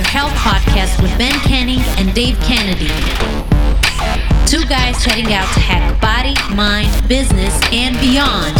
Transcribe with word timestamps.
Health 0.00 0.32
podcast 0.32 1.02
with 1.02 1.12
Ben 1.18 1.38
Canning 1.40 1.80
and 1.98 2.14
Dave 2.14 2.40
Kennedy. 2.40 2.88
Two 4.46 4.64
guys 4.64 5.04
heading 5.04 5.34
out 5.34 5.44
to 5.52 5.60
hack 5.60 6.00
body, 6.00 6.32
mind, 6.56 6.88
business, 7.08 7.52
and 7.72 7.94
beyond. 8.00 8.56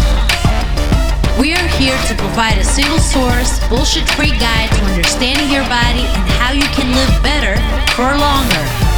We 1.41 1.55
are 1.55 1.67
here 1.79 1.97
to 2.05 2.13
provide 2.13 2.59
a 2.59 2.63
single 2.63 2.99
source, 2.99 3.57
bullshit 3.67 4.07
free 4.11 4.37
guide 4.37 4.69
to 4.77 4.85
understanding 4.85 5.49
your 5.49 5.63
body 5.63 6.05
and 6.05 6.29
how 6.37 6.51
you 6.51 6.69
can 6.77 6.93
live 6.93 7.23
better 7.23 7.57
for 7.97 8.13
longer. 8.15 8.92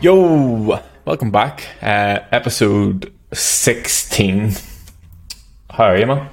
Yo, 0.00 0.80
welcome 1.04 1.32
back. 1.32 1.66
Uh, 1.82 2.20
episode 2.30 3.12
16. 3.32 4.52
How 5.70 5.84
are 5.86 5.98
you, 5.98 6.06
man? 6.06 6.30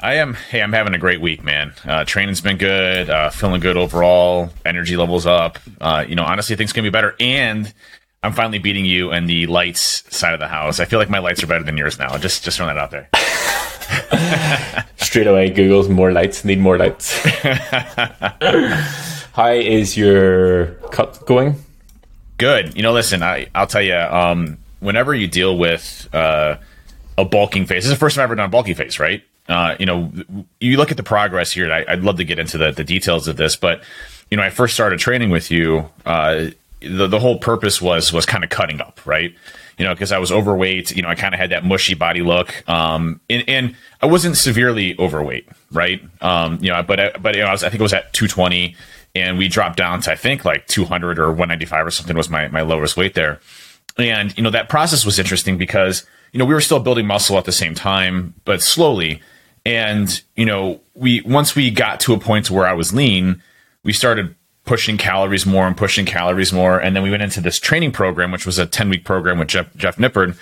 I 0.00 0.14
am. 0.14 0.34
Hey, 0.34 0.60
I'm 0.60 0.72
having 0.72 0.92
a 0.92 0.98
great 0.98 1.20
week, 1.20 1.44
man. 1.44 1.72
Uh, 1.86 2.04
training's 2.04 2.40
been 2.40 2.56
good. 2.58 3.08
Uh, 3.08 3.30
feeling 3.30 3.60
good 3.60 3.76
overall. 3.76 4.50
Energy 4.64 4.96
levels 4.96 5.24
up. 5.24 5.60
Uh, 5.80 6.04
you 6.08 6.16
know, 6.16 6.24
honestly, 6.24 6.56
things 6.56 6.72
can 6.72 6.82
be 6.82 6.90
better. 6.90 7.14
And 7.20 7.72
I'm 8.24 8.32
finally 8.32 8.58
beating 8.58 8.84
you 8.84 9.12
in 9.12 9.26
the 9.26 9.46
lights 9.46 10.02
side 10.12 10.34
of 10.34 10.40
the 10.40 10.48
house. 10.48 10.80
I 10.80 10.84
feel 10.84 10.98
like 10.98 11.08
my 11.08 11.20
lights 11.20 11.44
are 11.44 11.46
better 11.46 11.62
than 11.62 11.76
yours 11.76 11.96
now. 11.96 12.18
Just, 12.18 12.42
just 12.42 12.56
throwing 12.56 12.74
that 12.74 12.80
out 12.80 12.90
there. 12.90 13.08
Straight 14.96 15.28
away, 15.28 15.50
Google's 15.50 15.88
more 15.88 16.10
lights, 16.10 16.44
need 16.44 16.58
more 16.58 16.76
lights. 16.76 17.16
How 19.32 19.50
is 19.50 19.96
your 19.96 20.74
cut 20.90 21.24
going? 21.24 21.64
Good. 22.38 22.76
You 22.76 22.82
know, 22.82 22.92
listen, 22.92 23.22
I, 23.22 23.46
I'll 23.54 23.66
tell 23.66 23.82
you. 23.82 23.96
Um, 23.96 24.58
whenever 24.80 25.14
you 25.14 25.26
deal 25.26 25.56
with 25.56 26.08
uh, 26.12 26.56
a 27.16 27.24
bulking 27.24 27.66
phase, 27.66 27.84
this 27.84 27.86
is 27.86 27.90
the 27.90 27.96
first 27.96 28.16
time 28.16 28.22
I've 28.22 28.28
ever 28.28 28.34
done 28.34 28.46
a 28.46 28.50
bulking 28.50 28.74
phase, 28.74 28.98
right? 28.98 29.22
Uh, 29.48 29.76
you 29.78 29.86
know, 29.86 30.12
you 30.60 30.76
look 30.76 30.90
at 30.90 30.96
the 30.96 31.02
progress 31.02 31.52
here. 31.52 31.70
I, 31.72 31.94
would 31.94 32.04
love 32.04 32.16
to 32.16 32.24
get 32.24 32.38
into 32.38 32.58
the, 32.58 32.72
the 32.72 32.84
details 32.84 33.28
of 33.28 33.36
this, 33.36 33.56
but 33.56 33.82
you 34.30 34.36
know, 34.36 34.42
I 34.42 34.50
first 34.50 34.74
started 34.74 34.98
training 34.98 35.30
with 35.30 35.50
you. 35.50 35.90
Uh, 36.06 36.46
the 36.80 37.06
the 37.06 37.18
whole 37.18 37.38
purpose 37.38 37.80
was 37.80 38.12
was 38.12 38.26
kind 38.26 38.44
of 38.44 38.50
cutting 38.50 38.80
up, 38.80 39.00
right? 39.06 39.34
You 39.78 39.84
know, 39.84 39.94
because 39.94 40.12
I 40.12 40.18
was 40.18 40.30
overweight. 40.30 40.94
You 40.94 41.02
know, 41.02 41.08
I 41.08 41.14
kind 41.14 41.34
of 41.34 41.40
had 41.40 41.50
that 41.50 41.64
mushy 41.64 41.94
body 41.94 42.22
look, 42.22 42.66
um, 42.68 43.20
and, 43.28 43.44
and 43.48 43.76
I 44.02 44.06
wasn't 44.06 44.36
severely 44.36 44.98
overweight, 44.98 45.48
right? 45.72 46.02
Um, 46.20 46.58
you 46.60 46.70
know, 46.70 46.82
but 46.82 47.22
but 47.22 47.34
you 47.34 47.42
know, 47.42 47.48
I, 47.48 47.52
was, 47.52 47.64
I 47.64 47.68
think 47.68 47.80
it 47.80 47.82
was 47.82 47.92
at 47.92 48.12
220 48.12 48.76
and 49.14 49.38
we 49.38 49.48
dropped 49.48 49.76
down 49.76 50.00
to 50.02 50.12
I 50.12 50.16
think 50.16 50.44
like 50.44 50.66
200 50.66 51.18
or 51.18 51.28
195 51.28 51.86
or 51.86 51.90
something 51.90 52.16
was 52.16 52.30
my 52.30 52.48
my 52.48 52.62
lowest 52.62 52.96
weight 52.96 53.14
there. 53.14 53.40
And 53.96 54.36
you 54.36 54.42
know 54.42 54.50
that 54.50 54.68
process 54.68 55.04
was 55.04 55.18
interesting 55.18 55.56
because 55.58 56.04
you 56.32 56.38
know 56.38 56.44
we 56.44 56.54
were 56.54 56.60
still 56.60 56.80
building 56.80 57.06
muscle 57.06 57.38
at 57.38 57.44
the 57.44 57.52
same 57.52 57.74
time, 57.74 58.34
but 58.44 58.62
slowly. 58.62 59.22
And 59.64 60.20
you 60.36 60.44
know 60.44 60.80
we 60.94 61.20
once 61.22 61.54
we 61.54 61.70
got 61.70 62.00
to 62.00 62.14
a 62.14 62.18
point 62.18 62.50
where 62.50 62.66
I 62.66 62.72
was 62.72 62.92
lean, 62.92 63.42
we 63.82 63.92
started 63.92 64.34
pushing 64.64 64.96
calories 64.96 65.44
more 65.44 65.66
and 65.66 65.76
pushing 65.76 66.06
calories 66.06 66.52
more, 66.52 66.78
and 66.78 66.96
then 66.96 67.02
we 67.02 67.10
went 67.10 67.22
into 67.22 67.40
this 67.40 67.58
training 67.58 67.92
program, 67.92 68.32
which 68.32 68.46
was 68.46 68.58
a 68.58 68.66
10 68.66 68.88
week 68.88 69.04
program 69.04 69.38
with 69.38 69.48
Jeff 69.48 69.74
Jeff 69.76 69.96
Nippard. 69.96 70.36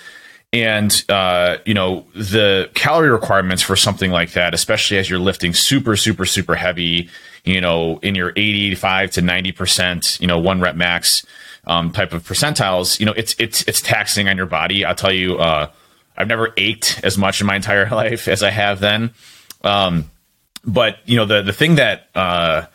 And 0.53 1.03
uh, 1.09 1.57
you 1.65 1.73
know 1.73 2.05
the 2.15 2.69
calorie 2.75 3.09
requirements 3.09 3.61
for 3.61 3.75
something 3.75 4.11
like 4.11 4.33
that, 4.33 4.53
especially 4.53 4.97
as 4.99 5.09
you're 5.09 5.19
lifting 5.19 5.53
super 5.53 5.97
super 5.97 6.25
super 6.25 6.55
heavy 6.55 7.09
you 7.43 7.59
know, 7.59 7.99
in 8.01 8.15
your 8.15 8.31
85 8.35 9.11
to 9.11 9.21
90%, 9.21 10.21
you 10.21 10.27
know, 10.27 10.39
one 10.39 10.61
rep 10.61 10.75
max 10.75 11.25
um, 11.65 11.91
type 11.91 12.13
of 12.13 12.23
percentiles, 12.23 12.99
you 12.99 13.05
know, 13.05 13.13
it's, 13.13 13.35
it's, 13.37 13.63
it's 13.63 13.81
taxing 13.81 14.27
on 14.27 14.37
your 14.37 14.45
body. 14.45 14.85
I'll 14.85 14.95
tell 14.95 15.11
you, 15.11 15.37
uh, 15.37 15.69
I've 16.15 16.27
never 16.27 16.53
ached 16.57 17.01
as 17.03 17.17
much 17.17 17.41
in 17.41 17.47
my 17.47 17.55
entire 17.55 17.89
life 17.91 18.27
as 18.27 18.43
I 18.43 18.49
have 18.49 18.79
then. 18.79 19.11
Um, 19.63 20.09
but 20.65 20.99
you 21.05 21.17
know, 21.17 21.25
the, 21.25 21.41
the 21.41 21.53
thing 21.53 21.75
that, 21.75 22.07
uh, 22.15 22.65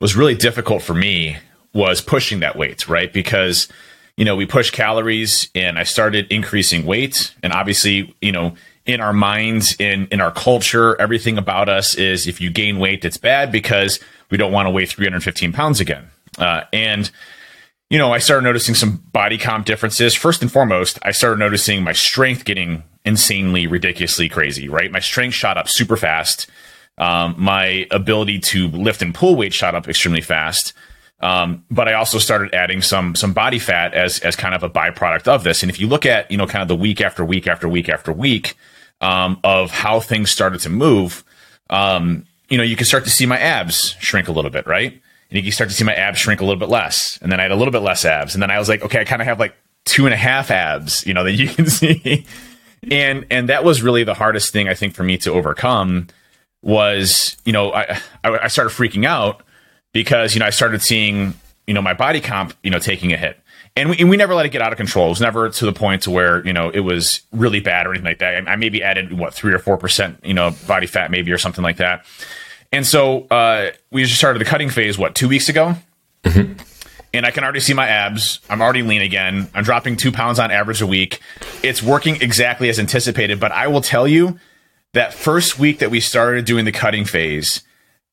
was 0.00 0.16
really 0.16 0.34
difficult 0.34 0.82
for 0.82 0.94
me 0.94 1.36
was 1.72 2.00
pushing 2.00 2.40
that 2.40 2.56
weight, 2.56 2.88
right? 2.88 3.12
Because, 3.12 3.68
you 4.16 4.24
know, 4.24 4.36
we 4.36 4.46
push 4.46 4.70
calories 4.70 5.48
and 5.54 5.78
I 5.78 5.84
started 5.84 6.30
increasing 6.30 6.84
weight 6.84 7.34
and 7.42 7.52
obviously, 7.52 8.14
you 8.20 8.32
know, 8.32 8.54
in 8.84 9.00
our 9.00 9.12
minds, 9.12 9.76
in 9.78 10.08
in 10.10 10.20
our 10.20 10.32
culture, 10.32 11.00
everything 11.00 11.38
about 11.38 11.68
us 11.68 11.94
is 11.94 12.26
if 12.26 12.40
you 12.40 12.50
gain 12.50 12.78
weight, 12.78 13.04
it's 13.04 13.16
bad 13.16 13.52
because 13.52 14.00
we 14.30 14.36
don't 14.36 14.52
want 14.52 14.66
to 14.66 14.70
weigh 14.70 14.86
315 14.86 15.52
pounds 15.52 15.80
again. 15.80 16.08
Uh, 16.38 16.62
and 16.72 17.10
you 17.90 17.98
know, 17.98 18.10
I 18.10 18.18
started 18.18 18.44
noticing 18.44 18.74
some 18.74 19.04
body 19.12 19.36
comp 19.36 19.66
differences. 19.66 20.14
First 20.14 20.40
and 20.40 20.50
foremost, 20.50 20.98
I 21.02 21.10
started 21.10 21.38
noticing 21.38 21.84
my 21.84 21.92
strength 21.92 22.46
getting 22.46 22.84
insanely, 23.04 23.66
ridiculously 23.66 24.28
crazy. 24.28 24.68
Right, 24.68 24.90
my 24.90 25.00
strength 25.00 25.34
shot 25.34 25.58
up 25.58 25.68
super 25.68 25.96
fast. 25.96 26.48
Um, 26.98 27.34
my 27.38 27.86
ability 27.90 28.40
to 28.40 28.68
lift 28.68 29.02
and 29.02 29.14
pull 29.14 29.36
weight 29.36 29.54
shot 29.54 29.74
up 29.74 29.88
extremely 29.88 30.20
fast. 30.20 30.72
Um, 31.22 31.64
but 31.70 31.88
I 31.88 31.92
also 31.94 32.18
started 32.18 32.52
adding 32.52 32.82
some 32.82 33.14
some 33.14 33.32
body 33.32 33.60
fat 33.60 33.94
as 33.94 34.18
as 34.20 34.34
kind 34.34 34.54
of 34.54 34.62
a 34.62 34.70
byproduct 34.70 35.28
of 35.28 35.44
this. 35.44 35.62
And 35.62 35.70
if 35.70 35.78
you 35.78 35.86
look 35.86 36.04
at 36.04 36.30
you 36.30 36.36
know 36.36 36.46
kind 36.46 36.62
of 36.62 36.68
the 36.68 36.76
week 36.76 37.00
after 37.00 37.24
week 37.24 37.46
after 37.46 37.68
week 37.68 37.88
after 37.88 38.12
week, 38.12 38.56
um, 39.00 39.38
of 39.44 39.70
how 39.70 40.00
things 40.00 40.30
started 40.30 40.60
to 40.60 40.68
move, 40.68 41.24
um, 41.70 42.26
you 42.48 42.58
know, 42.58 42.64
you 42.64 42.76
can 42.76 42.86
start 42.86 43.04
to 43.04 43.10
see 43.10 43.24
my 43.24 43.38
abs 43.38 43.96
shrink 44.00 44.28
a 44.28 44.32
little 44.32 44.50
bit, 44.50 44.66
right? 44.66 44.92
And 44.92 45.36
you 45.36 45.42
can 45.42 45.52
start 45.52 45.70
to 45.70 45.76
see 45.76 45.84
my 45.84 45.94
abs 45.94 46.18
shrink 46.18 46.40
a 46.40 46.44
little 46.44 46.58
bit 46.58 46.68
less. 46.68 47.18
And 47.22 47.30
then 47.30 47.40
I 47.40 47.44
had 47.44 47.52
a 47.52 47.56
little 47.56 47.72
bit 47.72 47.82
less 47.82 48.04
abs. 48.04 48.34
And 48.34 48.42
then 48.42 48.50
I 48.50 48.58
was 48.58 48.68
like, 48.68 48.82
okay, 48.82 49.00
I 49.00 49.04
kind 49.04 49.22
of 49.22 49.26
have 49.26 49.38
like 49.38 49.54
two 49.84 50.06
and 50.06 50.12
a 50.12 50.18
half 50.18 50.50
abs, 50.50 51.06
you 51.06 51.14
know, 51.14 51.24
that 51.24 51.32
you 51.32 51.48
can 51.48 51.66
see. 51.70 52.26
and 52.90 53.26
and 53.30 53.48
that 53.48 53.64
was 53.64 53.80
really 53.80 54.04
the 54.04 54.14
hardest 54.14 54.52
thing 54.52 54.68
I 54.68 54.74
think 54.74 54.94
for 54.94 55.04
me 55.04 55.18
to 55.18 55.32
overcome 55.32 56.08
was, 56.62 57.36
you 57.44 57.52
know, 57.52 57.72
I 57.72 58.00
I 58.24 58.48
started 58.48 58.70
freaking 58.70 59.06
out 59.06 59.42
because, 59.92 60.34
you 60.34 60.40
know, 60.40 60.46
I 60.46 60.50
started 60.50 60.82
seeing, 60.82 61.34
you 61.66 61.74
know, 61.74 61.82
my 61.82 61.94
body 61.94 62.20
comp, 62.20 62.54
you 62.62 62.70
know, 62.70 62.78
taking 62.78 63.12
a 63.12 63.16
hit 63.16 63.38
and 63.76 63.90
we, 63.90 63.98
and 63.98 64.10
we 64.10 64.16
never 64.16 64.34
let 64.34 64.46
it 64.46 64.50
get 64.50 64.60
out 64.60 64.72
of 64.72 64.76
control. 64.76 65.06
It 65.06 65.10
was 65.10 65.20
never 65.20 65.48
to 65.48 65.64
the 65.64 65.72
point 65.72 66.02
to 66.02 66.10
where 66.10 66.44
you 66.46 66.52
know 66.52 66.70
it 66.70 66.80
was 66.80 67.22
really 67.32 67.60
bad 67.60 67.86
or 67.86 67.90
anything 67.90 68.04
like 68.04 68.18
that. 68.18 68.46
I, 68.46 68.52
I 68.52 68.56
maybe 68.56 68.82
added 68.82 69.12
what 69.12 69.34
three 69.34 69.52
or 69.52 69.58
four 69.58 69.78
percent, 69.78 70.20
you 70.22 70.34
know, 70.34 70.54
body 70.66 70.86
fat 70.86 71.10
maybe 71.10 71.32
or 71.32 71.38
something 71.38 71.64
like 71.64 71.78
that. 71.78 72.04
And 72.70 72.86
so 72.86 73.26
uh, 73.30 73.70
we 73.90 74.04
just 74.04 74.16
started 74.16 74.38
the 74.40 74.44
cutting 74.44 74.70
phase 74.70 74.98
what 74.98 75.14
two 75.14 75.28
weeks 75.28 75.48
ago, 75.48 75.74
mm-hmm. 76.24 76.52
and 77.14 77.26
I 77.26 77.30
can 77.30 77.44
already 77.44 77.60
see 77.60 77.74
my 77.74 77.88
abs. 77.88 78.40
I'm 78.50 78.60
already 78.60 78.82
lean 78.82 79.02
again. 79.02 79.48
I'm 79.54 79.64
dropping 79.64 79.96
two 79.96 80.12
pounds 80.12 80.38
on 80.38 80.50
average 80.50 80.82
a 80.82 80.86
week. 80.86 81.20
It's 81.62 81.82
working 81.82 82.20
exactly 82.20 82.68
as 82.68 82.78
anticipated. 82.78 83.40
But 83.40 83.52
I 83.52 83.68
will 83.68 83.82
tell 83.82 84.06
you 84.06 84.38
that 84.92 85.14
first 85.14 85.58
week 85.58 85.78
that 85.78 85.90
we 85.90 86.00
started 86.00 86.44
doing 86.44 86.66
the 86.66 86.72
cutting 86.72 87.06
phase, 87.06 87.62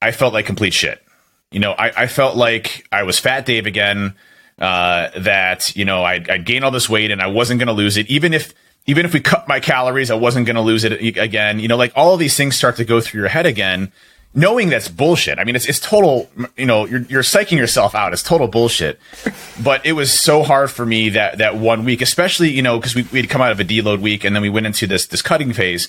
I 0.02 0.12
felt 0.12 0.34
like 0.34 0.46
complete 0.46 0.74
shit. 0.74 1.04
You 1.52 1.60
know, 1.60 1.72
I, 1.72 2.04
I 2.04 2.08
felt 2.08 2.36
like 2.36 2.88
I 2.92 3.04
was 3.04 3.20
fat 3.20 3.46
Dave 3.46 3.66
again 3.66 4.16
uh, 4.60 5.10
that 5.18 5.76
you 5.76 5.86
know 5.86 6.04
I'd, 6.04 6.30
I'd 6.30 6.46
gain 6.46 6.64
all 6.64 6.72
this 6.72 6.90
weight 6.90 7.12
and 7.12 7.22
I 7.22 7.28
wasn't 7.28 7.60
going 7.60 7.68
to 7.68 7.74
lose 7.74 7.98
it, 7.98 8.08
even 8.08 8.34
if 8.34 8.54
even 8.86 9.06
if 9.06 9.14
we 9.14 9.20
cut 9.20 9.48
my 9.48 9.60
calories, 9.60 10.10
I 10.12 10.16
wasn't 10.16 10.46
going 10.46 10.56
to 10.56 10.62
lose 10.62 10.84
it 10.84 10.94
again. 11.18 11.60
You 11.60 11.68
know, 11.68 11.78
like 11.78 11.94
all 11.96 12.14
of 12.14 12.20
these 12.20 12.36
things 12.36 12.56
start 12.56 12.76
to 12.78 12.86
go 12.86 13.00
through 13.00 13.22
your 13.22 13.30
head 13.30 13.46
again, 13.46 13.92
knowing 14.34 14.70
that's 14.70 14.88
bullshit. 14.88 15.38
I 15.38 15.44
mean, 15.44 15.56
it's, 15.56 15.68
it's 15.68 15.80
total, 15.80 16.30
you 16.58 16.66
know, 16.66 16.86
you're, 16.86 17.02
you're 17.02 17.22
psyching 17.22 17.58
yourself 17.58 17.94
out. 17.94 18.14
It's 18.14 18.24
total 18.24 18.48
bullshit. 18.48 19.00
But 19.64 19.86
it 19.86 19.94
was 19.94 20.18
so 20.18 20.44
hard 20.44 20.72
for 20.72 20.86
me 20.86 21.10
that, 21.10 21.38
that 21.40 21.58
one 21.58 21.86
week, 21.86 22.02
especially, 22.02 22.50
you 22.50 22.62
know, 22.62 22.80
cause 22.80 22.96
we, 22.96 23.04
we'd 23.12 23.30
come 23.30 23.42
out 23.42 23.52
of 23.52 23.60
a 23.60 23.64
deload 23.64 24.00
week 24.00 24.24
and 24.24 24.36
then 24.36 24.42
we 24.42 24.50
went 24.50 24.66
into 24.66 24.88
this, 24.88 25.06
this 25.06 25.22
cutting 25.22 25.54
phase. 25.54 25.88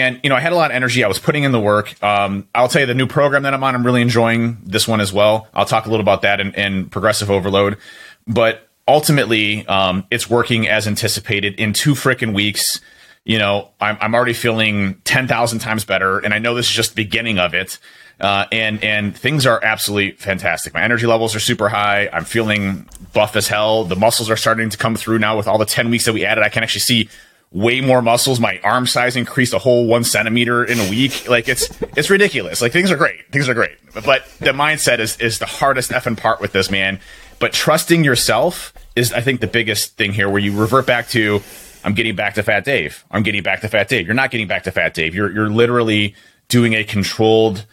And, 0.00 0.20
you 0.22 0.30
know, 0.30 0.36
I 0.36 0.40
had 0.40 0.52
a 0.52 0.56
lot 0.56 0.70
of 0.70 0.74
energy. 0.74 1.04
I 1.04 1.08
was 1.08 1.18
putting 1.18 1.44
in 1.44 1.52
the 1.52 1.60
work. 1.60 2.02
Um, 2.02 2.48
I'll 2.54 2.68
tell 2.68 2.80
you 2.80 2.86
the 2.86 2.94
new 2.94 3.06
program 3.06 3.42
that 3.44 3.54
I'm 3.54 3.62
on, 3.62 3.74
I'm 3.74 3.84
really 3.84 4.02
enjoying 4.02 4.58
this 4.64 4.88
one 4.88 5.00
as 5.00 5.12
well. 5.12 5.48
I'll 5.54 5.66
talk 5.66 5.86
a 5.86 5.90
little 5.90 6.02
about 6.02 6.22
that 6.22 6.40
in, 6.40 6.54
in 6.54 6.88
progressive 6.88 7.30
overload. 7.30 7.78
But 8.26 8.68
ultimately, 8.88 9.66
um, 9.66 10.06
it's 10.10 10.28
working 10.28 10.68
as 10.68 10.86
anticipated 10.86 11.54
in 11.54 11.72
two 11.72 11.92
freaking 11.92 12.34
weeks. 12.34 12.80
You 13.24 13.38
know, 13.38 13.70
I'm, 13.80 13.96
I'm 14.00 14.14
already 14.14 14.34
feeling 14.34 15.00
10,000 15.04 15.58
times 15.58 15.84
better. 15.84 16.18
And 16.18 16.34
I 16.34 16.38
know 16.38 16.54
this 16.54 16.66
is 16.66 16.72
just 16.72 16.94
the 16.94 17.02
beginning 17.04 17.38
of 17.38 17.54
it. 17.54 17.78
Uh, 18.20 18.46
and 18.52 18.82
and 18.84 19.16
things 19.16 19.44
are 19.44 19.58
absolutely 19.64 20.12
fantastic. 20.12 20.72
My 20.72 20.82
energy 20.82 21.06
levels 21.06 21.34
are 21.34 21.40
super 21.40 21.68
high. 21.68 22.08
I'm 22.12 22.24
feeling 22.24 22.88
buff 23.12 23.34
as 23.34 23.48
hell. 23.48 23.84
The 23.84 23.96
muscles 23.96 24.30
are 24.30 24.36
starting 24.36 24.70
to 24.70 24.78
come 24.78 24.94
through 24.94 25.18
now 25.18 25.36
with 25.36 25.48
all 25.48 25.58
the 25.58 25.66
10 25.66 25.90
weeks 25.90 26.04
that 26.04 26.12
we 26.12 26.24
added. 26.24 26.44
I 26.44 26.48
can 26.48 26.62
actually 26.62 26.82
see 26.82 27.08
way 27.54 27.80
more 27.80 28.02
muscles. 28.02 28.40
My 28.40 28.60
arm 28.62 28.86
size 28.86 29.16
increased 29.16 29.54
a 29.54 29.58
whole 29.58 29.86
one 29.86 30.04
centimeter 30.04 30.64
in 30.64 30.78
a 30.78 30.90
week. 30.90 31.26
Like 31.28 31.48
it's 31.48 31.70
it's 31.96 32.10
ridiculous. 32.10 32.60
Like 32.60 32.72
things 32.72 32.90
are 32.90 32.96
great. 32.96 33.26
Things 33.32 33.48
are 33.48 33.54
great. 33.54 33.78
But 33.94 34.28
the 34.40 34.50
mindset 34.50 34.98
is 34.98 35.18
is 35.18 35.38
the 35.38 35.46
hardest 35.46 35.92
effing 35.92 36.18
part 36.18 36.40
with 36.40 36.52
this 36.52 36.70
man. 36.70 37.00
But 37.38 37.52
trusting 37.52 38.04
yourself 38.04 38.72
is, 38.94 39.12
I 39.12 39.20
think, 39.20 39.40
the 39.40 39.46
biggest 39.46 39.96
thing 39.96 40.12
here. 40.12 40.28
Where 40.28 40.40
you 40.40 40.58
revert 40.58 40.86
back 40.86 41.08
to, 41.08 41.42
I'm 41.84 41.94
getting 41.94 42.14
back 42.14 42.34
to 42.34 42.42
Fat 42.42 42.64
Dave. 42.64 43.04
I'm 43.10 43.22
getting 43.22 43.42
back 43.42 43.60
to 43.62 43.68
Fat 43.68 43.88
Dave. 43.88 44.06
You're 44.06 44.14
not 44.14 44.30
getting 44.30 44.48
back 44.48 44.64
to 44.64 44.70
Fat 44.70 44.92
Dave. 44.92 45.14
You're 45.14 45.30
you're 45.32 45.50
literally 45.50 46.14
doing 46.48 46.74
a 46.74 46.84
controlled, 46.84 47.66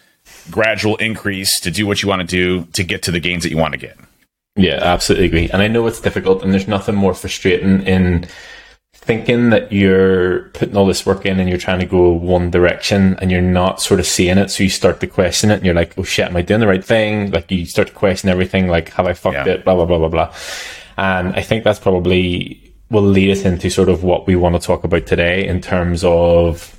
gradual 0.50 0.96
increase 0.98 1.60
to 1.60 1.72
do 1.72 1.86
what 1.86 2.02
you 2.02 2.10
want 2.10 2.22
to 2.22 2.28
do 2.28 2.66
to 2.74 2.84
get 2.84 3.04
to 3.04 3.12
the 3.12 3.20
gains 3.20 3.44
that 3.44 3.50
you 3.50 3.58
want 3.58 3.74
to 3.74 3.78
get. 3.78 3.98
Yeah, 4.56 4.80
absolutely 4.82 5.28
agree. 5.28 5.50
And 5.50 5.62
I 5.62 5.68
know 5.68 5.88
it's 5.88 6.02
difficult, 6.02 6.44
and 6.44 6.52
there's 6.52 6.68
nothing 6.68 6.96
more 6.96 7.14
frustrating 7.14 7.84
in 7.84 8.28
thinking 9.12 9.50
that 9.50 9.74
you're 9.74 10.44
putting 10.54 10.78
all 10.78 10.86
this 10.86 11.06
work 11.06 11.26
in 11.26 11.38
and 11.38 11.50
you're 11.50 11.58
trying 11.58 11.82
to 11.82 11.86
go 11.86 12.12
one 12.12 12.50
direction 12.50 13.18
and 13.20 13.30
you're 13.30 13.42
not 13.42 13.82
sort 13.82 14.00
of 14.00 14.06
seeing 14.06 14.38
it. 14.38 14.50
So 14.50 14.64
you 14.64 14.70
start 14.70 15.02
to 15.02 15.08
question 15.08 15.52
it 15.52 15.56
and 15.56 15.66
you're 15.66 15.76
like, 15.76 15.98
oh 15.98 16.04
shit, 16.04 16.28
am 16.28 16.38
I 16.38 16.42
doing 16.42 16.62
the 16.62 16.68
right 16.68 16.84
thing? 16.84 17.30
Like 17.30 17.52
you 17.52 17.66
start 17.66 17.90
to 17.90 17.94
question 17.94 18.30
everything, 18.30 18.70
like, 18.70 18.88
have 18.94 19.08
I 19.08 19.14
fucked 19.14 19.36
yeah. 19.36 19.56
it? 19.56 19.66
Blah, 19.66 19.76
blah, 19.76 19.86
blah, 19.86 19.98
blah, 19.98 20.08
blah. 20.08 20.36
And 20.98 21.36
I 21.36 21.42
think 21.42 21.66
that's 21.66 21.78
probably 21.80 22.74
will 22.90 23.02
lead 23.02 23.32
us 23.32 23.44
into 23.44 23.70
sort 23.70 23.90
of 23.90 24.02
what 24.02 24.28
we 24.28 24.38
want 24.38 24.56
to 24.56 24.66
talk 24.66 24.86
about 24.86 25.06
today 25.06 25.46
in 25.46 25.60
terms 25.60 26.06
of 26.06 26.78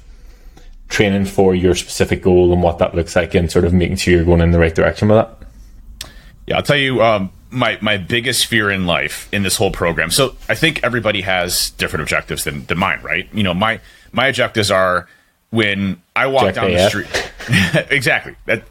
training 0.88 1.26
for 1.26 1.54
your 1.54 1.74
specific 1.74 2.22
goal 2.22 2.50
and 2.54 2.62
what 2.62 2.78
that 2.78 2.94
looks 2.94 3.14
like 3.14 3.34
and 3.34 3.50
sort 3.50 3.66
of 3.66 3.74
making 3.74 3.96
sure 3.96 4.14
you're 4.14 4.24
going 4.24 4.40
in 4.40 4.52
the 4.52 4.58
right 4.58 4.74
direction 4.74 5.08
with 5.08 5.18
that. 5.18 5.38
Yeah, 6.46 6.56
I'll 6.56 6.62
tell 6.62 6.76
you, 6.76 7.02
um, 7.02 7.30
my 7.50 7.78
my 7.80 7.98
biggest 7.98 8.46
fear 8.46 8.70
in 8.70 8.86
life 8.86 9.28
in 9.32 9.42
this 9.42 9.56
whole 9.56 9.70
program. 9.70 10.10
So 10.10 10.36
I 10.48 10.54
think 10.54 10.80
everybody 10.82 11.20
has 11.20 11.70
different 11.70 12.02
objectives 12.02 12.44
than, 12.44 12.64
than 12.66 12.78
mine, 12.78 13.00
right? 13.02 13.28
You 13.32 13.42
know, 13.42 13.54
my 13.54 13.80
my 14.12 14.26
objectives 14.26 14.70
are 14.70 15.08
when 15.50 16.00
I 16.16 16.26
walk 16.26 16.44
Jack 16.44 16.54
down 16.54 16.70
the 16.72 16.88
street. 16.88 17.32
exactly. 17.90 18.34
That 18.46 18.64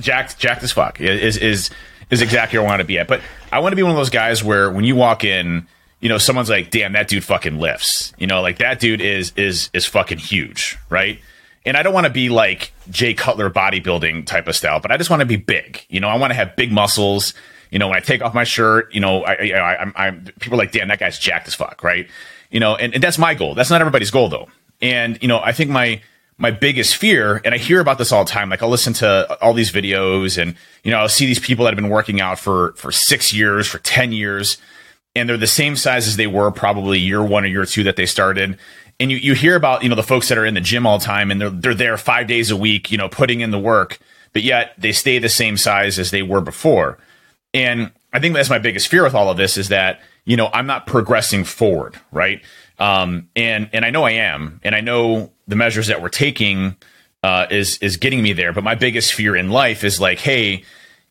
Jack 0.00 0.36
Jack 0.36 0.62
as 0.62 0.72
fuck 0.72 1.00
is 1.00 1.36
is 1.36 1.70
is 2.10 2.20
exactly 2.20 2.58
where 2.58 2.66
I 2.66 2.70
want 2.70 2.80
to 2.80 2.84
be 2.84 2.98
at. 2.98 3.08
But 3.08 3.22
I 3.52 3.60
want 3.60 3.72
to 3.72 3.76
be 3.76 3.82
one 3.82 3.92
of 3.92 3.96
those 3.96 4.10
guys 4.10 4.42
where 4.42 4.70
when 4.70 4.84
you 4.84 4.96
walk 4.96 5.24
in, 5.24 5.66
you 6.00 6.08
know, 6.08 6.18
someone's 6.18 6.50
like, 6.50 6.70
"Damn, 6.70 6.92
that 6.92 7.08
dude 7.08 7.24
fucking 7.24 7.58
lifts." 7.58 8.12
You 8.18 8.26
know, 8.26 8.42
like 8.42 8.58
that 8.58 8.80
dude 8.80 9.00
is 9.00 9.32
is 9.36 9.70
is 9.72 9.86
fucking 9.86 10.18
huge, 10.18 10.76
right? 10.90 11.20
And 11.64 11.76
I 11.76 11.82
don't 11.82 11.94
want 11.94 12.06
to 12.06 12.12
be 12.12 12.28
like 12.28 12.72
Jay 12.90 13.14
Cutler 13.14 13.50
bodybuilding 13.50 14.26
type 14.26 14.48
of 14.48 14.56
style, 14.56 14.80
but 14.80 14.92
I 14.92 14.96
just 14.96 15.08
want 15.08 15.20
to 15.20 15.26
be 15.26 15.36
big. 15.36 15.84
You 15.88 16.00
know, 16.00 16.08
I 16.08 16.16
want 16.16 16.30
to 16.30 16.34
have 16.34 16.56
big 16.56 16.70
muscles. 16.70 17.32
You 17.70 17.78
know, 17.78 17.88
when 17.88 17.96
I 17.96 18.00
take 18.00 18.22
off 18.22 18.34
my 18.34 18.44
shirt, 18.44 18.94
you 18.94 19.00
know, 19.00 19.24
I, 19.24 19.50
I, 19.54 19.76
I'm, 19.78 19.92
I'm, 19.96 20.24
people 20.40 20.54
are 20.54 20.58
like, 20.58 20.72
damn, 20.72 20.88
that 20.88 20.98
guy's 20.98 21.18
jacked 21.18 21.48
as 21.48 21.54
fuck, 21.54 21.82
right? 21.82 22.08
You 22.50 22.60
know, 22.60 22.76
and, 22.76 22.94
and 22.94 23.02
that's 23.02 23.18
my 23.18 23.34
goal. 23.34 23.54
That's 23.54 23.70
not 23.70 23.80
everybody's 23.80 24.10
goal 24.10 24.28
though. 24.28 24.48
And, 24.82 25.18
you 25.22 25.28
know, 25.28 25.40
I 25.40 25.52
think 25.52 25.70
my, 25.70 26.02
my 26.36 26.50
biggest 26.50 26.96
fear, 26.96 27.40
and 27.44 27.54
I 27.54 27.58
hear 27.58 27.80
about 27.80 27.96
this 27.96 28.12
all 28.12 28.24
the 28.24 28.30
time. 28.30 28.50
Like 28.50 28.62
I'll 28.62 28.68
listen 28.68 28.92
to 28.94 29.38
all 29.40 29.54
these 29.54 29.72
videos 29.72 30.40
and, 30.40 30.56
you 30.82 30.90
know, 30.90 30.98
I'll 30.98 31.08
see 31.08 31.26
these 31.26 31.38
people 31.38 31.64
that 31.64 31.70
have 31.70 31.80
been 31.80 31.90
working 31.90 32.20
out 32.20 32.38
for, 32.38 32.74
for 32.74 32.92
six 32.92 33.32
years, 33.32 33.66
for 33.66 33.78
10 33.78 34.12
years, 34.12 34.58
and 35.14 35.28
they're 35.28 35.36
the 35.36 35.46
same 35.46 35.76
size 35.76 36.08
as 36.08 36.16
they 36.16 36.26
were 36.26 36.50
probably 36.50 36.98
year 36.98 37.22
one 37.22 37.44
or 37.44 37.48
year 37.48 37.64
two 37.64 37.84
that 37.84 37.96
they 37.96 38.06
started. 38.06 38.58
And 39.00 39.10
you, 39.10 39.16
you 39.16 39.34
hear 39.34 39.56
about, 39.56 39.82
you 39.82 39.88
know, 39.88 39.94
the 39.94 40.02
folks 40.02 40.28
that 40.28 40.38
are 40.38 40.46
in 40.46 40.54
the 40.54 40.60
gym 40.60 40.86
all 40.86 40.98
the 40.98 41.04
time 41.04 41.30
and 41.30 41.40
they're, 41.40 41.50
they're 41.50 41.74
there 41.74 41.96
five 41.96 42.26
days 42.26 42.50
a 42.50 42.56
week, 42.56 42.90
you 42.90 42.98
know, 42.98 43.08
putting 43.08 43.40
in 43.40 43.50
the 43.50 43.58
work, 43.58 43.98
but 44.32 44.42
yet 44.42 44.74
they 44.78 44.92
stay 44.92 45.18
the 45.18 45.28
same 45.28 45.56
size 45.56 45.98
as 45.98 46.10
they 46.10 46.22
were 46.22 46.40
before. 46.40 46.98
And 47.52 47.92
I 48.12 48.20
think 48.20 48.34
that's 48.34 48.50
my 48.50 48.58
biggest 48.58 48.88
fear 48.88 49.02
with 49.02 49.14
all 49.14 49.30
of 49.30 49.36
this 49.36 49.56
is 49.56 49.68
that, 49.68 50.00
you 50.24 50.36
know, 50.36 50.48
I'm 50.52 50.66
not 50.66 50.86
progressing 50.86 51.44
forward, 51.44 51.98
right? 52.12 52.42
Um, 52.78 53.28
and 53.36 53.68
and 53.72 53.84
I 53.84 53.90
know 53.90 54.04
I 54.04 54.12
am, 54.12 54.60
and 54.64 54.74
I 54.74 54.80
know 54.80 55.32
the 55.46 55.56
measures 55.56 55.86
that 55.86 56.02
we're 56.02 56.08
taking 56.08 56.76
uh, 57.22 57.46
is 57.50 57.78
is 57.78 57.96
getting 57.96 58.22
me 58.22 58.32
there. 58.32 58.52
But 58.52 58.64
my 58.64 58.74
biggest 58.74 59.14
fear 59.14 59.36
in 59.36 59.50
life 59.50 59.84
is 59.84 60.00
like, 60.00 60.18
hey, 60.18 60.64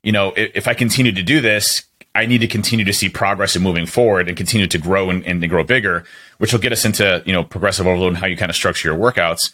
you 0.03 0.11
know, 0.11 0.33
if, 0.35 0.51
if, 0.55 0.67
I 0.67 0.73
continue 0.73 1.13
to 1.13 1.23
do 1.23 1.39
this, 1.39 1.83
I 2.15 2.25
need 2.25 2.39
to 2.39 2.47
continue 2.47 2.85
to 2.85 2.93
see 2.93 3.09
progress 3.09 3.55
and 3.55 3.63
moving 3.63 3.85
forward, 3.85 4.27
and 4.27 4.37
continue 4.37 4.67
to 4.67 4.77
grow 4.77 5.09
and, 5.09 5.25
and 5.25 5.47
grow 5.49 5.63
bigger, 5.63 6.03
which 6.37 6.53
will 6.53 6.59
get 6.59 6.71
us 6.71 6.85
into 6.85 7.23
you 7.25 7.33
know 7.33 7.43
progressive 7.43 7.87
overload 7.87 8.09
and 8.09 8.17
how 8.17 8.27
you 8.27 8.37
kind 8.37 8.49
of 8.49 8.55
structure 8.55 8.89
your 8.89 8.97
workouts. 8.97 9.51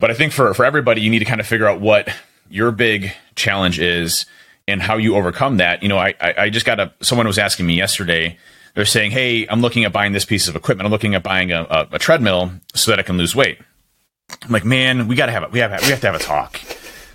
But 0.00 0.10
I 0.10 0.14
think 0.14 0.32
for 0.32 0.52
for 0.54 0.64
everybody, 0.64 1.00
you 1.00 1.10
need 1.10 1.20
to 1.20 1.24
kind 1.24 1.40
of 1.40 1.46
figure 1.46 1.66
out 1.66 1.80
what 1.80 2.08
your 2.48 2.70
big 2.72 3.12
challenge 3.36 3.78
is 3.78 4.26
and 4.66 4.82
how 4.82 4.96
you 4.96 5.16
overcome 5.16 5.58
that. 5.58 5.82
You 5.82 5.88
know, 5.88 5.98
I, 5.98 6.14
I 6.20 6.50
just 6.50 6.66
got 6.66 6.80
a, 6.80 6.92
someone 7.00 7.26
was 7.26 7.38
asking 7.38 7.66
me 7.66 7.74
yesterday, 7.74 8.38
they're 8.74 8.84
saying, 8.84 9.10
Hey, 9.10 9.46
I'm 9.48 9.60
looking 9.60 9.84
at 9.84 9.92
buying 9.92 10.12
this 10.12 10.24
piece 10.24 10.48
of 10.48 10.56
equipment. 10.56 10.86
I'm 10.86 10.92
looking 10.92 11.14
at 11.14 11.22
buying 11.22 11.52
a, 11.52 11.62
a, 11.62 11.88
a 11.92 11.98
treadmill 11.98 12.52
so 12.74 12.90
that 12.90 12.98
I 12.98 13.02
can 13.02 13.16
lose 13.16 13.34
weight. 13.34 13.58
I'm 14.42 14.50
like, 14.50 14.64
man, 14.64 15.06
we 15.06 15.16
gotta 15.16 15.32
have 15.32 15.42
it. 15.42 15.52
We 15.52 15.58
have, 15.60 15.70
we 15.82 15.88
have 15.88 16.00
to 16.00 16.06
have 16.06 16.16
a 16.16 16.18
talk. 16.18 16.60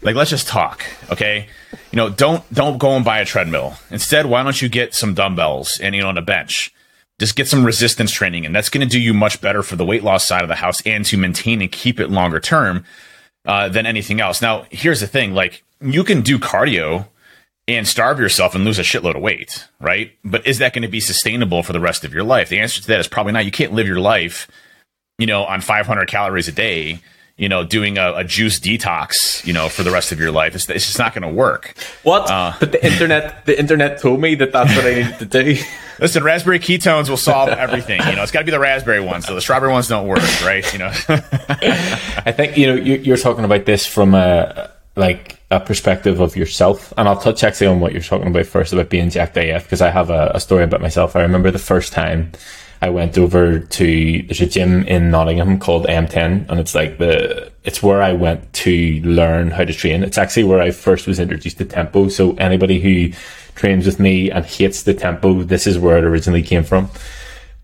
Like, 0.01 0.16
let's 0.16 0.30
just 0.30 0.48
talk. 0.48 0.86
Okay. 1.12 1.48
You 1.92 1.98
know, 1.98 2.10
don't, 2.10 2.51
don't 2.54 2.78
go 2.78 2.92
and 2.92 3.04
buy 3.04 3.19
a 3.19 3.25
treadmill. 3.25 3.75
Instead, 3.92 4.25
why 4.25 4.44
don't 4.44 4.62
you 4.62 4.69
get 4.69 4.94
some 4.94 5.13
dumbbells 5.13 5.80
and, 5.81 5.94
you 5.94 6.01
know, 6.01 6.10
on 6.10 6.18
a 6.18 6.22
bench? 6.22 6.74
Just 7.19 7.36
get 7.36 7.48
some 7.48 7.66
resistance 7.66 8.12
training 8.12 8.46
and 8.46 8.56
that's 8.56 8.69
going 8.69 8.88
to 8.88 8.92
do 8.92 9.00
you 9.00 9.13
much 9.13 9.42
better 9.42 9.62
for 9.62 9.75
the 9.75 9.86
weight 9.86 10.04
loss 10.04 10.25
side 10.25 10.42
of 10.42 10.48
the 10.48 10.56
house 10.56 10.81
and 10.86 11.06
to 11.06 11.18
maintain 11.18 11.62
and 11.62 11.72
keep 11.72 12.00
it 12.00 12.10
longer 12.10 12.40
term, 12.40 12.86
uh, 13.46 13.68
than 13.68 13.86
anything 13.86 14.22
else. 14.22 14.42
Now, 14.42 14.66
here's 14.69 15.00
the 15.01 15.07
thing. 15.07 15.34
Like, 15.34 15.63
you 15.81 16.04
can 16.04 16.22
do 16.22 16.38
cardio 16.40 17.07
and 17.68 17.88
starve 17.88 18.19
yourself 18.19 18.56
and 18.56 18.66
lose 18.66 18.80
a 18.80 18.84
shitload 18.84 19.16
of 19.16 19.22
weight, 19.22 19.68
right? 19.80 20.12
But 20.24 20.46
is 20.48 20.57
that 20.57 20.74
going 20.74 20.81
to 20.81 20.88
be 20.88 21.00
sustainable 21.00 21.63
for 21.63 21.74
the 21.74 21.80
rest 21.80 22.04
of 22.04 22.13
your 22.13 22.24
life? 22.24 22.50
The 22.50 22.60
answer 22.60 22.81
to 22.81 22.88
that 22.88 23.00
is 23.00 23.07
probably 23.07 23.34
not. 23.34 23.46
You 23.46 23.51
can't 23.51 23.74
live 23.74 23.88
your 23.88 24.00
life, 24.00 24.48
you 25.18 25.28
know, 25.28 25.44
on 25.44 25.62
500 25.62 26.07
calories 26.07 26.48
a 26.48 26.51
day, 26.51 27.00
you 27.39 27.47
know, 27.47 27.63
doing 27.63 27.97
a, 27.97 28.15
a 28.15 28.24
juice 28.25 28.59
detox, 28.59 29.45
you 29.45 29.53
know, 29.53 29.69
for 29.69 29.81
the 29.81 29.91
rest 29.91 30.12
of 30.12 30.19
your 30.19 30.30
life. 30.30 30.56
It's, 30.56 30.69
it's 30.69 30.86
just 30.86 31.00
not 31.00 31.13
going 31.13 31.21
to 31.21 31.33
work. 31.33 31.74
What? 32.03 32.30
Uh, 32.30 32.51
but 32.59 32.74
the 32.74 32.86
internet, 32.86 33.45
the 33.45 33.57
internet 33.57 34.01
told 34.01 34.19
me 34.19 34.36
that 34.36 34.51
that's 34.51 34.75
what 34.75 34.86
I 34.86 34.95
needed 34.95 35.19
to 35.19 35.25
do. 35.25 35.56
Listen, 36.00 36.24
raspberry 36.24 36.59
ketones 36.59 37.09
will 37.09 37.15
solve 37.15 37.47
everything. 37.50 38.01
You 38.07 38.18
know, 38.18 38.24
it's 38.24 38.33
got 38.33 38.39
to 38.39 38.45
be 38.45 38.51
the 38.51 38.59
raspberry 38.59 39.00
ones. 39.00 39.25
So 39.25 39.36
the 39.36 39.41
strawberry 39.41 39.71
ones 39.71 39.88
don't 39.88 40.06
work, 40.06 40.19
right? 40.44 40.71
You 40.74 40.80
know. 40.80 40.91
I 41.09 42.33
think 42.33 42.57
you 42.57 42.68
know 42.68 42.75
you're 42.75 43.18
talking 43.18 43.45
about 43.45 43.65
this 43.65 43.86
from 43.86 44.13
a 44.13 44.71
like 44.95 45.39
a 45.51 45.59
perspective 45.59 46.19
of 46.19 46.36
yourself. 46.36 46.94
And 46.97 47.07
I'll 47.07 47.19
touch 47.19 47.44
actually 47.44 47.68
on 47.68 47.80
what 47.80 47.94
you're 47.94 48.01
talking 48.01 48.27
about 48.27 48.45
first 48.45 48.74
about 48.74 48.89
being 48.89 49.09
jacked 49.09 49.38
AF 49.38 49.63
because 49.63 49.81
I 49.81 49.89
have 49.89 50.10
a, 50.10 50.31
a, 50.36 50.39
story 50.39 50.63
about 50.63 50.81
myself. 50.81 51.15
I 51.15 51.22
remember 51.22 51.51
the 51.51 51.60
first 51.60 51.93
time 51.93 52.31
I 52.81 52.89
went 52.89 53.17
over 53.17 53.59
to 53.59 54.21
there's 54.24 54.41
a 54.41 54.45
gym 54.45 54.83
in 54.83 55.12
Nottingham 55.12 55.59
called 55.59 55.86
M10, 55.86 56.50
and 56.50 56.59
it's 56.59 56.74
like 56.74 56.98
the 56.98 57.51
it's 57.63 57.83
where 57.83 58.01
I 58.01 58.13
went 58.13 58.51
to 58.53 59.01
learn 59.01 59.51
how 59.51 59.65
to 59.65 59.74
train. 59.74 60.03
It's 60.03 60.17
actually 60.17 60.45
where 60.45 60.62
I 60.62 60.71
first 60.71 61.05
was 61.05 61.19
introduced 61.19 61.57
to 61.57 61.65
tempo. 61.65 62.07
So 62.07 62.36
anybody 62.36 62.79
who 62.79 63.13
trains 63.55 63.86
with 63.86 64.00
me 64.00 64.31
and 64.31 64.45
hates 64.45 64.83
the 64.83 64.93
tempo, 64.93 65.43
this 65.43 65.67
is 65.67 65.77
where 65.77 65.98
it 65.98 66.05
originally 66.05 66.41
came 66.41 66.63
from. 66.63 66.89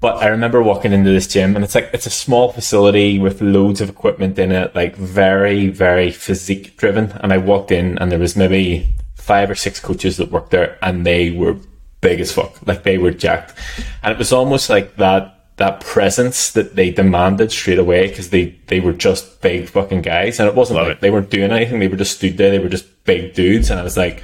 But 0.01 0.17
I 0.17 0.27
remember 0.27 0.61
walking 0.61 0.91
into 0.91 1.09
this 1.09 1.27
gym 1.27 1.55
and 1.55 1.63
it's 1.63 1.73
like, 1.73 1.89
it's 1.93 2.05
a 2.05 2.11
small 2.11 2.51
facility 2.51 3.17
with 3.17 3.41
loads 3.41 3.81
of 3.81 3.89
equipment 3.89 4.37
in 4.37 4.51
it, 4.51 4.75
like 4.75 4.95
very, 4.95 5.69
very 5.69 6.11
physique 6.11 6.77
driven. 6.77 7.11
And 7.23 7.31
I 7.31 7.37
walked 7.37 7.71
in 7.71 7.97
and 7.97 8.11
there 8.11 8.19
was 8.19 8.35
maybe 8.35 8.93
five 9.15 9.49
or 9.49 9.55
six 9.55 9.79
coaches 9.79 10.17
that 10.17 10.31
worked 10.31 10.51
there 10.51 10.77
and 10.81 11.05
they 11.05 11.31
were 11.31 11.57
big 12.01 12.19
as 12.19 12.31
fuck. 12.31 12.65
Like 12.67 12.83
they 12.83 12.97
were 12.97 13.11
jacked. 13.11 13.57
And 14.03 14.11
it 14.11 14.17
was 14.17 14.31
almost 14.31 14.69
like 14.69 14.95
that, 14.97 15.31
that 15.57 15.81
presence 15.81 16.51
that 16.51 16.75
they 16.75 16.91
demanded 16.91 17.51
straight 17.51 17.79
away 17.79 18.07
because 18.07 18.29
they, 18.29 18.57
they 18.67 18.79
were 18.79 18.93
just 18.93 19.41
big 19.41 19.69
fucking 19.69 20.01
guys. 20.01 20.39
And 20.39 20.49
it 20.49 20.55
wasn't 20.55 20.77
Love 20.77 20.87
like 20.87 20.97
it. 20.97 21.01
they 21.01 21.11
weren't 21.11 21.29
doing 21.29 21.51
anything. 21.51 21.79
They 21.79 21.87
were 21.87 21.97
just 21.97 22.17
stood 22.17 22.37
there. 22.37 22.51
They 22.51 22.59
were 22.59 22.69
just 22.69 23.05
big 23.05 23.33
dudes. 23.33 23.69
And 23.69 23.79
I 23.79 23.83
was 23.83 23.97
like, 23.97 24.23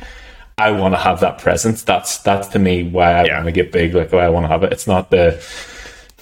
I 0.57 0.71
want 0.71 0.93
to 0.93 0.99
have 0.99 1.21
that 1.21 1.39
presence. 1.39 1.83
That's 1.83 2.19
that's 2.19 2.47
to 2.49 2.59
me 2.59 2.83
why 2.83 3.13
I 3.13 3.23
yeah. 3.25 3.35
want 3.35 3.45
to 3.45 3.51
get 3.51 3.71
big, 3.71 3.95
like 3.95 4.11
why 4.11 4.25
I 4.25 4.29
want 4.29 4.43
to 4.43 4.47
have 4.49 4.63
it. 4.63 4.71
It's 4.71 4.85
not 4.85 5.09
the 5.09 5.37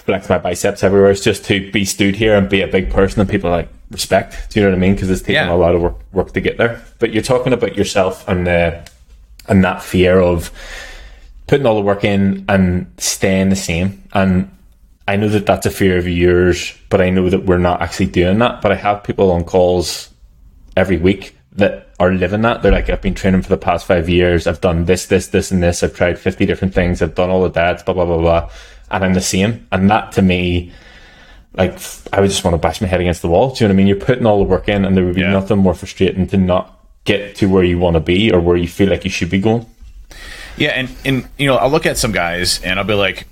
flex 0.10 0.30
my 0.30 0.38
biceps 0.38 0.84
everywhere. 0.84 1.12
It's 1.12 1.24
just 1.24 1.44
to 1.46 1.72
be 1.72 1.84
stood 1.84 2.16
here 2.16 2.36
and 2.36 2.50
be 2.50 2.62
a 2.62 2.68
big 2.68 2.90
person 2.90 3.20
and 3.20 3.30
people 3.30 3.50
like 3.50 3.70
respect. 3.92 4.50
Do 4.50 4.60
you 4.60 4.66
know 4.66 4.72
what 4.72 4.78
I 4.78 4.80
mean? 4.80 4.94
Because 4.94 5.10
it's 5.10 5.22
taken 5.22 5.48
yeah. 5.48 5.54
a 5.54 5.56
lot 5.56 5.76
of 5.76 5.82
work, 5.82 6.00
work 6.14 6.34
to 6.34 6.42
get 6.42 6.58
there. 6.58 6.82
But 7.00 7.12
you're 7.12 7.24
talking 7.24 7.54
about 7.54 7.76
yourself 7.76 8.28
and 8.28 8.48
uh, 8.48 8.82
and 9.48 9.64
that 9.64 9.84
fear 9.84 10.20
of 10.20 10.52
putting 11.50 11.66
all 11.66 11.74
the 11.74 11.82
work 11.82 12.04
in 12.04 12.46
and 12.48 12.94
staying 13.00 13.50
the 13.50 13.56
same. 13.56 14.04
And 14.14 14.56
I 15.08 15.16
know 15.16 15.30
that 15.30 15.48
that's 15.48 15.66
a 15.66 15.72
fear 15.72 15.98
of 15.98 16.08
yours, 16.08 16.78
but 16.90 17.02
I 17.02 17.10
know 17.10 17.28
that 17.28 17.46
we're 17.46 17.58
not 17.58 17.82
actually 17.82 18.06
doing 18.06 18.38
that. 18.38 18.62
But 18.62 18.72
I 18.72 18.76
have 18.76 19.04
people 19.04 19.32
on 19.32 19.44
calls 19.44 20.12
every 20.78 20.98
week 20.98 21.36
that 21.54 21.88
are 22.00 22.14
living 22.14 22.44
that. 22.44 22.62
They're 22.62 22.72
like, 22.72 22.92
I've 22.92 23.02
been 23.02 23.16
training 23.16 23.42
for 23.42 23.50
the 23.50 23.58
past 23.58 23.88
five 23.88 24.08
years. 24.08 24.46
I've 24.46 24.62
done 24.62 24.86
this, 24.86 25.08
this, 25.08 25.30
this, 25.30 25.50
and 25.50 25.64
this. 25.64 25.82
I've 25.82 25.96
tried 25.96 26.20
50 26.20 26.46
different 26.46 26.76
things. 26.76 27.02
I've 27.02 27.16
done 27.16 27.32
all 27.32 27.42
the 27.42 27.50
dads, 27.50 27.82
blah, 27.82 27.96
blah, 27.96 28.06
blah, 28.06 28.20
blah. 28.20 28.52
And 28.92 29.04
I'm 29.04 29.16
the 29.16 29.20
same. 29.22 29.68
And 29.72 29.90
that 29.90 30.12
to 30.14 30.22
me, 30.22 30.72
like, 31.54 31.80
I 32.14 32.22
would 32.22 32.30
just 32.30 32.44
want 32.44 32.54
to 32.54 32.60
bash 32.60 32.80
my 32.80 32.88
head 32.88 33.02
against 33.02 33.24
the 33.24 33.28
wall. 33.28 33.56
Do 33.56 33.64
you 33.64 33.68
know 33.68 33.74
what 33.74 33.76
I 33.76 33.78
mean? 33.78 33.88
You're 33.88 34.06
putting 34.06 34.28
all 34.28 34.38
the 34.38 34.44
work 34.44 34.70
in, 34.70 34.86
and 34.86 34.96
there 34.96 35.04
would 35.04 35.16
be 35.16 35.22
yeah. 35.22 35.32
nothing 35.32 35.58
more 35.58 35.74
frustrating 35.74 36.28
to 36.28 36.38
not 36.38 36.80
get 37.06 37.38
to 37.38 37.48
where 37.48 37.64
you 37.64 37.80
want 37.80 37.96
to 37.96 38.00
be 38.00 38.32
or 38.32 38.40
where 38.40 38.56
you 38.56 38.68
feel 38.68 38.88
like 38.88 39.04
you 39.04 39.10
should 39.10 39.32
be 39.32 39.40
going. 39.40 39.66
Yeah. 40.60 40.70
And, 40.70 40.90
and, 41.06 41.30
you 41.38 41.48
know, 41.48 41.56
I'll 41.56 41.70
look 41.70 41.86
at 41.86 41.98
some 41.98 42.12
guys 42.12 42.62
and 42.62 42.80
I'll 42.80 42.86
be 42.86 42.94
like, 42.94 43.28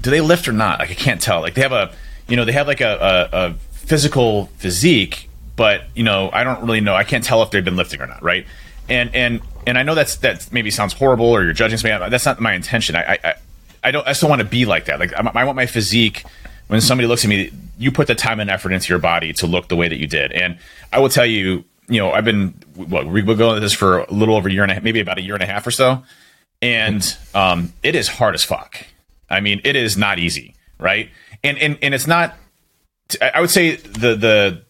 do 0.00 0.10
they 0.10 0.20
lift 0.20 0.48
or 0.48 0.52
not? 0.52 0.78
Like, 0.78 0.90
I 0.90 0.94
can't 0.94 1.20
tell. 1.20 1.40
Like, 1.40 1.54
they 1.54 1.62
have 1.62 1.72
a, 1.72 1.92
you 2.26 2.36
know, 2.36 2.44
they 2.44 2.52
have 2.52 2.66
like 2.66 2.80
a, 2.80 3.28
a, 3.32 3.36
a 3.36 3.54
physical 3.72 4.46
physique 4.58 5.28
but 5.60 5.82
you 5.94 6.04
know, 6.04 6.30
I 6.32 6.42
don't 6.42 6.62
really 6.62 6.80
know. 6.80 6.94
I 6.94 7.04
can't 7.04 7.22
tell 7.22 7.42
if 7.42 7.50
they've 7.50 7.62
been 7.62 7.76
lifting 7.76 8.00
or 8.00 8.06
not, 8.06 8.22
right? 8.22 8.46
And 8.88 9.14
and 9.14 9.42
and 9.66 9.76
I 9.76 9.82
know 9.82 9.94
that's 9.94 10.16
that 10.16 10.50
maybe 10.50 10.70
sounds 10.70 10.94
horrible 10.94 11.26
or 11.26 11.44
you're 11.44 11.52
judging 11.52 11.76
me. 11.84 12.08
That's 12.08 12.24
not 12.24 12.40
my 12.40 12.54
intention. 12.54 12.96
I 12.96 13.18
I, 13.22 13.34
I 13.84 13.90
don't 13.90 14.08
I 14.08 14.14
still 14.14 14.30
want 14.30 14.40
to 14.40 14.48
be 14.48 14.64
like 14.64 14.86
that. 14.86 14.98
Like 14.98 15.12
I, 15.12 15.20
I 15.34 15.44
want 15.44 15.56
my 15.56 15.66
physique. 15.66 16.24
When 16.68 16.80
somebody 16.80 17.06
looks 17.06 17.26
at 17.26 17.28
me, 17.28 17.50
you 17.78 17.92
put 17.92 18.06
the 18.06 18.14
time 18.14 18.40
and 18.40 18.48
effort 18.48 18.72
into 18.72 18.88
your 18.88 19.00
body 19.00 19.34
to 19.34 19.46
look 19.46 19.68
the 19.68 19.76
way 19.76 19.86
that 19.86 19.98
you 19.98 20.06
did. 20.06 20.32
And 20.32 20.58
I 20.94 20.98
will 20.98 21.10
tell 21.10 21.26
you, 21.26 21.64
you 21.90 22.00
know, 22.00 22.10
I've 22.10 22.24
been 22.24 22.54
what 22.74 23.06
we've 23.06 23.26
been 23.26 23.36
going 23.36 23.60
this 23.60 23.74
for 23.74 23.98
a 23.98 24.10
little 24.10 24.36
over 24.36 24.48
a 24.48 24.52
year 24.52 24.62
and 24.62 24.72
a 24.72 24.76
half, 24.76 24.82
maybe 24.82 25.00
about 25.00 25.18
a 25.18 25.22
year 25.22 25.34
and 25.34 25.42
a 25.42 25.46
half 25.46 25.66
or 25.66 25.72
so, 25.72 26.02
and 26.62 27.16
um, 27.34 27.72
it 27.82 27.94
is 27.94 28.08
hard 28.08 28.34
as 28.34 28.44
fuck. 28.44 28.86
I 29.28 29.40
mean, 29.40 29.60
it 29.64 29.76
is 29.76 29.96
not 29.96 30.18
easy, 30.18 30.54
right? 30.78 31.10
And 31.42 31.58
and 31.58 31.78
and 31.82 31.94
it's 31.94 32.06
not. 32.06 32.34
I 33.20 33.40
would 33.40 33.50
say 33.50 33.76
the 33.76 34.14
the 34.14 34.62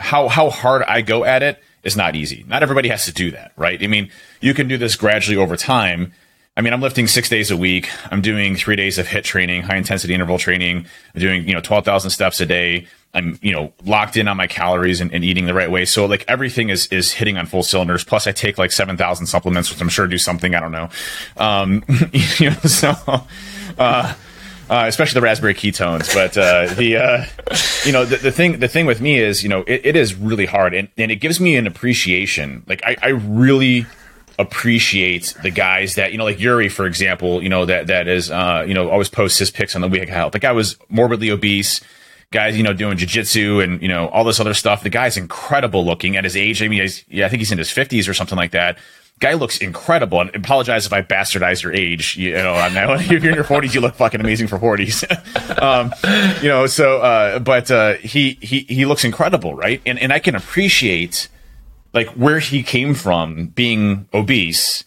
how 0.00 0.28
how 0.28 0.50
hard 0.50 0.82
I 0.82 1.00
go 1.00 1.24
at 1.24 1.42
it 1.42 1.62
is 1.82 1.96
not 1.96 2.14
easy. 2.14 2.44
Not 2.46 2.62
everybody 2.62 2.88
has 2.88 3.06
to 3.06 3.12
do 3.12 3.30
that, 3.32 3.52
right? 3.56 3.82
I 3.82 3.86
mean, 3.86 4.10
you 4.40 4.54
can 4.54 4.68
do 4.68 4.76
this 4.76 4.96
gradually 4.96 5.36
over 5.36 5.56
time. 5.56 6.12
I 6.54 6.60
mean, 6.60 6.74
I'm 6.74 6.82
lifting 6.82 7.06
six 7.06 7.30
days 7.30 7.50
a 7.50 7.56
week. 7.56 7.88
I'm 8.10 8.20
doing 8.20 8.56
three 8.56 8.76
days 8.76 8.98
of 8.98 9.06
HIT 9.06 9.24
training, 9.24 9.62
high 9.62 9.76
intensity 9.76 10.12
interval 10.12 10.38
training. 10.38 10.86
I'm 11.14 11.20
doing, 11.20 11.48
you 11.48 11.54
know, 11.54 11.60
12,000 11.60 12.10
steps 12.10 12.40
a 12.42 12.46
day. 12.46 12.86
I'm, 13.14 13.38
you 13.40 13.52
know, 13.52 13.72
locked 13.84 14.18
in 14.18 14.28
on 14.28 14.36
my 14.36 14.46
calories 14.46 15.00
and, 15.00 15.12
and, 15.12 15.24
eating 15.24 15.46
the 15.46 15.54
right 15.54 15.70
way. 15.70 15.84
So 15.84 16.06
like 16.06 16.24
everything 16.28 16.70
is, 16.70 16.86
is 16.86 17.12
hitting 17.12 17.36
on 17.36 17.46
full 17.46 17.62
cylinders. 17.62 18.04
Plus 18.04 18.26
I 18.26 18.32
take 18.32 18.58
like 18.58 18.72
7,000 18.72 19.26
supplements, 19.26 19.70
which 19.70 19.80
I'm 19.80 19.88
sure 19.88 20.06
do 20.06 20.18
something. 20.18 20.54
I 20.54 20.60
don't 20.60 20.72
know. 20.72 20.88
Um, 21.36 21.84
you 22.38 22.50
know, 22.50 22.56
so, 22.64 22.94
uh, 23.78 24.14
uh, 24.70 24.84
especially 24.86 25.20
the 25.20 25.24
raspberry 25.24 25.54
ketones. 25.54 26.14
But 26.14 26.36
uh, 26.36 26.72
the 26.74 26.96
uh, 26.96 27.24
you 27.84 27.92
know 27.92 28.06
the, 28.06 28.16
the 28.16 28.32
thing 28.32 28.58
the 28.60 28.68
thing 28.68 28.86
with 28.86 29.02
me 29.02 29.18
is 29.18 29.42
you 29.42 29.50
know 29.50 29.60
it, 29.66 29.84
it 29.84 29.96
is 29.96 30.14
really 30.14 30.46
hard, 30.46 30.72
and, 30.72 30.88
and 30.96 31.10
it 31.10 31.16
gives 31.16 31.40
me 31.40 31.56
an 31.56 31.66
appreciation. 31.66 32.64
Like 32.66 32.80
I, 32.82 32.96
I 33.02 33.08
really 33.08 33.86
appreciate 34.42 35.34
the 35.42 35.50
guys 35.50 35.94
that 35.94 36.12
you 36.12 36.18
know 36.18 36.24
like 36.24 36.38
Yuri 36.38 36.68
for 36.68 36.86
example 36.86 37.42
you 37.42 37.48
know 37.48 37.64
that 37.64 37.86
that 37.86 38.08
is 38.08 38.30
uh 38.30 38.64
you 38.66 38.74
know 38.74 38.90
always 38.90 39.08
posts 39.08 39.38
his 39.38 39.50
pics 39.50 39.74
on 39.74 39.80
the 39.80 39.88
week 39.88 40.08
health 40.08 40.32
the 40.32 40.38
guy 40.38 40.52
was 40.52 40.76
morbidly 40.88 41.30
obese 41.30 41.80
guys 42.30 42.56
you 42.56 42.62
know 42.62 42.72
doing 42.72 42.96
jiu-jitsu 42.96 43.60
and 43.60 43.80
you 43.80 43.88
know 43.88 44.08
all 44.08 44.24
this 44.24 44.40
other 44.40 44.54
stuff 44.54 44.82
the 44.82 44.90
guy's 44.90 45.16
incredible 45.16 45.84
looking 45.84 46.16
at 46.16 46.24
his 46.24 46.36
age 46.36 46.62
i 46.62 46.68
mean 46.68 46.86
yeah 47.08 47.26
i 47.26 47.28
think 47.28 47.40
he's 47.40 47.52
in 47.52 47.58
his 47.58 47.68
50s 47.68 48.08
or 48.08 48.14
something 48.14 48.36
like 48.36 48.50
that 48.50 48.78
guy 49.22 49.34
looks 49.34 49.58
incredible. 49.58 50.20
And 50.20 50.34
apologize 50.34 50.84
if 50.84 50.92
I 50.92 51.00
bastardize 51.00 51.62
your 51.62 51.72
age. 51.72 52.16
You, 52.16 52.34
know, 52.34 52.54
I'm 52.54 52.74
now 52.74 52.92
if 52.94 53.10
you're 53.10 53.24
in 53.24 53.34
your 53.34 53.44
40s, 53.44 53.72
you 53.72 53.80
look 53.80 53.94
fucking 53.94 54.20
amazing 54.20 54.48
for 54.48 54.58
40s. 54.58 55.62
um, 55.62 55.92
you 56.42 56.48
know, 56.48 56.66
so, 56.66 57.00
uh, 57.00 57.38
but 57.38 57.70
uh, 57.70 57.94
he 57.94 58.36
he 58.42 58.60
he 58.60 58.84
looks 58.84 59.04
incredible, 59.04 59.54
right? 59.54 59.80
And 59.86 59.98
and 59.98 60.12
I 60.12 60.18
can 60.18 60.34
appreciate 60.34 61.28
like 61.92 62.08
where 62.10 62.38
he 62.38 62.62
came 62.62 62.94
from, 62.94 63.46
being 63.46 64.08
obese 64.12 64.84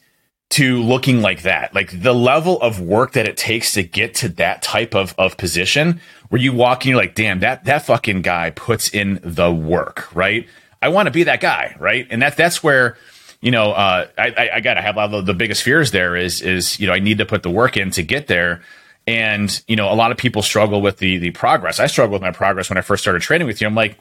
to 0.51 0.81
looking 0.81 1.21
like 1.21 1.41
that. 1.41 1.73
Like 1.73 2.01
the 2.01 2.13
level 2.13 2.61
of 2.61 2.79
work 2.79 3.13
that 3.13 3.27
it 3.27 3.35
takes 3.35 3.73
to 3.73 3.83
get 3.83 4.13
to 4.15 4.29
that 4.29 4.61
type 4.61 4.95
of, 4.95 5.15
of 5.17 5.37
position 5.37 5.99
where 6.29 6.41
you 6.41 6.53
walk 6.53 6.81
and 6.81 6.91
you're 6.91 6.97
like, 6.97 7.15
damn, 7.15 7.39
that, 7.39 7.65
that 7.65 7.85
fucking 7.85 8.21
guy 8.21 8.51
puts 8.51 8.89
in 8.89 9.19
the 9.23 9.51
work, 9.51 10.13
right? 10.15 10.47
I 10.81 10.89
want 10.89 11.07
to 11.07 11.11
be 11.11 11.23
that 11.23 11.41
guy, 11.41 11.75
right? 11.79 12.07
And 12.09 12.21
that, 12.21 12.37
that's 12.37 12.63
where, 12.63 12.97
you 13.41 13.51
know, 13.51 13.71
uh, 13.71 14.07
I, 14.17 14.27
I, 14.29 14.49
I 14.55 14.59
got 14.59 14.75
to 14.75 14.81
have 14.81 14.95
a 14.95 14.99
lot 14.99 15.13
of 15.13 15.25
the 15.25 15.33
biggest 15.33 15.63
fears 15.63 15.91
there 15.91 16.15
is, 16.15 16.41
is, 16.41 16.79
you 16.79 16.87
know, 16.87 16.93
I 16.93 16.99
need 16.99 17.17
to 17.17 17.25
put 17.25 17.43
the 17.43 17.49
work 17.49 17.75
in 17.75 17.91
to 17.91 18.03
get 18.03 18.27
there. 18.27 18.61
And, 19.07 19.63
you 19.67 19.75
know, 19.75 19.91
a 19.91 19.95
lot 19.95 20.11
of 20.11 20.17
people 20.17 20.41
struggle 20.41 20.81
with 20.81 20.97
the, 20.97 21.17
the 21.17 21.31
progress. 21.31 21.79
I 21.79 21.87
struggled 21.87 22.13
with 22.13 22.21
my 22.21 22.31
progress 22.31 22.69
when 22.69 22.77
I 22.77 22.81
first 22.81 23.03
started 23.03 23.21
training 23.21 23.47
with 23.47 23.61
you. 23.61 23.67
I'm 23.67 23.75
like, 23.75 23.97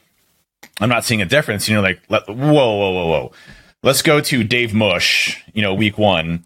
I'm 0.81 0.89
not 0.89 1.05
seeing 1.05 1.23
a 1.23 1.27
difference. 1.27 1.69
You 1.69 1.77
know, 1.77 1.83
like, 1.83 2.01
let, 2.09 2.29
whoa, 2.29 2.35
whoa, 2.37 2.93
whoa, 2.93 3.07
whoa. 3.07 3.33
Let's 3.83 4.03
go 4.03 4.21
to 4.21 4.45
Dave 4.45 4.73
Mush, 4.75 5.43
you 5.53 5.63
know, 5.63 5.75
week 5.75 5.99
one, 5.99 6.45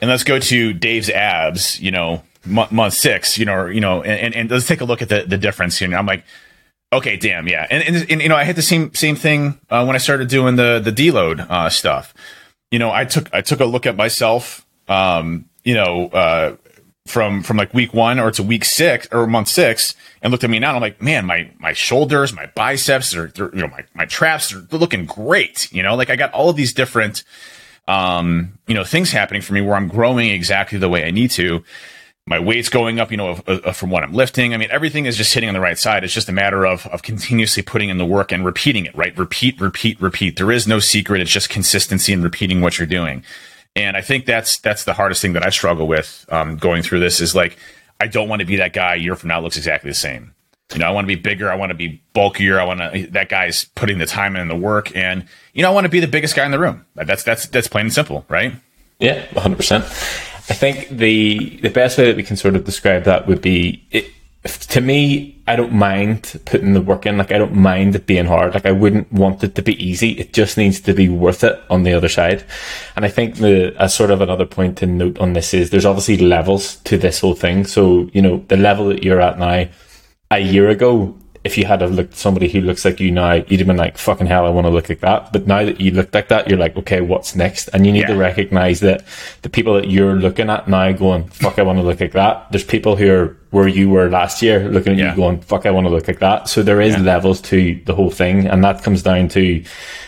and 0.00 0.10
let's 0.10 0.24
go 0.24 0.38
to 0.38 0.72
Dave's 0.72 1.08
abs, 1.08 1.80
you 1.80 1.90
know, 1.90 2.22
month, 2.44 2.72
month 2.72 2.94
six, 2.94 3.38
you 3.38 3.44
know, 3.44 3.54
or, 3.54 3.72
you 3.72 3.80
know, 3.80 4.02
and, 4.02 4.34
and, 4.34 4.50
let's 4.50 4.66
take 4.66 4.80
a 4.80 4.84
look 4.84 5.00
at 5.00 5.08
the, 5.08 5.22
the 5.22 5.38
difference. 5.38 5.80
Know, 5.80 5.96
I'm 5.96 6.06
like, 6.06 6.24
Okay, 6.92 7.16
damn, 7.16 7.46
yeah, 7.46 7.68
and, 7.70 7.84
and, 7.84 8.10
and 8.10 8.20
you 8.20 8.28
know 8.28 8.34
I 8.34 8.42
had 8.42 8.56
the 8.56 8.62
same 8.62 8.92
same 8.94 9.14
thing 9.14 9.60
uh, 9.70 9.84
when 9.84 9.94
I 9.94 10.00
started 10.00 10.28
doing 10.28 10.56
the 10.56 10.80
the 10.80 10.90
deload 10.90 11.38
uh, 11.48 11.70
stuff. 11.70 12.12
You 12.72 12.80
know, 12.80 12.90
I 12.90 13.04
took 13.04 13.32
I 13.32 13.42
took 13.42 13.60
a 13.60 13.64
look 13.64 13.86
at 13.86 13.94
myself. 13.94 14.66
Um, 14.88 15.44
you 15.62 15.74
know, 15.74 16.08
uh, 16.08 16.56
from 17.06 17.42
from 17.42 17.56
like 17.56 17.74
week 17.74 17.94
one 17.94 18.18
or 18.18 18.30
to 18.30 18.42
week 18.42 18.64
six 18.64 19.08
or 19.12 19.26
month 19.26 19.48
six, 19.48 19.94
and 20.22 20.30
looked 20.30 20.44
at 20.44 20.50
me 20.50 20.58
now. 20.58 20.70
And 20.70 20.76
I'm 20.76 20.82
like, 20.82 21.02
man, 21.02 21.26
my 21.26 21.50
my 21.58 21.72
shoulders, 21.72 22.32
my 22.32 22.46
biceps, 22.46 23.14
are 23.14 23.32
you 23.36 23.60
know 23.60 23.68
my 23.68 23.84
my 23.94 24.06
traps 24.06 24.52
are 24.52 24.66
looking 24.70 25.06
great. 25.06 25.72
You 25.72 25.82
know, 25.82 25.94
like 25.94 26.10
I 26.10 26.16
got 26.16 26.32
all 26.32 26.50
of 26.50 26.56
these 26.56 26.72
different 26.72 27.24
um, 27.88 28.58
you 28.66 28.74
know 28.74 28.84
things 28.84 29.10
happening 29.10 29.42
for 29.42 29.54
me 29.54 29.60
where 29.60 29.74
I'm 29.74 29.88
growing 29.88 30.30
exactly 30.30 30.78
the 30.78 30.88
way 30.88 31.04
I 31.04 31.10
need 31.10 31.30
to 31.32 31.64
my 32.30 32.38
weight's 32.38 32.68
going 32.68 33.00
up, 33.00 33.10
you 33.10 33.16
know, 33.16 33.34
from 33.72 33.90
what 33.90 34.04
I'm 34.04 34.12
lifting. 34.12 34.54
I 34.54 34.56
mean, 34.56 34.68
everything 34.70 35.06
is 35.06 35.16
just 35.16 35.34
hitting 35.34 35.48
on 35.48 35.54
the 35.54 35.60
right 35.60 35.76
side. 35.76 36.04
It's 36.04 36.14
just 36.14 36.28
a 36.28 36.32
matter 36.32 36.64
of, 36.64 36.86
of 36.86 37.02
continuously 37.02 37.62
putting 37.62 37.88
in 37.88 37.98
the 37.98 38.06
work 38.06 38.30
and 38.30 38.44
repeating 38.44 38.86
it, 38.86 38.94
right? 38.94 39.16
Repeat, 39.18 39.60
repeat, 39.60 40.00
repeat. 40.00 40.36
There 40.36 40.52
is 40.52 40.68
no 40.68 40.78
secret. 40.78 41.20
It's 41.20 41.30
just 41.30 41.48
consistency 41.48 42.12
and 42.12 42.22
repeating 42.22 42.60
what 42.60 42.78
you're 42.78 42.86
doing. 42.86 43.24
And 43.76 43.96
I 43.96 44.00
think 44.00 44.26
that's, 44.26 44.58
that's 44.58 44.84
the 44.84 44.94
hardest 44.94 45.22
thing 45.22 45.32
that 45.34 45.46
I 45.46 45.50
struggle 45.50 45.86
with, 45.86 46.26
um, 46.28 46.56
going 46.56 46.82
through 46.82 47.00
this 47.00 47.20
is 47.20 47.34
like, 47.34 47.56
I 48.00 48.06
don't 48.06 48.28
want 48.28 48.40
to 48.40 48.46
be 48.46 48.56
that 48.56 48.72
guy 48.72 48.94
a 48.94 48.98
year 48.98 49.14
from 49.14 49.28
now 49.28 49.40
looks 49.40 49.56
exactly 49.56 49.90
the 49.90 49.94
same. 49.94 50.34
You 50.72 50.78
know, 50.78 50.86
I 50.86 50.90
want 50.90 51.04
to 51.04 51.08
be 51.16 51.20
bigger. 51.20 51.50
I 51.50 51.56
want 51.56 51.70
to 51.70 51.74
be 51.74 52.02
bulkier. 52.12 52.60
I 52.60 52.64
want 52.64 52.80
to, 52.80 53.06
that 53.10 53.28
guy's 53.28 53.64
putting 53.64 53.98
the 53.98 54.06
time 54.06 54.36
in 54.36 54.48
the 54.48 54.56
work. 54.56 54.94
And, 54.96 55.26
you 55.52 55.62
know, 55.62 55.70
I 55.70 55.74
want 55.74 55.84
to 55.84 55.88
be 55.90 56.00
the 56.00 56.06
biggest 56.08 56.36
guy 56.36 56.44
in 56.44 56.52
the 56.52 56.60
room. 56.60 56.86
That's, 56.94 57.24
that's, 57.24 57.46
that's 57.46 57.68
plain 57.68 57.86
and 57.86 57.92
simple, 57.92 58.24
right? 58.28 58.54
Yeah, 59.00 59.26
100%. 59.28 59.82
I 60.50 60.52
think 60.52 60.88
the 60.88 61.60
the 61.62 61.70
best 61.70 61.96
way 61.96 62.06
that 62.06 62.16
we 62.16 62.24
can 62.24 62.36
sort 62.36 62.56
of 62.56 62.64
describe 62.64 63.04
that 63.04 63.28
would 63.28 63.40
be 63.40 63.86
it, 63.92 64.06
to 64.44 64.80
me. 64.80 65.42
I 65.46 65.56
don't 65.56 65.72
mind 65.72 66.40
putting 66.46 66.72
the 66.72 66.80
work 66.80 67.06
in. 67.06 67.18
Like 67.18 67.32
I 67.32 67.38
don't 67.38 67.54
mind 67.54 67.94
it 67.94 68.06
being 68.06 68.26
hard. 68.26 68.54
Like 68.54 68.66
I 68.66 68.72
wouldn't 68.72 69.12
want 69.12 69.44
it 69.44 69.54
to 69.56 69.62
be 69.62 69.82
easy. 69.84 70.12
It 70.12 70.32
just 70.32 70.56
needs 70.56 70.80
to 70.82 70.94
be 70.94 71.08
worth 71.08 71.44
it 71.44 71.60
on 71.68 71.82
the 71.82 71.92
other 71.92 72.08
side. 72.08 72.44
And 72.96 73.04
I 73.04 73.08
think 73.08 73.36
the 73.36 73.74
sort 73.88 74.10
of 74.10 74.20
another 74.20 74.46
point 74.46 74.78
to 74.78 74.86
note 74.86 75.18
on 75.18 75.32
this 75.32 75.52
is 75.52 75.70
there's 75.70 75.84
obviously 75.84 76.16
levels 76.18 76.76
to 76.76 76.96
this 76.96 77.20
whole 77.20 77.34
thing. 77.34 77.64
So 77.64 78.08
you 78.12 78.22
know 78.22 78.44
the 78.48 78.56
level 78.56 78.88
that 78.88 79.02
you're 79.02 79.20
at 79.20 79.38
now, 79.38 79.68
a 80.30 80.38
year 80.38 80.68
ago 80.68 81.18
if 81.42 81.56
you 81.56 81.64
had 81.64 81.80
a 81.80 81.86
looked 81.86 82.16
somebody 82.16 82.48
who 82.48 82.60
looks 82.60 82.84
like 82.84 83.00
you 83.00 83.10
now, 83.10 83.32
you'd 83.32 83.60
have 83.60 83.66
been 83.66 83.76
like, 83.76 83.96
fucking 83.96 84.26
hell, 84.26 84.44
I 84.44 84.50
want 84.50 84.66
to 84.66 84.70
look 84.70 84.90
like 84.90 85.00
that. 85.00 85.32
But 85.32 85.46
now 85.46 85.64
that 85.64 85.80
you 85.80 85.90
look 85.90 86.14
like 86.14 86.28
that, 86.28 86.48
you're 86.48 86.58
like, 86.58 86.76
okay, 86.76 87.00
what's 87.00 87.34
next? 87.34 87.68
And 87.72 87.86
you 87.86 87.92
need 87.92 88.00
yeah. 88.00 88.08
to 88.08 88.16
recognize 88.16 88.80
that 88.80 89.04
the 89.40 89.48
people 89.48 89.74
that 89.74 89.88
you're 89.88 90.16
looking 90.16 90.50
at 90.50 90.68
now 90.68 90.92
going, 90.92 91.28
fuck, 91.28 91.58
I 91.58 91.62
want 91.62 91.78
to 91.78 91.82
look 91.82 92.00
like 92.00 92.12
that. 92.12 92.52
There's 92.52 92.64
people 92.64 92.96
who 92.96 93.10
are 93.10 93.36
where 93.50 93.66
you 93.66 93.88
were 93.88 94.08
last 94.10 94.42
year 94.42 94.68
looking 94.68 94.92
at 94.92 94.98
yeah. 94.98 95.10
you 95.10 95.16
going, 95.16 95.40
fuck, 95.40 95.64
I 95.64 95.70
want 95.70 95.86
to 95.86 95.90
look 95.90 96.06
like 96.06 96.20
that. 96.20 96.48
So 96.48 96.62
there 96.62 96.80
is 96.80 96.94
yeah. 96.94 97.02
levels 97.02 97.40
to 97.42 97.80
the 97.86 97.94
whole 97.94 98.10
thing. 98.10 98.46
And 98.46 98.62
that 98.62 98.82
comes 98.82 99.02
down 99.02 99.28
to 99.28 99.64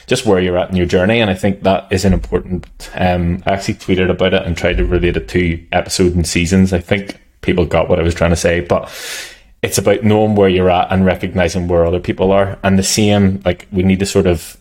just 0.07 0.27
where 0.27 0.39
you're 0.39 0.59
at 0.59 0.71
in 0.71 0.77
your 0.77 0.87
journey. 0.87 1.21
And 1.21 1.31
I 1.31 1.35
think 1.35 1.63
that 1.63 1.91
is 1.91 2.05
an 2.05 2.13
important, 2.13 2.67
um, 2.95 3.43
I 3.47 3.53
actually 3.53 3.75
tweeted 3.75 4.11
about 4.11 4.35
it 4.35 4.43
and 4.45 4.57
tried 4.57 4.77
to 4.77 4.85
relate 4.85 5.17
it 5.17 5.29
to 5.29 5.67
episodes 5.73 6.15
and 6.15 6.27
seasons. 6.27 6.75
I 6.75 6.79
think 6.79 7.19
people 7.41 7.65
got 7.65 7.89
what 7.89 7.99
I 7.99 8.03
was 8.03 8.15
trying 8.15 8.31
to 8.31 8.37
say, 8.37 8.61
but 8.61 8.91
it's 9.63 9.79
about 9.79 10.03
knowing 10.03 10.35
where 10.35 10.49
you're 10.49 10.71
at 10.71 10.91
and 10.91 11.07
recognizing 11.07 11.69
where 11.69 11.87
other 11.87 12.01
people 12.01 12.33
are. 12.33 12.59
And 12.63 12.79
the 12.79 12.83
same, 12.83 13.41
like, 13.45 13.69
we 13.71 13.83
need 13.83 14.01
to 14.01 14.07
sort 14.07 14.27
of 14.27 14.57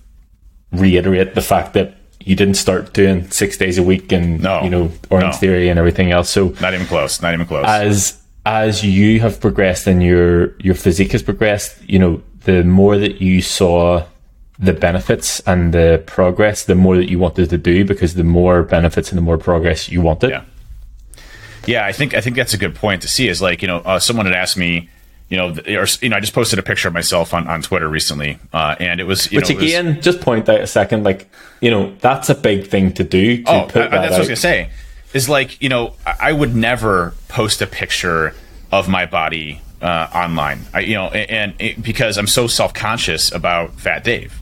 reiterate 0.71 1.33
the 1.33 1.41
fact 1.41 1.73
that 1.73 1.95
you 2.19 2.35
didn't 2.35 2.53
start 2.53 2.93
doing 2.93 3.29
six 3.31 3.57
days 3.57 3.79
a 3.79 3.83
week 3.83 4.11
and, 4.11 4.41
no, 4.41 4.61
you 4.61 4.69
know, 4.69 4.91
Orange 5.09 5.33
no. 5.33 5.39
Theory 5.39 5.69
and 5.69 5.79
everything 5.79 6.11
else. 6.11 6.29
So, 6.29 6.49
not 6.61 6.75
even 6.75 6.85
close, 6.85 7.19
not 7.21 7.33
even 7.33 7.47
close. 7.47 7.65
As, 7.65 8.21
as 8.45 8.85
you 8.85 9.19
have 9.21 9.41
progressed 9.41 9.87
and 9.87 10.03
your, 10.03 10.55
your 10.59 10.75
physique 10.75 11.13
has 11.13 11.23
progressed, 11.23 11.81
you 11.89 11.97
know, 11.97 12.21
the 12.41 12.63
more 12.63 12.97
that 12.97 13.21
you 13.21 13.41
saw 13.41 14.05
the 14.59 14.73
benefits 14.73 15.39
and 15.41 15.73
the 15.73 16.03
progress, 16.05 16.65
the 16.65 16.75
more 16.75 16.95
that 16.95 17.09
you 17.09 17.17
wanted 17.17 17.49
to 17.49 17.57
do 17.57 17.83
because 17.83 18.13
the 18.13 18.23
more 18.23 18.61
benefits 18.61 19.09
and 19.09 19.17
the 19.17 19.21
more 19.23 19.39
progress 19.39 19.89
you 19.89 20.01
wanted. 20.01 20.29
Yeah. 20.29 20.43
Yeah, 21.65 21.85
I 21.85 21.91
think 21.91 22.13
I 22.13 22.21
think 22.21 22.35
that's 22.35 22.53
a 22.53 22.57
good 22.57 22.75
point 22.75 23.03
to 23.03 23.07
see. 23.07 23.27
Is 23.27 23.41
like 23.41 23.61
you 23.61 23.67
know, 23.67 23.77
uh, 23.77 23.99
someone 23.99 24.25
had 24.25 24.35
asked 24.35 24.57
me, 24.57 24.89
you 25.29 25.37
know, 25.37 25.49
or, 25.49 25.85
you 26.01 26.09
know, 26.09 26.17
I 26.17 26.19
just 26.19 26.33
posted 26.33 26.59
a 26.59 26.63
picture 26.63 26.87
of 26.87 26.93
myself 26.93 27.33
on, 27.33 27.47
on 27.47 27.61
Twitter 27.61 27.87
recently, 27.87 28.39
uh, 28.51 28.75
and 28.79 28.99
it 28.99 29.05
was, 29.05 29.29
which 29.29 29.49
know, 29.49 29.57
again, 29.57 29.95
was, 29.95 30.03
just 30.03 30.21
point 30.21 30.49
out 30.49 30.59
a 30.59 30.67
second, 30.67 31.03
like 31.03 31.29
you 31.61 31.71
know, 31.71 31.95
that's 32.01 32.29
a 32.29 32.35
big 32.35 32.67
thing 32.67 32.93
to 32.93 33.03
do. 33.03 33.43
To 33.43 33.51
oh, 33.51 33.61
put 33.63 33.73
that 33.73 33.91
that's 33.91 34.11
what 34.11 34.13
I 34.13 34.19
was 34.19 34.27
gonna 34.27 34.35
say. 34.35 34.69
Is 35.13 35.29
like 35.29 35.61
you 35.61 35.69
know, 35.69 35.93
I 36.05 36.31
would 36.31 36.55
never 36.55 37.13
post 37.27 37.61
a 37.61 37.67
picture 37.67 38.33
of 38.71 38.89
my 38.89 39.05
body 39.05 39.61
uh, 39.81 40.07
online. 40.13 40.61
I, 40.73 40.81
you 40.81 40.95
know, 40.95 41.07
and, 41.07 41.29
and 41.29 41.61
it, 41.61 41.81
because 41.81 42.17
I'm 42.17 42.27
so 42.27 42.47
self 42.47 42.73
conscious 42.73 43.31
about 43.31 43.79
Fat 43.79 44.03
Dave. 44.03 44.41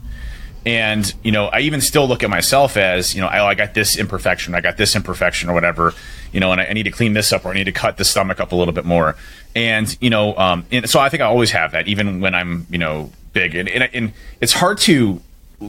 And 0.66 1.12
you 1.22 1.32
know, 1.32 1.46
I 1.46 1.60
even 1.60 1.80
still 1.80 2.06
look 2.06 2.22
at 2.22 2.30
myself 2.30 2.76
as 2.76 3.14
you 3.14 3.20
know, 3.20 3.28
I, 3.28 3.44
I 3.46 3.54
got 3.54 3.74
this 3.74 3.96
imperfection, 3.96 4.54
I 4.54 4.60
got 4.60 4.76
this 4.76 4.94
imperfection, 4.94 5.48
or 5.48 5.54
whatever. 5.54 5.94
You 6.32 6.40
know, 6.40 6.52
and 6.52 6.60
I, 6.60 6.66
I, 6.66 6.72
need 6.74 6.84
to 6.84 6.90
clean 6.90 7.14
this 7.14 7.32
up, 7.32 7.44
or 7.44 7.50
I 7.50 7.54
need 7.54 7.64
to 7.64 7.72
cut 7.72 7.96
the 7.96 8.04
stomach 8.04 8.38
up 8.40 8.52
a 8.52 8.56
little 8.56 8.74
bit 8.74 8.84
more. 8.84 9.16
And 9.56 9.96
you 10.00 10.10
know, 10.10 10.36
um, 10.36 10.66
and 10.70 10.88
so 10.88 11.00
I 11.00 11.08
think 11.08 11.22
I 11.22 11.26
always 11.26 11.50
have 11.52 11.72
that, 11.72 11.88
even 11.88 12.20
when 12.20 12.34
I'm 12.34 12.66
you 12.70 12.78
know 12.78 13.10
big. 13.32 13.54
And, 13.54 13.68
and, 13.68 13.88
and 13.92 14.12
it's 14.40 14.52
hard 14.52 14.78
to, 14.78 15.20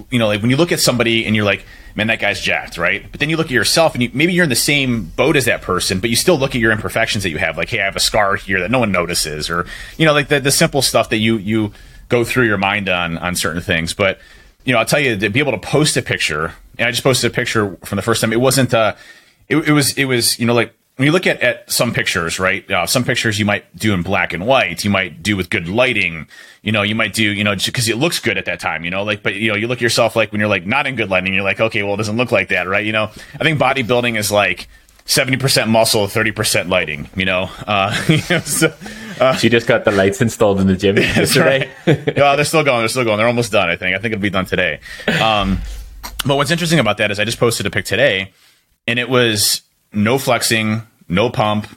you 0.09 0.19
know, 0.19 0.27
like 0.27 0.41
when 0.41 0.49
you 0.49 0.57
look 0.57 0.71
at 0.71 0.79
somebody 0.79 1.25
and 1.25 1.35
you're 1.35 1.45
like, 1.45 1.65
man, 1.95 2.07
that 2.07 2.19
guy's 2.19 2.39
jacked, 2.39 2.77
right? 2.77 3.05
But 3.11 3.19
then 3.19 3.29
you 3.29 3.37
look 3.37 3.47
at 3.47 3.51
yourself 3.51 3.93
and 3.93 4.03
you, 4.03 4.11
maybe 4.13 4.33
you're 4.33 4.43
in 4.43 4.49
the 4.49 4.55
same 4.55 5.05
boat 5.05 5.35
as 5.35 5.45
that 5.45 5.61
person, 5.61 5.99
but 5.99 6.09
you 6.09 6.15
still 6.15 6.37
look 6.37 6.55
at 6.55 6.61
your 6.61 6.71
imperfections 6.71 7.23
that 7.23 7.29
you 7.29 7.37
have. 7.37 7.57
Like, 7.57 7.69
hey, 7.69 7.81
I 7.81 7.85
have 7.85 7.95
a 7.95 8.01
scar 8.01 8.35
here 8.35 8.59
that 8.61 8.71
no 8.71 8.79
one 8.79 8.91
notices, 8.91 9.49
or 9.49 9.65
you 9.97 10.05
know, 10.05 10.13
like 10.13 10.29
the, 10.29 10.39
the 10.39 10.51
simple 10.51 10.81
stuff 10.81 11.09
that 11.09 11.17
you 11.17 11.37
you 11.37 11.73
go 12.07 12.23
through 12.23 12.45
your 12.45 12.57
mind 12.57 12.87
on 12.87 13.17
on 13.17 13.35
certain 13.35 13.61
things. 13.61 13.93
But 13.93 14.19
you 14.65 14.73
know, 14.73 14.79
I'll 14.79 14.85
tell 14.85 14.99
you 14.99 15.17
to 15.17 15.29
be 15.29 15.39
able 15.39 15.53
to 15.53 15.57
post 15.57 15.97
a 15.97 16.01
picture, 16.01 16.53
and 16.77 16.87
I 16.87 16.91
just 16.91 17.03
posted 17.03 17.31
a 17.31 17.33
picture 17.33 17.77
from 17.83 17.95
the 17.95 18.01
first 18.01 18.21
time. 18.21 18.33
It 18.33 18.41
wasn't 18.41 18.73
uh, 18.73 18.95
it, 19.49 19.57
it 19.57 19.71
was 19.71 19.97
it 19.97 20.05
was 20.05 20.39
you 20.39 20.45
know 20.45 20.53
like 20.53 20.73
when 20.97 21.07
you 21.07 21.11
look 21.11 21.25
at, 21.25 21.41
at 21.41 21.71
some 21.71 21.93
pictures, 21.93 22.39
right? 22.39 22.69
Uh, 22.69 22.85
some 22.85 23.03
pictures 23.03 23.39
you 23.39 23.45
might 23.45 23.75
do 23.75 23.93
in 23.93 24.03
black 24.03 24.33
and 24.33 24.45
white. 24.45 24.83
You 24.83 24.91
might 24.91 25.23
do 25.23 25.35
with 25.35 25.49
good 25.49 25.67
lighting. 25.67 26.27
You 26.61 26.71
know, 26.71 26.83
you 26.83 26.93
might 26.93 27.13
do, 27.13 27.23
you 27.23 27.43
know, 27.43 27.55
because 27.55 27.89
it 27.89 27.97
looks 27.97 28.19
good 28.19 28.37
at 28.37 28.45
that 28.45 28.59
time, 28.59 28.85
you 28.85 28.91
know, 28.91 29.03
like, 29.03 29.23
but, 29.23 29.33
you 29.33 29.49
know, 29.49 29.55
you 29.55 29.67
look 29.67 29.79
at 29.79 29.81
yourself 29.81 30.15
like 30.15 30.31
when 30.31 30.39
you're 30.39 30.49
like 30.49 30.67
not 30.67 30.85
in 30.85 30.95
good 30.95 31.09
lighting, 31.09 31.33
you're 31.33 31.43
like, 31.43 31.59
okay, 31.59 31.81
well, 31.81 31.95
it 31.95 31.97
doesn't 31.97 32.17
look 32.17 32.31
like 32.31 32.49
that, 32.49 32.67
right? 32.67 32.85
You 32.85 32.91
know, 32.91 33.05
I 33.33 33.43
think 33.43 33.59
bodybuilding 33.59 34.15
is 34.15 34.31
like 34.31 34.67
70% 35.05 35.67
muscle, 35.67 36.07
30% 36.07 36.69
lighting, 36.69 37.09
you 37.15 37.25
know? 37.25 37.49
Uh, 37.67 37.93
so, 38.43 38.73
uh, 39.19 39.35
she 39.35 39.49
just 39.49 39.67
got 39.67 39.85
the 39.85 39.91
lights 39.91 40.21
installed 40.21 40.59
in 40.59 40.67
the 40.67 40.75
gym 40.75 40.97
yesterday. 40.97 41.69
Right. 41.85 42.15
well, 42.17 42.35
they're 42.35 42.45
still 42.45 42.63
going. 42.63 42.79
They're 42.79 42.89
still 42.89 43.03
going. 43.03 43.17
They're 43.17 43.27
almost 43.27 43.51
done, 43.51 43.69
I 43.69 43.75
think. 43.75 43.95
I 43.95 43.99
think 43.99 44.13
it'll 44.13 44.21
be 44.21 44.29
done 44.29 44.45
today. 44.45 44.79
Um, 45.21 45.59
but 46.25 46.35
what's 46.35 46.51
interesting 46.51 46.79
about 46.79 46.97
that 46.97 47.11
is 47.11 47.19
I 47.19 47.25
just 47.25 47.39
posted 47.39 47.65
a 47.65 47.69
pic 47.69 47.85
today 47.85 48.31
and 48.87 48.99
it 48.99 49.09
was 49.09 49.61
no 49.93 50.17
flexing, 50.17 50.83
no 51.07 51.29
pump, 51.29 51.67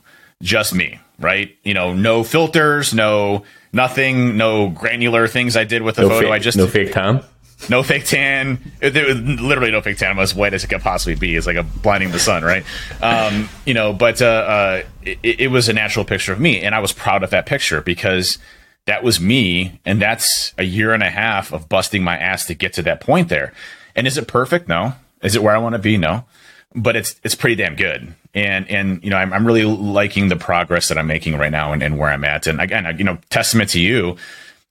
just 0.43 0.75
me, 0.75 1.01
right? 1.19 1.57
You 1.65 1.75
know, 1.75 1.95
no 1.95 2.25
filters, 2.25 2.95
no 2.95 3.45
nothing, 3.73 4.37
no 4.37 4.69
granular 4.71 5.27
things 5.27 5.57
I 5.57 5.65
did 5.65 5.83
with 5.83 5.97
the 5.97 6.03
no 6.03 6.09
photo. 6.09 6.27
Fake, 6.27 6.33
I 6.33 6.39
just 6.39 6.57
no 6.57 6.67
fake 6.67 6.93
tan. 6.93 7.23
No 7.71 7.83
fake 7.83 8.05
tan. 8.05 8.73
There 8.81 9.07
was 9.07 9.17
literally 9.21 9.71
no 9.71 9.81
fake 9.81 9.97
tan. 9.97 10.11
I'm 10.11 10.19
as 10.19 10.35
white 10.35 10.55
as 10.55 10.65
it 10.65 10.69
could 10.69 10.83
possibly 10.83 11.15
be. 11.15 11.35
It's 11.35 11.47
like 11.47 11.57
a 11.57 11.63
blinding 11.63 12.11
the 12.11 12.19
sun, 12.19 12.43
right? 12.43 12.65
Um, 13.01 13.49
you 13.65 13.75
know, 13.75 13.93
but 13.93 14.21
uh, 14.21 14.27
uh, 14.27 14.83
it, 15.03 15.41
it 15.41 15.51
was 15.51 15.69
a 15.69 15.73
natural 15.73 16.05
picture 16.05 16.33
of 16.33 16.41
me, 16.41 16.61
and 16.61 16.75
I 16.75 16.81
was 16.81 16.93
proud 16.93 17.23
of 17.23 17.31
that 17.31 17.47
picture 17.47 17.81
because 17.81 18.39
that 18.87 19.03
was 19.03 19.21
me, 19.21 19.81
and 19.85 20.01
that's 20.01 20.53
a 20.59 20.65
year 20.65 20.93
and 20.93 21.03
a 21.03 21.11
half 21.11 21.53
of 21.53 21.69
busting 21.69 22.03
my 22.03 22.19
ass 22.19 22.45
to 22.47 22.55
get 22.55 22.73
to 22.75 22.83
that 22.83 23.01
point 23.01 23.29
there. 23.29 23.53
And 23.97 24.07
is 24.07 24.19
it 24.19 24.29
perfect? 24.29 24.69
No. 24.69 24.95
Is 25.23 25.35
it 25.35 25.43
where 25.43 25.55
I 25.55 25.59
want 25.59 25.75
to 25.75 25.79
be? 25.79 25.97
No. 25.97 26.25
But 26.75 26.97
it's 26.97 27.15
it's 27.23 27.35
pretty 27.35 27.55
damn 27.55 27.77
good 27.77 28.15
and 28.35 28.69
and 28.69 29.03
you 29.03 29.11
know 29.11 29.17
I'm, 29.17 29.33
I'm 29.33 29.47
really 29.47 29.65
liking 29.65 30.29
the 30.29 30.37
progress 30.37 30.89
that 30.89 30.99
I'm 30.99 31.07
making 31.07 31.37
right 31.39 31.53
now 31.53 31.73
and, 31.73 31.83
and 31.83 31.99
where 31.99 32.11
I'm 32.11 32.25
at. 32.25 32.47
And 32.47 32.61
again, 32.61 32.93
you 32.99 33.05
know, 33.05 33.19
testament 33.31 33.71
to 33.71 33.81
you 33.81 34.17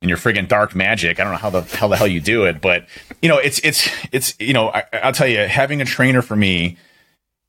and 0.03 0.10
your 0.10 0.17
friggin' 0.17 0.48
dark 0.48 0.75
magic. 0.75 1.19
I 1.19 1.24
don't 1.24 1.31
know 1.31 1.39
how 1.39 1.50
the 1.50 1.62
hell 1.62 1.89
the 1.89 1.95
hell 1.98 2.07
you 2.07 2.22
do 2.22 2.43
it, 2.45 2.62
but 2.62 2.86
you 3.22 3.29
know, 3.29 3.38
it's 3.38 3.60
it's 3.60 3.89
it's 4.12 4.39
you 4.39 4.53
know, 4.53 4.69
I, 4.69 4.83
I'll 5.01 5.13
tell 5.13 5.27
you, 5.27 5.39
having 5.39 5.81
a 5.81 5.86
trainer 5.86 6.22
for 6.22 6.36
me 6.36 6.77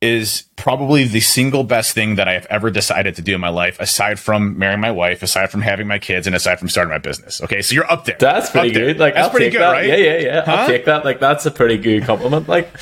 is 0.00 0.44
probably 0.56 1.04
the 1.04 1.20
single 1.20 1.64
best 1.64 1.94
thing 1.94 2.14
that 2.14 2.28
I 2.28 2.34
have 2.34 2.46
ever 2.46 2.70
decided 2.70 3.16
to 3.16 3.23
do 3.23 3.34
in 3.34 3.40
my 3.40 3.49
life, 3.49 3.80
aside 3.80 4.18
from 4.18 4.58
marrying 4.58 4.80
my 4.80 4.90
wife, 4.90 5.23
aside 5.23 5.50
from 5.50 5.62
having 5.62 5.87
my 5.87 5.99
kids, 5.99 6.26
and 6.26 6.37
aside 6.37 6.58
from 6.58 6.68
starting 6.68 6.90
my 6.90 6.99
business. 6.99 7.42
Okay, 7.42 7.61
so 7.61 7.75
you're 7.75 7.90
up 7.90 8.04
there. 8.04 8.16
That's 8.18 8.50
pretty 8.50 8.68
up 8.68 8.75
good. 8.75 8.96
There. 8.99 9.06
Like 9.06 9.14
that's 9.14 9.25
I'll 9.26 9.30
pretty 9.30 9.50
good, 9.50 9.61
that. 9.61 9.73
right? 9.73 9.88
Yeah, 9.88 9.96
yeah, 9.96 10.18
yeah. 10.18 10.44
Huh? 10.44 10.52
I'll 10.52 10.66
take 10.68 10.84
that. 10.84 11.04
Like 11.04 11.20
that's 11.20 11.44
a 11.46 11.50
pretty 11.50 11.78
good 11.78 12.04
compliment. 12.04 12.49
Like 12.49 12.73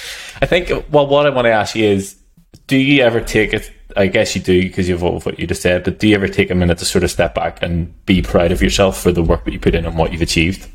I 0.40 0.46
think. 0.46 0.70
Well, 0.90 1.06
what 1.06 1.26
I 1.26 1.30
want 1.30 1.46
to 1.46 1.52
ask 1.52 1.74
you 1.74 1.86
is, 1.86 2.16
do 2.66 2.76
you 2.76 3.02
ever 3.02 3.20
take 3.20 3.52
it? 3.52 3.70
I 3.96 4.06
guess 4.06 4.34
you 4.34 4.40
do 4.40 4.62
because 4.62 4.88
you've 4.88 5.04
all 5.04 5.20
what 5.20 5.38
you 5.38 5.46
just 5.46 5.62
said. 5.62 5.84
But 5.84 5.98
do 5.98 6.08
you 6.08 6.14
ever 6.14 6.28
take 6.28 6.50
a 6.50 6.54
minute 6.54 6.78
to 6.78 6.84
sort 6.84 7.04
of 7.04 7.10
step 7.10 7.34
back 7.34 7.62
and 7.62 7.92
be 8.06 8.22
proud 8.22 8.52
of 8.52 8.62
yourself 8.62 9.00
for 9.00 9.12
the 9.12 9.22
work 9.22 9.44
that 9.44 9.52
you 9.52 9.60
put 9.60 9.74
in 9.74 9.84
and 9.84 9.98
what 9.98 10.12
you've 10.12 10.22
achieved? 10.22 10.68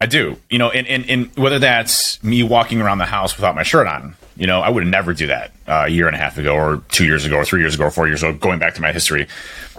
I 0.00 0.06
do. 0.06 0.36
You 0.50 0.58
know, 0.58 0.70
and, 0.70 1.08
and, 1.08 1.30
whether 1.36 1.60
that's 1.60 2.20
me 2.24 2.42
walking 2.42 2.80
around 2.80 2.98
the 2.98 3.04
house 3.04 3.36
without 3.36 3.54
my 3.54 3.62
shirt 3.62 3.86
on, 3.86 4.16
you 4.36 4.48
know, 4.48 4.60
I 4.60 4.68
would 4.68 4.84
never 4.84 5.14
do 5.14 5.28
that 5.28 5.52
uh, 5.68 5.84
a 5.86 5.88
year 5.88 6.08
and 6.08 6.16
a 6.16 6.18
half 6.18 6.38
ago, 6.38 6.56
or 6.56 6.82
two 6.88 7.04
years 7.04 7.24
ago, 7.24 7.36
or 7.36 7.44
three 7.44 7.60
years 7.60 7.76
ago, 7.76 7.84
or 7.84 7.90
four 7.92 8.08
years 8.08 8.24
ago, 8.24 8.36
going 8.36 8.58
back 8.58 8.74
to 8.74 8.80
my 8.80 8.90
history, 8.90 9.28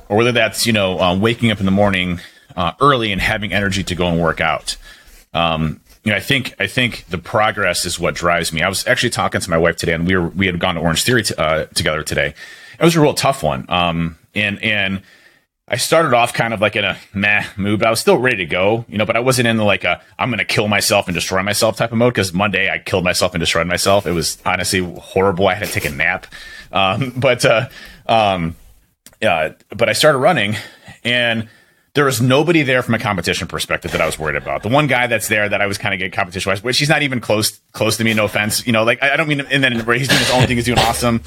or 0.07 0.15
whether 0.15 0.31
that's 0.31 0.65
you 0.65 0.71
know 0.71 0.97
uh, 0.97 1.17
waking 1.17 1.51
up 1.51 1.59
in 1.59 1.65
the 1.65 1.71
morning 1.71 2.21
uh, 2.55 2.71
early 2.79 3.11
and 3.11 3.19
having 3.19 3.51
energy 3.51 3.83
to 3.83 3.95
go 3.95 4.07
and 4.07 4.21
work 4.21 4.39
out. 4.39 4.77
Um, 5.33 5.81
you 6.03 6.11
know, 6.11 6.17
I 6.17 6.19
think 6.19 6.55
I 6.59 6.67
think 6.67 7.05
the 7.09 7.17
progress 7.17 7.85
is 7.85 7.99
what 7.99 8.15
drives 8.15 8.51
me. 8.51 8.61
I 8.61 8.69
was 8.69 8.85
actually 8.87 9.11
talking 9.11 9.39
to 9.39 9.49
my 9.49 9.57
wife 9.57 9.77
today, 9.77 9.93
and 9.93 10.05
we 10.05 10.15
were 10.15 10.29
we 10.29 10.45
had 10.45 10.59
gone 10.59 10.75
to 10.75 10.81
Orange 10.81 11.03
Theory 11.03 11.23
t- 11.23 11.35
uh, 11.37 11.65
together 11.73 12.03
today. 12.03 12.33
It 12.79 12.83
was 12.83 12.95
a 12.95 13.01
real 13.01 13.13
tough 13.13 13.41
one, 13.41 13.65
um, 13.69 14.17
and 14.35 14.61
and 14.61 15.01
I 15.67 15.77
started 15.77 16.13
off 16.13 16.33
kind 16.33 16.53
of 16.53 16.59
like 16.59 16.75
in 16.75 16.83
a 16.83 16.97
meh 17.13 17.45
mood, 17.55 17.79
but 17.79 17.87
I 17.87 17.89
was 17.89 18.01
still 18.01 18.17
ready 18.17 18.37
to 18.37 18.45
go, 18.45 18.85
you 18.89 18.97
know, 18.97 19.05
but 19.05 19.15
I 19.15 19.21
wasn't 19.21 19.47
in 19.47 19.55
the 19.55 19.63
like 19.63 19.85
a 19.85 20.01
I'm 20.19 20.29
going 20.29 20.39
to 20.39 20.45
kill 20.45 20.67
myself 20.67 21.07
and 21.07 21.15
destroy 21.15 21.41
myself 21.41 21.77
type 21.77 21.93
of 21.93 21.97
mode 21.97 22.13
because 22.13 22.33
Monday 22.33 22.69
I 22.69 22.79
killed 22.79 23.05
myself 23.05 23.33
and 23.33 23.39
destroyed 23.39 23.67
myself. 23.67 24.05
It 24.05 24.11
was 24.11 24.39
honestly 24.45 24.81
horrible. 24.81 25.47
I 25.47 25.53
had 25.53 25.67
to 25.69 25.73
take 25.73 25.85
a 25.85 25.95
nap. 25.95 26.27
Um, 26.71 27.13
but, 27.17 27.45
uh, 27.45 27.69
um, 28.07 28.57
yeah, 29.21 29.53
but 29.69 29.87
I 29.87 29.93
started 29.93 30.17
running 30.17 30.57
and 31.05 31.47
there 31.95 32.05
was 32.05 32.21
nobody 32.21 32.63
there 32.63 32.81
from 32.81 32.95
a 32.95 32.99
competition 32.99 33.47
perspective 33.47 33.91
that 33.91 34.01
I 34.01 34.05
was 34.05 34.17
worried 34.17 34.35
about. 34.35 34.63
The 34.63 34.69
one 34.69 34.87
guy 34.87 35.07
that's 35.07 35.27
there 35.27 35.47
that 35.47 35.61
I 35.61 35.67
was 35.67 35.77
kind 35.77 35.93
of 35.93 35.99
getting 35.99 36.11
competition 36.11 36.49
wise, 36.49 36.61
but 36.61 36.75
she's 36.75 36.89
not 36.89 37.03
even 37.03 37.19
close, 37.19 37.59
close 37.71 37.97
to 37.97 38.03
me. 38.03 38.13
No 38.13 38.25
offense. 38.25 38.65
You 38.65 38.73
know, 38.73 38.83
like 38.83 39.01
I, 39.03 39.13
I 39.13 39.17
don't 39.17 39.27
mean, 39.27 39.41
and 39.41 39.63
then 39.63 39.73
he's 39.73 39.85
doing 39.85 40.19
his 40.19 40.31
own 40.31 40.47
thing. 40.47 40.57
He's 40.57 40.65
doing 40.65 40.79
awesome 40.79 41.21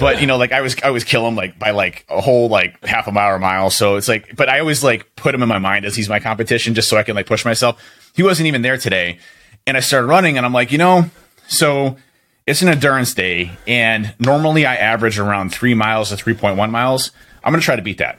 but 0.00 0.20
you 0.22 0.26
know, 0.26 0.38
like 0.38 0.50
I 0.50 0.62
was, 0.62 0.74
I 0.82 0.90
was 0.90 1.04
kill 1.04 1.28
him 1.28 1.36
like 1.36 1.58
by 1.58 1.70
like 1.70 2.06
a 2.08 2.20
whole 2.20 2.48
like 2.48 2.82
half 2.84 3.06
a 3.06 3.12
mile 3.12 3.34
or 3.34 3.38
mile. 3.38 3.68
So 3.68 3.96
it's 3.96 4.08
like, 4.08 4.34
but 4.34 4.48
I 4.48 4.58
always 4.58 4.82
like 4.82 5.14
put 5.14 5.34
him 5.34 5.42
in 5.42 5.48
my 5.48 5.58
mind 5.58 5.84
as 5.84 5.94
he's 5.94 6.08
my 6.08 6.18
competition 6.18 6.74
just 6.74 6.88
so 6.88 6.96
I 6.96 7.02
can 7.02 7.14
like 7.14 7.26
push 7.26 7.44
myself. 7.44 7.80
He 8.14 8.22
wasn't 8.22 8.46
even 8.46 8.62
there 8.62 8.78
today, 8.78 9.18
and 9.66 9.76
I 9.76 9.80
started 9.80 10.06
running, 10.06 10.36
and 10.38 10.44
I'm 10.44 10.54
like, 10.54 10.72
you 10.72 10.78
know, 10.78 11.04
so 11.46 11.96
it's 12.46 12.62
an 12.62 12.68
endurance 12.68 13.12
day, 13.14 13.52
and 13.68 14.14
normally 14.18 14.64
I 14.64 14.76
average 14.76 15.18
around 15.18 15.50
three 15.50 15.74
miles 15.74 16.08
to 16.08 16.16
three 16.16 16.34
point 16.34 16.56
one 16.56 16.70
miles. 16.70 17.12
I'm 17.44 17.52
gonna 17.52 17.62
try 17.62 17.76
to 17.76 17.82
beat 17.82 17.98
that, 17.98 18.18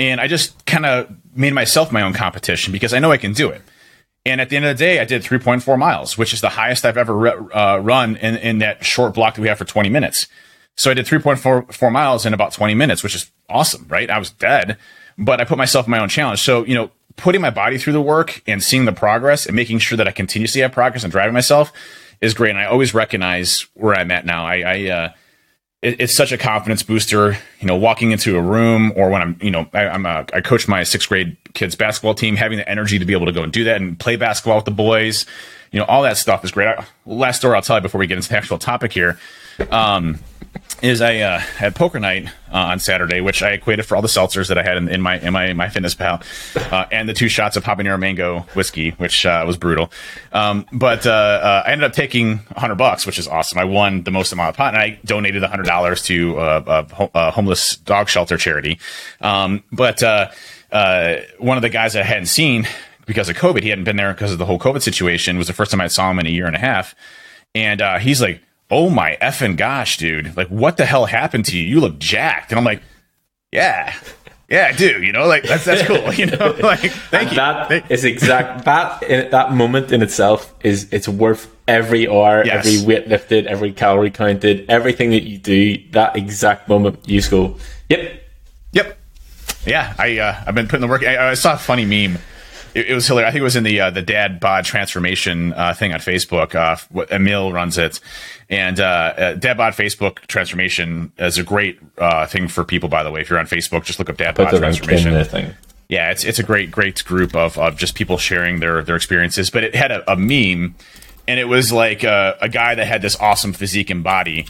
and 0.00 0.20
I 0.20 0.26
just 0.26 0.66
kind 0.66 0.84
of 0.84 1.08
made 1.34 1.54
myself 1.54 1.92
my 1.92 2.02
own 2.02 2.12
competition 2.12 2.72
because 2.72 2.92
I 2.92 2.98
know 2.98 3.12
I 3.12 3.16
can 3.16 3.32
do 3.32 3.48
it. 3.48 3.62
And 4.24 4.40
at 4.40 4.50
the 4.50 4.56
end 4.56 4.64
of 4.64 4.76
the 4.76 4.84
day, 4.84 5.00
I 5.00 5.04
did 5.04 5.22
3.4 5.22 5.78
miles, 5.78 6.16
which 6.16 6.32
is 6.32 6.40
the 6.40 6.50
highest 6.50 6.84
I've 6.84 6.96
ever 6.96 7.54
uh, 7.54 7.78
run 7.78 8.16
in, 8.16 8.36
in 8.36 8.58
that 8.58 8.84
short 8.84 9.14
block 9.14 9.34
that 9.34 9.42
we 9.42 9.48
have 9.48 9.58
for 9.58 9.64
20 9.64 9.88
minutes. 9.88 10.28
So 10.76 10.90
I 10.90 10.94
did 10.94 11.06
3.44 11.06 11.92
miles 11.92 12.24
in 12.24 12.32
about 12.32 12.52
20 12.52 12.74
minutes, 12.74 13.02
which 13.02 13.14
is 13.14 13.30
awesome, 13.48 13.86
right? 13.88 14.08
I 14.08 14.18
was 14.18 14.30
dead, 14.30 14.78
but 15.18 15.40
I 15.40 15.44
put 15.44 15.58
myself 15.58 15.86
in 15.86 15.90
my 15.90 15.98
own 15.98 16.08
challenge. 16.08 16.40
So, 16.40 16.64
you 16.64 16.74
know, 16.74 16.90
putting 17.16 17.40
my 17.40 17.50
body 17.50 17.78
through 17.78 17.92
the 17.92 18.00
work 18.00 18.42
and 18.46 18.62
seeing 18.62 18.84
the 18.84 18.92
progress 18.92 19.44
and 19.44 19.56
making 19.56 19.80
sure 19.80 19.96
that 19.96 20.08
I 20.08 20.12
continuously 20.12 20.62
have 20.62 20.72
progress 20.72 21.02
and 21.02 21.12
driving 21.12 21.34
myself 21.34 21.72
is 22.20 22.32
great. 22.32 22.50
And 22.50 22.58
I 22.58 22.66
always 22.66 22.94
recognize 22.94 23.66
where 23.74 23.94
I'm 23.94 24.10
at 24.10 24.24
now. 24.24 24.46
I, 24.46 24.60
I 24.60 24.90
uh, 24.90 25.12
it, 25.82 26.00
it's 26.00 26.16
such 26.16 26.32
a 26.32 26.38
confidence 26.38 26.82
booster, 26.82 27.36
you 27.60 27.66
know, 27.66 27.76
walking 27.76 28.12
into 28.12 28.36
a 28.36 28.40
room 28.40 28.92
or 28.96 29.10
when 29.10 29.20
I'm, 29.20 29.36
you 29.42 29.50
know, 29.50 29.68
I, 29.74 29.88
I'm 29.88 30.06
a, 30.06 30.24
I 30.32 30.40
coach 30.40 30.68
my 30.68 30.84
sixth 30.84 31.08
grade 31.08 31.36
kids 31.54 31.74
basketball 31.74 32.14
team, 32.14 32.36
having 32.36 32.58
the 32.58 32.68
energy 32.68 32.98
to 32.98 33.04
be 33.04 33.12
able 33.12 33.26
to 33.26 33.32
go 33.32 33.42
and 33.42 33.52
do 33.52 33.64
that 33.64 33.80
and 33.80 33.98
play 33.98 34.16
basketball 34.16 34.56
with 34.56 34.64
the 34.64 34.70
boys, 34.70 35.26
you 35.72 35.80
know, 35.80 35.84
all 35.86 36.02
that 36.02 36.16
stuff 36.16 36.44
is 36.44 36.52
great. 36.52 36.68
I, 36.68 36.86
last 37.04 37.38
story 37.38 37.56
I'll 37.56 37.62
tell 37.62 37.76
you 37.76 37.82
before 37.82 37.98
we 37.98 38.06
get 38.06 38.16
into 38.16 38.28
the 38.28 38.36
actual 38.36 38.58
topic 38.58 38.92
here. 38.92 39.18
Um, 39.70 40.18
is 40.82 41.00
I 41.00 41.18
uh, 41.18 41.38
had 41.38 41.76
poker 41.76 42.00
night 42.00 42.26
uh, 42.52 42.56
on 42.56 42.80
Saturday, 42.80 43.20
which 43.20 43.42
I 43.42 43.50
equated 43.52 43.86
for 43.86 43.94
all 43.94 44.02
the 44.02 44.08
seltzers 44.08 44.48
that 44.48 44.58
I 44.58 44.64
had 44.64 44.76
in, 44.76 44.88
in 44.88 45.00
my 45.00 45.18
in 45.20 45.32
my 45.32 45.46
MyFitnessPal, 45.48 46.72
uh, 46.72 46.86
and 46.90 47.08
the 47.08 47.14
two 47.14 47.28
shots 47.28 47.56
of 47.56 47.64
habanero 47.64 47.98
mango 47.98 48.40
whiskey, 48.54 48.90
which 48.90 49.24
uh, 49.24 49.44
was 49.46 49.56
brutal. 49.56 49.92
Um, 50.32 50.66
but 50.72 51.06
uh, 51.06 51.10
uh, 51.10 51.62
I 51.64 51.70
ended 51.70 51.84
up 51.84 51.92
taking 51.92 52.38
hundred 52.56 52.76
bucks, 52.76 53.06
which 53.06 53.18
is 53.18 53.28
awesome. 53.28 53.58
I 53.58 53.64
won 53.64 54.02
the 54.02 54.10
most 54.10 54.32
amount 54.32 54.50
of 54.50 54.56
pot, 54.56 54.74
and 54.74 54.82
I 54.82 54.98
donated 55.04 55.42
the 55.42 55.48
hundred 55.48 55.66
dollars 55.66 56.02
to 56.02 56.38
a, 56.38 56.86
a, 57.14 57.30
homeless 57.30 57.76
dog 57.76 58.08
shelter 58.08 58.36
charity. 58.36 58.78
Um, 59.20 59.62
but 59.70 60.02
one 61.38 61.56
of 61.56 61.62
the 61.62 61.70
guys 61.70 61.94
I 61.94 62.02
hadn't 62.02 62.26
seen 62.26 62.66
because 63.06 63.28
of 63.28 63.36
COVID, 63.36 63.62
he 63.62 63.68
hadn't 63.68 63.84
been 63.84 63.96
there 63.96 64.12
because 64.12 64.32
of 64.32 64.38
the 64.38 64.46
whole 64.46 64.58
COVID 64.58 64.82
situation. 64.82 65.36
It 65.36 65.38
was 65.38 65.46
the 65.46 65.52
first 65.52 65.70
time 65.70 65.80
I 65.80 65.86
saw 65.86 66.10
him 66.10 66.18
in 66.18 66.26
a 66.26 66.30
year 66.30 66.46
and 66.46 66.56
a 66.56 66.60
half, 66.60 66.96
and 67.54 67.80
he's 68.00 68.20
like 68.20 68.42
oh 68.72 68.88
my 68.90 69.16
effing 69.22 69.56
gosh, 69.56 69.98
dude, 69.98 70.36
like 70.36 70.48
what 70.48 70.76
the 70.78 70.86
hell 70.86 71.04
happened 71.06 71.44
to 71.44 71.56
you? 71.56 71.62
You 71.62 71.80
look 71.80 71.98
jacked. 72.00 72.50
And 72.50 72.58
I'm 72.58 72.64
like, 72.64 72.82
yeah, 73.52 73.94
yeah, 74.48 74.70
I 74.72 74.76
do. 74.76 75.02
You 75.02 75.12
know, 75.12 75.26
like 75.26 75.42
that's 75.44 75.64
that's 75.66 75.82
cool. 75.82 76.12
You 76.14 76.26
know, 76.26 76.56
like 76.62 76.80
thank 77.10 77.30
you. 77.30 77.36
That 77.36 77.68
thank- 77.68 77.90
is 77.90 78.04
exact. 78.04 78.64
That 78.64 79.02
in, 79.02 79.30
that 79.30 79.52
moment 79.52 79.92
in 79.92 80.02
itself 80.02 80.52
is 80.64 80.88
it's 80.92 81.06
worth 81.08 81.54
every 81.68 82.08
hour, 82.08 82.44
Yes. 82.44 82.66
every 82.66 82.86
weight 82.86 83.08
lifted, 83.08 83.46
every 83.46 83.72
calorie 83.72 84.10
counted, 84.10 84.64
everything 84.68 85.10
that 85.10 85.22
you 85.22 85.38
do. 85.38 85.76
That 85.92 86.16
exact 86.16 86.68
moment, 86.68 87.06
you 87.08 87.18
just 87.20 87.30
go, 87.30 87.56
yep. 87.88 88.20
Yep. 88.72 88.98
Yeah, 89.66 89.94
I 89.98 90.18
uh, 90.18 90.44
I've 90.46 90.54
been 90.54 90.66
putting 90.66 90.80
the 90.80 90.88
work. 90.88 91.04
I, 91.04 91.30
I 91.30 91.34
saw 91.34 91.54
a 91.54 91.58
funny 91.58 91.84
meme. 91.84 92.18
It, 92.74 92.88
it 92.88 92.94
was 92.94 93.06
hilarious. 93.06 93.28
I 93.28 93.32
think 93.32 93.40
it 93.40 93.44
was 93.44 93.56
in 93.56 93.64
the 93.64 93.80
uh, 93.80 93.90
the 93.90 94.02
dad 94.02 94.40
bod 94.40 94.64
transformation 94.64 95.52
uh, 95.52 95.74
thing 95.74 95.92
on 95.92 96.00
Facebook. 96.00 96.54
Uh, 96.54 96.76
Emil 97.10 97.52
runs 97.52 97.78
it, 97.78 98.00
and 98.48 98.80
uh, 98.80 98.84
uh, 98.84 99.34
dad 99.34 99.56
bod 99.56 99.74
Facebook 99.74 100.20
transformation 100.26 101.12
is 101.18 101.38
a 101.38 101.42
great 101.42 101.78
uh, 101.98 102.26
thing 102.26 102.48
for 102.48 102.64
people. 102.64 102.88
By 102.88 103.02
the 103.02 103.10
way, 103.10 103.20
if 103.20 103.30
you're 103.30 103.38
on 103.38 103.46
Facebook, 103.46 103.84
just 103.84 103.98
look 103.98 104.08
up 104.08 104.16
dad 104.16 104.34
bod 104.34 104.50
the 104.50 104.60
link 104.60 104.76
in 104.76 104.82
transformation. 104.84 105.24
thing. 105.24 105.54
yeah, 105.88 106.10
it's 106.10 106.24
it's 106.24 106.38
a 106.38 106.42
great 106.42 106.70
great 106.70 107.04
group 107.04 107.34
of, 107.34 107.58
of 107.58 107.76
just 107.76 107.94
people 107.94 108.18
sharing 108.18 108.60
their 108.60 108.82
their 108.82 108.96
experiences. 108.96 109.50
But 109.50 109.64
it 109.64 109.74
had 109.74 109.90
a, 109.90 110.12
a 110.12 110.16
meme, 110.16 110.74
and 111.28 111.40
it 111.40 111.48
was 111.48 111.72
like 111.72 112.02
a, 112.04 112.36
a 112.40 112.48
guy 112.48 112.74
that 112.74 112.86
had 112.86 113.02
this 113.02 113.18
awesome 113.20 113.52
physique 113.52 113.90
and 113.90 114.02
body, 114.02 114.46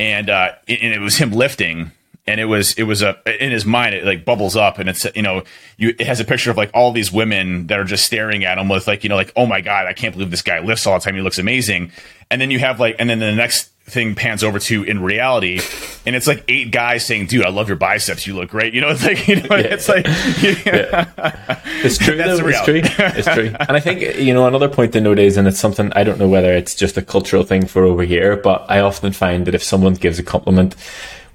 and 0.00 0.30
uh, 0.30 0.52
and 0.68 0.94
it 0.94 1.00
was 1.00 1.16
him 1.16 1.32
lifting, 1.32 1.92
and 2.26 2.40
it 2.40 2.46
was 2.46 2.74
it 2.74 2.84
was 2.84 3.02
a 3.02 3.16
in 3.42 3.52
his 3.52 3.64
mind 3.64 3.94
it 3.94 4.04
like 4.04 4.24
bubbles 4.24 4.56
up, 4.56 4.78
and 4.78 4.88
it's 4.88 5.06
you 5.14 5.22
know 5.22 5.42
you 5.76 5.90
it 5.98 6.06
has 6.06 6.20
a 6.20 6.24
picture 6.24 6.50
of 6.50 6.56
like 6.56 6.70
all 6.74 6.92
these 6.92 7.12
women 7.12 7.66
that 7.68 7.78
are 7.78 7.84
just 7.84 8.04
staring 8.04 8.44
at 8.44 8.58
him 8.58 8.68
with 8.68 8.86
like 8.86 9.04
you 9.04 9.08
know 9.08 9.16
like 9.16 9.32
oh 9.36 9.46
my 9.46 9.60
god 9.60 9.86
I 9.86 9.92
can't 9.92 10.14
believe 10.14 10.30
this 10.30 10.42
guy 10.42 10.60
lifts 10.60 10.86
all 10.86 10.98
the 10.98 11.04
time 11.04 11.14
he 11.14 11.20
looks 11.20 11.38
amazing, 11.38 11.92
and 12.30 12.40
then 12.40 12.50
you 12.50 12.58
have 12.58 12.80
like 12.80 12.96
and 12.98 13.08
then 13.08 13.18
the 13.18 13.32
next 13.32 13.70
thing 13.88 14.16
pans 14.16 14.42
over 14.42 14.58
to 14.58 14.82
in 14.82 15.00
reality, 15.00 15.60
and 16.04 16.16
it's 16.16 16.26
like 16.26 16.44
eight 16.48 16.72
guys 16.72 17.06
saying, 17.06 17.26
"Dude, 17.26 17.46
I 17.46 17.50
love 17.50 17.68
your 17.68 17.76
biceps. 17.76 18.26
You 18.26 18.34
look 18.34 18.50
great." 18.50 18.74
You 18.74 18.80
know, 18.80 18.88
it's 18.90 19.04
like 19.04 19.28
you 19.28 19.36
know, 19.36 19.56
yeah. 19.56 19.74
it's 19.74 19.88
like 19.88 20.04
yeah. 20.06 21.60
it's 21.84 21.98
true. 21.98 22.16
Though, 22.16 22.46
it's 22.46 22.64
true. 22.64 22.80
It's 22.84 23.28
true. 23.28 23.54
And 23.60 23.76
I 23.76 23.80
think 23.80 24.18
you 24.18 24.34
know 24.34 24.46
another 24.46 24.68
point 24.68 24.92
to 24.94 25.00
note 25.00 25.18
is, 25.18 25.36
and 25.36 25.46
it's 25.46 25.60
something 25.60 25.92
I 25.94 26.04
don't 26.04 26.18
know 26.18 26.28
whether 26.28 26.52
it's 26.52 26.74
just 26.74 26.96
a 26.96 27.02
cultural 27.02 27.44
thing 27.44 27.66
for 27.66 27.84
over 27.84 28.02
here, 28.02 28.36
but 28.36 28.66
I 28.68 28.80
often 28.80 29.12
find 29.12 29.46
that 29.46 29.54
if 29.54 29.62
someone 29.62 29.94
gives 29.94 30.18
a 30.18 30.22
compliment. 30.24 30.74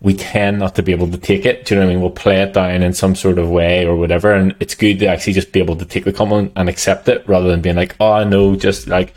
We 0.02 0.16
tend 0.16 0.60
not 0.60 0.76
to 0.76 0.84
be 0.84 0.92
able 0.92 1.10
to 1.12 1.18
take 1.18 1.46
it. 1.46 1.66
Do 1.66 1.76
you 1.76 1.80
know 1.80 1.86
what 1.86 1.92
I 1.92 1.94
mean? 1.94 2.02
We'll 2.02 2.12
play 2.12 2.42
it 2.42 2.54
down 2.54 2.82
in 2.82 2.94
some 2.94 3.16
sort 3.16 3.38
of 3.38 3.50
way 3.50 3.86
or 3.86 3.96
whatever. 3.96 4.34
And 4.34 4.56
it's 4.60 4.74
good 4.74 5.00
to 5.00 5.06
actually 5.06 5.34
just 5.34 5.52
be 5.52 5.60
able 5.60 5.76
to 5.76 5.86
take 5.86 6.06
the 6.06 6.14
compliment 6.14 6.54
and 6.56 6.68
accept 6.68 7.08
it 7.08 7.28
rather 7.28 7.50
than 7.50 7.62
being 7.62 7.76
like, 7.76 7.96
oh, 8.00 8.24
no, 8.24 8.56
just 8.56 8.88
like, 8.88 9.14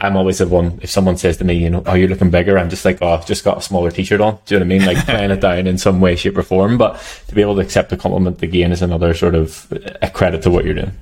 I'm 0.00 0.16
always 0.16 0.38
the 0.38 0.48
one, 0.48 0.80
if 0.82 0.90
someone 0.90 1.16
says 1.16 1.36
to 1.36 1.44
me, 1.44 1.54
you 1.54 1.70
know, 1.70 1.82
oh, 1.86 1.94
you're 1.94 2.08
looking 2.08 2.30
bigger, 2.30 2.58
I'm 2.58 2.68
just 2.68 2.84
like, 2.84 2.98
oh, 3.00 3.14
I've 3.14 3.26
just 3.26 3.44
got 3.44 3.58
a 3.58 3.62
smaller 3.62 3.92
t 3.92 4.02
shirt 4.02 4.20
on. 4.20 4.38
Do 4.44 4.54
you 4.54 4.58
know 4.58 4.66
what 4.66 4.74
I 4.74 4.78
mean? 4.78 4.86
Like 4.86 5.06
playing 5.06 5.30
it 5.30 5.40
down 5.40 5.66
in 5.66 5.78
some 5.78 6.00
way, 6.00 6.16
shape, 6.16 6.36
or 6.36 6.42
form. 6.42 6.76
But 6.78 7.00
to 7.28 7.34
be 7.34 7.40
able 7.40 7.54
to 7.54 7.60
accept 7.60 7.90
the 7.90 7.96
compliment 7.96 8.42
again 8.42 8.72
is 8.72 8.82
another 8.82 9.14
sort 9.14 9.36
of 9.36 9.72
a 10.02 10.10
credit 10.10 10.42
to 10.42 10.50
what 10.50 10.64
you're 10.64 10.74
doing. 10.74 10.92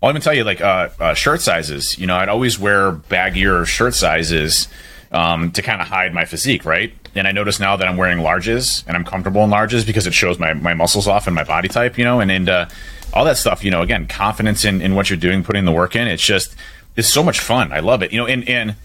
Well, 0.00 0.12
let 0.12 0.14
me 0.14 0.20
tell 0.20 0.34
you, 0.34 0.44
like 0.44 0.60
uh, 0.60 0.90
uh, 1.00 1.14
shirt 1.14 1.40
sizes, 1.40 1.98
you 1.98 2.06
know, 2.06 2.16
I'd 2.16 2.28
always 2.28 2.58
wear 2.58 2.92
baggier 2.92 3.66
shirt 3.66 3.94
sizes 3.94 4.68
um, 5.10 5.50
to 5.52 5.62
kind 5.62 5.80
of 5.80 5.88
hide 5.88 6.14
my 6.14 6.24
physique, 6.24 6.64
right? 6.64 6.92
And 7.14 7.28
I 7.28 7.32
notice 7.32 7.60
now 7.60 7.76
that 7.76 7.86
I'm 7.86 7.96
wearing 7.96 8.18
larges 8.18 8.84
and 8.86 8.96
I'm 8.96 9.04
comfortable 9.04 9.44
in 9.44 9.50
larges 9.50 9.86
because 9.86 10.06
it 10.06 10.14
shows 10.14 10.38
my, 10.38 10.52
my 10.54 10.74
muscles 10.74 11.06
off 11.06 11.26
and 11.26 11.34
my 11.34 11.44
body 11.44 11.68
type, 11.68 11.96
you 11.96 12.04
know, 12.04 12.20
and, 12.20 12.30
and 12.30 12.48
uh, 12.48 12.68
all 13.12 13.24
that 13.24 13.36
stuff, 13.36 13.64
you 13.64 13.70
know, 13.70 13.82
again, 13.82 14.06
confidence 14.06 14.64
in, 14.64 14.80
in 14.80 14.94
what 14.94 15.10
you're 15.10 15.16
doing, 15.16 15.44
putting 15.44 15.64
the 15.64 15.72
work 15.72 15.94
in. 15.94 16.08
It's 16.08 16.24
just, 16.24 16.56
it's 16.96 17.12
so 17.12 17.22
much 17.22 17.40
fun. 17.40 17.72
I 17.72 17.80
love 17.80 18.02
it. 18.02 18.12
You 18.12 18.18
know, 18.18 18.26
and 18.26 18.48
and 18.48 18.76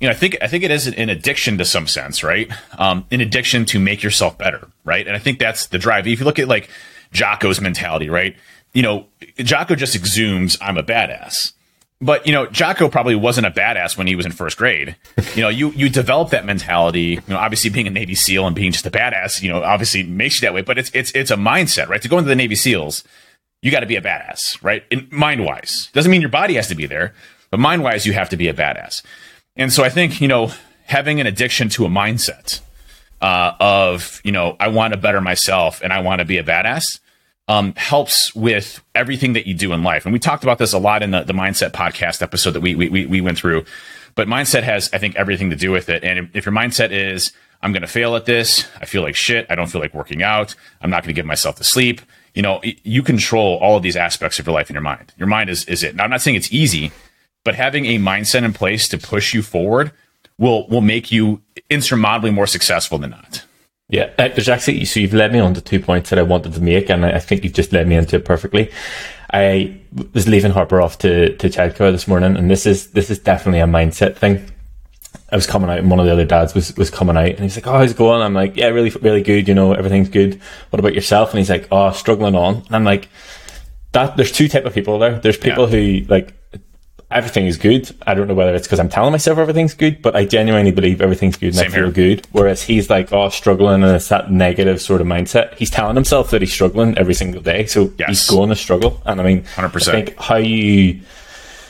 you 0.00 0.08
know, 0.08 0.12
I 0.12 0.14
think 0.14 0.36
I 0.42 0.46
think 0.48 0.64
it 0.64 0.70
is 0.70 0.86
an 0.86 1.08
addiction 1.08 1.58
to 1.58 1.64
some 1.64 1.86
sense, 1.86 2.22
right? 2.22 2.50
Um, 2.78 3.06
an 3.10 3.20
addiction 3.20 3.64
to 3.66 3.80
make 3.80 4.02
yourself 4.02 4.36
better, 4.36 4.68
right? 4.84 5.06
And 5.06 5.16
I 5.16 5.18
think 5.18 5.38
that's 5.38 5.66
the 5.66 5.78
drive. 5.78 6.06
If 6.06 6.18
you 6.18 6.24
look 6.24 6.38
at 6.38 6.48
like 6.48 6.68
Jocko's 7.12 7.60
mentality, 7.60 8.10
right? 8.10 8.36
You 8.72 8.82
know, 8.82 9.06
Jocko 9.38 9.74
just 9.76 9.94
exudes, 9.94 10.58
"I'm 10.60 10.76
a 10.76 10.82
badass." 10.82 11.52
But 12.04 12.26
you 12.26 12.34
know, 12.34 12.44
Jocko 12.46 12.90
probably 12.90 13.14
wasn't 13.14 13.46
a 13.46 13.50
badass 13.50 13.96
when 13.96 14.06
he 14.06 14.14
was 14.14 14.26
in 14.26 14.32
first 14.32 14.58
grade. 14.58 14.94
You 15.34 15.40
know, 15.40 15.48
you 15.48 15.70
you 15.70 15.88
develop 15.88 16.30
that 16.30 16.44
mentality. 16.44 17.00
You 17.00 17.22
know, 17.28 17.38
obviously 17.38 17.70
being 17.70 17.86
a 17.86 17.90
Navy 17.90 18.14
SEAL 18.14 18.46
and 18.46 18.54
being 18.54 18.72
just 18.72 18.84
a 18.84 18.90
badass, 18.90 19.40
you 19.40 19.48
know, 19.48 19.62
obviously 19.62 20.02
makes 20.02 20.36
you 20.36 20.46
that 20.46 20.52
way. 20.52 20.60
But 20.60 20.76
it's 20.76 20.90
it's 20.92 21.10
it's 21.12 21.30
a 21.30 21.36
mindset, 21.36 21.88
right? 21.88 22.02
To 22.02 22.08
go 22.08 22.18
into 22.18 22.28
the 22.28 22.36
Navy 22.36 22.56
SEALs, 22.56 23.04
you 23.62 23.70
got 23.70 23.80
to 23.80 23.86
be 23.86 23.96
a 23.96 24.02
badass, 24.02 24.62
right? 24.62 24.84
mind 25.10 25.46
wise, 25.46 25.88
doesn't 25.94 26.10
mean 26.10 26.20
your 26.20 26.28
body 26.28 26.54
has 26.54 26.68
to 26.68 26.74
be 26.74 26.84
there, 26.84 27.14
but 27.50 27.58
mind 27.58 27.82
wise, 27.82 28.04
you 28.04 28.12
have 28.12 28.28
to 28.28 28.36
be 28.36 28.48
a 28.48 28.54
badass. 28.54 29.02
And 29.56 29.72
so 29.72 29.82
I 29.82 29.88
think, 29.88 30.20
you 30.20 30.28
know, 30.28 30.52
having 30.84 31.20
an 31.20 31.26
addiction 31.26 31.70
to 31.70 31.86
a 31.86 31.88
mindset 31.88 32.60
uh, 33.22 33.52
of, 33.58 34.20
you 34.24 34.32
know, 34.32 34.58
I 34.60 34.68
want 34.68 34.92
to 34.92 34.98
better 34.98 35.22
myself 35.22 35.80
and 35.82 35.94
I 35.94 36.00
want 36.00 36.18
to 36.18 36.26
be 36.26 36.36
a 36.36 36.44
badass 36.44 37.00
um, 37.48 37.74
helps 37.76 38.34
with 38.34 38.82
everything 38.94 39.34
that 39.34 39.46
you 39.46 39.54
do 39.54 39.72
in 39.72 39.82
life. 39.82 40.06
And 40.06 40.12
we 40.12 40.18
talked 40.18 40.44
about 40.44 40.58
this 40.58 40.72
a 40.72 40.78
lot 40.78 41.02
in 41.02 41.10
the, 41.10 41.22
the 41.22 41.32
mindset 41.32 41.72
podcast 41.72 42.22
episode 42.22 42.52
that 42.52 42.60
we, 42.60 42.74
we, 42.74 43.06
we 43.06 43.20
went 43.20 43.38
through. 43.38 43.64
But 44.14 44.28
mindset 44.28 44.62
has, 44.62 44.88
I 44.92 44.98
think, 44.98 45.16
everything 45.16 45.50
to 45.50 45.56
do 45.56 45.70
with 45.70 45.88
it. 45.88 46.04
And 46.04 46.30
if, 46.32 46.46
your 46.46 46.54
mindset 46.54 46.90
is, 46.90 47.32
I'm 47.62 47.72
going 47.72 47.82
to 47.82 47.88
fail 47.88 48.16
at 48.16 48.26
this, 48.26 48.66
I 48.80 48.84
feel 48.84 49.02
like 49.02 49.16
shit, 49.16 49.46
I 49.50 49.54
don't 49.54 49.66
feel 49.66 49.80
like 49.80 49.92
working 49.92 50.22
out, 50.22 50.54
I'm 50.80 50.90
not 50.90 51.02
going 51.02 51.14
to 51.14 51.18
give 51.18 51.26
myself 51.26 51.56
the 51.56 51.64
sleep, 51.64 52.00
you 52.34 52.42
know, 52.42 52.60
you 52.62 53.02
control 53.02 53.58
all 53.58 53.76
of 53.76 53.82
these 53.82 53.96
aspects 53.96 54.38
of 54.38 54.46
your 54.46 54.54
life 54.54 54.70
in 54.70 54.74
your 54.74 54.82
mind. 54.82 55.12
Your 55.16 55.28
mind 55.28 55.50
is, 55.50 55.64
is 55.66 55.82
it. 55.82 55.94
Now, 55.94 56.04
I'm 56.04 56.10
not 56.10 56.22
saying 56.22 56.36
it's 56.36 56.52
easy 56.52 56.92
but 57.44 57.54
having 57.54 57.84
a 57.86 57.98
mindset 57.98 58.42
in 58.42 58.52
place 58.52 58.88
to 58.88 58.98
push 58.98 59.34
you 59.34 59.42
forward 59.42 59.92
will 60.38 60.66
will 60.68 60.80
make 60.80 61.12
you 61.12 61.42
insurmountably 61.70 62.32
more 62.32 62.46
successful 62.46 62.98
than 62.98 63.10
not. 63.10 63.44
Yeah, 63.94 64.10
uh, 64.18 64.26
there's 64.26 64.48
actually 64.48 64.84
so 64.86 64.98
you've 64.98 65.14
led 65.14 65.32
me 65.32 65.38
on 65.38 65.54
to 65.54 65.60
two 65.60 65.78
points 65.78 66.10
that 66.10 66.18
I 66.18 66.22
wanted 66.22 66.52
to 66.54 66.60
make, 66.60 66.90
and 66.90 67.06
I 67.06 67.20
think 67.20 67.44
you've 67.44 67.52
just 67.52 67.72
led 67.72 67.86
me 67.86 67.94
into 67.94 68.16
it 68.16 68.24
perfectly. 68.24 68.72
I 69.32 69.78
was 70.12 70.26
leaving 70.26 70.50
Harper 70.50 70.80
off 70.80 70.98
to 70.98 71.36
to 71.36 71.48
childcare 71.48 71.92
this 71.92 72.08
morning, 72.08 72.36
and 72.36 72.50
this 72.50 72.66
is 72.66 72.90
this 72.90 73.08
is 73.08 73.20
definitely 73.20 73.60
a 73.60 73.66
mindset 73.66 74.16
thing. 74.16 74.50
I 75.30 75.36
was 75.36 75.46
coming 75.46 75.70
out, 75.70 75.78
and 75.78 75.88
one 75.88 76.00
of 76.00 76.06
the 76.06 76.12
other 76.12 76.24
dads 76.24 76.54
was 76.54 76.76
was 76.76 76.90
coming 76.90 77.16
out, 77.16 77.28
and 77.28 77.38
he's 77.38 77.56
like, 77.56 77.68
"Oh, 77.68 77.78
how's 77.78 77.92
it 77.92 77.96
going?" 77.96 78.20
I'm 78.20 78.34
like, 78.34 78.56
"Yeah, 78.56 78.66
really, 78.70 78.90
really 78.90 79.22
good. 79.22 79.46
You 79.46 79.54
know, 79.54 79.74
everything's 79.74 80.08
good. 80.08 80.40
What 80.70 80.80
about 80.80 80.96
yourself?" 80.96 81.30
And 81.30 81.38
he's 81.38 81.50
like, 81.50 81.68
"Oh, 81.70 81.92
struggling 81.92 82.34
on." 82.34 82.64
And 82.66 82.74
I'm 82.74 82.84
like, 82.84 83.08
"That 83.92 84.16
there's 84.16 84.32
two 84.32 84.48
type 84.48 84.64
of 84.64 84.74
people 84.74 84.98
there. 84.98 85.20
There's 85.20 85.36
people 85.36 85.70
yeah. 85.70 86.00
who 86.00 86.06
like 86.08 86.34
everything 87.14 87.46
is 87.46 87.56
good. 87.56 87.94
I 88.06 88.14
don't 88.14 88.26
know 88.26 88.34
whether 88.34 88.54
it's 88.54 88.66
because 88.66 88.80
I'm 88.80 88.88
telling 88.88 89.12
myself 89.12 89.38
everything's 89.38 89.72
good, 89.72 90.02
but 90.02 90.16
I 90.16 90.24
genuinely 90.24 90.72
believe 90.72 91.00
everything's 91.00 91.36
good 91.36 91.48
and 91.48 91.56
Same 91.56 91.70
I 91.70 91.74
feel 91.74 91.84
here. 91.84 91.92
good. 91.92 92.26
Whereas 92.32 92.62
he's 92.62 92.90
like, 92.90 93.12
oh, 93.12 93.28
struggling 93.28 93.84
and 93.84 93.94
it's 93.94 94.08
that 94.08 94.32
negative 94.32 94.82
sort 94.82 95.00
of 95.00 95.06
mindset. 95.06 95.54
He's 95.54 95.70
telling 95.70 95.94
himself 95.94 96.30
that 96.32 96.42
he's 96.42 96.52
struggling 96.52 96.98
every 96.98 97.14
single 97.14 97.40
day. 97.40 97.66
So 97.66 97.92
yes. 97.98 98.08
he's 98.08 98.28
going 98.28 98.48
to 98.48 98.56
struggle. 98.56 99.00
And 99.06 99.20
I 99.20 99.24
mean, 99.24 99.44
100%. 99.44 99.88
I 99.88 99.92
think 99.92 100.18
how 100.18 100.36
you, 100.36 101.00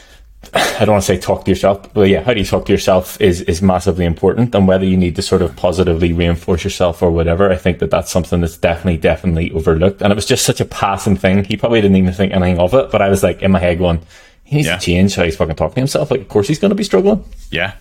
I 0.54 0.86
don't 0.86 0.92
want 0.92 1.04
to 1.04 1.06
say 1.06 1.18
talk 1.18 1.44
to 1.44 1.50
yourself, 1.50 1.92
but 1.92 2.08
yeah, 2.08 2.22
how 2.22 2.32
do 2.32 2.40
you 2.40 2.46
talk 2.46 2.64
to 2.66 2.72
yourself 2.72 3.20
is, 3.20 3.42
is 3.42 3.60
massively 3.60 4.06
important. 4.06 4.54
And 4.54 4.66
whether 4.66 4.86
you 4.86 4.96
need 4.96 5.14
to 5.16 5.22
sort 5.22 5.42
of 5.42 5.54
positively 5.56 6.14
reinforce 6.14 6.64
yourself 6.64 7.02
or 7.02 7.10
whatever, 7.10 7.52
I 7.52 7.56
think 7.56 7.80
that 7.80 7.90
that's 7.90 8.10
something 8.10 8.40
that's 8.40 8.56
definitely, 8.56 8.96
definitely 8.96 9.52
overlooked. 9.52 10.00
And 10.00 10.10
it 10.10 10.16
was 10.16 10.26
just 10.26 10.46
such 10.46 10.60
a 10.60 10.64
passing 10.64 11.16
thing. 11.16 11.44
He 11.44 11.58
probably 11.58 11.82
didn't 11.82 11.98
even 11.98 12.14
think 12.14 12.32
anything 12.32 12.58
of 12.58 12.72
it, 12.72 12.90
but 12.90 13.02
I 13.02 13.10
was 13.10 13.22
like 13.22 13.42
in 13.42 13.52
my 13.52 13.58
head 13.58 13.76
going, 13.76 14.00
he 14.44 14.56
needs 14.56 14.68
yeah. 14.68 14.76
to 14.76 14.84
change 14.84 15.14
how 15.14 15.24
he's 15.24 15.36
fucking 15.36 15.56
talking 15.56 15.74
to 15.74 15.80
himself. 15.80 16.10
Like, 16.10 16.20
of 16.20 16.28
course 16.28 16.46
he's 16.46 16.58
going 16.58 16.70
to 16.70 16.74
be 16.74 16.84
struggling. 16.84 17.24
Yeah, 17.50 17.74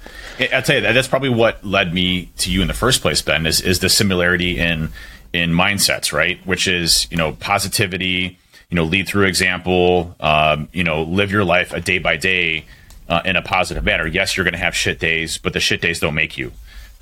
I'll 0.53 0.61
tell 0.61 0.75
you 0.75 0.81
that 0.81 0.93
that's 0.93 1.07
probably 1.07 1.29
what 1.29 1.63
led 1.63 1.93
me 1.93 2.31
to 2.37 2.51
you 2.51 2.61
in 2.61 2.67
the 2.67 2.73
first 2.73 3.01
place, 3.01 3.21
Ben. 3.21 3.45
Is 3.45 3.61
is 3.61 3.79
the 3.79 3.89
similarity 3.89 4.59
in 4.59 4.89
in 5.33 5.51
mindsets, 5.51 6.13
right? 6.13 6.45
Which 6.45 6.67
is 6.67 7.07
you 7.11 7.17
know 7.17 7.33
positivity, 7.33 8.37
you 8.69 8.75
know 8.75 8.85
lead 8.85 9.07
through 9.07 9.25
example, 9.25 10.15
um, 10.19 10.69
you 10.71 10.83
know 10.83 11.03
live 11.03 11.31
your 11.31 11.43
life 11.43 11.73
a 11.73 11.81
day 11.81 11.99
by 11.99 12.17
day 12.17 12.65
uh, 13.09 13.21
in 13.25 13.35
a 13.35 13.41
positive 13.41 13.83
manner. 13.83 14.07
Yes, 14.07 14.37
you're 14.37 14.45
going 14.45 14.53
to 14.53 14.59
have 14.59 14.75
shit 14.75 14.99
days, 14.99 15.37
but 15.37 15.53
the 15.53 15.59
shit 15.59 15.81
days 15.81 15.99
don't 15.99 16.15
make 16.15 16.37
you. 16.37 16.51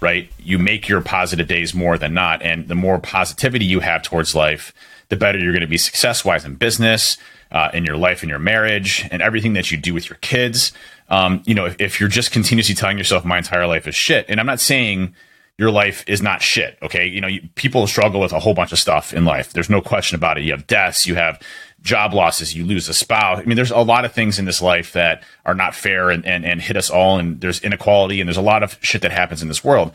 Right? 0.02 0.32
You 0.40 0.58
make 0.58 0.90
your 0.90 1.02
positive 1.02 1.48
days 1.48 1.74
more 1.74 1.98
than 1.98 2.14
not, 2.14 2.42
and 2.42 2.68
the 2.68 2.76
more 2.76 3.00
positivity 3.00 3.66
you 3.66 3.82
have 3.82 4.02
towards 4.02 4.34
life, 4.34 4.74
the 5.10 5.16
better 5.16 5.38
you're 5.38 5.54
going 5.54 5.62
to 5.62 5.68
be 5.68 5.78
success 5.78 6.26
wise 6.26 6.44
in 6.44 6.56
business, 6.56 7.18
uh, 7.52 7.70
in 7.74 7.86
your 7.86 7.98
life, 7.98 8.24
in 8.24 8.30
your 8.30 8.40
marriage, 8.40 9.08
and 9.12 9.22
everything 9.22 9.54
that 9.54 9.72
you 9.72 9.78
do 9.78 9.94
with 9.94 10.10
your 10.10 10.18
kids. 10.22 10.72
Um, 11.10 11.44
you 11.46 11.54
know, 11.54 11.66
if, 11.66 11.76
if, 11.80 12.00
you're 12.00 12.10
just 12.10 12.32
continuously 12.32 12.74
telling 12.74 12.98
yourself 12.98 13.26
my 13.26 13.38
entire 13.38 13.68
life 13.68 13.88
is 13.88 13.96
shit, 13.96 14.26
and 14.30 14.40
I'm 14.40 14.46
not 14.46 14.62
saying 14.62 15.14
your 15.58 15.70
life 15.70 16.04
is 16.08 16.22
not 16.22 16.42
shit. 16.42 16.78
Okay, 16.82 17.06
you 17.06 17.20
know, 17.20 17.28
you, 17.28 17.42
people 17.56 17.86
struggle 17.86 18.22
with 18.22 18.32
a 18.32 18.40
whole 18.40 18.54
bunch 18.54 18.72
of 18.72 18.80
stuff 18.80 19.14
in 19.14 19.26
life. 19.26 19.52
There's 19.52 19.70
no 19.70 19.82
question 19.82 20.16
about 20.16 20.38
it. 20.38 20.44
You 20.44 20.54
have 20.54 20.66
deaths, 20.66 21.06
you 21.06 21.16
have 21.16 21.42
job 21.82 22.14
losses, 22.14 22.56
you 22.56 22.66
lose 22.66 22.88
a 22.90 22.94
spouse. 22.94 23.40
I 23.40 23.44
mean, 23.44 23.56
there's 23.56 23.72
a 23.72 23.80
lot 23.80 24.06
of 24.06 24.14
things 24.14 24.38
in 24.38 24.46
this 24.46 24.62
life 24.62 24.94
that 24.94 25.24
are 25.46 25.56
not 25.56 25.76
fair 25.76 26.10
and, 26.10 26.26
and, 26.26 26.46
and 26.46 26.62
hit 26.62 26.78
us 26.78 26.90
all. 26.90 27.18
And 27.18 27.42
there's 27.42 27.62
inequality 27.62 28.22
and 28.22 28.28
there's 28.28 28.38
a 28.38 28.42
lot 28.42 28.64
of 28.64 28.78
shit 28.82 29.02
that 29.02 29.12
happens 29.12 29.42
in 29.42 29.48
this 29.48 29.64
world. 29.64 29.92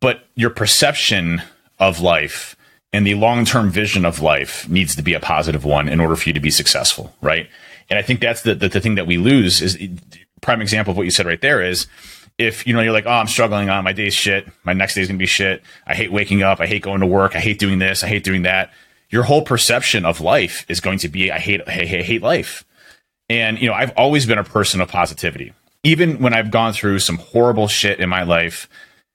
But 0.00 0.24
your 0.34 0.50
perception 0.50 1.42
of 1.78 2.00
life 2.00 2.56
and 2.92 3.06
the 3.06 3.14
long 3.14 3.44
term 3.44 3.70
vision 3.70 4.04
of 4.04 4.20
life 4.20 4.68
needs 4.68 4.96
to 4.96 5.02
be 5.02 5.14
a 5.14 5.20
positive 5.20 5.64
one 5.64 5.88
in 5.88 6.00
order 6.00 6.16
for 6.16 6.28
you 6.28 6.32
to 6.32 6.40
be 6.40 6.50
successful, 6.50 7.14
right? 7.20 7.48
And 7.88 7.98
I 7.98 8.02
think 8.02 8.20
that's 8.20 8.42
the, 8.42 8.54
the, 8.54 8.68
the 8.68 8.80
thing 8.80 8.96
that 8.96 9.06
we 9.06 9.16
lose 9.16 9.60
is 9.62 9.78
prime 10.40 10.60
example 10.60 10.90
of 10.90 10.96
what 10.96 11.04
you 11.04 11.10
said 11.10 11.24
right 11.24 11.40
there 11.40 11.62
is 11.62 11.86
if 12.36 12.66
you 12.66 12.74
know 12.74 12.80
you're 12.80 12.92
like, 12.92 13.06
oh, 13.06 13.10
I'm 13.10 13.28
struggling 13.28 13.70
on 13.70 13.84
my 13.84 13.92
day's 13.92 14.14
shit, 14.14 14.46
my 14.64 14.72
next 14.72 14.94
day's 14.94 15.06
gonna 15.06 15.18
be 15.18 15.26
shit. 15.26 15.62
I 15.86 15.94
hate 15.94 16.12
waking 16.12 16.42
up, 16.42 16.60
I 16.60 16.66
hate 16.66 16.82
going 16.82 17.00
to 17.00 17.06
work, 17.06 17.36
I 17.36 17.40
hate 17.40 17.58
doing 17.58 17.78
this, 17.78 18.02
I 18.02 18.08
hate 18.08 18.24
doing 18.24 18.42
that. 18.42 18.72
Your 19.12 19.22
whole 19.22 19.42
perception 19.42 20.04
of 20.04 20.20
life 20.20 20.64
is 20.68 20.80
going 20.80 20.98
to 21.00 21.08
be, 21.08 21.30
I 21.30 21.38
hate, 21.38 21.60
I 21.66 21.70
hate, 21.70 22.00
I 22.00 22.02
hate 22.02 22.22
life. 22.22 22.64
And 23.28 23.60
you 23.60 23.68
know, 23.68 23.74
I've 23.74 23.92
always 23.92 24.26
been 24.26 24.38
a 24.38 24.44
person 24.44 24.80
of 24.80 24.88
positivity. 24.88 25.52
Even 25.84 26.20
when 26.20 26.32
I've 26.32 26.50
gone 26.50 26.72
through 26.72 26.98
some 26.98 27.18
horrible 27.18 27.68
shit 27.68 28.00
in 28.00 28.08
my 28.08 28.22
life, 28.22 28.68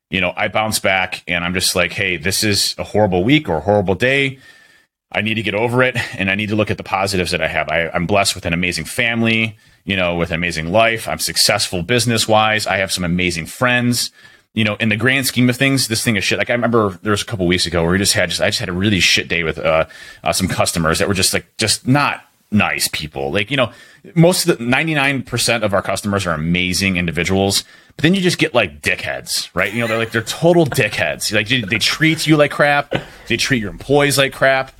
you 0.10 0.22
know, 0.22 0.34
I 0.38 0.48
bounce 0.48 0.80
back 0.80 1.24
and 1.28 1.44
I'm 1.44 1.54
just 1.54 1.76
like, 1.76 1.92
hey, 1.92 2.16
this 2.16 2.44
is 2.44 2.76
a 2.78 2.84
horrible 2.84 3.24
week 3.24 3.50
or 3.50 3.58
a 3.58 3.62
horrible 3.62 3.96
day. 3.96 4.40
I 5.12 5.22
need 5.22 5.36
to 5.36 5.42
get 5.42 5.56
over 5.56 5.82
it 5.82 5.98
and 6.18 6.30
I 6.30 6.36
need 6.36 6.50
to 6.50 6.56
look 6.56 6.70
at 6.70 6.78
the 6.78 6.84
positives 6.84 7.32
that 7.32 7.42
I 7.42 7.48
have. 7.48 7.70
I, 7.70 7.90
am 7.94 8.06
blessed 8.06 8.36
with 8.36 8.46
an 8.46 8.54
amazing 8.54 8.86
family, 8.86 9.58
you 9.84 9.96
know, 9.96 10.16
with 10.16 10.30
an 10.30 10.36
amazing 10.36 10.72
life. 10.72 11.08
I'm 11.08 11.20
successful 11.20 11.82
business 11.82 12.28
wise. 12.28 12.68
I 12.68 12.78
have 12.78 12.92
some 12.92 13.04
amazing 13.04 13.48
friends. 13.48 14.12
You 14.58 14.64
know, 14.64 14.76
in 14.76 14.90
the 14.90 14.98
grand 14.98 15.28
scheme 15.28 15.50
of 15.50 15.56
things, 15.56 15.88
this 15.88 16.04
thing 16.04 16.16
is 16.16 16.24
shit. 16.24 16.40
Like 16.40 16.50
I 16.50 16.54
remember 16.54 16.98
there 17.04 17.12
was 17.12 17.22
a 17.22 17.26
couple 17.26 17.46
weeks 17.46 17.68
ago 17.68 17.84
where 17.84 17.92
we 17.92 18.00
just 18.00 18.14
had 18.14 18.30
just 18.30 18.42
I 18.42 18.48
just 18.48 18.60
had 18.60 18.70
a 18.70 18.74
really 18.74 19.00
shit 19.00 19.28
day 19.28 19.44
with 19.44 19.60
uh, 19.60 19.86
uh, 20.24 20.34
some 20.34 20.48
customers 20.48 20.98
that 20.98 21.08
were 21.08 21.14
just 21.14 21.32
like 21.32 21.46
just 21.58 21.88
not 21.88 22.24
nice 22.52 22.88
people. 22.88 23.32
Like, 23.32 23.52
you 23.52 23.58
know, 23.58 23.72
most 24.16 24.48
of 24.48 24.58
the 24.58 24.64
99% 24.64 25.64
of 25.64 25.74
our 25.74 25.82
customers 25.82 26.26
are 26.26 26.34
amazing 26.34 26.98
individuals, 26.98 27.64
but 27.96 28.04
then 28.04 28.16
you 28.16 28.22
just 28.22 28.38
get 28.38 28.54
like 28.54 28.82
dickheads, 28.82 29.50
right? 29.54 29.74
You 29.74 29.82
know, 29.82 29.88
they're 29.88 29.98
like, 29.98 30.12
they're 30.12 30.22
total 30.22 30.66
dickheads. 30.66 31.34
Like, 31.34 31.48
they, 31.50 31.62
they 31.62 31.78
treat 31.78 32.26
you 32.26 32.38
like 32.38 32.52
crap. 32.52 32.94
They 33.28 33.38
treat 33.38 33.62
your 33.62 33.72
employees 33.72 34.18
like 34.18 34.34
crap. 34.34 34.72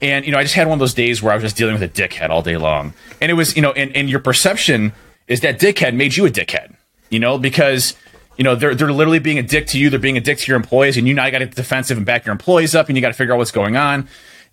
And, 0.00 0.26
you 0.26 0.32
know, 0.32 0.38
I 0.38 0.42
just 0.42 0.54
had 0.54 0.66
one 0.66 0.74
of 0.74 0.80
those 0.80 0.94
days 0.94 1.22
where 1.22 1.32
I 1.32 1.36
was 1.36 1.44
just 1.44 1.56
dealing 1.56 1.74
with 1.74 1.82
a 1.82 1.88
dickhead 1.88 2.30
all 2.30 2.42
day 2.42 2.56
long. 2.56 2.92
And 3.20 3.30
it 3.30 3.34
was, 3.34 3.54
you 3.54 3.62
know, 3.62 3.72
and, 3.72 3.94
and 3.94 4.10
your 4.10 4.20
perception 4.20 4.92
is 5.28 5.40
that 5.40 5.60
dickhead 5.60 5.94
made 5.94 6.16
you 6.16 6.26
a 6.26 6.30
dickhead, 6.30 6.74
you 7.08 7.20
know, 7.20 7.38
because, 7.38 7.94
you 8.36 8.44
know, 8.44 8.54
they're, 8.54 8.74
they're 8.74 8.92
literally 8.92 9.18
being 9.18 9.38
a 9.38 9.42
dick 9.42 9.66
to 9.68 9.78
you. 9.78 9.90
They're 9.90 9.98
being 9.98 10.16
a 10.16 10.20
dick 10.20 10.38
to 10.38 10.46
your 10.46 10.56
employees. 10.56 10.96
And 10.96 11.06
you 11.06 11.14
now 11.14 11.28
got 11.30 11.38
to 11.38 11.46
get 11.46 11.54
defensive 11.54 11.96
and 11.96 12.06
back 12.06 12.24
your 12.24 12.32
employees 12.32 12.74
up 12.74 12.88
and 12.88 12.96
you 12.96 13.02
got 13.02 13.08
to 13.08 13.14
figure 13.14 13.34
out 13.34 13.38
what's 13.38 13.50
going 13.50 13.76
on. 13.76 14.08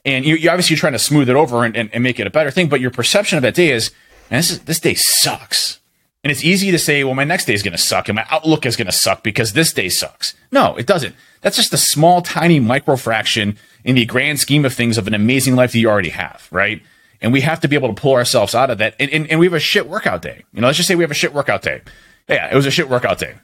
And 0.06 0.26
you, 0.26 0.36
you 0.36 0.50
obviously 0.50 0.76
trying 0.76 0.94
to 0.94 1.00
smooth 1.00 1.30
it 1.30 1.36
over 1.36 1.66
and, 1.66 1.76
and, 1.76 1.90
and, 1.94 2.04
make 2.04 2.20
it 2.20 2.28
a 2.28 2.30
better 2.30 2.52
thing. 2.52 2.70
But 2.70 2.82
your 2.82 2.92
perception 2.92 3.38
of 3.38 3.42
that 3.44 3.54
day 3.54 3.72
is, 3.72 3.92
man, 4.32 4.40
this, 4.40 4.52
is, 4.52 4.60
this 4.62 4.80
day 4.80 4.96
sucks. 4.96 5.80
And 6.24 6.32
it's 6.32 6.44
easy 6.44 6.72
to 6.72 6.80
say, 6.80 7.04
well, 7.04 7.16
my 7.16 7.24
next 7.24 7.46
day 7.46 7.54
is 7.54 7.64
going 7.64 7.74
to 7.74 7.78
suck 7.78 8.10
and 8.10 8.16
my 8.16 8.26
outlook 8.30 8.66
is 8.66 8.76
going 8.76 8.88
to 8.88 8.92
suck 8.92 9.24
because 9.24 9.54
this 9.54 9.72
day 9.72 9.88
sucks. 9.88 10.36
No, 10.52 10.76
it 10.76 10.86
doesn't. 10.86 11.16
That's 11.42 11.56
just 11.56 11.74
a 11.74 11.78
small, 11.78 12.22
tiny 12.22 12.60
micro 12.60 12.98
fraction 12.98 13.58
in 13.86 13.96
the 13.96 14.06
grand 14.06 14.40
scheme 14.40 14.66
of 14.66 14.74
things 14.74 14.98
of 14.98 15.08
an 15.08 15.14
amazing 15.14 15.56
life 15.56 15.72
that 15.72 15.80
you 15.80 15.90
already 15.90 16.10
have, 16.10 16.48
right? 16.52 16.82
And 17.22 17.32
we 17.32 17.42
have 17.42 17.62
to 17.62 17.68
be 17.68 17.76
able 17.76 17.94
to 17.94 18.02
pull 18.02 18.14
ourselves 18.14 18.54
out 18.54 18.70
of 18.70 18.78
that. 18.80 18.96
And, 19.00 19.10
and, 19.12 19.28
and 19.28 19.40
we 19.40 19.46
have 19.46 19.54
a 19.54 19.60
shit 19.60 19.88
workout 19.88 20.22
day. 20.22 20.44
You 20.54 20.62
know, 20.62 20.68
let's 20.68 20.78
just 20.78 20.88
say 20.88 20.96
we 20.96 21.04
have 21.04 21.12
a 21.12 21.16
shit 21.16 21.34
workout 21.34 21.62
day. 21.62 21.82
Yeah, 22.28 22.52
it 22.52 22.56
was 22.56 22.66
a 22.66 22.72
shit 22.72 22.90
workout 22.90 23.20
day. 23.20 23.36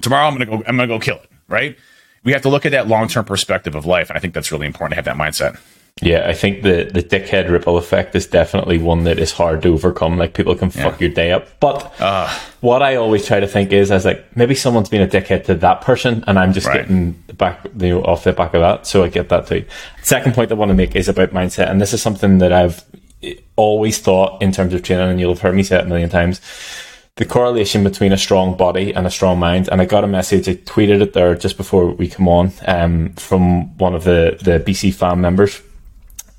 Tomorrow 0.00 0.26
I'm 0.26 0.34
gonna 0.34 0.46
go. 0.46 0.56
I'm 0.66 0.76
gonna 0.76 0.86
go 0.86 0.98
kill 0.98 1.16
it. 1.16 1.30
Right? 1.48 1.76
We 2.22 2.32
have 2.32 2.42
to 2.42 2.48
look 2.48 2.66
at 2.66 2.72
that 2.72 2.86
long 2.86 3.08
term 3.08 3.24
perspective 3.24 3.74
of 3.74 3.86
life, 3.86 4.10
and 4.10 4.16
I 4.16 4.20
think 4.20 4.34
that's 4.34 4.52
really 4.52 4.66
important 4.66 4.92
to 4.92 4.96
have 4.96 5.04
that 5.06 5.16
mindset. 5.16 5.58
Yeah, 6.02 6.26
I 6.26 6.32
think 6.32 6.62
the 6.62 6.90
the 6.92 7.02
dickhead 7.02 7.50
ripple 7.50 7.76
effect 7.76 8.14
is 8.14 8.26
definitely 8.26 8.78
one 8.78 9.04
that 9.04 9.18
is 9.18 9.32
hard 9.32 9.62
to 9.62 9.74
overcome. 9.74 10.16
Like 10.16 10.32
people 10.32 10.54
can 10.54 10.70
fuck 10.70 10.94
yeah. 10.94 11.06
your 11.06 11.14
day 11.14 11.32
up, 11.32 11.60
but 11.60 11.92
uh, 12.00 12.28
what 12.60 12.82
I 12.82 12.96
always 12.96 13.26
try 13.26 13.40
to 13.40 13.46
think 13.46 13.70
is, 13.72 13.90
as 13.90 14.06
like 14.06 14.34
maybe 14.34 14.54
someone's 14.54 14.88
been 14.88 15.02
a 15.02 15.08
dickhead 15.08 15.44
to 15.44 15.54
that 15.56 15.82
person, 15.82 16.24
and 16.26 16.38
I'm 16.38 16.54
just 16.54 16.66
right. 16.66 16.80
getting 16.80 17.12
back 17.36 17.64
you 17.76 17.90
know 17.90 18.02
off 18.02 18.24
the 18.24 18.32
back 18.32 18.54
of 18.54 18.62
that. 18.62 18.86
So 18.86 19.04
I 19.04 19.08
get 19.08 19.28
that 19.28 19.46
too. 19.46 19.66
Second 20.02 20.34
point 20.34 20.50
I 20.50 20.54
want 20.54 20.70
to 20.70 20.74
make 20.74 20.96
is 20.96 21.08
about 21.08 21.30
mindset, 21.30 21.70
and 21.70 21.80
this 21.80 21.92
is 21.92 22.00
something 22.00 22.38
that 22.38 22.52
I've 22.52 22.82
always 23.56 23.98
thought 23.98 24.40
in 24.40 24.52
terms 24.52 24.72
of 24.72 24.82
training, 24.82 25.10
and 25.10 25.20
you'll 25.20 25.34
have 25.34 25.42
heard 25.42 25.54
me 25.54 25.62
say 25.62 25.76
it 25.76 25.84
a 25.84 25.88
million 25.88 26.08
times 26.08 26.40
the 27.16 27.24
correlation 27.24 27.84
between 27.84 28.12
a 28.12 28.18
strong 28.18 28.56
body 28.56 28.92
and 28.92 29.06
a 29.06 29.10
strong 29.10 29.38
mind. 29.38 29.68
And 29.68 29.80
I 29.80 29.84
got 29.84 30.04
a 30.04 30.06
message, 30.06 30.48
I 30.48 30.54
tweeted 30.54 31.02
it 31.02 31.12
there 31.12 31.34
just 31.34 31.56
before 31.56 31.90
we 31.90 32.08
come 32.08 32.28
on, 32.28 32.52
um, 32.66 33.12
from 33.14 33.76
one 33.78 33.94
of 33.94 34.04
the, 34.04 34.38
the 34.42 34.60
BC 34.60 34.94
fam 34.94 35.20
members. 35.20 35.60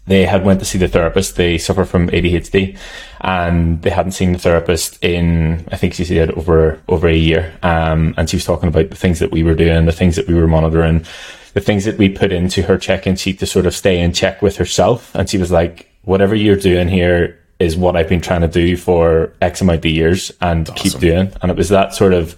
They 0.08 0.26
had 0.26 0.44
went 0.44 0.60
to 0.60 0.66
see 0.66 0.80
the 0.80 0.88
therapist. 0.88 1.36
They 1.36 1.58
suffer 1.58 1.86
from 1.86 2.10
ADHD 2.10 2.78
and 3.22 3.82
they 3.84 3.92
hadn't 3.92 4.14
seen 4.14 4.34
the 4.34 4.40
therapist 4.40 5.02
in, 5.04 5.68
I 5.72 5.78
think 5.78 5.94
she 5.94 6.06
said 6.06 6.32
over, 6.32 6.82
over 6.88 7.08
a 7.08 7.16
year. 7.16 7.54
Um, 7.62 8.16
and 8.18 8.28
she 8.30 8.38
was 8.38 8.46
talking 8.46 8.70
about 8.70 8.90
the 8.90 8.96
things 8.96 9.20
that 9.20 9.32
we 9.32 9.44
were 9.44 9.54
doing, 9.54 9.86
the 9.86 9.92
things 9.92 10.16
that 10.16 10.28
we 10.28 10.34
were 10.34 10.48
monitoring, 10.48 11.06
the 11.54 11.62
things 11.62 11.86
that 11.86 11.98
we 11.98 12.10
put 12.10 12.32
into 12.32 12.64
her 12.64 12.78
check-in 12.78 13.16
sheet 13.16 13.40
to 13.40 13.46
sort 13.46 13.68
of 13.68 13.76
stay 13.76 14.00
in 14.00 14.14
check 14.14 14.42
with 14.42 14.58
herself. 14.58 15.14
And 15.14 15.30
she 15.30 15.38
was 15.38 15.52
like, 15.52 15.92
whatever 16.04 16.34
you're 16.34 16.56
doing 16.56 16.88
here 16.88 17.41
is 17.62 17.78
what 17.78 17.96
I've 17.96 18.10
been 18.10 18.22
trying 18.22 18.42
to 18.42 18.48
do 18.48 18.76
for 18.76 19.34
X 19.42 19.62
amount 19.62 19.86
of 19.86 19.86
years 19.86 20.32
and 20.42 20.70
awesome. 20.70 20.76
keep 20.76 21.00
doing. 21.00 21.32
And 21.42 21.52
it 21.52 21.58
was 21.58 21.70
that 21.70 21.94
sort 21.94 22.14
of, 22.14 22.36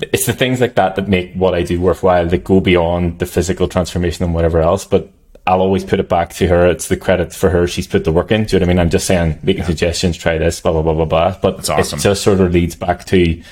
it's 0.00 0.26
the 0.26 0.32
things 0.32 0.60
like 0.60 0.74
that 0.76 0.94
that 0.96 1.08
make 1.08 1.32
what 1.34 1.54
I 1.54 1.62
do 1.62 1.80
worthwhile, 1.80 2.26
that 2.26 2.44
go 2.44 2.60
beyond 2.60 3.18
the 3.18 3.26
physical 3.26 3.66
transformation 3.66 4.24
and 4.24 4.34
whatever 4.34 4.60
else. 4.60 4.84
But 4.84 5.10
I'll 5.46 5.62
always 5.62 5.84
put 5.84 5.98
it 5.98 6.08
back 6.08 6.34
to 6.34 6.46
her. 6.46 6.66
It's 6.66 6.88
the 6.88 6.96
credit 6.96 7.32
for 7.32 7.50
her. 7.50 7.66
She's 7.66 7.86
put 7.86 8.04
the 8.04 8.12
work 8.12 8.30
in. 8.30 8.44
Do 8.44 8.54
you 8.54 8.60
know 8.60 8.66
what 8.66 8.70
I 8.70 8.74
mean? 8.74 8.78
I'm 8.78 8.90
just 8.90 9.06
saying, 9.06 9.40
making 9.42 9.62
yeah. 9.62 9.66
suggestions, 9.66 10.16
try 10.16 10.38
this, 10.38 10.60
blah, 10.60 10.72
blah, 10.72 10.82
blah, 10.82 10.94
blah, 10.94 11.06
blah. 11.06 11.38
But 11.40 11.68
awesome. 11.68 11.98
it 11.98 12.02
just 12.02 12.22
sort 12.22 12.40
of 12.40 12.52
leads 12.52 12.76
back 12.76 13.06
to 13.06 13.42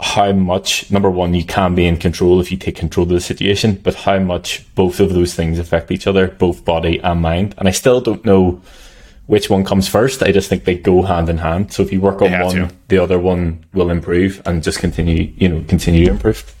how 0.00 0.32
much, 0.32 0.90
number 0.90 1.10
one, 1.10 1.32
you 1.32 1.44
can 1.44 1.76
be 1.76 1.86
in 1.86 1.96
control 1.96 2.40
if 2.40 2.50
you 2.50 2.56
take 2.56 2.74
control 2.74 3.04
of 3.04 3.10
the 3.10 3.20
situation, 3.20 3.76
but 3.76 3.94
how 3.94 4.18
much 4.18 4.64
both 4.74 4.98
of 4.98 5.12
those 5.12 5.34
things 5.34 5.60
affect 5.60 5.92
each 5.92 6.08
other, 6.08 6.26
both 6.26 6.64
body 6.64 6.98
and 7.00 7.20
mind. 7.20 7.54
And 7.58 7.68
I 7.68 7.70
still 7.70 8.00
don't 8.00 8.24
know 8.24 8.60
which 9.26 9.48
one 9.48 9.64
comes 9.64 9.88
first. 9.88 10.22
I 10.22 10.32
just 10.32 10.48
think 10.48 10.64
they 10.64 10.76
go 10.76 11.02
hand 11.02 11.28
in 11.28 11.38
hand. 11.38 11.72
So 11.72 11.82
if 11.82 11.92
you 11.92 12.00
work 12.00 12.20
on 12.22 12.32
one, 12.32 12.54
to. 12.54 12.70
the 12.88 12.98
other 12.98 13.18
one 13.18 13.64
will 13.72 13.90
improve 13.90 14.42
and 14.44 14.62
just 14.62 14.78
continue, 14.78 15.32
you 15.36 15.48
know, 15.48 15.64
continue 15.68 16.06
to 16.06 16.10
improve. 16.10 16.54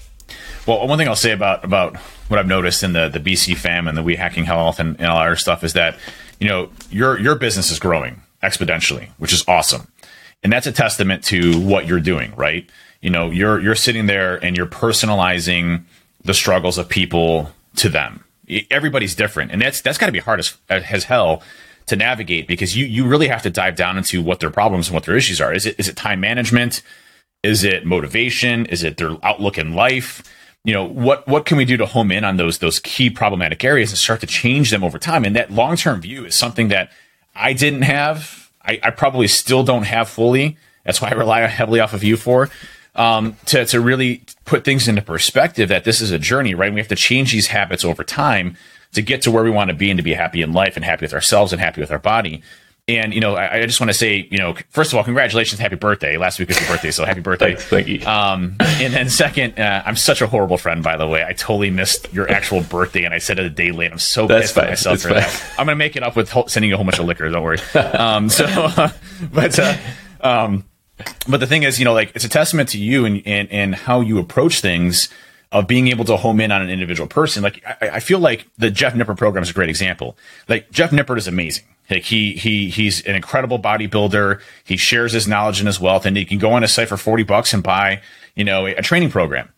Well, 0.66 0.86
one 0.86 0.96
thing 0.96 1.08
I'll 1.08 1.16
say 1.16 1.32
about 1.32 1.64
about 1.64 1.96
what 2.28 2.38
I've 2.38 2.46
noticed 2.46 2.82
in 2.82 2.92
the 2.92 3.08
the 3.08 3.18
BC 3.18 3.56
fam 3.56 3.88
and 3.88 3.98
the 3.98 4.02
We 4.02 4.14
Hacking 4.16 4.44
Health 4.44 4.78
and, 4.78 4.96
and 4.96 5.06
all 5.06 5.18
our 5.18 5.36
stuff 5.36 5.64
is 5.64 5.72
that 5.72 5.96
you 6.38 6.48
know 6.48 6.70
your 6.90 7.18
your 7.18 7.34
business 7.34 7.70
is 7.70 7.80
growing 7.80 8.22
exponentially, 8.42 9.08
which 9.18 9.32
is 9.32 9.44
awesome, 9.48 9.88
and 10.42 10.52
that's 10.52 10.68
a 10.68 10.72
testament 10.72 11.24
to 11.24 11.60
what 11.60 11.86
you're 11.86 12.00
doing, 12.00 12.32
right? 12.36 12.68
You 13.00 13.10
know, 13.10 13.30
you're 13.30 13.60
you're 13.60 13.74
sitting 13.74 14.06
there 14.06 14.36
and 14.36 14.56
you're 14.56 14.66
personalizing 14.66 15.84
the 16.24 16.34
struggles 16.34 16.78
of 16.78 16.88
people 16.88 17.50
to 17.76 17.88
them. 17.88 18.22
Everybody's 18.70 19.16
different, 19.16 19.50
and 19.50 19.60
that's 19.60 19.80
that's 19.80 19.98
got 19.98 20.06
to 20.06 20.12
be 20.12 20.20
hard 20.20 20.38
as 20.38 20.56
as 20.70 21.04
hell 21.04 21.42
to 21.86 21.96
navigate 21.96 22.46
because 22.46 22.76
you 22.76 22.86
you 22.86 23.06
really 23.06 23.28
have 23.28 23.42
to 23.42 23.50
dive 23.50 23.76
down 23.76 23.98
into 23.98 24.22
what 24.22 24.40
their 24.40 24.50
problems 24.50 24.88
and 24.88 24.94
what 24.94 25.04
their 25.04 25.16
issues 25.16 25.40
are. 25.40 25.52
Is 25.52 25.66
it 25.66 25.78
is 25.78 25.88
it 25.88 25.96
time 25.96 26.20
management? 26.20 26.82
Is 27.42 27.64
it 27.64 27.84
motivation? 27.84 28.66
Is 28.66 28.82
it 28.82 28.96
their 28.96 29.16
outlook 29.22 29.58
in 29.58 29.74
life? 29.74 30.22
You 30.64 30.72
know, 30.72 30.84
what 30.84 31.26
what 31.26 31.44
can 31.44 31.56
we 31.56 31.64
do 31.64 31.76
to 31.76 31.86
home 31.86 32.12
in 32.12 32.24
on 32.24 32.36
those 32.36 32.58
those 32.58 32.78
key 32.78 33.10
problematic 33.10 33.64
areas 33.64 33.90
and 33.90 33.98
start 33.98 34.20
to 34.20 34.26
change 34.26 34.70
them 34.70 34.84
over 34.84 34.98
time? 34.98 35.24
And 35.24 35.34
that 35.34 35.50
long 35.50 35.76
term 35.76 36.00
view 36.00 36.24
is 36.24 36.34
something 36.34 36.68
that 36.68 36.90
I 37.34 37.52
didn't 37.52 37.82
have. 37.82 38.50
I, 38.64 38.78
I, 38.80 38.90
probably 38.90 39.26
still 39.26 39.64
don't 39.64 39.82
have 39.82 40.08
fully. 40.08 40.56
That's 40.84 41.00
why 41.00 41.08
I 41.08 41.14
rely 41.14 41.40
heavily 41.40 41.80
off 41.80 41.94
of 41.94 42.04
you 42.04 42.16
for 42.16 42.48
um, 42.94 43.36
to 43.46 43.64
to 43.66 43.80
really 43.80 44.22
put 44.44 44.64
things 44.64 44.86
into 44.86 45.02
perspective. 45.02 45.68
That 45.68 45.82
this 45.82 46.00
is 46.00 46.12
a 46.12 46.18
journey, 46.18 46.54
right? 46.54 46.72
we 46.72 46.78
have 46.78 46.88
to 46.88 46.96
change 46.96 47.32
these 47.32 47.48
habits 47.48 47.84
over 47.84 48.04
time 48.04 48.56
to 48.92 49.02
get 49.02 49.22
to 49.22 49.30
where 49.30 49.44
we 49.44 49.50
want 49.50 49.68
to 49.68 49.74
be 49.74 49.90
and 49.90 49.98
to 49.98 50.02
be 50.02 50.14
happy 50.14 50.42
in 50.42 50.52
life 50.52 50.76
and 50.76 50.84
happy 50.84 51.04
with 51.04 51.14
ourselves 51.14 51.52
and 51.52 51.60
happy 51.60 51.80
with 51.80 51.90
our 51.90 51.98
body. 51.98 52.42
And 52.88 53.14
you 53.14 53.20
know, 53.20 53.36
I, 53.36 53.58
I, 53.58 53.66
just 53.66 53.80
want 53.80 53.90
to 53.90 53.94
say, 53.96 54.26
you 54.28 54.38
know, 54.38 54.56
first 54.70 54.92
of 54.92 54.98
all, 54.98 55.04
congratulations, 55.04 55.60
happy 55.60 55.76
birthday! 55.76 56.16
Last 56.16 56.40
week 56.40 56.48
was 56.48 56.58
your 56.58 56.68
birthday, 56.68 56.90
so 56.90 57.04
happy 57.04 57.20
birthday! 57.20 57.54
Thank 57.54 57.86
you. 57.86 58.04
Um, 58.04 58.56
and 58.60 58.92
then 58.92 59.08
second, 59.08 59.56
uh, 59.56 59.84
I'm 59.86 59.94
such 59.94 60.20
a 60.20 60.26
horrible 60.26 60.58
friend, 60.58 60.82
by 60.82 60.96
the 60.96 61.06
way. 61.06 61.24
I 61.24 61.32
totally 61.32 61.70
missed 61.70 62.12
your 62.12 62.28
actual 62.28 62.60
birthday, 62.60 63.04
and 63.04 63.14
I 63.14 63.18
said 63.18 63.38
it 63.38 63.46
a 63.46 63.50
day 63.50 63.70
late. 63.70 63.92
I'm 63.92 64.00
so 64.00 64.26
That's 64.26 64.46
pissed 64.46 64.54
fine. 64.56 64.64
at 64.64 64.70
myself 64.70 64.94
That's 64.94 65.02
for 65.04 65.08
fine. 65.10 65.20
that. 65.20 65.54
I'm 65.60 65.66
gonna 65.66 65.76
make 65.76 65.94
it 65.94 66.02
up 66.02 66.16
with 66.16 66.34
sending 66.48 66.70
you 66.70 66.74
a 66.74 66.76
whole 66.76 66.84
bunch 66.84 66.98
of 66.98 67.04
liquor. 67.04 67.28
Don't 67.30 67.44
worry. 67.44 67.58
Um, 67.74 68.28
so, 68.28 68.46
uh, 68.46 68.90
but 69.32 69.56
uh, 69.60 69.76
um, 70.20 70.64
but 71.28 71.38
the 71.38 71.46
thing 71.46 71.62
is, 71.62 71.78
you 71.78 71.84
know, 71.84 71.92
like 71.92 72.10
it's 72.16 72.24
a 72.24 72.28
testament 72.28 72.70
to 72.70 72.78
you 72.78 73.04
and 73.04 73.22
and 73.24 73.48
and 73.52 73.74
how 73.76 74.00
you 74.00 74.18
approach 74.18 74.60
things 74.60 75.08
of 75.52 75.66
being 75.68 75.88
able 75.88 76.04
to 76.06 76.16
home 76.16 76.40
in 76.40 76.50
on 76.50 76.62
an 76.62 76.70
individual 76.70 77.06
person. 77.06 77.42
Like 77.42 77.62
I, 77.64 77.90
I 77.90 78.00
feel 78.00 78.18
like 78.18 78.48
the 78.58 78.70
Jeff 78.70 78.94
Nippard 78.94 79.18
program 79.18 79.42
is 79.42 79.50
a 79.50 79.54
great 79.54 79.68
example. 79.68 80.16
Like 80.48 80.70
Jeff 80.70 80.90
Nippard 80.90 81.18
is 81.18 81.28
amazing. 81.28 81.64
Like 81.90 82.04
he 82.04 82.32
he 82.32 82.70
he's 82.70 83.04
an 83.04 83.14
incredible 83.14 83.58
bodybuilder. 83.58 84.40
He 84.64 84.76
shares 84.76 85.12
his 85.12 85.28
knowledge 85.28 85.60
and 85.60 85.66
his 85.66 85.78
wealth, 85.78 86.06
and 86.06 86.16
he 86.16 86.24
can 86.24 86.38
go 86.38 86.52
on 86.52 86.64
a 86.64 86.68
site 86.68 86.88
for 86.88 86.96
forty 86.96 87.22
bucks 87.22 87.52
and 87.52 87.62
buy 87.62 88.00
you 88.34 88.44
know 88.44 88.66
a, 88.66 88.74
a 88.76 88.82
training 88.82 89.10
program. 89.10 89.50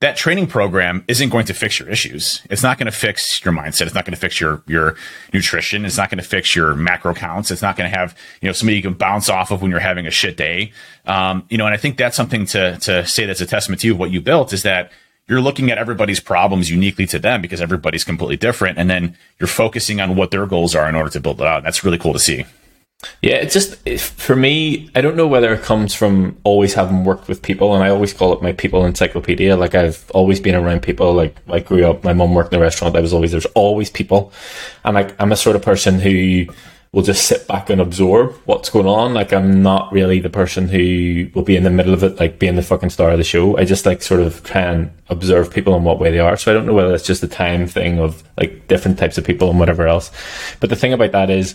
That 0.00 0.16
training 0.16 0.46
program 0.46 1.04
isn't 1.08 1.28
going 1.28 1.44
to 1.46 1.52
fix 1.52 1.78
your 1.78 1.90
issues. 1.90 2.40
It's 2.48 2.62
not 2.62 2.78
going 2.78 2.86
to 2.86 2.92
fix 2.92 3.44
your 3.44 3.52
mindset. 3.52 3.82
It's 3.82 3.94
not 3.94 4.06
going 4.06 4.14
to 4.14 4.20
fix 4.20 4.40
your 4.40 4.62
your 4.66 4.94
nutrition. 5.32 5.84
It's 5.84 5.96
not 5.96 6.10
going 6.10 6.22
to 6.22 6.24
fix 6.24 6.54
your 6.54 6.74
macro 6.74 7.12
counts. 7.12 7.50
It's 7.50 7.60
not 7.60 7.76
going 7.76 7.90
to 7.90 7.98
have 7.98 8.16
you 8.40 8.48
know 8.48 8.52
somebody 8.52 8.76
you 8.76 8.82
can 8.82 8.94
bounce 8.94 9.28
off 9.28 9.50
of 9.50 9.60
when 9.60 9.70
you're 9.70 9.80
having 9.80 10.06
a 10.06 10.10
shit 10.10 10.36
day. 10.36 10.72
Um, 11.06 11.44
you 11.50 11.58
know, 11.58 11.66
and 11.66 11.74
I 11.74 11.76
think 11.76 11.96
that's 11.96 12.16
something 12.16 12.46
to 12.46 12.78
to 12.78 13.04
say 13.06 13.26
that's 13.26 13.40
a 13.40 13.46
testament 13.46 13.80
to 13.80 13.88
you 13.88 13.94
of 13.94 13.98
what 13.98 14.10
you 14.10 14.20
built 14.20 14.52
is 14.52 14.62
that 14.62 14.92
you're 15.30 15.40
looking 15.40 15.70
at 15.70 15.78
everybody's 15.78 16.18
problems 16.18 16.70
uniquely 16.70 17.06
to 17.06 17.18
them 17.20 17.40
because 17.40 17.60
everybody's 17.60 18.02
completely 18.02 18.36
different. 18.36 18.76
And 18.78 18.90
then 18.90 19.16
you're 19.38 19.46
focusing 19.46 20.00
on 20.00 20.16
what 20.16 20.32
their 20.32 20.44
goals 20.44 20.74
are 20.74 20.88
in 20.88 20.96
order 20.96 21.08
to 21.10 21.20
build 21.20 21.40
it 21.40 21.46
out. 21.46 21.62
That's 21.62 21.84
really 21.84 21.98
cool 21.98 22.12
to 22.12 22.18
see. 22.18 22.44
Yeah, 23.22 23.36
it's 23.36 23.54
just 23.54 23.88
for 24.00 24.34
me. 24.34 24.90
I 24.94 25.00
don't 25.00 25.16
know 25.16 25.28
whether 25.28 25.54
it 25.54 25.62
comes 25.62 25.94
from 25.94 26.36
always 26.42 26.74
having 26.74 27.04
worked 27.04 27.28
with 27.28 27.42
people, 27.42 27.74
and 27.74 27.82
I 27.82 27.88
always 27.88 28.12
call 28.12 28.32
it 28.34 28.42
my 28.42 28.52
people 28.52 28.84
encyclopedia. 28.84 29.56
Like 29.56 29.74
I've 29.74 30.10
always 30.10 30.40
been 30.40 30.54
around 30.54 30.82
people. 30.82 31.14
Like 31.14 31.36
I 31.48 31.60
grew 31.60 31.86
up, 31.86 32.04
my 32.04 32.12
mom 32.12 32.34
worked 32.34 32.52
in 32.52 32.58
a 32.58 32.62
restaurant. 32.62 32.96
I 32.96 33.00
was 33.00 33.14
always 33.14 33.30
there's 33.30 33.46
always 33.54 33.88
people, 33.88 34.32
and 34.84 34.96
like 34.96 35.14
I'm 35.18 35.32
a 35.32 35.36
sort 35.36 35.56
of 35.56 35.62
person 35.62 35.98
who 35.98 36.46
will 36.92 37.02
just 37.02 37.26
sit 37.26 37.46
back 37.46 37.70
and 37.70 37.80
absorb 37.80 38.34
what's 38.46 38.68
going 38.68 38.86
on. 38.86 39.14
Like 39.14 39.32
I'm 39.32 39.62
not 39.62 39.92
really 39.92 40.18
the 40.18 40.30
person 40.30 40.68
who 40.68 41.28
will 41.34 41.44
be 41.44 41.56
in 41.56 41.62
the 41.62 41.70
middle 41.70 41.94
of 41.94 42.02
it, 42.02 42.18
like 42.18 42.40
being 42.40 42.56
the 42.56 42.62
fucking 42.62 42.90
star 42.90 43.10
of 43.10 43.18
the 43.18 43.24
show. 43.24 43.56
I 43.56 43.64
just 43.64 43.86
like 43.86 44.02
sort 44.02 44.20
of 44.20 44.42
try 44.42 44.62
and 44.62 44.90
observe 45.08 45.52
people 45.52 45.74
and 45.74 45.84
what 45.84 46.00
way 46.00 46.10
they 46.10 46.18
are. 46.18 46.36
So 46.36 46.50
I 46.50 46.54
don't 46.54 46.66
know 46.66 46.74
whether 46.74 46.92
it's 46.92 47.06
just 47.06 47.20
the 47.20 47.28
time 47.28 47.68
thing 47.68 48.00
of 48.00 48.24
like 48.36 48.66
different 48.66 48.98
types 48.98 49.18
of 49.18 49.24
people 49.24 49.50
and 49.50 49.60
whatever 49.60 49.86
else. 49.86 50.10
But 50.58 50.70
the 50.70 50.76
thing 50.76 50.92
about 50.92 51.12
that 51.12 51.30
is 51.30 51.54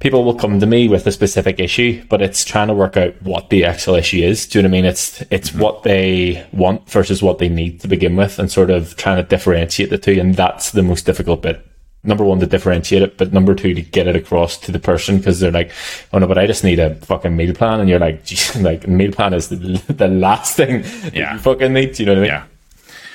people 0.00 0.24
will 0.24 0.34
come 0.34 0.60
to 0.60 0.66
me 0.66 0.88
with 0.88 1.06
a 1.06 1.12
specific 1.12 1.60
issue, 1.60 2.02
but 2.08 2.22
it's 2.22 2.42
trying 2.42 2.68
to 2.68 2.74
work 2.74 2.96
out 2.96 3.20
what 3.20 3.50
the 3.50 3.66
actual 3.66 3.96
issue 3.96 4.22
is. 4.22 4.46
Do 4.46 4.58
you 4.58 4.62
know 4.62 4.68
what 4.68 4.76
I 4.76 4.80
mean? 4.80 4.84
It's 4.86 5.22
it's 5.30 5.52
what 5.52 5.82
they 5.82 6.46
want 6.52 6.88
versus 6.88 7.22
what 7.22 7.36
they 7.36 7.50
need 7.50 7.82
to 7.82 7.88
begin 7.88 8.16
with 8.16 8.38
and 8.38 8.50
sort 8.50 8.70
of 8.70 8.96
trying 8.96 9.22
to 9.22 9.28
differentiate 9.28 9.90
the 9.90 9.98
two. 9.98 10.18
And 10.18 10.34
that's 10.34 10.72
the 10.72 10.82
most 10.82 11.04
difficult 11.04 11.42
bit 11.42 11.66
number 12.08 12.24
one 12.24 12.40
to 12.40 12.46
differentiate 12.46 13.02
it, 13.02 13.16
but 13.16 13.32
number 13.32 13.54
two 13.54 13.74
to 13.74 13.82
get 13.82 14.08
it 14.08 14.16
across 14.16 14.56
to 14.58 14.72
the 14.72 14.80
person 14.80 15.18
because 15.18 15.38
they're 15.38 15.52
like, 15.52 15.70
oh 16.12 16.18
no, 16.18 16.26
but 16.26 16.38
I 16.38 16.46
just 16.48 16.64
need 16.64 16.80
a 16.80 16.96
fucking 16.96 17.36
meal 17.36 17.54
plan, 17.54 17.78
and 17.78 17.88
you're 17.88 18.00
like, 18.00 18.24
geez, 18.24 18.56
like 18.60 18.88
meal 18.88 19.12
plan 19.12 19.34
is 19.34 19.48
the, 19.48 19.56
the 19.92 20.08
last 20.08 20.56
thing 20.56 20.82
Yeah. 21.12 21.34
you 21.34 21.38
fucking 21.38 21.72
need. 21.72 21.98
You 22.00 22.06
know 22.06 22.12
what 22.14 22.18
I 22.18 22.22
mean? 22.22 22.30
Yeah. 22.30 22.44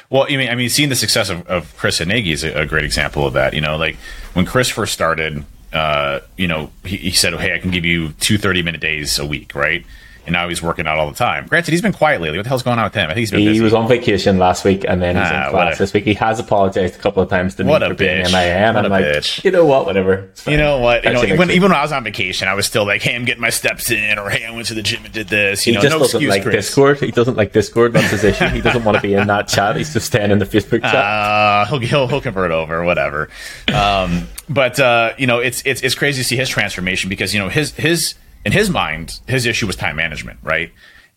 Well, 0.10 0.27
I 0.29 0.38
mean, 0.38 0.49
I 0.49 0.56
mean, 0.56 0.69
seeing 0.69 0.89
the 0.89 0.95
success 0.95 1.29
of, 1.29 1.45
of 1.47 1.75
Chris 1.75 1.99
and 1.99 2.10
Nagy 2.10 2.32
is 2.32 2.43
a, 2.43 2.53
a 2.62 2.65
great 2.67 2.86
example 2.86 3.25
of 3.25 3.34
that. 3.34 3.53
You 3.53 3.62
know, 3.62 3.75
like 3.77 3.95
when 4.34 4.45
Chris 4.45 4.69
first 4.69 4.93
started, 4.93 5.43
uh, 5.73 6.19
you 6.38 6.47
know, 6.47 6.69
he, 6.86 6.97
he 6.97 7.12
said, 7.12 7.34
oh, 7.34 7.38
"Hey, 7.39 7.53
I 7.56 7.58
can 7.58 7.71
give 7.71 7.84
you 7.84 8.12
two 8.19 8.38
30 8.38 8.62
minute 8.62 8.79
days 8.82 9.17
a 9.17 9.25
week, 9.25 9.56
right?" 9.56 9.84
And 10.25 10.31
now 10.31 10.47
he's 10.47 10.62
working 10.63 10.88
out 10.88 10.97
all 10.97 11.09
the 11.09 11.17
time. 11.17 11.47
Granted, 11.47 11.71
he's 11.71 11.81
been 11.81 11.91
quiet 11.91 12.21
lately. 12.21 12.38
What 12.38 12.43
the 12.43 12.49
hell's 12.49 12.63
going 12.63 12.79
on 12.79 12.86
with 12.86 12.93
him? 12.93 13.05
I 13.09 13.13
think 13.13 13.19
he's 13.19 13.31
been 13.31 13.41
He 13.41 13.47
busy. 13.49 13.59
was 13.62 13.73
on 13.73 13.89
vacation 13.89 14.38
last 14.39 14.63
week 14.63 14.86
and 14.88 15.01
then 15.01 15.17
he's 15.17 15.25
Ah, 15.29 15.45
in 15.47 15.49
class 15.51 15.77
this 15.77 15.91
week. 15.93 16.05
He 16.05 16.13
has 16.13 16.39
apologized 16.39 16.95
a 16.95 16.99
couple 16.99 17.21
of 17.21 17.29
times 17.29 17.55
to 17.55 17.65
me 17.65 17.69
What 17.69 17.83
a 17.83 17.89
for 17.89 17.93
being 17.95 18.23
bitch. 18.25 18.31
MIA. 18.31 18.55
And 18.55 18.75
What 18.75 18.86
I'm 18.86 18.91
a 18.91 18.95
like, 18.95 19.05
bitch. 19.05 19.43
you 19.43 19.51
know 19.51 19.65
what, 19.65 19.86
whatever. 19.86 20.29
You 20.47 20.55
know 20.55 20.79
what? 20.79 21.03
You 21.03 21.12
know, 21.12 21.36
when, 21.36 21.51
even 21.51 21.71
when 21.71 21.77
I 21.77 21.81
was 21.81 21.91
on 21.91 22.05
vacation, 22.05 22.47
I 22.47 22.53
was 22.53 22.65
still 22.65 22.86
like, 22.86 23.01
"Hey, 23.01 23.15
I'm 23.15 23.25
getting 23.25 23.41
my 23.41 23.49
steps 23.49 23.91
in," 23.91 24.17
or 24.17 24.29
"Hey, 24.29 24.45
I 24.45 24.51
went 24.51 24.67
to 24.67 24.73
the 24.73 24.81
gym 24.81 25.03
and 25.03 25.13
did 25.13 25.27
this." 25.27 25.67
You 25.67 25.73
he 25.73 25.75
know, 25.77 25.81
just 25.81 25.93
no 25.93 25.99
doesn't 25.99 26.17
excuse, 26.21 26.29
like 26.29 26.43
Chris. 26.43 26.65
Discord. 26.67 26.99
He 27.01 27.12
doesn't 27.12 27.36
like 27.36 27.51
Discord. 27.51 27.91
That's 27.93 28.12
his 28.12 28.23
issue. 28.23 28.47
He 28.47 28.62
doesn't 28.62 28.83
want 28.86 28.95
to 28.95 29.01
be 29.01 29.13
in 29.15 29.27
that 29.27 29.47
chat. 29.49 29.75
He's 29.75 29.91
just 29.93 30.05
staying 30.07 30.31
in 30.31 30.39
the 30.39 30.45
Facebook 30.45 30.81
chat. 30.83 30.95
Uh, 30.95 31.65
he'll, 31.65 31.79
he'll 31.79 32.07
he'll 32.07 32.21
convert 32.21 32.51
over, 32.51 32.83
whatever. 32.86 33.29
Um, 33.73 34.27
but 34.49 34.79
uh, 34.79 35.13
you 35.17 35.27
know, 35.27 35.39
it's 35.39 35.62
it's 35.65 35.81
it's 35.81 35.95
crazy 35.95 36.21
to 36.21 36.27
see 36.27 36.36
his 36.38 36.49
transformation 36.49 37.09
because 37.09 37.33
you 37.33 37.39
know 37.39 37.49
his 37.49 37.71
his 37.73 38.15
in 38.45 38.51
his 38.51 38.69
mind, 38.69 39.19
his 39.27 39.45
issue 39.45 39.67
was 39.67 39.75
time 39.75 39.95
management, 39.95 40.39
right? 40.43 40.71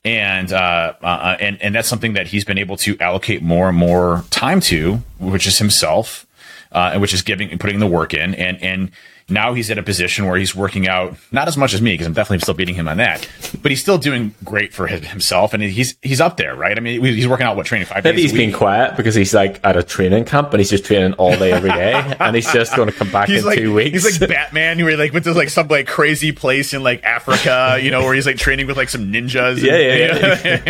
And 0.04 0.52
uh, 0.52 0.94
uh, 1.02 1.36
and 1.40 1.60
and 1.60 1.74
that's 1.74 1.88
something 1.88 2.12
that 2.12 2.28
he's 2.28 2.44
been 2.44 2.58
able 2.58 2.76
to 2.78 2.96
allocate 3.00 3.42
more 3.42 3.68
and 3.68 3.76
more 3.76 4.24
time 4.30 4.60
to, 4.62 5.02
which 5.18 5.46
is 5.46 5.58
himself, 5.58 6.26
uh, 6.70 6.90
and 6.92 7.00
which 7.00 7.12
is 7.12 7.22
giving 7.22 7.50
and 7.50 7.58
putting 7.58 7.80
the 7.80 7.86
work 7.88 8.14
in, 8.14 8.34
and 8.34 8.62
and 8.62 8.90
now 9.28 9.54
he's 9.54 9.70
at 9.70 9.78
a 9.78 9.82
position 9.82 10.26
where 10.26 10.36
he's 10.38 10.54
working 10.54 10.86
out 10.86 11.16
not 11.32 11.48
as 11.48 11.56
much 11.56 11.74
as 11.74 11.82
me 11.82 11.94
because 11.94 12.06
I'm 12.06 12.12
definitely 12.12 12.38
still 12.40 12.54
beating 12.54 12.76
him 12.76 12.86
on 12.86 12.98
that, 12.98 13.28
but 13.60 13.72
he's 13.72 13.80
still 13.80 13.98
doing 13.98 14.34
great 14.44 14.72
for 14.72 14.86
himself, 14.86 15.52
and 15.52 15.62
he's 15.62 15.96
he's 16.00 16.20
up 16.20 16.36
there, 16.36 16.54
right? 16.54 16.76
I 16.76 16.80
mean, 16.80 17.02
he's 17.04 17.26
working 17.26 17.44
out 17.46 17.56
what 17.56 17.66
training 17.66 17.86
five 17.88 18.04
Maybe 18.04 18.18
days 18.22 18.30
he's 18.30 18.38
being 18.38 18.52
quiet 18.52 18.96
because 18.96 19.14
he's 19.16 19.34
like 19.34 19.58
at 19.64 19.76
a 19.76 19.82
training 19.82 20.26
camp 20.26 20.52
and 20.52 20.60
he's 20.60 20.70
just 20.70 20.84
training 20.84 21.14
all 21.14 21.36
day 21.36 21.50
every 21.52 21.70
day, 21.70 21.92
and 22.20 22.36
he's 22.36 22.52
just 22.52 22.76
going 22.76 22.88
to 22.88 22.94
come 22.94 23.10
back 23.10 23.28
he's 23.28 23.40
in 23.40 23.46
like 23.46 23.58
two 23.58 23.74
weeks. 23.74 24.04
he's 24.04 24.20
like 24.20 24.30
Batman, 24.30 24.78
where 24.78 24.90
he 24.90 24.96
like 24.96 25.12
went 25.12 25.24
to 25.24 25.32
like 25.32 25.48
some 25.50 25.66
like 25.68 25.88
crazy 25.88 26.30
place 26.32 26.72
in 26.72 26.82
like 26.84 27.02
Africa, 27.02 27.78
you 27.82 27.90
know, 27.90 28.02
where 28.04 28.14
he's 28.14 28.26
like 28.26 28.36
training 28.36 28.66
with 28.68 28.76
like 28.76 28.88
some 28.88 29.12
ninjas. 29.12 29.54
and- 29.54 29.62
Yeah, 29.62 29.76
yeah, 29.78 30.60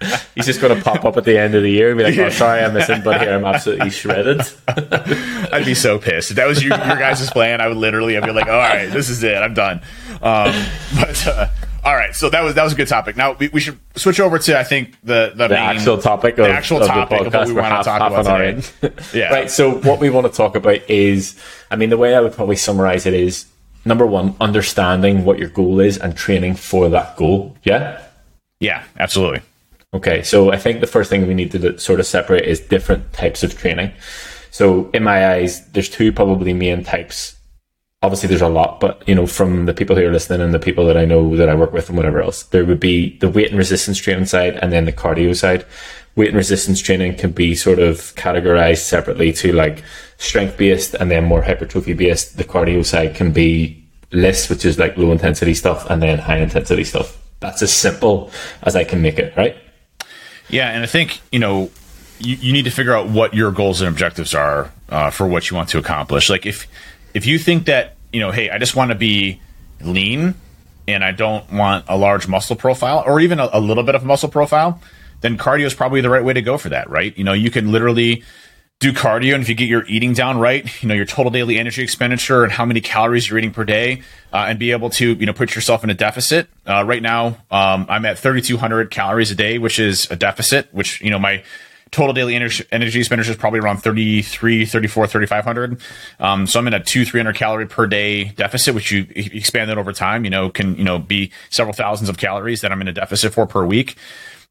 yeah. 0.00 0.18
he's 0.34 0.44
just 0.46 0.60
going 0.60 0.76
to 0.76 0.82
pop 0.82 1.04
up 1.06 1.16
at 1.16 1.24
the 1.24 1.38
end 1.38 1.54
of 1.54 1.62
the 1.62 1.70
year 1.70 1.88
and 1.90 1.98
be 1.98 2.04
like, 2.04 2.18
"Oh, 2.18 2.28
sorry, 2.28 2.62
I'm 2.62 2.74
missing, 2.74 3.00
but 3.02 3.20
here 3.22 3.32
I'm 3.32 3.44
absolutely 3.46 3.88
shredded." 3.90 4.42
I'd 4.68 5.64
be 5.64 5.74
so 5.74 5.98
pissed 5.98 6.30
if 6.30 6.36
that 6.36 6.46
was 6.46 6.62
you, 6.62 6.68
your 6.70 6.78
guys' 6.78 7.30
plan. 7.30 7.60
I 7.60 7.68
would 7.68 7.76
literally, 7.76 8.01
I'd 8.06 8.24
be 8.24 8.32
like, 8.32 8.46
all 8.46 8.52
right, 8.52 8.86
this 8.86 9.08
is 9.08 9.22
it, 9.22 9.36
I'm 9.36 9.54
done. 9.54 9.80
Um, 10.20 10.54
but 11.00 11.26
uh, 11.26 11.48
all 11.84 11.94
right, 11.94 12.14
so 12.14 12.30
that 12.30 12.44
was 12.44 12.54
that 12.54 12.62
was 12.62 12.72
a 12.72 12.76
good 12.76 12.88
topic. 12.88 13.16
Now 13.16 13.32
we, 13.32 13.48
we 13.48 13.60
should 13.60 13.78
switch 13.96 14.20
over 14.20 14.38
to 14.38 14.58
I 14.58 14.64
think 14.64 14.96
the 15.02 15.32
the, 15.34 15.48
the 15.48 15.54
main, 15.54 15.58
actual 15.58 15.98
topic 15.98 16.36
the 16.36 16.44
of, 16.44 16.50
actual 16.50 16.80
of 16.80 16.86
topic 16.86 17.20
the 17.20 17.26
of 17.26 17.34
what 17.34 17.46
we 17.48 17.54
want 17.54 17.82
to 17.82 17.84
talk 17.84 18.00
half 18.00 18.12
about 18.12 18.26
an 18.26 18.32
hour 18.32 18.60
today. 18.60 18.68
in. 18.82 18.92
Yeah. 19.18 19.32
Right. 19.32 19.50
So 19.50 19.72
what 19.80 19.98
we 19.98 20.08
want 20.08 20.26
to 20.26 20.32
talk 20.32 20.54
about 20.54 20.88
is, 20.88 21.40
I 21.70 21.76
mean, 21.76 21.90
the 21.90 21.98
way 21.98 22.14
I 22.14 22.20
would 22.20 22.32
probably 22.34 22.56
summarize 22.56 23.04
it 23.06 23.14
is 23.14 23.46
number 23.84 24.06
one, 24.06 24.36
understanding 24.40 25.24
what 25.24 25.38
your 25.38 25.48
goal 25.48 25.80
is 25.80 25.98
and 25.98 26.16
training 26.16 26.54
for 26.54 26.88
that 26.90 27.16
goal. 27.16 27.56
Yeah. 27.64 28.00
Yeah, 28.60 28.84
absolutely. 28.98 29.42
Okay, 29.94 30.22
so 30.22 30.52
I 30.52 30.56
think 30.56 30.80
the 30.80 30.86
first 30.86 31.10
thing 31.10 31.26
we 31.26 31.34
need 31.34 31.50
to 31.52 31.78
sort 31.78 32.00
of 32.00 32.06
separate 32.06 32.44
is 32.44 32.60
different 32.60 33.12
types 33.12 33.42
of 33.42 33.58
training. 33.58 33.92
So 34.50 34.88
in 34.94 35.02
my 35.02 35.32
eyes, 35.32 35.66
there's 35.72 35.88
two 35.88 36.12
probably 36.12 36.52
main 36.52 36.84
types. 36.84 37.36
Obviously, 38.02 38.28
there's 38.28 38.42
a 38.42 38.48
lot, 38.48 38.80
but 38.80 39.06
you 39.08 39.14
know, 39.14 39.26
from 39.26 39.66
the 39.66 39.74
people 39.74 39.94
who 39.94 40.04
are 40.04 40.12
listening 40.12 40.40
and 40.40 40.52
the 40.52 40.58
people 40.58 40.86
that 40.86 40.96
I 40.96 41.04
know 41.04 41.36
that 41.36 41.48
I 41.48 41.54
work 41.54 41.72
with 41.72 41.88
and 41.88 41.96
whatever 41.96 42.20
else, 42.20 42.42
there 42.44 42.64
would 42.64 42.80
be 42.80 43.16
the 43.18 43.28
weight 43.28 43.50
and 43.50 43.58
resistance 43.58 43.98
training 43.98 44.26
side 44.26 44.56
and 44.56 44.72
then 44.72 44.84
the 44.84 44.92
cardio 44.92 45.36
side. 45.36 45.64
Weight 46.14 46.28
and 46.28 46.36
resistance 46.36 46.80
training 46.80 47.16
can 47.16 47.30
be 47.30 47.54
sort 47.54 47.78
of 47.78 48.14
categorized 48.16 48.82
separately 48.82 49.32
to 49.34 49.52
like 49.52 49.82
strength 50.18 50.58
based 50.58 50.94
and 50.94 51.10
then 51.10 51.24
more 51.24 51.42
hypertrophy 51.42 51.94
based. 51.94 52.36
The 52.36 52.44
cardio 52.44 52.84
side 52.84 53.14
can 53.14 53.32
be 53.32 53.82
less, 54.10 54.50
which 54.50 54.64
is 54.64 54.78
like 54.78 54.96
low 54.96 55.12
intensity 55.12 55.54
stuff, 55.54 55.88
and 55.88 56.02
then 56.02 56.18
high 56.18 56.38
intensity 56.38 56.84
stuff. 56.84 57.18
That's 57.40 57.62
as 57.62 57.72
simple 57.72 58.30
as 58.62 58.76
I 58.76 58.84
can 58.84 59.00
make 59.00 59.18
it, 59.18 59.36
right? 59.36 59.56
Yeah, 60.48 60.68
and 60.70 60.82
I 60.82 60.86
think 60.86 61.20
you 61.30 61.38
know 61.38 61.70
you, 62.18 62.36
you 62.36 62.52
need 62.52 62.64
to 62.64 62.70
figure 62.70 62.94
out 62.94 63.08
what 63.08 63.34
your 63.34 63.50
goals 63.50 63.80
and 63.80 63.88
objectives 63.88 64.34
are 64.34 64.72
uh, 64.88 65.10
for 65.10 65.26
what 65.26 65.50
you 65.50 65.56
want 65.56 65.68
to 65.70 65.78
accomplish. 65.78 66.30
Like 66.30 66.46
if 66.46 66.66
if 67.14 67.26
you 67.26 67.38
think 67.38 67.66
that 67.66 67.96
you 68.12 68.20
know, 68.20 68.30
hey, 68.30 68.50
I 68.50 68.58
just 68.58 68.76
want 68.76 68.90
to 68.90 68.94
be 68.94 69.40
lean 69.80 70.34
and 70.86 71.02
I 71.02 71.12
don't 71.12 71.50
want 71.52 71.86
a 71.88 71.96
large 71.96 72.28
muscle 72.28 72.56
profile 72.56 73.02
or 73.06 73.20
even 73.20 73.40
a, 73.40 73.48
a 73.52 73.60
little 73.60 73.82
bit 73.82 73.94
of 73.94 74.04
muscle 74.04 74.28
profile, 74.28 74.80
then 75.22 75.38
cardio 75.38 75.64
is 75.64 75.74
probably 75.74 76.00
the 76.00 76.10
right 76.10 76.24
way 76.24 76.34
to 76.34 76.42
go 76.42 76.58
for 76.58 76.68
that, 76.68 76.90
right? 76.90 77.16
You 77.16 77.24
know, 77.24 77.32
you 77.32 77.50
can 77.50 77.72
literally 77.72 78.22
do 78.80 78.92
cardio 78.92 79.34
and 79.34 79.42
if 79.44 79.48
you 79.48 79.54
get 79.54 79.68
your 79.68 79.84
eating 79.86 80.12
down 80.12 80.40
right 80.40 80.82
you 80.82 80.88
know 80.88 80.94
your 80.94 81.04
total 81.04 81.30
daily 81.30 81.56
energy 81.56 81.84
expenditure 81.84 82.42
and 82.42 82.50
how 82.50 82.64
many 82.64 82.80
calories 82.80 83.30
you're 83.30 83.38
eating 83.38 83.52
per 83.52 83.62
day 83.62 84.02
uh, 84.32 84.46
and 84.48 84.58
be 84.58 84.72
able 84.72 84.90
to 84.90 85.12
you 85.12 85.24
know 85.24 85.32
put 85.32 85.54
yourself 85.54 85.84
in 85.84 85.90
a 85.90 85.94
deficit 85.94 86.48
uh, 86.66 86.82
right 86.84 87.00
now 87.00 87.28
um, 87.52 87.86
i'm 87.88 88.04
at 88.04 88.18
3200 88.18 88.90
calories 88.90 89.30
a 89.30 89.36
day 89.36 89.56
which 89.56 89.78
is 89.78 90.10
a 90.10 90.16
deficit 90.16 90.66
which 90.74 91.00
you 91.00 91.10
know 91.10 91.18
my 91.20 91.44
total 91.92 92.12
daily 92.12 92.34
energy, 92.34 92.64
energy 92.72 92.98
expenditure 92.98 93.30
is 93.30 93.36
probably 93.36 93.60
around 93.60 93.78
33 93.78 94.66
34 94.66 95.06
3500 95.06 95.80
um, 96.18 96.46
so 96.46 96.58
i'm 96.58 96.66
in 96.66 96.74
a 96.74 96.82
2 96.82 97.04
300 97.04 97.36
calorie 97.36 97.66
per 97.66 97.86
day 97.86 98.24
deficit 98.24 98.74
which 98.74 98.90
you 98.90 99.06
expand 99.14 99.70
that 99.70 99.78
over 99.78 99.92
time 99.92 100.24
you 100.24 100.30
know 100.30 100.50
can 100.50 100.74
you 100.76 100.84
know 100.84 100.98
be 100.98 101.30
several 101.50 101.72
thousands 101.72 102.08
of 102.08 102.18
calories 102.18 102.62
that 102.62 102.72
i'm 102.72 102.80
in 102.80 102.88
a 102.88 102.92
deficit 102.92 103.32
for 103.32 103.46
per 103.46 103.64
week 103.64 103.96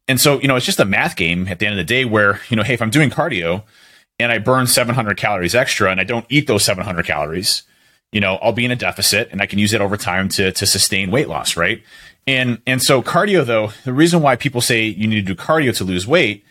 and 0.08 0.20
so 0.20 0.40
you 0.40 0.48
know 0.48 0.56
it's 0.56 0.66
just 0.66 0.80
a 0.80 0.84
math 0.84 1.16
game 1.16 1.46
at 1.48 1.58
the 1.58 1.66
end 1.66 1.74
of 1.74 1.78
the 1.78 1.84
day 1.84 2.04
where 2.04 2.40
you 2.48 2.56
know 2.56 2.62
hey 2.62 2.74
if 2.74 2.80
i'm 2.80 2.90
doing 2.90 3.10
cardio 3.10 3.62
and 4.22 4.30
I 4.30 4.38
burn 4.38 4.66
700 4.66 5.16
calories 5.16 5.54
extra 5.54 5.90
and 5.90 6.00
I 6.00 6.04
don't 6.04 6.26
eat 6.28 6.46
those 6.46 6.64
700 6.64 7.04
calories, 7.04 7.64
you 8.12 8.20
know, 8.20 8.36
I'll 8.36 8.52
be 8.52 8.64
in 8.64 8.70
a 8.70 8.76
deficit 8.76 9.28
and 9.32 9.40
I 9.40 9.46
can 9.46 9.58
use 9.58 9.72
it 9.72 9.80
over 9.80 9.96
time 9.96 10.28
to, 10.30 10.52
to 10.52 10.66
sustain 10.66 11.10
weight 11.10 11.28
loss, 11.28 11.56
right? 11.56 11.82
And, 12.26 12.60
and 12.66 12.80
so 12.80 13.02
cardio 13.02 13.44
though, 13.44 13.72
the 13.84 13.92
reason 13.92 14.22
why 14.22 14.36
people 14.36 14.60
say 14.60 14.84
you 14.84 15.08
need 15.08 15.26
to 15.26 15.34
do 15.34 15.40
cardio 15.40 15.76
to 15.76 15.84
lose 15.84 16.06
weight 16.06 16.44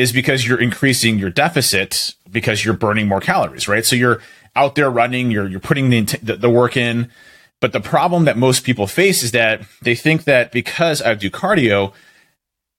is 0.00 0.12
because 0.12 0.46
you're 0.46 0.60
increasing 0.60 1.18
your 1.18 1.28
deficit 1.28 2.14
because 2.30 2.64
you're 2.64 2.74
burning 2.74 3.06
more 3.06 3.20
calories, 3.20 3.68
right? 3.68 3.84
So 3.84 3.94
you're 3.96 4.22
out 4.56 4.74
there 4.74 4.90
running, 4.90 5.30
you're, 5.30 5.46
you're 5.46 5.60
putting 5.60 5.90
the, 5.90 6.00
the, 6.22 6.36
the 6.36 6.50
work 6.50 6.76
in. 6.76 7.10
But 7.60 7.72
the 7.72 7.80
problem 7.80 8.24
that 8.24 8.38
most 8.38 8.64
people 8.64 8.86
face 8.86 9.22
is 9.22 9.32
that 9.32 9.60
they 9.82 9.94
think 9.94 10.24
that 10.24 10.52
because 10.52 11.02
I 11.02 11.12
do 11.14 11.30
cardio, 11.30 11.92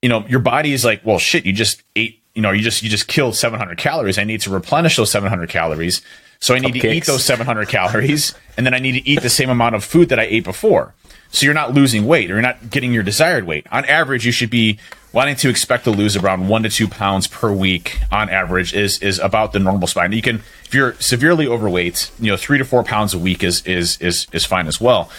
you 0.02 0.10
know, 0.10 0.26
your 0.28 0.40
body 0.40 0.74
is 0.74 0.84
like, 0.84 1.06
well, 1.06 1.20
shit, 1.20 1.46
you 1.46 1.54
just 1.54 1.84
ate, 1.96 2.24
you 2.34 2.42
know, 2.42 2.50
you 2.50 2.62
just 2.62 2.82
you 2.82 2.90
just 2.90 3.08
killed 3.08 3.36
700 3.36 3.78
calories. 3.78 4.18
I 4.18 4.24
need 4.24 4.42
to 4.42 4.50
replenish 4.50 4.96
those 4.96 5.12
700 5.12 5.50
calories. 5.50 6.02
So 6.40 6.56
I 6.56 6.60
need 6.60 6.74
to 6.74 6.90
eat 6.90 7.06
those 7.06 7.24
700 7.24 7.70
calories, 7.70 8.34
and 8.58 8.66
then 8.66 8.74
I 8.74 8.80
need 8.80 8.94
to 8.94 9.08
eat 9.08 9.22
the 9.22 9.30
same 9.30 9.52
amount 9.52 9.76
of 9.76 9.84
food 9.84 10.10
that 10.10 10.20
I 10.20 10.24
ate 10.24 10.44
before. 10.44 10.96
So 11.30 11.46
you're 11.46 11.54
not 11.54 11.76
losing 11.76 12.08
weight, 12.08 12.32
or 12.32 12.34
you're 12.34 12.42
not 12.42 12.72
getting 12.72 12.92
your 12.92 13.04
desired 13.04 13.46
weight. 13.46 13.68
On 13.72 13.86
average, 13.86 14.26
you 14.26 14.32
should 14.32 14.50
be 14.50 14.80
wanting 15.14 15.36
to 15.36 15.50
expect 15.50 15.84
to 15.84 15.92
lose 15.92 16.16
around 16.16 16.48
one 16.48 16.64
to 16.64 16.70
two 16.70 16.88
pounds 16.88 17.28
per 17.28 17.52
week. 17.52 18.00
On 18.12 18.30
average, 18.30 18.74
is 18.74 19.00
is 19.00 19.20
about 19.20 19.54
the 19.54 19.60
normal 19.60 19.88
spine. 19.88 20.12
You 20.12 20.22
can, 20.22 20.44
if 20.66 20.74
you're 20.74 20.94
severely 20.94 21.48
overweight, 21.48 22.12
you 22.20 22.32
know, 22.32 22.38
three 22.38 22.58
to 22.58 22.66
four 22.66 22.84
pounds 22.84 23.14
a 23.14 23.20
week 23.20 23.44
is 23.44 23.66
is 23.66 23.98
is 24.02 24.28
is 24.32 24.46
fine 24.46 24.68
as 24.68 24.80
well. 24.80 25.10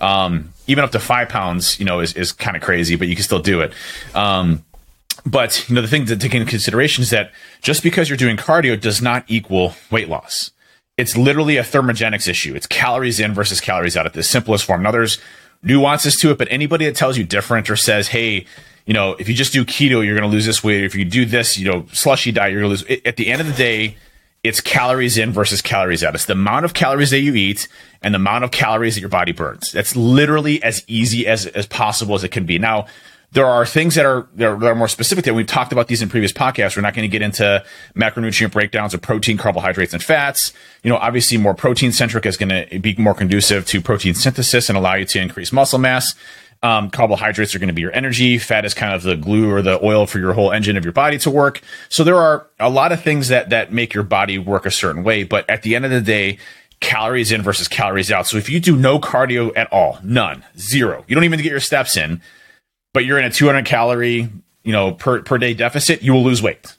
Um, 0.00 0.52
even 0.66 0.84
up 0.84 0.92
to 0.92 1.00
five 1.00 1.28
pounds, 1.28 1.78
you 1.78 1.84
know, 1.84 2.00
is, 2.00 2.14
is 2.14 2.32
kind 2.32 2.56
of 2.56 2.62
crazy, 2.62 2.96
but 2.96 3.08
you 3.08 3.14
can 3.14 3.24
still 3.24 3.40
do 3.40 3.60
it. 3.60 3.72
Um, 4.14 4.64
but 5.26 5.68
you 5.68 5.74
know, 5.74 5.82
the 5.82 5.88
thing 5.88 6.06
to 6.06 6.16
take 6.16 6.34
into 6.34 6.48
consideration 6.48 7.02
is 7.02 7.10
that 7.10 7.32
just 7.60 7.82
because 7.82 8.08
you're 8.08 8.16
doing 8.16 8.36
cardio 8.36 8.80
does 8.80 9.02
not 9.02 9.24
equal 9.28 9.74
weight 9.90 10.08
loss. 10.08 10.50
It's 10.96 11.16
literally 11.16 11.56
a 11.56 11.62
thermogenics 11.62 12.28
issue. 12.28 12.54
It's 12.54 12.66
calories 12.66 13.20
in 13.20 13.32
versus 13.32 13.60
calories 13.60 13.96
out 13.96 14.06
at 14.06 14.12
the 14.12 14.22
simplest 14.22 14.64
form. 14.64 14.82
Now 14.82 14.90
there's 14.90 15.18
nuances 15.62 16.16
to 16.16 16.30
it, 16.30 16.38
but 16.38 16.48
anybody 16.50 16.86
that 16.86 16.96
tells 16.96 17.18
you 17.18 17.24
different 17.24 17.70
or 17.70 17.76
says, 17.76 18.08
hey, 18.08 18.46
you 18.90 18.94
know, 18.94 19.14
if 19.20 19.28
you 19.28 19.36
just 19.36 19.52
do 19.52 19.64
keto, 19.64 20.04
you're 20.04 20.16
going 20.16 20.28
to 20.28 20.34
lose 20.34 20.46
this 20.46 20.64
weight. 20.64 20.82
If 20.82 20.96
you 20.96 21.04
do 21.04 21.24
this, 21.24 21.56
you 21.56 21.70
know, 21.70 21.86
slushy 21.92 22.32
diet, 22.32 22.50
you're 22.50 22.60
going 22.60 22.74
to 22.74 22.82
lose. 22.82 22.90
It, 22.90 23.06
at 23.06 23.16
the 23.16 23.28
end 23.28 23.40
of 23.40 23.46
the 23.46 23.52
day, 23.52 23.96
it's 24.42 24.60
calories 24.60 25.16
in 25.16 25.30
versus 25.30 25.62
calories 25.62 26.02
out. 26.02 26.16
It's 26.16 26.24
the 26.26 26.32
amount 26.32 26.64
of 26.64 26.74
calories 26.74 27.10
that 27.10 27.20
you 27.20 27.36
eat 27.36 27.68
and 28.02 28.12
the 28.12 28.16
amount 28.16 28.42
of 28.42 28.50
calories 28.50 28.96
that 28.96 29.00
your 29.00 29.08
body 29.08 29.30
burns. 29.30 29.70
That's 29.70 29.94
literally 29.94 30.60
as 30.64 30.82
easy 30.88 31.28
as, 31.28 31.46
as 31.46 31.68
possible 31.68 32.16
as 32.16 32.24
it 32.24 32.30
can 32.30 32.46
be. 32.46 32.58
Now, 32.58 32.86
there 33.30 33.46
are 33.46 33.64
things 33.64 33.94
that 33.94 34.04
are, 34.04 34.26
that 34.34 34.48
are 34.48 34.58
that 34.58 34.66
are 34.66 34.74
more 34.74 34.88
specific 34.88 35.24
that 35.24 35.34
we've 35.34 35.46
talked 35.46 35.70
about 35.70 35.86
these 35.86 36.02
in 36.02 36.08
previous 36.08 36.32
podcasts. 36.32 36.74
We're 36.74 36.82
not 36.82 36.94
going 36.94 37.08
to 37.08 37.12
get 37.12 37.22
into 37.22 37.64
macronutrient 37.94 38.50
breakdowns 38.50 38.92
of 38.92 39.00
protein, 39.00 39.38
carbohydrates, 39.38 39.92
and 39.92 40.02
fats. 40.02 40.52
You 40.82 40.90
know, 40.90 40.96
obviously 40.96 41.38
more 41.38 41.54
protein 41.54 41.92
centric 41.92 42.26
is 42.26 42.36
going 42.36 42.48
to 42.48 42.80
be 42.80 42.96
more 42.98 43.14
conducive 43.14 43.66
to 43.66 43.80
protein 43.80 44.14
synthesis 44.14 44.68
and 44.68 44.76
allow 44.76 44.94
you 44.94 45.04
to 45.04 45.20
increase 45.20 45.52
muscle 45.52 45.78
mass. 45.78 46.16
Um, 46.62 46.90
carbohydrates 46.90 47.54
are 47.54 47.58
going 47.58 47.68
to 47.68 47.74
be 47.74 47.80
your 47.80 47.94
energy. 47.94 48.36
Fat 48.38 48.66
is 48.66 48.74
kind 48.74 48.92
of 48.92 49.02
the 49.02 49.16
glue 49.16 49.50
or 49.50 49.62
the 49.62 49.82
oil 49.82 50.06
for 50.06 50.18
your 50.18 50.34
whole 50.34 50.52
engine 50.52 50.76
of 50.76 50.84
your 50.84 50.92
body 50.92 51.16
to 51.18 51.30
work. 51.30 51.62
So 51.88 52.04
there 52.04 52.18
are 52.18 52.46
a 52.58 52.68
lot 52.68 52.92
of 52.92 53.02
things 53.02 53.28
that 53.28 53.48
that 53.48 53.72
make 53.72 53.94
your 53.94 54.02
body 54.02 54.38
work 54.38 54.66
a 54.66 54.70
certain 54.70 55.02
way. 55.02 55.22
But 55.24 55.48
at 55.48 55.62
the 55.62 55.74
end 55.74 55.86
of 55.86 55.90
the 55.90 56.02
day, 56.02 56.38
calories 56.80 57.30
in 57.30 57.42
versus 57.42 57.68
calories 57.68 58.10
out. 58.10 58.26
So 58.26 58.36
if 58.36 58.48
you 58.50 58.60
do 58.60 58.76
no 58.76 58.98
cardio 58.98 59.52
at 59.56 59.72
all, 59.72 59.98
none, 60.02 60.44
zero, 60.58 61.04
you 61.06 61.14
don't 61.14 61.24
even 61.24 61.40
get 61.40 61.50
your 61.50 61.60
steps 61.60 61.96
in, 61.96 62.20
but 62.92 63.04
you're 63.04 63.18
in 63.18 63.24
a 63.24 63.30
200 63.30 63.64
calorie, 63.64 64.28
you 64.62 64.72
know, 64.72 64.92
per, 64.92 65.22
per 65.22 65.38
day 65.38 65.54
deficit, 65.54 66.02
you 66.02 66.12
will 66.12 66.24
lose 66.24 66.42
weight. 66.42 66.76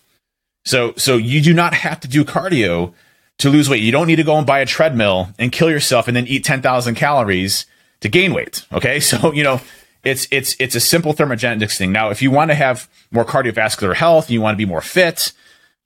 So, 0.65 0.93
so 0.97 1.17
you 1.17 1.41
do 1.41 1.53
not 1.53 1.73
have 1.73 1.99
to 2.01 2.07
do 2.07 2.23
cardio 2.23 2.93
to 3.39 3.49
lose 3.49 3.69
weight. 3.69 3.81
You 3.81 3.91
don't 3.91 4.07
need 4.07 4.17
to 4.17 4.23
go 4.23 4.37
and 4.37 4.45
buy 4.45 4.59
a 4.59 4.65
treadmill 4.65 5.29
and 5.39 5.51
kill 5.51 5.69
yourself 5.69 6.07
and 6.07 6.15
then 6.15 6.27
eat 6.27 6.43
10,000 6.43 6.95
calories 6.95 7.65
to 8.01 8.09
gain 8.09 8.33
weight. 8.33 8.65
Okay. 8.71 8.99
So, 9.11 9.33
you 9.33 9.43
know, 9.43 9.61
it's, 10.03 10.27
it's, 10.31 10.55
it's 10.59 10.75
a 10.75 10.79
simple 10.79 11.13
thermogenics 11.13 11.77
thing. 11.77 11.91
Now, 11.91 12.09
if 12.09 12.21
you 12.21 12.31
want 12.31 12.51
to 12.51 12.55
have 12.55 12.89
more 13.11 13.25
cardiovascular 13.25 13.95
health, 13.95 14.29
you 14.29 14.41
want 14.41 14.55
to 14.55 14.57
be 14.57 14.65
more 14.65 14.81
fit, 14.81 15.33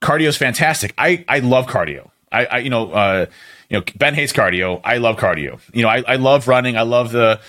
cardio 0.00 0.26
is 0.26 0.36
fantastic. 0.36 0.94
I, 0.96 1.24
I 1.28 1.40
love 1.40 1.66
cardio. 1.66 2.10
I, 2.30 2.46
I 2.46 2.58
you 2.58 2.70
know, 2.70 2.92
uh, 2.92 3.26
you 3.68 3.78
know, 3.78 3.84
Ben 3.96 4.14
hates 4.14 4.32
cardio. 4.32 4.80
I 4.84 4.98
love 4.98 5.16
cardio. 5.16 5.60
You 5.72 5.82
know, 5.82 5.88
I, 5.88 6.04
I 6.06 6.16
love 6.16 6.48
running. 6.48 6.76
I 6.76 6.82
love 6.82 7.12
the, 7.12 7.40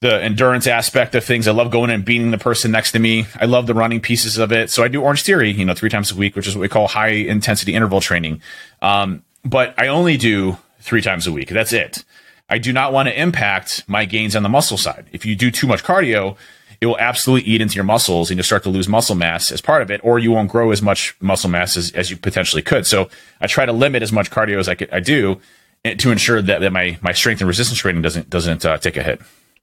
the 0.00 0.22
endurance 0.22 0.66
aspect 0.66 1.14
of 1.14 1.24
things. 1.24 1.48
I 1.48 1.52
love 1.52 1.70
going 1.70 1.90
and 1.90 2.04
beating 2.04 2.30
the 2.30 2.38
person 2.38 2.70
next 2.70 2.92
to 2.92 2.98
me. 2.98 3.26
I 3.40 3.46
love 3.46 3.66
the 3.66 3.74
running 3.74 4.00
pieces 4.00 4.36
of 4.36 4.52
it. 4.52 4.70
So 4.70 4.84
I 4.84 4.88
do 4.88 5.02
Orange 5.02 5.22
Theory, 5.22 5.50
you 5.50 5.64
know, 5.64 5.74
three 5.74 5.88
times 5.88 6.12
a 6.12 6.14
week, 6.14 6.36
which 6.36 6.46
is 6.46 6.54
what 6.54 6.62
we 6.62 6.68
call 6.68 6.88
high 6.88 7.08
intensity 7.08 7.74
interval 7.74 8.00
training. 8.00 8.42
Um, 8.82 9.22
but 9.44 9.74
I 9.78 9.86
only 9.86 10.16
do 10.16 10.58
three 10.80 11.00
times 11.00 11.26
a 11.26 11.32
week. 11.32 11.48
That's 11.48 11.72
it. 11.72 12.04
I 12.48 12.58
do 12.58 12.72
not 12.72 12.92
want 12.92 13.08
to 13.08 13.20
impact 13.20 13.84
my 13.86 14.04
gains 14.04 14.36
on 14.36 14.42
the 14.42 14.48
muscle 14.48 14.76
side. 14.76 15.06
If 15.12 15.24
you 15.24 15.34
do 15.34 15.50
too 15.50 15.66
much 15.66 15.82
cardio, 15.82 16.36
it 16.80 16.86
will 16.86 16.98
absolutely 16.98 17.50
eat 17.50 17.60
into 17.60 17.76
your 17.76 17.84
muscles 17.84 18.30
and 18.30 18.36
you'll 18.36 18.44
start 18.44 18.62
to 18.64 18.68
lose 18.68 18.88
muscle 18.88 19.14
mass 19.14 19.50
as 19.50 19.60
part 19.60 19.80
of 19.80 19.90
it, 19.90 20.00
or 20.04 20.18
you 20.18 20.30
won't 20.32 20.50
grow 20.50 20.70
as 20.70 20.82
much 20.82 21.16
muscle 21.20 21.48
mass 21.48 21.76
as, 21.76 21.90
as 21.92 22.10
you 22.10 22.16
potentially 22.16 22.62
could. 22.62 22.86
So 22.86 23.08
I 23.40 23.46
try 23.46 23.64
to 23.64 23.72
limit 23.72 24.02
as 24.02 24.12
much 24.12 24.30
cardio 24.30 24.58
as 24.58 24.68
I, 24.68 24.74
could, 24.74 24.90
I 24.92 25.00
do 25.00 25.40
eh, 25.84 25.94
to 25.94 26.10
ensure 26.10 26.42
that, 26.42 26.60
that 26.60 26.72
my, 26.72 26.98
my 27.00 27.12
strength 27.12 27.40
and 27.40 27.48
resistance 27.48 27.78
training 27.78 28.02
doesn't, 28.02 28.28
doesn't 28.28 28.64
uh, 28.66 28.76
take 28.76 28.96
a 28.96 29.02
hit. 29.02 29.20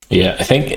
Yeah, 0.09 0.35
I 0.37 0.43
think 0.43 0.71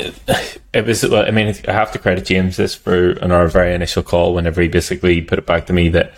it, 0.72 0.86
was. 0.86 1.04
I 1.12 1.30
mean, 1.32 1.54
I 1.66 1.72
have 1.72 1.90
to 1.92 1.98
credit 1.98 2.24
James 2.24 2.56
this 2.56 2.76
for 2.76 3.12
in 3.12 3.32
our 3.32 3.48
very 3.48 3.74
initial 3.74 4.04
call. 4.04 4.32
Whenever 4.32 4.62
he 4.62 4.68
basically 4.68 5.20
put 5.22 5.40
it 5.40 5.46
back 5.46 5.66
to 5.66 5.72
me 5.72 5.88
that 5.88 6.14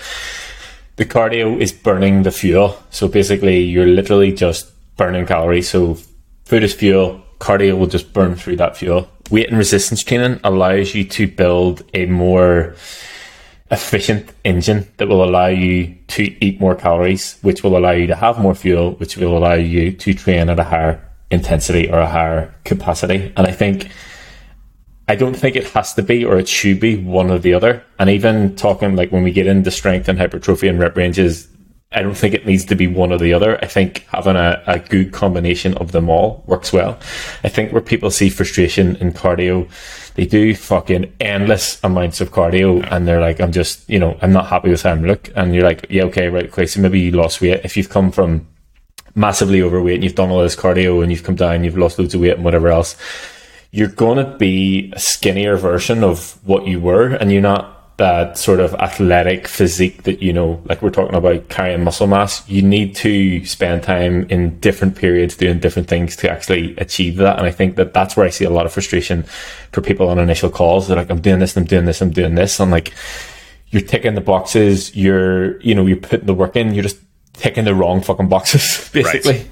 the 0.97 1.07
cardio 1.07 1.59
is 1.59 1.72
burning 1.72 2.24
the 2.24 2.30
fuel. 2.30 2.78
So 2.91 3.09
basically, 3.09 3.61
you're 3.62 3.87
literally 3.87 4.32
just 4.32 4.70
burning 4.97 5.26
calories. 5.26 5.68
So 5.68 5.99
food 6.44 6.62
is 6.62 6.74
fuel, 6.74 7.22
cardio 7.38 7.78
will 7.78 7.86
just 7.86 8.12
burn 8.12 8.34
through 8.34 8.57
that 8.57 8.76
fuel. 8.76 9.09
Weight 9.30 9.49
and 9.49 9.59
resistance 9.59 10.03
training 10.03 10.40
allows 10.44 10.94
you 10.94 11.05
to 11.05 11.26
build 11.26 11.82
a 11.94 12.07
more 12.07 12.74
efficient 13.70 14.30
engine 14.44 14.86
that 14.99 15.09
will 15.09 15.24
allow 15.24 15.47
you 15.47 15.97
to 16.09 16.44
eat 16.44 16.61
more 16.61 16.76
calories, 16.76 17.38
which 17.42 17.64
will 17.64 17.76
allow 17.76 17.90
you 17.90 18.07
to 18.07 18.14
have 18.14 18.38
more 18.38 18.55
fuel, 18.55 18.92
which 18.92 19.16
will 19.16 19.36
allow 19.36 19.55
you 19.55 19.92
to 19.92 20.14
train 20.14 20.49
at 20.49 20.61
a 20.61 20.64
higher 20.64 21.03
intensity 21.30 21.90
or 21.90 21.99
a 21.99 22.09
higher 22.09 22.55
capacity. 22.64 23.32
And 23.36 23.47
I 23.47 23.53
think 23.53 23.90
I 25.09 25.14
don't 25.14 25.34
think 25.34 25.57
it 25.57 25.64
has 25.68 25.94
to 25.94 26.03
be 26.03 26.24
or 26.24 26.38
it 26.38 26.49
should 26.49 26.80
be 26.80 26.97
one 26.97 27.30
or 27.30 27.38
the 27.38 27.55
other. 27.55 27.82
And 27.99 28.11
even 28.11 28.57
talking 28.57 28.97
like 28.97 29.12
when 29.12 29.22
we 29.22 29.32
get 29.32 29.47
into 29.47 29.70
strength 29.70 30.09
and 30.09 30.18
hypertrophy 30.18 30.68
and 30.68 30.78
rep 30.78 30.97
ranges, 30.97 31.49
I 31.93 32.03
don't 32.03 32.16
think 32.16 32.34
it 32.34 32.47
needs 32.47 32.64
to 32.66 32.74
be 32.74 32.89
one 32.89 33.12
or 33.12 33.18
the 33.18 33.32
other. 33.32 33.59
I 33.62 33.66
think 33.66 34.07
having 34.12 34.37
a, 34.37 34.62
a 34.66 34.78
good 34.80 35.12
combination 35.12 35.74
of 35.74 35.93
them 35.93 36.11
all 36.11 36.43
works 36.47 36.72
well. 36.72 36.99
I 37.45 37.49
think 37.49 37.72
where 37.72 37.80
people 37.80 38.11
see 38.11 38.28
frustration 38.28 38.97
in 38.97 39.12
cardio, 39.12 39.68
they 40.14 40.26
do 40.26 40.55
fucking 40.55 41.12
endless 41.20 41.82
amounts 41.84 42.20
of 42.20 42.32
cardio 42.32 42.87
and 42.91 43.07
they're 43.07 43.20
like, 43.20 43.41
I'm 43.41 43.53
just, 43.53 43.89
you 43.89 43.99
know, 43.99 44.18
I'm 44.20 44.32
not 44.32 44.49
happy 44.49 44.70
with 44.70 44.82
how 44.82 44.91
I'm 44.91 45.05
look. 45.05 45.30
And 45.37 45.55
you're 45.55 45.64
like, 45.64 45.87
yeah, 45.89 46.03
okay, 46.05 46.28
right, 46.28 46.47
okay. 46.47 46.66
So 46.66 46.80
maybe 46.80 47.01
you 47.01 47.12
lost 47.12 47.41
weight. 47.41 47.61
If 47.64 47.76
you've 47.76 47.89
come 47.89 48.11
from 48.11 48.49
massively 49.14 49.62
overweight 49.62 49.95
and 49.95 50.05
you've 50.05 50.14
done 50.16 50.30
all 50.30 50.43
this 50.43 50.57
cardio 50.57 51.03
and 51.03 51.12
you've 51.12 51.24
come 51.24 51.37
down, 51.37 51.64
you've 51.64 51.78
lost 51.78 51.99
loads 51.99 52.14
of 52.14 52.20
weight 52.20 52.34
and 52.34 52.45
whatever 52.45 52.68
else, 52.68 52.97
you're 53.70 53.89
going 53.89 54.18
to 54.24 54.37
be 54.39 54.93
a 54.95 55.01
skinnier 55.01 55.57
version 55.57 56.03
of 56.03 56.39
what 56.47 56.66
you 56.66 56.80
were, 56.80 57.09
and 57.09 57.30
you're 57.30 57.43
not 57.43 57.76
that 57.97 58.36
sort 58.36 58.61
of 58.61 58.74
athletic 58.74 59.49
physique 59.49 60.03
that 60.03 60.22
you 60.22 60.32
know, 60.32 60.62
like 60.66 60.82
we're 60.82 60.90
talking 60.90 61.14
about 61.14 61.49
carrying 61.49 61.82
muscle 61.82 62.07
mass. 62.07 62.47
You 62.49 62.61
need 62.61 62.94
to 62.97 63.44
spend 63.47 63.82
time 63.82 64.26
in 64.28 64.59
different 64.61 64.97
periods 64.97 65.36
doing 65.36 65.61
different 65.61 65.88
things 65.88 66.14
to 66.16 66.30
actually 66.30 66.76
achieve 66.76 67.16
that. 67.16 67.38
And 67.38 67.47
I 67.47 67.51
think 67.51 67.76
that 67.76 67.94
that's 67.94 68.16
where 68.16 68.26
I 68.26 68.30
see 68.30 68.44
a 68.44 68.51
lot 68.51 68.66
of 68.66 68.72
frustration 68.72 69.22
for 69.72 69.80
people 69.80 70.09
on 70.09 70.18
initial 70.18 70.51
calls. 70.51 70.88
They're 70.88 70.97
like, 70.97 71.11
I'm 71.11 71.22
doing 71.22 71.38
this, 71.38 71.57
I'm 71.57 71.64
doing 71.64 71.86
this, 71.86 72.03
I'm 72.03 72.11
doing 72.11 72.34
this. 72.34 72.61
And 72.61 72.70
like, 72.70 72.92
you're 73.70 73.82
ticking 73.82 74.14
the 74.14 74.20
boxes, 74.20 74.94
you're, 74.94 75.61
you 75.62 75.74
know, 75.74 75.86
you're 75.86 75.97
putting 75.97 76.26
the 76.26 76.34
work 76.34 76.55
in, 76.55 76.74
you're 76.74 76.82
just 76.82 76.99
ticking 77.32 77.64
the 77.64 77.74
wrong 77.74 78.03
fucking 78.03 78.28
boxes, 78.28 78.90
basically. 78.92 79.32
Right. 79.32 79.51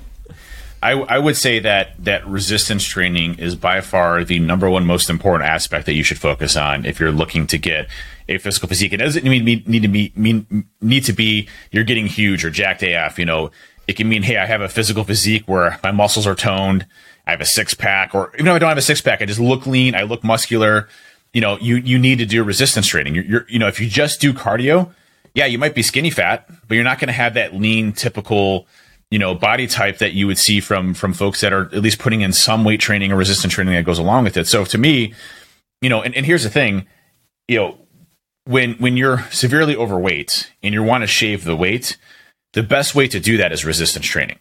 I, 0.85 0.93
I 0.93 1.18
would 1.18 1.39
say 1.39 1.61
that 1.61 2.05
that 2.05 2.26
resistance 2.26 2.85
training 2.85 3.39
is 3.39 3.55
by 3.55 3.80
far 3.80 4.22
the 4.22 4.39
number 4.39 4.68
one 4.68 4.85
most 4.85 5.09
important 5.09 5.49
aspect 5.49 5.87
that 5.87 5.95
you 5.95 6.03
should 6.03 6.18
focus 6.18 6.57
on 6.57 6.85
if 6.85 7.01
you're 7.01 7.11
looking 7.11 7.47
to 7.47 7.57
get 7.57 7.89
a 8.28 8.37
physical 8.37 8.68
physique. 8.68 8.93
It 8.93 8.99
doesn't 8.99 9.24
mean 9.24 9.47
need 9.47 9.80
to 9.80 9.89
be 9.89 10.12
mean 10.14 10.68
need 10.82 11.05
to 11.05 11.14
be 11.14 11.49
you're 11.70 11.85
getting 11.85 12.07
huge 12.07 12.45
or 12.45 12.51
jacked 12.51 12.82
AF. 12.82 13.18
You 13.18 13.24
know, 13.24 13.51
it 13.89 13.95
can 13.95 14.11
mean 14.11 14.24
hey, 14.24 14.37
I 14.37 14.45
have 14.45 14.61
a 14.61 14.68
physical 14.68 15.05
physique 15.05 15.49
where 15.49 15.80
my 15.82 15.91
muscles 15.91 16.26
are 16.26 16.35
toned. 16.35 16.85
I 17.26 17.30
have 17.30 17.41
a 17.41 17.47
six 17.47 17.72
pack, 17.72 18.14
or 18.14 18.30
even 18.35 18.45
though 18.45 18.55
I 18.55 18.59
don't 18.59 18.68
have 18.68 18.76
a 18.76 18.82
six 18.82 19.01
pack, 19.01 19.22
I 19.22 19.24
just 19.24 19.41
look 19.41 19.66
lean. 19.66 19.95
I 19.95 20.03
look 20.03 20.22
muscular. 20.22 20.91
You 21.32 21.41
know, 21.41 21.57
you 21.61 21.76
you 21.76 21.99
need 21.99 22.18
to 22.18 22.26
do 22.26 22.45
resistance 22.45 22.89
training. 22.89 23.14
You're, 23.14 23.24
you're 23.24 23.47
you 23.49 23.59
know, 23.59 23.68
if 23.68 23.80
you 23.80 23.89
just 23.89 24.20
do 24.20 24.35
cardio, 24.35 24.93
yeah, 25.32 25.47
you 25.47 25.57
might 25.57 25.74
be 25.74 25.82
skinny 25.82 26.11
fat, 26.11 26.47
but 26.68 26.74
you're 26.74 26.85
not 26.85 26.99
going 26.99 27.09
to 27.09 27.14
have 27.14 27.32
that 27.35 27.55
lean 27.55 27.93
typical 27.93 28.66
you 29.14 29.20
know 29.20 29.32
body 29.32 29.68
type 29.68 29.98
that 29.98 30.12
you 30.12 30.26
would 30.26 30.38
see 30.38 30.58
from 30.58 30.92
from 30.92 31.12
folks 31.12 31.40
that 31.40 31.52
are 31.52 31.66
at 31.66 31.82
least 31.82 32.00
putting 32.00 32.22
in 32.22 32.32
some 32.32 32.64
weight 32.64 32.80
training 32.80 33.12
or 33.12 33.16
resistance 33.16 33.54
training 33.54 33.72
that 33.72 33.84
goes 33.84 34.00
along 34.00 34.24
with 34.24 34.36
it. 34.36 34.48
So 34.48 34.64
to 34.64 34.76
me, 34.76 35.14
you 35.80 35.88
know, 35.88 36.02
and, 36.02 36.12
and 36.16 36.26
here's 36.26 36.42
the 36.42 36.50
thing, 36.50 36.88
you 37.46 37.56
know, 37.56 37.78
when 38.42 38.74
when 38.78 38.96
you're 38.96 39.22
severely 39.30 39.76
overweight 39.76 40.50
and 40.64 40.74
you 40.74 40.82
want 40.82 41.02
to 41.02 41.06
shave 41.06 41.44
the 41.44 41.54
weight, 41.54 41.96
the 42.54 42.64
best 42.64 42.96
way 42.96 43.06
to 43.06 43.20
do 43.20 43.36
that 43.36 43.52
is 43.52 43.64
resistance 43.64 44.04
training. 44.04 44.40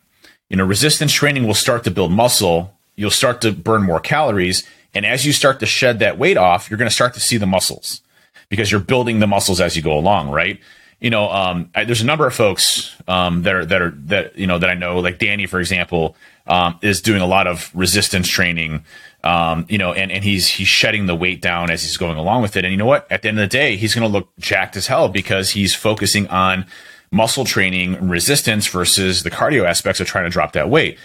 You 0.49 0.57
know, 0.57 0.65
resistance 0.65 1.13
training 1.13 1.45
will 1.45 1.53
start 1.53 1.83
to 1.83 1.91
build 1.91 2.11
muscle. 2.11 2.75
You'll 2.95 3.11
start 3.11 3.41
to 3.41 3.51
burn 3.51 3.83
more 3.83 3.99
calories. 3.99 4.67
And 4.95 5.05
as 5.05 5.23
you 5.23 5.33
start 5.33 5.59
to 5.59 5.67
shed 5.67 5.99
that 5.99 6.17
weight 6.17 6.37
off, 6.37 6.71
you're 6.71 6.79
going 6.79 6.89
to 6.89 6.95
start 6.95 7.13
to 7.13 7.19
see 7.19 7.37
the 7.37 7.45
muscles 7.45 8.01
because 8.49 8.71
you're 8.71 8.81
building 8.81 9.19
the 9.19 9.27
muscles 9.27 9.61
as 9.61 9.75
you 9.75 9.83
go 9.83 9.95
along, 9.95 10.31
right? 10.31 10.59
You 11.03 11.09
know, 11.09 11.29
um, 11.29 11.69
I, 11.75 11.83
there's 11.83 12.01
a 12.01 12.05
number 12.05 12.25
of 12.25 12.33
folks 12.33 12.95
um, 13.09 13.43
that 13.43 13.53
are 13.53 13.65
that 13.65 13.81
are 13.81 13.91
that 14.05 14.39
you 14.39 14.47
know 14.47 14.57
that 14.57 14.69
I 14.69 14.73
know, 14.73 14.99
like 14.99 15.19
Danny, 15.19 15.45
for 15.47 15.59
example, 15.59 16.15
um, 16.47 16.79
is 16.81 17.01
doing 17.01 17.21
a 17.21 17.27
lot 17.27 17.45
of 17.45 17.69
resistance 17.75 18.29
training. 18.29 18.85
Um, 19.21 19.65
you 19.67 19.77
know, 19.77 19.91
and, 19.91 20.13
and 20.13 20.23
he's 20.23 20.47
he's 20.47 20.69
shedding 20.69 21.05
the 21.05 21.13
weight 21.13 21.41
down 21.41 21.69
as 21.69 21.83
he's 21.83 21.97
going 21.97 22.17
along 22.17 22.41
with 22.41 22.55
it. 22.55 22.63
And 22.63 22.71
you 22.71 22.77
know 22.77 22.85
what? 22.85 23.05
At 23.11 23.21
the 23.21 23.27
end 23.27 23.37
of 23.37 23.41
the 23.43 23.47
day, 23.47 23.75
he's 23.75 23.93
going 23.93 24.09
to 24.09 24.17
look 24.17 24.29
jacked 24.39 24.77
as 24.77 24.87
hell 24.87 25.09
because 25.09 25.51
he's 25.51 25.75
focusing 25.75 26.25
on 26.27 26.65
muscle 27.11 27.43
training 27.43 28.07
resistance 28.07 28.65
versus 28.67 29.23
the 29.23 29.29
cardio 29.29 29.65
aspects 29.65 29.99
of 29.99 30.07
trying 30.07 30.23
to 30.23 30.29
drop 30.29 30.53
that 30.53 30.69
weight. 30.69 30.97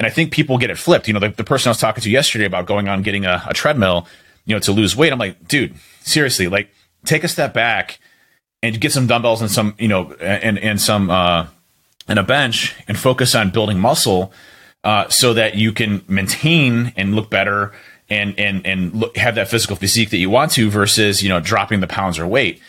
And 0.00 0.06
I 0.06 0.10
think 0.10 0.32
people 0.32 0.56
get 0.56 0.70
it 0.70 0.78
flipped. 0.78 1.08
You 1.08 1.14
know, 1.14 1.20
the, 1.20 1.28
the 1.28 1.44
person 1.44 1.68
I 1.68 1.72
was 1.72 1.78
talking 1.78 2.02
to 2.02 2.10
yesterday 2.10 2.46
about 2.46 2.64
going 2.64 2.88
on 2.88 3.02
getting 3.02 3.26
a, 3.26 3.42
a 3.46 3.52
treadmill, 3.52 4.08
you 4.46 4.54
know, 4.56 4.60
to 4.60 4.72
lose 4.72 4.96
weight. 4.96 5.12
I'm 5.12 5.18
like, 5.18 5.46
dude, 5.46 5.74
seriously, 6.00 6.48
like 6.48 6.70
take 7.04 7.22
a 7.22 7.28
step 7.28 7.52
back 7.52 7.98
and 8.62 8.80
get 8.80 8.92
some 8.92 9.06
dumbbells 9.06 9.40
and 9.40 9.50
some, 9.50 9.74
you 9.78 9.88
know, 9.88 10.12
and, 10.20 10.58
and 10.58 10.80
some, 10.80 11.10
uh, 11.10 11.46
and 12.08 12.18
a 12.18 12.22
bench 12.22 12.74
and 12.88 12.98
focus 12.98 13.34
on 13.34 13.50
building 13.50 13.78
muscle, 13.78 14.32
uh, 14.84 15.08
so 15.08 15.34
that 15.34 15.54
you 15.54 15.72
can 15.72 16.04
maintain 16.08 16.92
and 16.96 17.14
look 17.14 17.30
better 17.30 17.72
and, 18.10 18.38
and, 18.38 18.66
and 18.66 18.94
look, 18.94 19.16
have 19.16 19.36
that 19.36 19.48
physical 19.48 19.76
physique 19.76 20.10
that 20.10 20.18
you 20.18 20.28
want 20.28 20.52
to 20.52 20.70
versus, 20.70 21.22
you 21.22 21.28
know, 21.28 21.40
dropping 21.40 21.80
the 21.80 21.86
pounds 21.86 22.18
or 22.18 22.26
weight. 22.26 22.60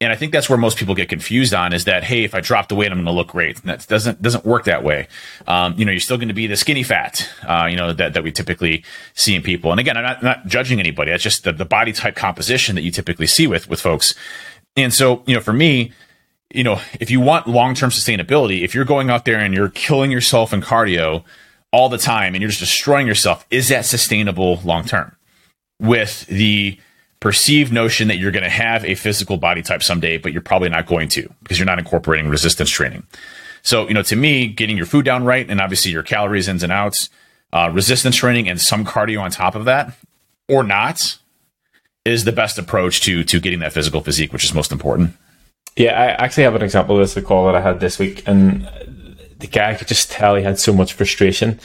And 0.00 0.12
I 0.12 0.16
think 0.16 0.32
that's 0.32 0.48
where 0.48 0.56
most 0.56 0.78
people 0.78 0.94
get 0.94 1.08
confused 1.08 1.52
on 1.52 1.72
is 1.72 1.84
that, 1.84 2.04
hey, 2.04 2.22
if 2.22 2.32
I 2.32 2.40
drop 2.40 2.68
the 2.68 2.76
weight, 2.76 2.92
I'm 2.92 2.98
going 2.98 3.06
to 3.06 3.12
look 3.12 3.28
great. 3.28 3.60
And 3.60 3.68
that 3.68 3.86
doesn't, 3.88 4.22
doesn't 4.22 4.44
work 4.46 4.64
that 4.64 4.84
way. 4.84 5.08
Um, 5.48 5.74
you 5.76 5.84
know, 5.84 5.90
you're 5.90 5.98
still 5.98 6.16
going 6.18 6.28
to 6.28 6.34
be 6.34 6.46
the 6.46 6.56
skinny 6.56 6.84
fat, 6.84 7.28
uh, 7.46 7.66
you 7.68 7.76
know, 7.76 7.92
that, 7.92 8.14
that 8.14 8.22
we 8.22 8.30
typically 8.30 8.84
see 9.14 9.34
in 9.34 9.42
people. 9.42 9.72
And 9.72 9.80
again, 9.80 9.96
I'm 9.96 10.04
not, 10.04 10.22
not 10.22 10.46
judging 10.46 10.78
anybody. 10.78 11.10
That's 11.10 11.22
just 11.22 11.42
the, 11.42 11.52
the 11.52 11.64
body 11.64 11.92
type 11.92 12.14
composition 12.14 12.76
that 12.76 12.82
you 12.82 12.92
typically 12.92 13.26
see 13.26 13.48
with, 13.48 13.68
with 13.68 13.80
folks. 13.80 14.14
And 14.78 14.94
so, 14.94 15.22
you 15.26 15.34
know, 15.34 15.40
for 15.40 15.52
me, 15.52 15.92
you 16.50 16.64
know, 16.64 16.80
if 17.00 17.10
you 17.10 17.20
want 17.20 17.46
long 17.46 17.74
term 17.74 17.90
sustainability, 17.90 18.62
if 18.62 18.74
you're 18.74 18.84
going 18.84 19.10
out 19.10 19.24
there 19.24 19.38
and 19.38 19.54
you're 19.54 19.68
killing 19.68 20.10
yourself 20.10 20.52
in 20.52 20.62
cardio 20.62 21.24
all 21.72 21.88
the 21.88 21.98
time 21.98 22.34
and 22.34 22.40
you're 22.40 22.50
just 22.50 22.60
destroying 22.60 23.06
yourself, 23.06 23.46
is 23.50 23.68
that 23.68 23.84
sustainable 23.84 24.60
long 24.64 24.84
term? 24.84 25.14
With 25.80 26.26
the 26.26 26.78
perceived 27.20 27.72
notion 27.72 28.08
that 28.08 28.18
you're 28.18 28.30
going 28.30 28.44
to 28.44 28.50
have 28.50 28.84
a 28.84 28.94
physical 28.94 29.36
body 29.36 29.62
type 29.62 29.82
someday, 29.82 30.18
but 30.18 30.32
you're 30.32 30.40
probably 30.40 30.68
not 30.68 30.86
going 30.86 31.08
to 31.08 31.32
because 31.42 31.58
you're 31.58 31.66
not 31.66 31.78
incorporating 31.78 32.28
resistance 32.28 32.70
training. 32.70 33.06
So, 33.62 33.88
you 33.88 33.94
know, 33.94 34.02
to 34.02 34.16
me, 34.16 34.46
getting 34.46 34.76
your 34.76 34.86
food 34.86 35.04
down 35.04 35.24
right 35.24 35.48
and 35.48 35.60
obviously 35.60 35.90
your 35.90 36.02
calories 36.02 36.48
ins 36.48 36.62
and 36.62 36.72
outs, 36.72 37.10
uh, 37.52 37.70
resistance 37.72 38.16
training 38.16 38.48
and 38.48 38.60
some 38.60 38.84
cardio 38.84 39.20
on 39.20 39.30
top 39.30 39.54
of 39.54 39.64
that, 39.64 39.92
or 40.48 40.62
not, 40.62 41.17
is 42.08 42.24
the 42.24 42.32
best 42.32 42.58
approach 42.58 43.00
to 43.02 43.22
to 43.24 43.40
getting 43.40 43.60
that 43.60 43.72
physical 43.72 44.00
physique, 44.00 44.32
which 44.32 44.44
is 44.44 44.54
most 44.54 44.72
important. 44.72 45.14
Yeah, 45.76 45.92
I 45.92 46.24
actually 46.24 46.42
have 46.44 46.56
an 46.56 46.62
example 46.62 46.96
of 46.96 47.02
this 47.02 47.16
a 47.16 47.22
call 47.22 47.46
that 47.46 47.54
I 47.54 47.60
had 47.60 47.78
this 47.78 47.98
week, 47.98 48.26
and 48.26 48.68
the 49.38 49.46
guy 49.46 49.74
could 49.74 49.88
just 49.88 50.10
tell 50.10 50.34
he 50.34 50.42
had 50.42 50.58
so 50.58 50.72
much 50.72 50.92
frustration. 50.92 51.60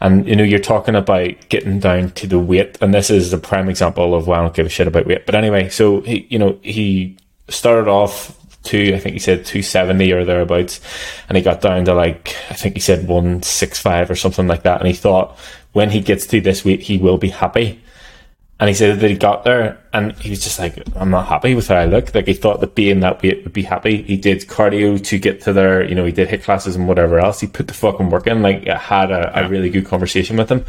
And 0.00 0.28
you 0.28 0.36
know, 0.36 0.44
you're 0.44 0.58
talking 0.58 0.94
about 0.94 1.48
getting 1.48 1.78
down 1.78 2.10
to 2.10 2.26
the 2.26 2.38
weight, 2.38 2.76
and 2.82 2.92
this 2.92 3.08
is 3.08 3.32
a 3.32 3.38
prime 3.38 3.70
example 3.70 4.14
of 4.14 4.26
why 4.26 4.38
I 4.38 4.42
don't 4.42 4.54
give 4.54 4.66
a 4.66 4.68
shit 4.68 4.86
about 4.86 5.06
weight. 5.06 5.24
But 5.24 5.34
anyway, 5.34 5.70
so 5.70 6.02
he, 6.02 6.26
you 6.28 6.38
know, 6.38 6.58
he 6.62 7.16
started 7.48 7.88
off 7.88 8.38
to 8.64 8.94
I 8.94 8.98
think 8.98 9.12
he 9.12 9.18
said 9.18 9.44
two 9.44 9.62
seventy 9.62 10.12
or 10.12 10.24
thereabouts, 10.24 10.80
and 11.28 11.36
he 11.36 11.42
got 11.42 11.60
down 11.60 11.84
to 11.86 11.94
like 11.94 12.36
I 12.50 12.54
think 12.54 12.74
he 12.74 12.80
said 12.80 13.08
one 13.08 13.42
six 13.42 13.78
five 13.78 14.10
or 14.10 14.16
something 14.16 14.46
like 14.46 14.62
that, 14.64 14.80
and 14.80 14.88
he 14.88 14.94
thought 14.94 15.38
when 15.72 15.90
he 15.90 16.00
gets 16.00 16.26
to 16.28 16.40
this 16.40 16.64
weight 16.64 16.82
he 16.82 16.98
will 16.98 17.18
be 17.18 17.30
happy. 17.30 17.80
And 18.60 18.68
he 18.68 18.74
said 18.74 19.00
that 19.00 19.10
he 19.10 19.16
got 19.16 19.42
there 19.42 19.78
and 19.92 20.12
he 20.12 20.30
was 20.30 20.42
just 20.42 20.60
like, 20.60 20.78
I'm 20.94 21.10
not 21.10 21.26
happy 21.26 21.56
with 21.56 21.66
how 21.66 21.74
I 21.74 21.86
look. 21.86 22.14
Like 22.14 22.28
he 22.28 22.34
thought 22.34 22.60
that 22.60 22.76
being 22.76 23.00
that 23.00 23.20
weight 23.20 23.42
would 23.42 23.52
be 23.52 23.64
happy. 23.64 24.02
He 24.02 24.16
did 24.16 24.42
cardio 24.42 25.02
to 25.06 25.18
get 25.18 25.40
to 25.42 25.52
there. 25.52 25.82
You 25.82 25.96
know, 25.96 26.04
he 26.04 26.12
did 26.12 26.28
HIIT 26.28 26.44
classes 26.44 26.76
and 26.76 26.86
whatever 26.86 27.18
else. 27.18 27.40
He 27.40 27.48
put 27.48 27.66
the 27.66 27.74
fucking 27.74 28.10
work 28.10 28.28
in. 28.28 28.42
Like 28.42 28.68
I 28.68 28.78
had 28.78 29.10
a, 29.10 29.32
yeah. 29.34 29.46
a 29.46 29.48
really 29.48 29.70
good 29.70 29.86
conversation 29.86 30.36
with 30.36 30.50
him. 30.50 30.64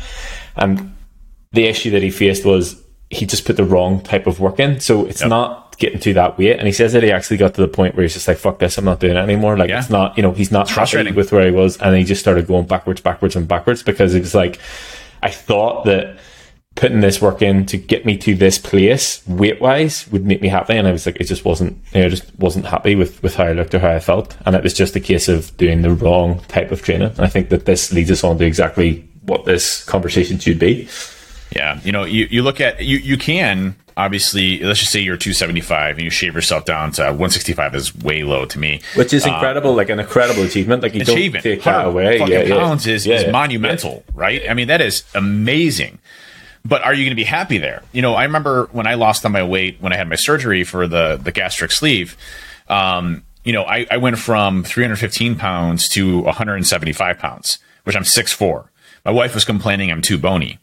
And 0.56 0.96
the 1.52 1.66
issue 1.66 1.92
that 1.92 2.02
he 2.02 2.10
faced 2.10 2.44
was 2.44 2.82
he 3.12 3.28
just 3.28 3.46
put 3.46 3.56
the 3.56 3.64
wrong 3.64 4.02
type 4.02 4.26
of 4.26 4.40
work 4.40 4.60
in. 4.60 4.80
So 4.80 5.06
it's 5.06 5.22
yep. 5.22 5.30
not 5.30 5.78
getting 5.78 6.00
to 6.00 6.14
that 6.16 6.40
weight. 6.40 6.58
And 6.58 6.66
he 6.66 6.74
says 6.74 6.94
that 6.94 7.04
he 7.04 7.12
actually 7.12 7.38
got 7.38 7.54
to 7.54 7.62
the 7.62 7.68
point 7.68 7.96
where 7.96 8.02
he's 8.02 8.14
just 8.14 8.28
like, 8.28 8.38
fuck 8.38 8.58
this, 8.58 8.80
I'm 8.80 8.86
not 8.86 9.00
doing 9.00 9.16
it 9.16 9.20
anymore. 9.20 9.58
Like 9.58 9.70
yeah. 9.70 9.80
it's 9.80 9.92
not, 9.92 10.18
you 10.18 10.24
know, 10.24 10.32
he's 10.32 10.52
not 10.52 10.70
happy 10.70 11.12
with 11.12 11.32
where 11.32 11.46
he 11.46 11.52
was. 11.52 11.78
And 11.78 11.96
he 11.96 12.04
just 12.04 12.22
started 12.22 12.48
going 12.48 12.66
backwards, 12.66 13.00
backwards 13.00 13.36
and 13.36 13.48
backwards 13.48 13.84
because 13.84 14.16
it 14.16 14.22
was 14.22 14.34
like, 14.34 14.60
I 15.22 15.30
thought 15.30 15.86
that 15.86 16.18
putting 16.76 17.00
this 17.00 17.22
work 17.22 17.42
in 17.42 17.66
to 17.66 17.78
get 17.78 18.06
me 18.06 18.18
to 18.18 18.36
this 18.36 18.58
place 18.58 19.26
weight 19.28 19.62
wise 19.62 20.08
would 20.12 20.26
make 20.26 20.42
me 20.42 20.50
happy. 20.50 20.76
And 20.76 20.88
I 20.88 20.92
was 20.92 21.06
like 21.06 21.18
it 21.20 21.26
just 21.26 21.46
wasn't 21.46 21.78
you 21.94 22.02
know 22.02 22.10
just 22.10 22.38
wasn't 22.38 22.66
happy 22.66 22.96
with 22.96 23.22
with 23.24 23.36
how 23.36 23.46
I 23.46 23.54
looked 23.54 23.74
or 23.74 23.80
how 23.80 23.92
I 23.92 24.00
felt. 24.00 24.36
And 24.46 24.56
it 24.56 24.64
was 24.64 24.74
just 24.74 24.96
a 24.96 25.00
case 25.00 25.28
of 25.28 25.56
doing 25.58 25.82
the 25.82 25.94
wrong 25.94 26.40
type 26.48 26.72
of 26.72 26.82
training. 26.82 27.10
And 27.10 27.22
I 27.22 27.28
think 27.28 27.50
that 27.50 27.66
this 27.66 27.92
leads 27.92 28.12
us 28.12 28.24
on 28.24 28.38
to 28.38 28.46
exactly 28.46 29.08
what 29.24 29.46
this 29.46 29.84
conversation 29.86 30.38
should 30.38 30.60
be. 30.60 30.88
Yeah. 31.56 31.80
You 31.84 31.92
know 31.92 32.04
you, 32.04 32.28
you 32.30 32.44
look 32.44 32.60
at 32.60 32.84
you 32.84 32.98
you 32.98 33.18
can 33.18 33.76
obviously 33.98 34.60
let's 34.60 34.82
just 34.82 34.92
say 34.92 35.00
you're 35.00 35.16
275 35.16 35.96
and 35.96 36.04
you 36.04 36.10
shave 36.10 36.36
yourself 36.36 36.66
down 36.66 36.92
to 36.92 37.04
165 37.04 37.76
is 37.76 37.96
way 37.96 38.24
low 38.24 38.44
to 38.46 38.60
me. 38.60 38.82
Which 38.96 39.14
is 39.14 39.26
incredible 39.26 39.70
um, 39.70 39.78
like 39.78 39.88
an 39.90 40.02
incredible 40.02 40.44
achievement. 40.44 40.84
Like 40.84 40.94
you 40.94 41.04
achievement. 41.04 41.46
don't 41.46 41.54
take 41.54 41.64
that 41.64 41.88
away. 41.88 42.18
yeah, 42.18 42.50
pounds 42.50 42.86
yeah. 42.86 42.94
is, 42.94 43.08
yeah, 43.08 43.16
is 43.16 43.24
yeah. 43.24 43.32
monumental 43.32 44.04
right? 44.14 44.42
I 44.50 44.54
mean 44.54 44.68
that 44.68 44.82
is 44.82 45.06
amazing 45.16 46.00
but 46.66 46.84
are 46.84 46.94
you 46.94 47.04
going 47.04 47.12
to 47.12 47.16
be 47.16 47.24
happy 47.24 47.60
there? 47.60 47.84
You 47.94 48.02
know, 48.02 48.16
I 48.16 48.24
remember 48.24 48.68
when 48.72 48.88
I 48.88 48.96
lost 48.96 49.26
on 49.26 49.32
my 49.32 49.44
weight 49.44 49.78
when 49.80 49.94
I 49.94 49.98
had 49.98 50.10
my 50.10 50.16
surgery 50.16 50.64
for 50.64 50.88
the 50.88 51.20
the 51.22 51.32
gastric 51.32 51.72
sleeve. 51.72 52.18
Um, 52.68 53.24
you 53.44 53.54
know, 53.54 53.64
I, 53.64 53.86
I 53.92 53.98
went 53.98 54.18
from 54.18 54.64
315 54.64 55.36
pounds 55.36 55.88
to 55.90 56.22
175 56.22 57.20
pounds, 57.20 57.60
which 57.84 57.96
I'm 57.96 58.02
6'4". 58.02 58.68
My 59.06 59.12
wife 59.12 59.36
was 59.36 59.46
complaining 59.46 59.92
I'm 59.92 60.02
too 60.02 60.18
bony. 60.18 60.58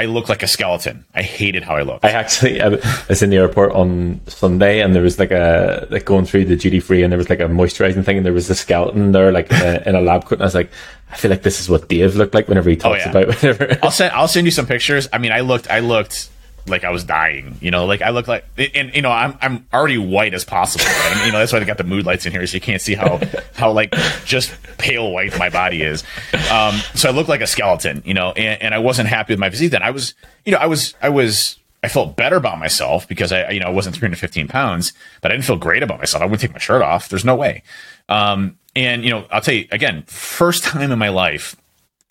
I 0.00 0.06
look 0.06 0.30
like 0.30 0.42
a 0.42 0.46
skeleton. 0.46 1.04
I 1.14 1.20
hated 1.20 1.62
how 1.62 1.76
I 1.76 1.82
looked. 1.82 2.06
I 2.06 2.12
actually 2.12 2.62
I 2.62 2.68
was 3.06 3.22
in 3.22 3.28
the 3.28 3.36
airport 3.36 3.72
on 3.72 4.22
Sunday, 4.28 4.80
and 4.80 4.94
there 4.94 5.02
was 5.02 5.18
like 5.18 5.30
a 5.30 5.86
like 5.90 6.06
going 6.06 6.24
through 6.24 6.46
the 6.46 6.56
duty 6.56 6.80
free, 6.80 7.02
and 7.02 7.12
there 7.12 7.18
was 7.18 7.28
like 7.28 7.40
a 7.40 7.48
moisturizing 7.48 8.02
thing, 8.02 8.16
and 8.16 8.24
there 8.24 8.32
was 8.32 8.48
a 8.48 8.54
skeleton 8.54 9.12
there, 9.12 9.30
like 9.30 9.50
in 9.50 9.60
a, 9.60 9.82
in 9.84 9.94
a 9.96 10.00
lab 10.00 10.24
coat, 10.24 10.36
and 10.36 10.42
I 10.42 10.46
was 10.46 10.54
like, 10.54 10.70
I 11.10 11.16
feel 11.16 11.30
like 11.30 11.42
this 11.42 11.60
is 11.60 11.68
what 11.68 11.90
Dave 11.90 12.16
looked 12.16 12.32
like 12.32 12.48
whenever 12.48 12.70
he 12.70 12.76
oh, 12.76 12.80
talks 12.80 13.02
oh, 13.04 13.10
yeah. 13.10 13.10
about 13.10 13.26
whatever. 13.42 13.78
I'll 13.82 13.90
send 13.90 14.14
I'll 14.14 14.26
send 14.26 14.46
you 14.46 14.50
some 14.50 14.64
pictures. 14.64 15.06
I 15.12 15.18
mean, 15.18 15.32
I 15.32 15.40
looked 15.40 15.68
I 15.68 15.80
looked 15.80 16.30
like 16.66 16.84
I 16.84 16.90
was 16.90 17.04
dying. 17.04 17.56
You 17.60 17.70
know, 17.70 17.86
like 17.86 18.02
I 18.02 18.10
look 18.10 18.28
like, 18.28 18.44
and 18.74 18.94
you 18.94 19.02
know, 19.02 19.10
I'm 19.10 19.36
I'm 19.40 19.66
already 19.72 19.98
white 19.98 20.34
as 20.34 20.44
possible. 20.44 20.84
Right? 20.84 21.12
I 21.12 21.14
mean, 21.16 21.26
you 21.26 21.32
know, 21.32 21.38
that's 21.38 21.52
why 21.52 21.58
they 21.58 21.64
got 21.64 21.78
the 21.78 21.84
mood 21.84 22.06
lights 22.06 22.26
in 22.26 22.32
here, 22.32 22.46
so 22.46 22.54
you 22.54 22.60
can't 22.60 22.82
see 22.82 22.94
how 22.94 23.20
how 23.54 23.72
like 23.72 23.94
just 24.24 24.52
pale 24.78 25.10
white 25.12 25.38
my 25.38 25.48
body 25.48 25.82
is. 25.82 26.02
Um, 26.50 26.76
so 26.94 27.08
I 27.08 27.12
look 27.12 27.28
like 27.28 27.40
a 27.40 27.46
skeleton, 27.46 28.02
you 28.04 28.14
know, 28.14 28.32
and, 28.32 28.62
and 28.62 28.74
I 28.74 28.78
wasn't 28.78 29.08
happy 29.08 29.32
with 29.32 29.40
my 29.40 29.50
physique. 29.50 29.72
Then 29.72 29.82
I 29.82 29.90
was, 29.90 30.14
you 30.44 30.52
know, 30.52 30.58
I 30.58 30.66
was 30.66 30.94
I 31.02 31.08
was 31.08 31.58
I 31.82 31.88
felt 31.88 32.16
better 32.16 32.36
about 32.36 32.58
myself 32.58 33.08
because 33.08 33.32
I, 33.32 33.50
you 33.50 33.60
know, 33.60 33.66
I 33.66 33.70
wasn't 33.70 33.96
315 33.96 34.48
pounds, 34.48 34.92
but 35.20 35.30
I 35.30 35.34
didn't 35.34 35.46
feel 35.46 35.56
great 35.56 35.82
about 35.82 35.98
myself. 35.98 36.22
I 36.22 36.26
wouldn't 36.26 36.40
take 36.40 36.52
my 36.52 36.58
shirt 36.58 36.82
off. 36.82 37.08
There's 37.08 37.24
no 37.24 37.34
way. 37.34 37.62
Um, 38.08 38.58
and 38.76 39.04
you 39.04 39.10
know, 39.10 39.26
I'll 39.30 39.40
tell 39.40 39.54
you 39.54 39.66
again, 39.70 40.02
first 40.06 40.64
time 40.64 40.90
in 40.90 40.98
my 40.98 41.08
life 41.08 41.56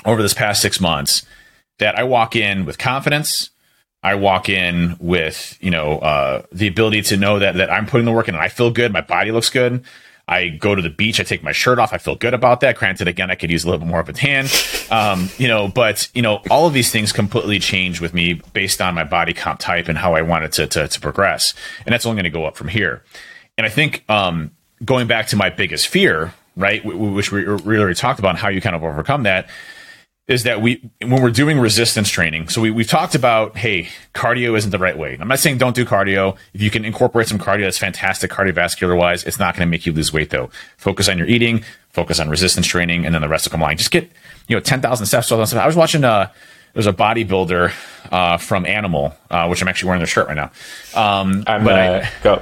over 0.06 0.22
this 0.22 0.34
past 0.34 0.62
six 0.62 0.80
months 0.80 1.26
that 1.78 1.98
I 1.98 2.04
walk 2.04 2.36
in 2.36 2.66
with 2.66 2.78
confidence 2.78 3.52
I 4.02 4.16
walk 4.16 4.50
in 4.50 4.96
with 5.00 5.58
you 5.62 5.72
know 5.72 6.00
uh, 6.00 6.44
the 6.52 6.68
ability 6.68 7.02
to 7.04 7.18
know 7.18 7.40
that 7.40 7.56
that 7.56 7.72
I'm 7.72 7.86
putting 7.86 8.06
the 8.06 8.12
work 8.12 8.28
in 8.28 8.36
and 8.36 8.44
I 8.44 8.48
feel 8.48 8.72
good. 8.72 8.94
My 8.94 9.02
body 9.02 9.32
looks 9.32 9.50
good. 9.50 9.84
I 10.30 10.50
go 10.50 10.76
to 10.76 10.82
the 10.82 10.92
beach. 10.92 11.20
I 11.20 11.24
take 11.24 11.42
my 11.42 11.52
shirt 11.52 11.80
off. 11.80 11.92
I 11.92 11.98
feel 11.98 12.16
good 12.16 12.36
about 12.36 12.60
that. 12.62 12.78
Granted, 12.78 13.08
again, 13.08 13.32
I 13.32 13.36
could 13.36 13.50
use 13.50 13.64
a 13.64 13.68
little 13.68 13.80
bit 13.80 13.88
more 13.88 14.00
of 14.00 14.08
a 14.10 14.14
tan, 14.14 14.46
um, 14.92 15.30
you 15.40 15.48
know. 15.48 15.68
But 15.68 16.08
you 16.14 16.22
know, 16.22 16.42
all 16.52 16.68
of 16.68 16.74
these 16.74 16.92
things 16.92 17.12
completely 17.12 17.58
change 17.58 18.00
with 18.00 18.14
me 18.14 18.36
based 18.54 18.80
on 18.80 18.94
my 18.94 19.04
body 19.04 19.34
comp 19.34 19.60
type 19.60 19.90
and 19.90 19.98
how 19.98 20.14
I 20.14 20.22
want 20.22 20.46
it 20.46 20.52
to 20.54 20.68
to, 20.68 20.88
to 20.88 21.00
progress, 21.02 21.54
and 21.86 21.92
that's 21.92 22.06
only 22.06 22.22
going 22.22 22.32
to 22.32 22.38
go 22.38 22.46
up 22.46 22.56
from 22.56 22.68
here. 22.68 23.04
And 23.58 23.66
I 23.66 23.70
think 23.70 24.06
um, 24.08 24.52
going 24.86 25.08
back 25.08 25.28
to 25.28 25.36
my 25.36 25.50
biggest 25.50 25.88
fear, 25.88 26.34
right, 26.56 26.86
which 26.86 27.32
we 27.32 27.44
really 27.44 27.96
talked 27.96 28.20
about, 28.20 28.30
and 28.30 28.38
how 28.38 28.50
you 28.50 28.62
kind 28.62 28.76
of 28.76 28.84
overcome 28.84 29.24
that 29.24 29.50
is 30.30 30.44
that 30.44 30.62
we 30.62 30.90
when 31.02 31.22
we're 31.22 31.32
doing 31.32 31.60
resistance 31.60 32.08
training 32.10 32.48
so 32.48 32.62
we, 32.62 32.72
we've 32.72 32.88
talked 32.88 33.16
about 33.16 33.58
hey 33.58 33.90
cardio 34.14 34.58
isn't 34.58 34.72
the 34.72 34.80
right 34.80 34.98
way. 34.98 35.18
I'm 35.20 35.28
not 35.28 35.40
saying 35.40 35.58
don't 35.58 35.76
do 35.76 35.84
cardio. 35.84 36.38
If 36.54 36.62
you 36.62 36.70
can 36.70 36.86
incorporate 36.86 37.28
some 37.28 37.40
cardio 37.40 37.64
that's 37.64 37.78
fantastic 37.78 38.32
cardiovascular 38.32 38.98
wise 38.98 39.26
it's 39.26 39.40
not 39.40 39.56
going 39.56 39.68
to 39.68 39.70
make 39.70 39.86
you 39.86 39.92
lose 39.92 40.14
weight 40.14 40.30
though. 40.30 40.50
Focus 40.78 41.10
on 41.10 41.18
your 41.18 41.28
eating 41.28 41.66
focus 41.90 42.20
on 42.20 42.30
resistance 42.30 42.68
training 42.68 43.06
and 43.06 43.14
then 43.14 43.22
the 43.22 43.28
rest 43.28 43.46
will 43.46 43.52
come 43.52 43.62
along 43.62 43.76
just 43.76 43.92
get 43.92 44.10
you 44.48 44.56
know 44.56 44.62
10000 44.62 45.06
steps 45.06 45.28
12000 45.28 45.48
steps. 45.48 45.62
I 45.62 45.68
was 45.68 45.76
watching 45.76 46.06
uh 46.06 46.32
there's 46.74 46.86
a 46.86 46.94
bodybuilder 46.94 47.74
uh, 48.12 48.38
from 48.38 48.66
Animal, 48.68 49.16
uh, 49.32 49.48
which 49.48 49.62
I'm 49.62 49.68
actually 49.68 49.88
wearing 49.88 50.02
their 50.02 50.08
shirt 50.08 50.28
right 50.28 50.36
now. 50.36 50.52
Um, 50.94 51.44
I'm, 51.48 51.64
but 51.64 51.74
uh, 51.74 52.06
I, 52.06 52.10
go, 52.24 52.42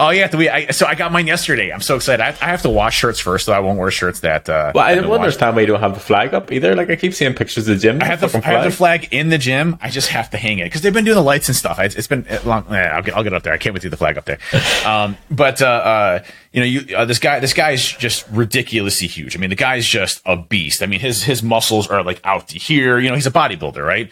Oh 0.00 0.10
yeah, 0.10 0.34
we, 0.36 0.48
I, 0.48 0.70
so 0.70 0.86
I 0.86 0.94
got 0.94 1.10
mine 1.10 1.26
yesterday. 1.26 1.72
I'm 1.72 1.80
so 1.80 1.96
excited. 1.96 2.22
I, 2.22 2.28
I, 2.28 2.50
have 2.50 2.62
to 2.62 2.70
wash 2.70 2.96
shirts 2.96 3.18
first, 3.18 3.46
so 3.46 3.52
I 3.52 3.58
won't 3.58 3.80
wear 3.80 3.90
shirts 3.90 4.20
that. 4.20 4.48
Uh, 4.48 4.70
well, 4.72 4.84
I 4.84 4.94
don't 4.94 5.10
understand 5.10 5.56
why 5.56 5.62
you 5.62 5.66
don't 5.66 5.80
have 5.80 5.94
the 5.94 6.00
flag 6.00 6.32
up 6.34 6.52
either. 6.52 6.76
Like 6.76 6.88
I 6.88 6.94
keep 6.94 7.14
seeing 7.14 7.34
pictures 7.34 7.66
of 7.66 7.74
the 7.74 7.80
gym. 7.80 8.00
I 8.00 8.04
have 8.04 8.20
the, 8.20 8.38
I 8.38 8.48
have 8.48 8.62
the 8.62 8.70
flag 8.70 9.08
in 9.10 9.30
the 9.30 9.38
gym. 9.38 9.76
I 9.80 9.90
just 9.90 10.10
have 10.10 10.30
to 10.30 10.38
hang 10.38 10.60
it 10.60 10.64
because 10.64 10.82
they've 10.82 10.94
been 10.94 11.04
doing 11.04 11.16
the 11.16 11.22
lights 11.22 11.48
and 11.48 11.56
stuff. 11.56 11.80
it's, 11.80 11.96
it's 11.96 12.06
been 12.06 12.24
long. 12.44 12.72
Eh, 12.72 12.80
I'll 12.80 13.02
get 13.02 13.16
I'll 13.16 13.24
get 13.24 13.34
up 13.34 13.42
there. 13.42 13.52
I 13.52 13.58
can't 13.58 13.74
wait 13.74 13.82
to 13.82 13.90
the 13.90 13.96
flag 13.96 14.16
up 14.16 14.24
there. 14.24 14.38
Um, 14.86 15.16
but 15.30 15.60
uh, 15.60 15.66
uh, 15.66 16.24
you 16.52 16.60
know, 16.60 16.66
you 16.66 16.96
uh, 16.96 17.04
this 17.04 17.18
guy 17.18 17.40
this 17.40 17.52
guy 17.52 17.72
is 17.72 17.84
just 17.84 18.26
ridiculously 18.30 19.08
huge. 19.08 19.36
I 19.36 19.40
mean, 19.40 19.50
the 19.50 19.56
guy's 19.56 19.86
just 19.86 20.22
a 20.24 20.36
beast. 20.36 20.82
I 20.82 20.86
mean, 20.86 21.00
his 21.00 21.24
his 21.24 21.42
muscles 21.42 21.88
are 21.88 22.02
like 22.02 22.20
out 22.24 22.48
to 22.48 22.58
here. 22.58 22.98
You 22.98 23.08
know, 23.08 23.16
he's 23.16 23.26
a 23.26 23.30
bodybuilder, 23.30 23.84
right? 23.84 24.10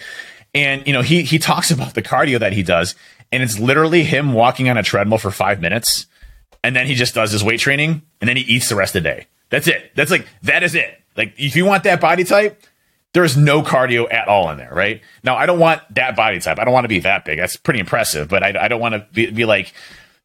And 0.57 0.87
you 0.87 0.93
know, 0.93 1.03
he 1.03 1.22
he 1.22 1.39
talks 1.39 1.70
about 1.70 1.95
the 1.95 2.03
cardio 2.03 2.39
that 2.41 2.53
he 2.53 2.62
does, 2.62 2.95
and 3.32 3.42
it's 3.42 3.58
literally 3.58 4.04
him 4.04 4.32
walking 4.32 4.68
on 4.68 4.76
a 4.76 4.82
treadmill 4.82 5.18
for 5.18 5.30
five 5.30 5.60
minutes 5.60 6.06
and 6.62 6.74
then 6.74 6.86
he 6.86 6.94
just 6.94 7.14
does 7.14 7.30
his 7.32 7.44
weight 7.44 7.60
training 7.60 8.02
and 8.20 8.28
then 8.28 8.36
he 8.36 8.42
eats 8.42 8.68
the 8.68 8.74
rest 8.74 8.96
of 8.96 9.02
the 9.02 9.08
day. 9.08 9.26
That's 9.50 9.68
it. 9.68 9.92
That's 9.94 10.10
like 10.10 10.26
that 10.42 10.62
is 10.62 10.74
it. 10.74 11.02
Like 11.16 11.34
if 11.38 11.56
you 11.56 11.64
want 11.64 11.84
that 11.84 12.00
body 12.00 12.24
type, 12.24 12.62
there's 13.12 13.36
no 13.36 13.62
cardio 13.62 14.12
at 14.12 14.28
all 14.28 14.50
in 14.50 14.58
there, 14.58 14.72
right? 14.72 15.00
Now 15.22 15.36
I 15.36 15.46
don't 15.46 15.58
want 15.58 15.82
that 15.94 16.16
body 16.16 16.40
type. 16.40 16.58
I 16.58 16.64
don't 16.64 16.74
want 16.74 16.84
to 16.84 16.88
be 16.88 17.00
that 17.00 17.24
big. 17.24 17.38
That's 17.38 17.56
pretty 17.56 17.80
impressive, 17.80 18.28
but 18.28 18.42
I, 18.42 18.64
I 18.64 18.68
don't 18.68 18.80
want 18.80 18.94
to 18.94 19.06
be, 19.12 19.30
be 19.30 19.44
like 19.44 19.72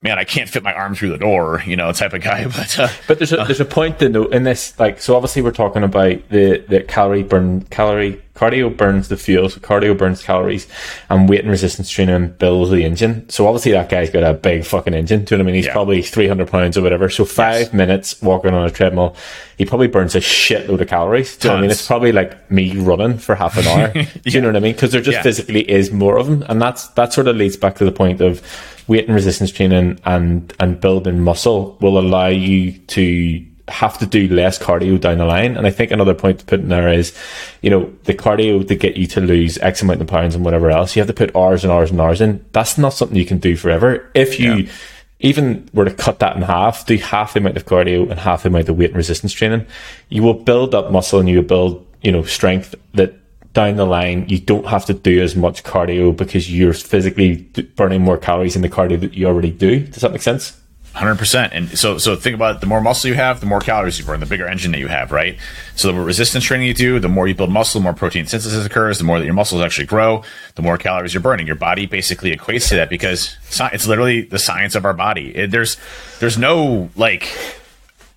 man, 0.02 0.18
I 0.18 0.24
can't 0.24 0.50
fit 0.50 0.64
my 0.64 0.74
arm 0.74 0.96
through 0.96 1.10
the 1.10 1.18
door, 1.18 1.62
you 1.66 1.76
know, 1.76 1.92
type 1.92 2.14
of 2.14 2.22
guy. 2.22 2.46
But 2.56 2.80
uh, 2.80 2.90
but 3.08 3.20
there's 3.20 3.32
a, 3.34 3.38
there's 3.38 3.60
a 3.60 3.66
point 3.66 4.00
to 4.00 4.10
note 4.10 4.34
in 4.34 4.44
this, 4.44 4.78
like, 4.80 5.00
so 5.00 5.16
obviously 5.16 5.42
we're 5.42 5.52
talking 5.52 5.84
about 5.84 6.30
the 6.30 6.64
the 6.68 6.82
calorie 6.82 7.24
burn, 7.24 7.62
calorie 7.66 8.22
cardio 8.42 8.76
burns 8.76 9.08
the 9.08 9.18
fuel, 9.18 9.50
so 9.50 9.60
cardio 9.60 9.96
burns 9.96 10.24
calories, 10.24 10.68
and 11.10 11.30
weight 11.30 11.42
and 11.42 11.50
resistance 11.50 11.90
training 11.90 12.30
builds 12.40 12.72
the 12.72 12.84
engine. 12.84 13.30
So 13.30 13.46
obviously 13.46 13.74
that 13.74 13.90
guy's 13.90 14.10
got 14.10 14.24
a 14.24 14.34
big 14.34 14.66
fucking 14.66 14.96
engine. 14.96 15.26
Do 15.26 15.36
you 15.36 15.38
know 15.38 15.44
what 15.44 15.50
I 15.50 15.52
mean? 15.52 15.56
He's 15.56 15.68
yeah. 15.68 15.74
probably 15.74 16.02
300 16.02 16.50
pounds 16.50 16.76
or 16.78 16.82
whatever. 16.82 17.08
So 17.10 17.24
five 17.24 17.62
yes. 17.62 17.74
minutes 17.74 18.22
walking 18.22 18.54
on 18.54 18.66
a 18.66 18.72
treadmill, 18.72 19.16
he 19.58 19.66
probably 19.66 19.88
burns 19.88 20.16
a 20.16 20.20
shitload 20.20 20.82
of 20.82 20.88
calories. 20.88 21.38
Do 21.38 21.48
you 21.48 21.50
know 21.50 21.56
what 21.56 21.60
I 21.60 21.62
mean? 21.62 21.72
It's 21.72 21.86
probably 21.86 22.12
like 22.12 22.50
me 22.50 22.76
running 22.78 23.20
for 23.20 23.36
half 23.36 23.58
an 23.58 23.68
hour. 23.68 23.94
Do 23.94 24.06
you 24.26 24.42
know 24.42 24.48
what 24.48 24.56
I 24.56 24.60
mean? 24.60 24.74
Because 24.74 24.92
there 24.92 25.02
just 25.02 25.18
yeah. 25.18 25.22
physically 25.22 25.70
is 25.70 25.92
more 25.92 26.18
of 26.18 26.26
them, 26.26 26.44
and 26.50 26.60
that's 26.60 26.88
that 26.90 27.14
sort 27.14 27.28
of 27.28 27.36
leads 27.36 27.58
back 27.58 27.76
to 27.76 27.86
the 27.86 27.92
point 27.92 28.22
of 28.22 28.42
weight 28.88 29.06
and 29.06 29.14
resistance 29.14 29.52
training 29.52 30.00
and 30.06 30.54
and 30.60 30.82
building 30.82 31.22
muscle 31.22 31.78
will 31.80 32.00
allow 32.00 32.28
you 32.28 32.72
to 32.88 33.46
have 33.72 33.98
to 34.00 34.06
do 34.06 34.28
less 34.28 34.60
cardio 34.60 35.00
down 35.00 35.18
the 35.18 35.26
line. 35.26 35.58
And 35.58 35.66
I 35.66 35.72
think 35.72 35.92
another 35.92 36.14
point 36.14 36.40
to 36.40 36.46
put 36.46 36.60
in 36.60 36.70
there 36.70 36.90
is, 36.90 37.18
you 37.62 37.70
know, 37.70 37.94
the 38.04 38.14
cardio 38.14 38.68
to 38.68 38.76
get 38.76 38.98
you 38.98 39.08
to 39.08 39.22
lose 39.22 39.58
X 39.58 39.82
amount 39.82 40.02
of 40.02 40.08
pounds 40.08 40.36
and 40.36 40.46
whatever 40.46 40.70
else, 40.70 40.96
you 40.96 41.02
have 41.02 41.08
to 41.08 41.14
put 41.14 41.36
hours 41.36 41.64
and 41.64 41.72
hours 41.72 41.92
and 41.92 42.00
hours 42.00 42.22
in. 42.22 42.46
That's 42.52 42.78
not 42.78 42.94
something 42.94 43.18
you 43.18 43.26
can 43.26 43.40
do 43.40 43.56
forever. 43.56 44.10
If 44.14 44.40
you 44.40 44.54
yeah. 44.54 44.72
even 45.20 45.70
were 45.74 45.86
to 45.86 45.94
cut 45.94 46.20
that 46.20 46.36
in 46.36 46.42
half, 46.44 46.86
do 46.86 46.98
half 46.98 47.34
the 47.34 47.40
amount 47.40 47.58
of 47.58 47.66
cardio 47.66 48.10
and 48.10 48.20
half 48.20 48.44
the 48.44 48.50
amount 48.50 48.70
of 48.70 48.78
weight 48.78 48.90
and 48.90 48.98
resistance 48.98 49.34
training, 49.34 49.66
you 50.10 50.24
will 50.24 50.36
build 50.36 50.76
up 50.76 50.92
muscle 50.92 51.20
and 51.20 51.28
you 51.28 51.38
will 51.38 51.48
build, 51.48 51.88
you 52.02 52.12
know, 52.12 52.24
strength 52.24 52.76
that 52.94 53.16
down 53.54 53.76
the 53.76 53.86
line, 53.86 54.28
you 54.30 54.40
don't 54.40 54.68
have 54.68 54.86
to 54.86 54.94
do 54.94 55.22
as 55.22 55.36
much 55.36 55.64
cardio 55.64 56.16
because 56.16 56.54
you're 56.54 56.74
physically 56.74 57.36
burning 57.76 58.02
more 58.02 58.18
calories 58.18 58.56
in 58.56 58.62
the 58.62 58.70
cardio 58.70 59.00
that 59.00 59.14
you 59.14 59.28
already 59.28 59.52
do. 59.52 59.80
Does 59.88 60.02
that 60.02 60.12
make 60.12 60.22
sense? 60.22 60.61
Hundred 60.94 61.20
percent, 61.20 61.54
and 61.54 61.70
so 61.80 61.98
so 61.98 62.18
think 62.18 62.36
about 62.36 62.56
it, 62.56 62.60
the 62.60 62.68
more 62.68 62.82
muscle 62.82 63.10
you 63.10 63.16
have, 63.16 63.40
the 63.40 63.46
more 63.46 63.62
calories 63.62 63.98
you 63.98 64.04
burn, 64.04 64.20
the 64.20 64.26
bigger 64.26 64.46
engine 64.46 64.74
that 64.74 64.80
you 64.80 64.90
have, 64.90 65.14
right? 65.14 65.40
So 65.74 65.88
the 65.88 65.94
more 65.94 66.04
resistance 66.04 66.44
training 66.44 66.68
you 66.68 66.74
do, 66.74 67.00
the 67.00 67.08
more 67.08 67.30
you 67.30 67.34
build 67.34 67.50
muscle, 67.50 67.80
the 67.80 67.84
more 67.84 67.94
protein 67.94 68.26
synthesis 68.26 68.66
occurs, 68.66 68.98
the 68.98 69.06
more 69.06 69.18
that 69.18 69.24
your 69.24 69.34
muscles 69.34 69.62
actually 69.62 69.86
grow, 69.86 70.22
the 70.56 70.62
more 70.62 70.78
calories 70.78 71.14
you're 71.14 71.22
burning. 71.22 71.48
Your 71.48 71.56
body 71.56 71.86
basically 71.86 72.36
equates 72.36 72.68
to 72.70 72.76
that 72.76 72.90
because 72.90 73.38
it's 73.72 73.88
literally 73.88 74.24
the 74.24 74.38
science 74.38 74.76
of 74.76 74.84
our 74.84 74.94
body. 74.94 75.34
It, 75.34 75.52
there's 75.52 75.78
there's 76.20 76.38
no 76.38 76.90
like, 76.98 77.34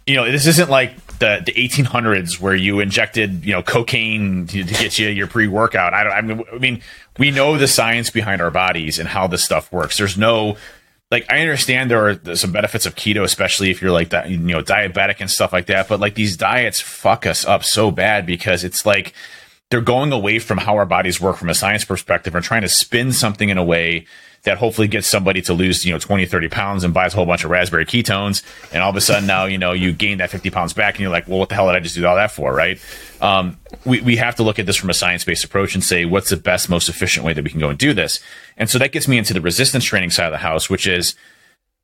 you 0.04 0.16
know, 0.16 0.28
this 0.28 0.48
isn't 0.48 0.68
like 0.68 0.96
the, 1.20 1.42
the 1.46 1.52
1800s 1.52 2.40
where 2.40 2.56
you 2.56 2.80
injected 2.80 3.44
you 3.44 3.52
know 3.52 3.62
cocaine 3.62 4.48
to, 4.48 4.64
to 4.64 4.74
get 4.74 4.98
you 4.98 5.08
your 5.08 5.28
pre 5.28 5.46
workout. 5.46 5.94
I 5.94 6.02
don't. 6.02 6.12
I 6.12 6.20
mean, 6.22 6.44
I 6.52 6.58
mean, 6.58 6.82
we 7.18 7.30
know 7.30 7.56
the 7.56 7.68
science 7.68 8.10
behind 8.10 8.42
our 8.42 8.50
bodies 8.50 8.98
and 8.98 9.08
how 9.08 9.26
this 9.28 9.44
stuff 9.44 9.70
works. 9.72 9.96
There's 9.96 10.18
no 10.18 10.56
like 11.14 11.30
I 11.30 11.40
understand 11.42 11.92
there 11.92 12.08
are 12.08 12.34
some 12.34 12.50
benefits 12.50 12.86
of 12.86 12.96
keto, 12.96 13.22
especially 13.22 13.70
if 13.70 13.80
you're 13.80 13.92
like 13.92 14.08
that, 14.08 14.28
you 14.28 14.36
know, 14.36 14.62
diabetic 14.62 15.20
and 15.20 15.30
stuff 15.30 15.52
like 15.52 15.66
that. 15.66 15.86
But 15.88 16.00
like 16.00 16.16
these 16.16 16.36
diets 16.36 16.80
fuck 16.80 17.24
us 17.24 17.44
up 17.44 17.62
so 17.62 17.92
bad 17.92 18.26
because 18.26 18.64
it's 18.64 18.84
like 18.84 19.14
they're 19.70 19.80
going 19.80 20.10
away 20.10 20.40
from 20.40 20.58
how 20.58 20.76
our 20.76 20.84
bodies 20.84 21.20
work 21.20 21.36
from 21.36 21.50
a 21.50 21.54
science 21.54 21.84
perspective 21.84 22.34
and 22.34 22.44
trying 22.44 22.62
to 22.62 22.68
spin 22.68 23.12
something 23.12 23.48
in 23.48 23.58
a 23.58 23.64
way 23.64 24.06
that 24.44 24.58
hopefully 24.58 24.86
gets 24.86 25.08
somebody 25.08 25.40
to 25.42 25.54
lose, 25.54 25.84
you 25.84 25.92
know, 25.92 25.98
20, 25.98 26.26
30 26.26 26.48
pounds 26.48 26.84
and 26.84 26.92
buys 26.92 27.14
a 27.14 27.16
whole 27.16 27.26
bunch 27.26 27.44
of 27.44 27.50
raspberry 27.50 27.86
ketones. 27.86 28.42
And 28.72 28.82
all 28.82 28.90
of 28.90 28.96
a 28.96 29.00
sudden 29.00 29.26
now, 29.26 29.46
you 29.46 29.58
know, 29.58 29.72
you 29.72 29.92
gain 29.92 30.18
that 30.18 30.30
50 30.30 30.50
pounds 30.50 30.74
back 30.74 30.94
and 30.94 31.00
you're 31.00 31.10
like, 31.10 31.26
well, 31.26 31.38
what 31.38 31.48
the 31.48 31.54
hell 31.54 31.66
did 31.66 31.76
I 31.76 31.80
just 31.80 31.94
do 31.94 32.06
all 32.06 32.16
that 32.16 32.30
for? 32.30 32.54
Right. 32.54 32.78
Um, 33.22 33.58
we, 33.86 34.02
we 34.02 34.16
have 34.16 34.36
to 34.36 34.42
look 34.42 34.58
at 34.58 34.66
this 34.66 34.76
from 34.76 34.90
a 34.90 34.94
science 34.94 35.24
based 35.24 35.44
approach 35.44 35.74
and 35.74 35.82
say, 35.82 36.04
what's 36.04 36.28
the 36.28 36.36
best, 36.36 36.68
most 36.68 36.90
efficient 36.90 37.24
way 37.24 37.32
that 37.32 37.42
we 37.42 37.50
can 37.50 37.60
go 37.60 37.70
and 37.70 37.78
do 37.78 37.94
this? 37.94 38.20
And 38.58 38.68
so 38.68 38.78
that 38.78 38.92
gets 38.92 39.08
me 39.08 39.16
into 39.16 39.32
the 39.32 39.40
resistance 39.40 39.84
training 39.84 40.10
side 40.10 40.26
of 40.26 40.32
the 40.32 40.38
house, 40.38 40.68
which 40.68 40.86
is 40.86 41.14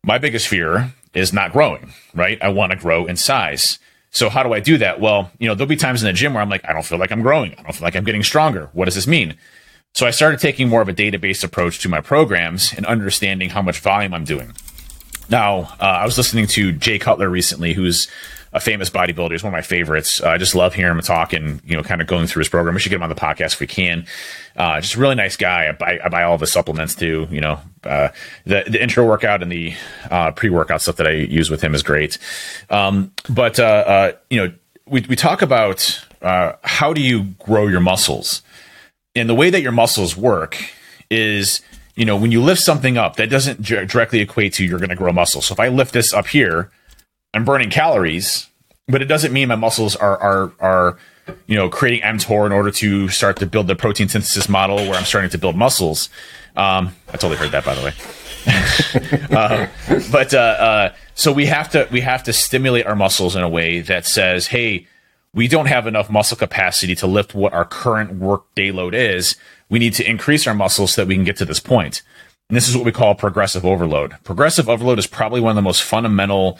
my 0.05 0.19
biggest 0.19 0.47
fear 0.47 0.93
is 1.15 1.33
not 1.33 1.53
growing, 1.53 1.93
right? 2.15 2.41
I 2.43 2.49
want 2.49 2.73
to 2.73 2.79
grow 2.79 3.07
in 3.07 3.17
size. 3.17 3.79
So 4.11 4.29
how 4.29 4.43
do 4.43 4.53
I 4.53 4.61
do 4.61 4.77
that? 4.79 5.01
Well, 5.01 5.31
you 5.39 5.49
know, 5.49 5.55
there'll 5.55 5.69
be 5.69 5.77
times 5.77 6.03
in 6.03 6.07
the 6.07 6.13
gym 6.13 6.35
where 6.35 6.43
I'm 6.43 6.51
like, 6.51 6.65
I 6.69 6.73
don't 6.73 6.85
feel 6.85 6.99
like 6.99 7.13
I'm 7.13 7.23
growing. 7.23 7.55
I 7.59 7.63
don't 7.63 7.73
feel 7.73 7.85
like 7.85 7.97
I'm 7.97 8.05
getting 8.05 8.23
stronger. 8.23 8.69
What 8.73 8.85
does 8.85 8.97
this 8.97 9.07
mean? 9.07 9.37
So 9.95 10.07
I 10.07 10.11
started 10.13 10.41
taking 10.41 10.69
more 10.69 10.81
of 10.83 10.89
a 10.89 10.95
database 10.95 11.43
approach 11.45 11.81
to 11.81 11.89
my 11.89 12.01
programs 12.01 12.73
and 12.73 12.87
understanding 12.87 13.51
how 13.51 13.63
much 13.63 13.81
volume 13.81 14.15
I'm 14.15 14.25
doing. 14.25 14.53
Now, 15.29 15.75
uh, 15.81 15.85
I 15.85 16.05
was 16.05 16.17
listening 16.17 16.47
to 16.49 16.73
Jay 16.73 16.99
Cutler 16.99 17.29
recently, 17.29 17.73
who's 17.73 18.09
a 18.53 18.61
famous 18.61 18.91
bodybuilder. 18.91 19.31
He's 19.33 19.45
one 19.45 19.53
of 19.53 19.57
my 19.57 19.63
favorites. 19.63 20.21
Uh, 20.21 20.31
I 20.31 20.39
just 20.39 20.57
love 20.57 20.75
hearing 20.75 20.97
him 20.97 21.03
talk 21.03 21.33
and, 21.33 21.61
you 21.65 21.77
know, 21.77 21.85
kind 21.85 22.01
of 22.01 22.09
going 22.09 22.27
through 22.27 22.41
his 22.41 22.49
program. 22.49 22.75
We 22.75 22.81
should 22.81 22.91
get 22.91 22.97
him 22.97 23.03
on 23.05 23.09
the 23.09 23.15
podcast 23.15 23.53
if 23.53 23.61
we 23.61 23.69
can. 23.69 24.07
Uh, 24.57 24.81
just 24.81 24.97
a 24.97 24.99
really 24.99 25.15
nice 25.15 25.37
guy. 25.37 25.69
I 25.69 25.73
buy, 25.73 26.01
I 26.03 26.09
buy 26.09 26.25
all 26.25 26.37
his 26.37 26.53
supplements 26.53 26.97
too. 26.97 27.29
You 27.31 27.41
know, 27.41 27.61
uh, 27.85 28.09
the, 28.45 28.65
the 28.67 28.83
intra 28.83 29.05
workout 29.05 29.43
and 29.43 29.53
the 29.53 29.75
uh, 30.11 30.33
pre 30.33 30.51
workout 30.51 30.83
stuff 30.83 30.97
that 30.97 31.07
I 31.07 31.13
use 31.13 31.49
with 31.49 31.63
him 31.63 31.75
is 31.75 31.85
great. 31.85 32.19
Um, 32.71 33.13
but, 33.29 33.61
uh, 33.61 33.65
uh, 33.65 34.13
you 34.31 34.45
know, 34.45 34.53
we, 34.87 35.05
we 35.09 35.15
talk 35.15 35.43
about 35.43 36.05
how 36.21 36.93
do 36.93 37.01
you 37.01 37.23
grow 37.39 37.69
your 37.69 37.81
muscles? 37.81 38.43
And 39.15 39.29
the 39.29 39.35
way 39.35 39.51
that 39.51 39.63
your 39.63 39.73
muscles 39.73 40.17
work 40.17 40.57
is 41.11 41.61
you 41.97 42.05
know 42.05 42.17
when 42.17 42.33
you 42.33 42.43
lift 42.43 42.61
something 42.61 42.97
up 42.97 43.17
that 43.17 43.31
doesn't 43.31 43.63
directly 43.63 44.21
equate 44.21 44.53
to 44.55 44.65
you're 44.65 44.79
going 44.79 44.91
to 44.91 44.97
grow 44.97 45.13
muscle 45.13 45.43
so 45.43 45.53
if 45.53 45.61
i 45.61 45.69
lift 45.69 45.93
this 45.93 46.13
up 46.13 46.29
here 46.29 46.71
i'm 47.35 47.45
burning 47.45 47.71
calories 47.71 48.49
but 48.89 49.03
it 49.03 49.07
doesn't 49.07 49.33
mean 49.33 49.49
my 49.49 49.57
muscles 49.57 49.97
are 49.97 50.19
are 50.19 50.53
are 50.61 50.99
you 51.47 51.57
know 51.57 51.69
creating 51.69 52.01
mTOR 52.03 52.47
in 52.47 52.53
order 52.53 52.71
to 52.71 53.09
start 53.09 53.37
to 53.39 53.47
build 53.47 53.67
the 53.67 53.77
protein 53.77 54.09
synthesis 54.09 54.49
model 54.49 54.77
where 54.77 54.95
i'm 54.95 55.05
starting 55.05 55.31
to 55.31 55.39
build 55.39 55.57
muscles. 55.57 56.09
Um, 56.57 56.95
i 57.09 57.13
totally 57.13 57.37
heard 57.37 57.53
that 57.53 57.65
by 57.65 57.75
the 57.75 57.83
way. 57.83 57.93
Uh, 59.31 59.69
but 60.11 60.35
uh, 60.35 60.39
uh, 60.39 60.95
so 61.15 61.31
we 61.31 61.47
have 61.47 61.71
to 61.71 61.87
we 61.93 62.01
have 62.01 62.23
to 62.25 62.33
stimulate 62.33 62.87
our 62.87 62.97
muscles 62.97 63.37
in 63.37 63.43
a 63.43 63.49
way 63.49 63.81
that 63.81 64.05
says 64.05 64.49
hey 64.49 64.87
we 65.33 65.47
don't 65.47 65.67
have 65.67 65.87
enough 65.87 66.11
muscle 66.11 66.37
capacity 66.37 66.95
to 66.97 67.07
lift 67.07 67.35
what 67.35 67.53
our 67.53 67.65
current 67.65 68.15
work 68.15 68.53
day 68.55 68.73
load 68.73 68.95
is. 68.95 69.37
We 69.69 69.79
need 69.79 69.95
to 69.95 70.09
increase 70.09 70.47
our 70.47 70.55
muscles 70.55 70.95
so 70.95 71.03
that 71.03 71.09
we 71.09 71.15
can 71.15 71.25
get 71.25 71.37
to 71.37 71.45
this 71.45 71.61
point. 71.61 72.03
And 72.49 72.57
this 72.57 72.69
is 72.69 72.77
what 72.77 72.85
we 72.85 72.93
call 72.93 73.15
progressive 73.15 73.65
overload. 73.65 74.17
Progressive 74.25 74.69
overload 74.69 74.99
is 74.99 75.07
probably 75.07 75.41
one 75.41 75.51
of 75.51 75.57
the 75.57 75.63
most 75.63 75.85
fundamental 75.85 76.59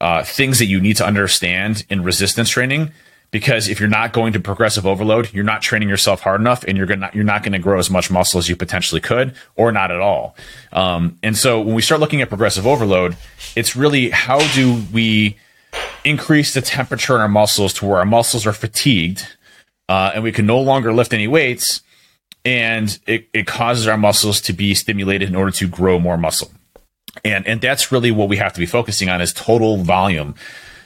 uh, 0.00 0.24
things 0.24 0.58
that 0.58 0.66
you 0.66 0.80
need 0.80 0.96
to 0.96 1.06
understand 1.06 1.84
in 1.90 2.02
resistance 2.02 2.48
training. 2.48 2.92
Because 3.32 3.68
if 3.68 3.80
you're 3.80 3.88
not 3.88 4.12
going 4.12 4.32
to 4.32 4.40
progressive 4.40 4.86
overload, 4.86 5.34
you're 5.34 5.44
not 5.44 5.60
training 5.60 5.88
yourself 5.88 6.20
hard 6.20 6.40
enough, 6.40 6.64
and 6.64 6.78
you're 6.78 6.86
gonna 6.86 7.10
you're 7.12 7.24
not 7.24 7.42
going 7.42 7.52
to 7.52 7.58
grow 7.58 7.78
as 7.78 7.90
much 7.90 8.08
muscle 8.08 8.38
as 8.38 8.48
you 8.48 8.54
potentially 8.54 9.00
could, 9.00 9.34
or 9.56 9.72
not 9.72 9.90
at 9.90 10.00
all. 10.00 10.36
Um, 10.72 11.18
and 11.24 11.36
so 11.36 11.60
when 11.60 11.74
we 11.74 11.82
start 11.82 12.00
looking 12.00 12.22
at 12.22 12.28
progressive 12.28 12.66
overload, 12.68 13.16
it's 13.56 13.74
really 13.74 14.10
how 14.10 14.38
do 14.54 14.80
we 14.92 15.36
increase 16.06 16.54
the 16.54 16.62
temperature 16.62 17.14
in 17.16 17.20
our 17.20 17.28
muscles 17.28 17.72
to 17.74 17.84
where 17.84 17.98
our 17.98 18.06
muscles 18.06 18.46
are 18.46 18.52
fatigued 18.52 19.26
uh, 19.88 20.12
and 20.14 20.22
we 20.22 20.32
can 20.32 20.46
no 20.46 20.60
longer 20.60 20.92
lift 20.92 21.12
any 21.12 21.28
weights 21.28 21.82
and 22.44 22.98
it, 23.06 23.28
it 23.32 23.46
causes 23.46 23.88
our 23.88 23.98
muscles 23.98 24.40
to 24.42 24.52
be 24.52 24.72
stimulated 24.72 25.28
in 25.28 25.34
order 25.34 25.50
to 25.50 25.66
grow 25.66 25.98
more 25.98 26.16
muscle. 26.16 26.52
And 27.24 27.46
and 27.46 27.60
that's 27.60 27.90
really 27.90 28.10
what 28.10 28.28
we 28.28 28.36
have 28.36 28.52
to 28.52 28.60
be 28.60 28.66
focusing 28.66 29.08
on 29.08 29.20
is 29.20 29.32
total 29.32 29.78
volume. 29.78 30.34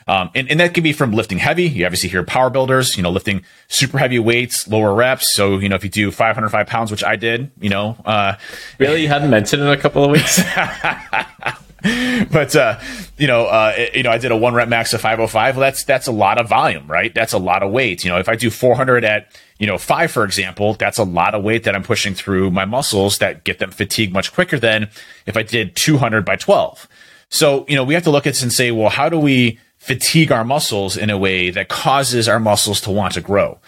Um, 0.08 0.30
and, 0.34 0.50
and 0.50 0.58
that 0.58 0.74
can 0.74 0.82
be 0.82 0.92
from 0.92 1.12
lifting 1.12 1.38
heavy. 1.38 1.68
You 1.68 1.84
obviously 1.84 2.08
hear 2.08 2.24
power 2.24 2.50
builders 2.50 2.96
you 2.96 3.02
know 3.02 3.10
lifting 3.10 3.44
super 3.68 3.98
heavy 3.98 4.18
weights 4.18 4.66
lower 4.68 4.94
reps. 4.94 5.34
So 5.34 5.58
you 5.58 5.68
know 5.68 5.76
if 5.76 5.84
you 5.84 5.90
do 5.90 6.10
505 6.10 6.66
pounds 6.66 6.90
which 6.90 7.04
i 7.04 7.16
did 7.16 7.50
you 7.60 7.68
know 7.68 7.96
uh, 8.06 8.34
really? 8.78 9.02
You 9.02 9.08
hadn't 9.08 9.30
mentioned 9.30 9.62
in 9.62 9.68
a 9.68 9.76
couple 9.76 10.04
of 10.04 10.10
weeks 10.10 10.40
but 12.30 12.54
uh, 12.54 12.78
you 13.16 13.26
know, 13.26 13.46
uh, 13.46 13.74
you 13.94 14.02
know, 14.02 14.10
I 14.10 14.18
did 14.18 14.30
a 14.30 14.36
one 14.36 14.54
rep 14.54 14.68
max 14.68 14.92
of 14.92 15.00
505. 15.00 15.56
Well, 15.56 15.60
that's 15.60 15.84
that's 15.84 16.06
a 16.06 16.12
lot 16.12 16.38
of 16.38 16.48
volume, 16.48 16.86
right? 16.86 17.14
That's 17.14 17.32
a 17.32 17.38
lot 17.38 17.62
of 17.62 17.72
weight. 17.72 18.04
You 18.04 18.10
know, 18.10 18.18
if 18.18 18.28
I 18.28 18.36
do 18.36 18.50
400 18.50 19.04
at 19.04 19.34
you 19.58 19.66
know 19.66 19.78
five, 19.78 20.10
for 20.10 20.24
example, 20.24 20.74
that's 20.74 20.98
a 20.98 21.04
lot 21.04 21.34
of 21.34 21.42
weight 21.42 21.64
that 21.64 21.74
I'm 21.74 21.82
pushing 21.82 22.14
through 22.14 22.50
my 22.50 22.64
muscles 22.64 23.18
that 23.18 23.44
get 23.44 23.58
them 23.58 23.70
fatigued 23.70 24.12
much 24.12 24.32
quicker 24.32 24.58
than 24.58 24.90
if 25.26 25.36
I 25.36 25.42
did 25.42 25.74
200 25.76 26.24
by 26.24 26.36
12. 26.36 26.86
So 27.30 27.64
you 27.68 27.76
know, 27.76 27.84
we 27.84 27.94
have 27.94 28.04
to 28.04 28.10
look 28.10 28.26
at 28.26 28.34
this 28.34 28.42
and 28.42 28.52
say, 28.52 28.70
well, 28.70 28.90
how 28.90 29.08
do 29.08 29.18
we 29.18 29.58
fatigue 29.78 30.30
our 30.30 30.44
muscles 30.44 30.98
in 30.98 31.08
a 31.08 31.16
way 31.16 31.48
that 31.48 31.68
causes 31.68 32.28
our 32.28 32.40
muscles 32.40 32.80
to 32.82 32.90
want 32.90 33.14
to 33.14 33.20
grow? 33.20 33.58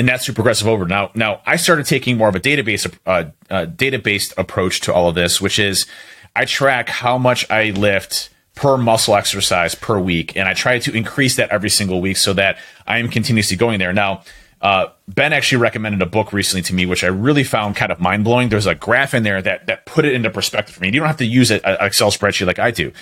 and 0.00 0.08
that's 0.08 0.24
through 0.24 0.34
progressive 0.34 0.66
over. 0.66 0.86
Now, 0.86 1.10
now 1.14 1.42
I 1.44 1.56
started 1.56 1.84
taking 1.84 2.16
more 2.16 2.30
of 2.30 2.34
a 2.34 2.40
database, 2.40 2.90
uh, 3.04 3.24
uh, 3.50 3.66
database 3.66 4.32
approach 4.38 4.80
to 4.82 4.94
all 4.94 5.10
of 5.10 5.14
this, 5.14 5.42
which 5.42 5.58
is 5.58 5.86
I 6.34 6.44
track 6.44 6.88
how 6.88 7.18
much 7.18 7.48
I 7.50 7.70
lift 7.70 8.30
per 8.54 8.76
muscle 8.76 9.16
exercise 9.16 9.74
per 9.74 9.98
week, 9.98 10.36
and 10.36 10.48
I 10.48 10.54
try 10.54 10.78
to 10.80 10.92
increase 10.92 11.36
that 11.36 11.50
every 11.50 11.70
single 11.70 12.00
week 12.00 12.16
so 12.16 12.32
that 12.34 12.58
I 12.86 12.98
am 12.98 13.08
continuously 13.08 13.56
going 13.56 13.78
there. 13.78 13.92
Now, 13.92 14.22
uh, 14.60 14.88
Ben 15.08 15.32
actually 15.32 15.62
recommended 15.62 16.02
a 16.02 16.06
book 16.06 16.32
recently 16.32 16.62
to 16.62 16.74
me, 16.74 16.84
which 16.84 17.02
I 17.02 17.06
really 17.06 17.44
found 17.44 17.76
kind 17.76 17.90
of 17.90 17.98
mind 17.98 18.24
blowing. 18.24 18.50
There's 18.50 18.66
a 18.66 18.74
graph 18.74 19.14
in 19.14 19.22
there 19.22 19.40
that 19.40 19.66
that 19.66 19.86
put 19.86 20.04
it 20.04 20.12
into 20.12 20.30
perspective 20.30 20.74
for 20.74 20.82
me. 20.82 20.88
You 20.88 21.00
don't 21.00 21.06
have 21.06 21.16
to 21.18 21.24
use 21.24 21.50
an 21.50 21.60
Excel 21.64 22.10
spreadsheet 22.10 22.46
like 22.46 22.58
I 22.58 22.70
do. 22.70 22.92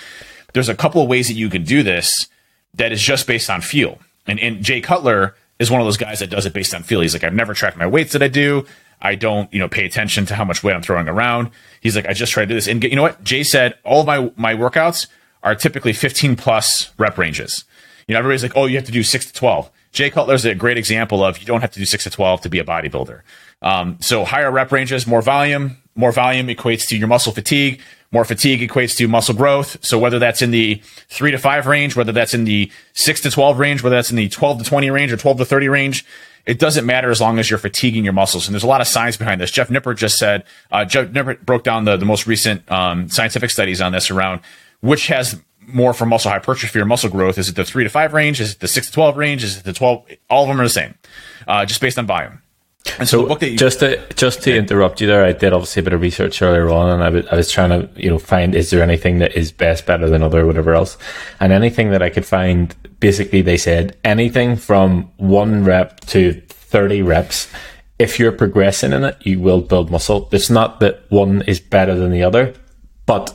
There's 0.52 0.68
a 0.68 0.74
couple 0.76 1.02
of 1.02 1.08
ways 1.08 1.26
that 1.26 1.34
you 1.34 1.50
can 1.50 1.64
do 1.64 1.82
this 1.82 2.28
that 2.74 2.92
is 2.92 3.02
just 3.02 3.26
based 3.26 3.50
on 3.50 3.60
feel. 3.60 3.98
And, 4.26 4.38
and 4.38 4.62
Jay 4.62 4.80
Cutler 4.80 5.34
is 5.58 5.70
one 5.70 5.80
of 5.80 5.86
those 5.86 5.96
guys 5.96 6.20
that 6.20 6.30
does 6.30 6.46
it 6.46 6.52
based 6.52 6.74
on 6.74 6.84
feel. 6.84 7.00
He's 7.00 7.14
like, 7.14 7.24
I've 7.24 7.34
never 7.34 7.54
tracked 7.54 7.76
my 7.76 7.86
weights 7.86 8.12
that 8.12 8.22
I 8.22 8.28
do. 8.28 8.64
I 9.00 9.14
don't, 9.14 9.52
you 9.52 9.58
know, 9.58 9.68
pay 9.68 9.84
attention 9.84 10.26
to 10.26 10.34
how 10.34 10.44
much 10.44 10.62
weight 10.62 10.74
I'm 10.74 10.82
throwing 10.82 11.08
around. 11.08 11.50
He's 11.80 11.96
like, 11.96 12.06
I 12.06 12.12
just 12.12 12.32
try 12.32 12.44
to 12.44 12.46
do 12.46 12.54
this. 12.54 12.66
And 12.66 12.82
you 12.82 12.96
know 12.96 13.02
what? 13.02 13.22
Jay 13.22 13.42
said 13.42 13.74
all 13.84 14.04
my, 14.04 14.30
my 14.36 14.54
workouts 14.54 15.06
are 15.42 15.54
typically 15.54 15.92
15 15.92 16.36
plus 16.36 16.90
rep 16.98 17.18
ranges. 17.18 17.64
You 18.06 18.14
know, 18.14 18.20
everybody's 18.20 18.42
like, 18.42 18.56
oh, 18.56 18.66
you 18.66 18.76
have 18.76 18.86
to 18.86 18.92
do 18.92 19.02
six 19.02 19.26
to 19.26 19.32
12. 19.32 19.70
Jay 19.92 20.10
Cutler's 20.10 20.44
a 20.44 20.54
great 20.54 20.76
example 20.76 21.24
of 21.24 21.38
you 21.38 21.46
don't 21.46 21.60
have 21.60 21.70
to 21.72 21.78
do 21.78 21.84
six 21.84 22.04
to 22.04 22.10
12 22.10 22.42
to 22.42 22.48
be 22.48 22.58
a 22.58 22.64
bodybuilder. 22.64 23.20
Um, 23.62 23.98
so 24.00 24.24
higher 24.24 24.50
rep 24.50 24.70
ranges, 24.70 25.06
more 25.06 25.22
volume, 25.22 25.78
more 25.94 26.12
volume 26.12 26.46
equates 26.46 26.86
to 26.88 26.96
your 26.96 27.08
muscle 27.08 27.32
fatigue. 27.32 27.80
More 28.10 28.24
fatigue 28.24 28.60
equates 28.60 28.96
to 28.96 29.06
muscle 29.06 29.34
growth. 29.34 29.84
So 29.84 29.98
whether 29.98 30.18
that's 30.18 30.40
in 30.40 30.50
the 30.50 30.80
three 31.08 31.30
to 31.30 31.36
five 31.36 31.66
range, 31.66 31.94
whether 31.94 32.12
that's 32.12 32.32
in 32.32 32.44
the 32.44 32.72
six 32.94 33.20
to 33.22 33.30
12 33.30 33.58
range, 33.58 33.82
whether 33.82 33.96
that's 33.96 34.10
in 34.10 34.16
the 34.16 34.30
12 34.30 34.60
to 34.60 34.64
20 34.64 34.90
range 34.90 35.12
or 35.12 35.18
12 35.18 35.38
to 35.38 35.44
30 35.44 35.68
range, 35.68 36.06
it 36.48 36.58
doesn't 36.58 36.86
matter 36.86 37.10
as 37.10 37.20
long 37.20 37.38
as 37.38 37.48
you're 37.48 37.58
fatiguing 37.58 38.02
your 38.02 38.14
muscles. 38.14 38.48
And 38.48 38.54
there's 38.54 38.64
a 38.64 38.68
lot 38.68 38.80
of 38.80 38.88
science 38.88 39.16
behind 39.16 39.40
this. 39.40 39.50
Jeff 39.50 39.70
Nipper 39.70 39.94
just 39.94 40.16
said, 40.16 40.44
uh, 40.72 40.84
Jeff 40.84 41.08
Nippard 41.08 41.42
broke 41.42 41.62
down 41.62 41.84
the, 41.84 41.96
the 41.96 42.06
most 42.06 42.26
recent 42.26 42.68
um, 42.72 43.08
scientific 43.08 43.50
studies 43.50 43.80
on 43.80 43.92
this 43.92 44.10
around 44.10 44.40
which 44.80 45.08
has 45.08 45.40
more 45.66 45.92
for 45.92 46.06
muscle 46.06 46.30
hypertrophy 46.30 46.78
or 46.78 46.84
muscle 46.84 47.10
growth. 47.10 47.38
Is 47.38 47.48
it 47.48 47.56
the 47.56 47.64
three 47.64 47.84
to 47.84 47.90
five 47.90 48.12
range? 48.12 48.40
Is 48.40 48.52
it 48.52 48.60
the 48.60 48.68
six 48.68 48.86
to 48.86 48.92
12 48.92 49.16
range? 49.16 49.44
Is 49.44 49.58
it 49.58 49.64
the 49.64 49.72
12? 49.72 50.06
All 50.30 50.44
of 50.44 50.48
them 50.48 50.60
are 50.60 50.64
the 50.64 50.70
same, 50.70 50.94
uh, 51.46 51.66
just 51.66 51.80
based 51.80 51.98
on 51.98 52.06
volume. 52.06 52.40
And 52.98 53.08
so, 53.08 53.28
so 53.28 53.46
you, 53.46 53.56
just 53.56 53.80
to 53.80 54.00
just 54.14 54.42
to 54.44 54.56
interrupt 54.56 55.00
you 55.00 55.06
there, 55.06 55.24
I 55.24 55.32
did 55.32 55.52
obviously 55.52 55.80
a 55.80 55.82
bit 55.82 55.92
of 55.92 56.00
research 56.00 56.40
earlier 56.42 56.70
on, 56.70 57.00
and 57.00 57.28
I 57.28 57.34
was 57.36 57.50
trying 57.50 57.70
to 57.70 57.88
you 58.00 58.10
know 58.10 58.18
find 58.18 58.54
is 58.54 58.70
there 58.70 58.82
anything 58.82 59.18
that 59.18 59.36
is 59.36 59.52
best, 59.52 59.86
better 59.86 60.08
than 60.08 60.22
other, 60.22 60.46
whatever 60.46 60.74
else, 60.74 60.96
and 61.40 61.52
anything 61.52 61.90
that 61.90 62.02
I 62.02 62.10
could 62.10 62.26
find. 62.26 62.74
Basically, 63.00 63.42
they 63.42 63.56
said 63.56 63.96
anything 64.04 64.56
from 64.56 65.10
one 65.18 65.64
rep 65.64 66.00
to 66.06 66.40
thirty 66.48 67.02
reps. 67.02 67.48
If 67.98 68.18
you're 68.18 68.32
progressing 68.32 68.92
in 68.92 69.04
it, 69.04 69.16
you 69.20 69.40
will 69.40 69.60
build 69.60 69.90
muscle. 69.90 70.28
It's 70.32 70.50
not 70.50 70.80
that 70.80 71.02
one 71.10 71.42
is 71.42 71.60
better 71.60 71.94
than 71.96 72.10
the 72.10 72.22
other, 72.22 72.54
but 73.06 73.34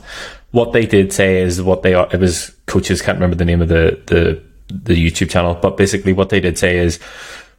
what 0.50 0.72
they 0.72 0.86
did 0.86 1.12
say 1.12 1.40
is 1.42 1.62
what 1.62 1.82
they 1.82 1.94
are. 1.94 2.08
It 2.12 2.20
was 2.20 2.50
coaches 2.66 3.02
can't 3.02 3.16
remember 3.16 3.36
the 3.36 3.44
name 3.44 3.62
of 3.62 3.68
the 3.68 4.00
the 4.06 4.42
the 4.68 4.94
YouTube 4.94 5.30
channel, 5.30 5.54
but 5.54 5.76
basically 5.76 6.12
what 6.12 6.30
they 6.30 6.40
did 6.40 6.58
say 6.58 6.78
is 6.78 6.98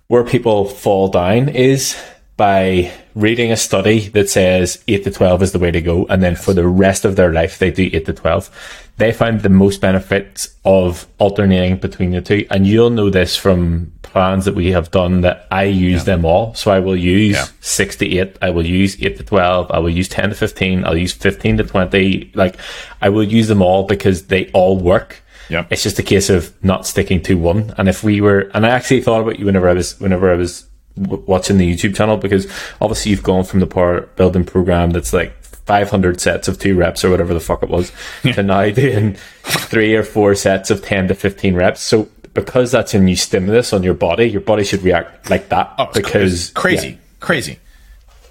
where 0.08 0.24
people 0.24 0.66
fall 0.66 1.08
down 1.08 1.50
is 1.50 1.96
by 2.38 2.92
reading 3.16 3.52
a 3.52 3.58
study 3.58 4.10
that 4.10 4.30
says 4.30 4.84
8 4.88 5.06
to 5.06 5.12
12 5.12 5.44
is 5.44 5.52
the 5.54 5.60
way 5.60 5.72
to 5.72 5.82
go 5.82 6.06
and 6.08 6.22
then 6.22 6.36
for 6.36 6.54
the 6.54 6.68
rest 6.68 7.06
of 7.06 7.16
their 7.16 7.32
life 7.32 7.60
they 7.60 7.72
do 7.72 7.90
8 7.92 8.06
to 8.06 8.14
12 8.14 8.84
they 8.98 9.14
find 9.14 9.42
the 9.42 9.50
most 9.50 9.80
benefits 9.80 10.54
of 10.66 11.08
alternating 11.18 11.78
between 11.78 12.12
the 12.12 12.22
two 12.22 12.46
and 12.52 12.68
you'll 12.68 12.90
know 12.90 13.10
this 13.10 13.38
from 13.38 13.94
plans 14.02 14.46
that 14.46 14.56
we 14.56 14.72
have 14.72 14.92
done 14.92 15.22
that 15.22 15.48
I 15.50 15.64
use 15.64 16.02
yeah. 16.02 16.16
them 16.16 16.26
all 16.26 16.54
so 16.56 16.72
I 16.72 16.80
will 16.80 16.96
use 16.96 17.36
yeah. 17.36 17.48
6 17.62 17.96
to 17.98 18.18
8 18.18 18.38
I 18.42 18.50
will 18.50 18.66
use 18.66 19.02
8 19.02 19.18
to 19.18 19.24
12 19.24 19.72
I 19.72 19.80
will 19.80 19.90
use 19.90 20.10
10 20.10 20.30
to 20.30 20.36
15 20.36 20.86
I'll 20.86 20.98
use 20.98 21.14
15 21.14 21.58
to 21.58 21.64
20 21.64 22.32
like 22.36 22.58
I 23.02 23.08
will 23.10 23.24
use 23.24 23.48
them 23.48 23.62
all 23.62 23.86
because 23.86 24.28
they 24.28 24.52
all 24.52 24.78
work 24.78 25.22
yeah. 25.50 25.66
It's 25.70 25.84
just 25.84 26.00
a 26.00 26.04
case 26.04 26.30
of 26.30 26.54
not 26.64 26.86
sticking 26.86 27.22
to 27.24 27.36
one. 27.36 27.74
And 27.78 27.88
if 27.88 28.04
we 28.04 28.22
were, 28.22 28.52
and 28.54 28.66
I 28.66 28.70
actually 28.70 29.02
thought 29.02 29.22
about 29.22 29.40
you 29.40 29.46
whenever 29.46 29.70
I 29.70 29.74
was, 29.74 30.00
whenever 30.00 30.32
I 30.32 30.36
was 30.36 30.68
watching 30.98 31.58
the 31.58 31.74
YouTube 31.74 31.96
channel 31.96 32.18
because 32.18 32.48
obviously 32.80 33.12
you've 33.12 33.24
gone 33.24 33.44
from 33.44 33.60
the 33.60 33.68
power 33.68 34.02
building 34.16 34.46
program 34.46 34.92
that's 34.92 35.12
like 35.12 35.36
500 35.44 36.22
sets 36.22 36.48
of 36.48 36.60
two 36.60 36.76
reps 36.76 37.04
or 37.04 37.10
whatever 37.10 37.34
the 37.34 37.40
fuck 37.40 37.64
it 37.64 37.70
was 37.70 37.92
to 38.24 38.44
now 38.44 38.70
doing 38.72 39.16
three 39.44 39.96
or 39.96 40.04
four 40.04 40.36
sets 40.36 40.70
of 40.70 40.84
10 40.84 41.10
to 41.10 41.16
15 41.16 41.56
reps. 41.56 41.82
So 41.82 42.10
because 42.34 42.72
that's 42.72 42.94
a 42.94 43.00
new 43.00 43.16
stimulus 43.16 43.74
on 43.74 43.84
your 43.84 43.94
body, 43.94 44.26
your 44.26 44.42
body 44.42 44.64
should 44.64 44.84
react 44.84 45.30
like 45.30 45.50
that 45.50 45.74
oh, 45.80 45.90
because 45.94 46.52
crazy, 46.52 46.90
yeah. 46.90 46.98
crazy. 47.20 47.60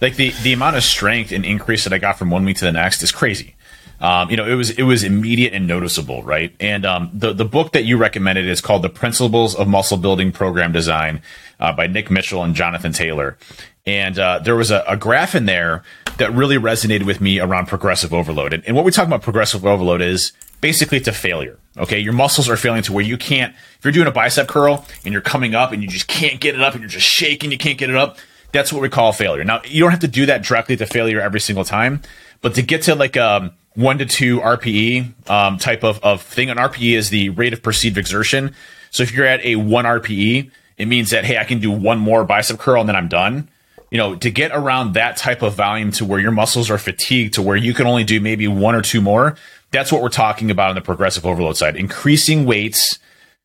Like 0.00 0.16
the, 0.16 0.30
the 0.42 0.52
amount 0.52 0.76
of 0.76 0.84
strength 0.84 1.32
and 1.32 1.44
increase 1.44 1.84
that 1.84 1.92
I 1.92 1.98
got 1.98 2.18
from 2.18 2.30
one 2.30 2.44
week 2.44 2.58
to 2.58 2.64
the 2.64 2.72
next 2.72 3.02
is 3.02 3.10
crazy. 3.10 3.56
Um, 4.04 4.30
you 4.30 4.36
know, 4.36 4.46
it 4.46 4.54
was 4.54 4.68
it 4.68 4.82
was 4.82 5.02
immediate 5.02 5.54
and 5.54 5.66
noticeable, 5.66 6.22
right? 6.22 6.54
And 6.60 6.84
um, 6.84 7.10
the 7.14 7.32
the 7.32 7.46
book 7.46 7.72
that 7.72 7.84
you 7.84 7.96
recommended 7.96 8.46
is 8.46 8.60
called 8.60 8.82
"The 8.82 8.90
Principles 8.90 9.54
of 9.54 9.66
Muscle 9.66 9.96
Building 9.96 10.30
Program 10.30 10.72
Design" 10.72 11.22
uh, 11.58 11.72
by 11.72 11.86
Nick 11.86 12.10
Mitchell 12.10 12.44
and 12.44 12.54
Jonathan 12.54 12.92
Taylor. 12.92 13.38
And 13.86 14.18
uh, 14.18 14.40
there 14.40 14.56
was 14.56 14.70
a, 14.70 14.84
a, 14.86 14.98
graph 14.98 15.34
in 15.34 15.46
there 15.46 15.84
that 16.18 16.34
really 16.34 16.56
resonated 16.56 17.04
with 17.04 17.22
me 17.22 17.38
around 17.38 17.66
progressive 17.66 18.12
overload. 18.12 18.52
And, 18.52 18.62
and 18.66 18.76
what 18.76 18.84
we 18.84 18.90
talk 18.90 19.06
about 19.06 19.22
progressive 19.22 19.64
overload 19.64 20.02
is 20.02 20.32
basically 20.60 20.98
it's 20.98 21.08
a 21.08 21.12
failure. 21.12 21.58
Okay, 21.78 21.98
your 21.98 22.12
muscles 22.12 22.48
are 22.48 22.56
failing 22.58 22.82
to 22.82 22.92
where 22.92 23.04
you 23.04 23.16
can't. 23.16 23.54
If 23.78 23.84
you're 23.84 23.92
doing 23.92 24.06
a 24.06 24.12
bicep 24.12 24.48
curl 24.48 24.84
and 25.04 25.12
you're 25.12 25.22
coming 25.22 25.54
up 25.54 25.72
and 25.72 25.82
you 25.82 25.88
just 25.88 26.08
can't 26.08 26.40
get 26.40 26.54
it 26.54 26.60
up 26.60 26.74
and 26.74 26.82
you're 26.82 26.90
just 26.90 27.06
shaking, 27.06 27.50
you 27.50 27.58
can't 27.58 27.78
get 27.78 27.88
it 27.88 27.96
up. 27.96 28.18
That's 28.52 28.70
what 28.70 28.82
we 28.82 28.90
call 28.90 29.12
failure. 29.12 29.44
Now 29.44 29.62
you 29.64 29.80
don't 29.80 29.92
have 29.92 30.00
to 30.00 30.08
do 30.08 30.26
that 30.26 30.42
directly 30.42 30.76
to 30.76 30.84
failure 30.84 31.22
every 31.22 31.40
single 31.40 31.64
time, 31.64 32.02
but 32.42 32.54
to 32.56 32.62
get 32.62 32.82
to 32.82 32.94
like 32.94 33.16
um, 33.16 33.52
one 33.74 33.98
to 33.98 34.06
two 34.06 34.40
RPE 34.40 35.28
um, 35.28 35.58
type 35.58 35.82
of, 35.84 36.02
of 36.02 36.22
thing. 36.22 36.50
An 36.50 36.58
RPE 36.58 36.96
is 36.96 37.10
the 37.10 37.30
rate 37.30 37.52
of 37.52 37.62
perceived 37.62 37.98
exertion. 37.98 38.54
So 38.90 39.02
if 39.02 39.12
you're 39.12 39.26
at 39.26 39.44
a 39.44 39.56
one 39.56 39.84
RPE, 39.84 40.50
it 40.76 40.86
means 40.86 41.10
that, 41.10 41.24
hey, 41.24 41.38
I 41.38 41.44
can 41.44 41.60
do 41.60 41.70
one 41.70 41.98
more 41.98 42.24
bicep 42.24 42.58
curl 42.58 42.80
and 42.80 42.88
then 42.88 42.96
I'm 42.96 43.08
done. 43.08 43.48
You 43.90 43.98
know, 43.98 44.16
to 44.16 44.30
get 44.30 44.50
around 44.52 44.94
that 44.94 45.16
type 45.16 45.42
of 45.42 45.54
volume 45.54 45.92
to 45.92 46.04
where 46.04 46.18
your 46.18 46.32
muscles 46.32 46.70
are 46.70 46.78
fatigued 46.78 47.34
to 47.34 47.42
where 47.42 47.56
you 47.56 47.74
can 47.74 47.86
only 47.86 48.02
do 48.02 48.20
maybe 48.20 48.48
one 48.48 48.74
or 48.74 48.82
two 48.82 49.00
more, 49.00 49.36
that's 49.70 49.92
what 49.92 50.02
we're 50.02 50.08
talking 50.08 50.50
about 50.50 50.70
on 50.70 50.74
the 50.74 50.80
progressive 50.80 51.26
overload 51.26 51.56
side. 51.56 51.76
Increasing 51.76 52.44
weights 52.44 52.98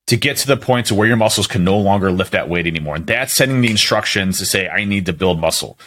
to 0.08 0.18
get 0.18 0.38
to 0.38 0.48
the 0.48 0.58
point 0.58 0.88
to 0.88 0.96
where 0.96 1.08
your 1.08 1.18
muscles 1.18 1.46
can 1.46 1.64
no 1.64 1.78
longer 1.78 2.12
lift 2.12 2.32
that 2.32 2.50
weight 2.50 2.66
anymore. 2.66 2.96
And 2.96 3.06
that's 3.06 3.34
sending 3.34 3.62
the 3.62 3.70
instructions 3.70 4.40
to 4.40 4.46
say, 4.46 4.68
I 4.68 4.84
need 4.84 5.06
to 5.06 5.14
build 5.14 5.40
muscle. 5.40 5.78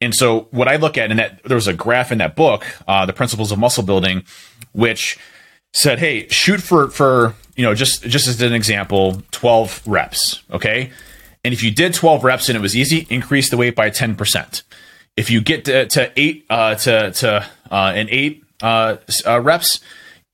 And 0.00 0.14
so 0.14 0.48
what 0.50 0.66
I 0.66 0.76
look 0.76 0.96
at, 0.96 1.10
and 1.10 1.18
that 1.18 1.42
there 1.44 1.56
was 1.56 1.68
a 1.68 1.74
graph 1.74 2.10
in 2.10 2.18
that 2.18 2.34
book, 2.34 2.64
uh, 2.88 3.04
the 3.04 3.12
principles 3.12 3.52
of 3.52 3.58
muscle 3.58 3.82
building, 3.82 4.24
which 4.72 5.18
said, 5.72 5.98
hey, 5.98 6.26
shoot 6.28 6.60
for 6.60 6.88
for 6.88 7.34
you 7.56 7.64
know 7.64 7.74
just 7.74 8.02
just 8.04 8.26
as 8.26 8.40
an 8.40 8.52
example, 8.52 9.22
twelve 9.30 9.82
reps, 9.86 10.42
okay. 10.50 10.90
And 11.44 11.54
if 11.54 11.62
you 11.62 11.70
did 11.70 11.94
twelve 11.94 12.24
reps 12.24 12.48
and 12.48 12.56
it 12.56 12.60
was 12.60 12.76
easy, 12.76 13.06
increase 13.10 13.50
the 13.50 13.56
weight 13.56 13.74
by 13.74 13.90
ten 13.90 14.14
percent. 14.14 14.62
If 15.16 15.30
you 15.30 15.40
get 15.40 15.66
to, 15.66 15.86
to 15.86 16.12
eight 16.16 16.46
uh, 16.48 16.74
to 16.76 17.10
to 17.12 17.46
uh, 17.70 17.92
an 17.94 18.08
eight 18.10 18.44
uh, 18.62 18.96
uh, 19.26 19.40
reps, 19.40 19.80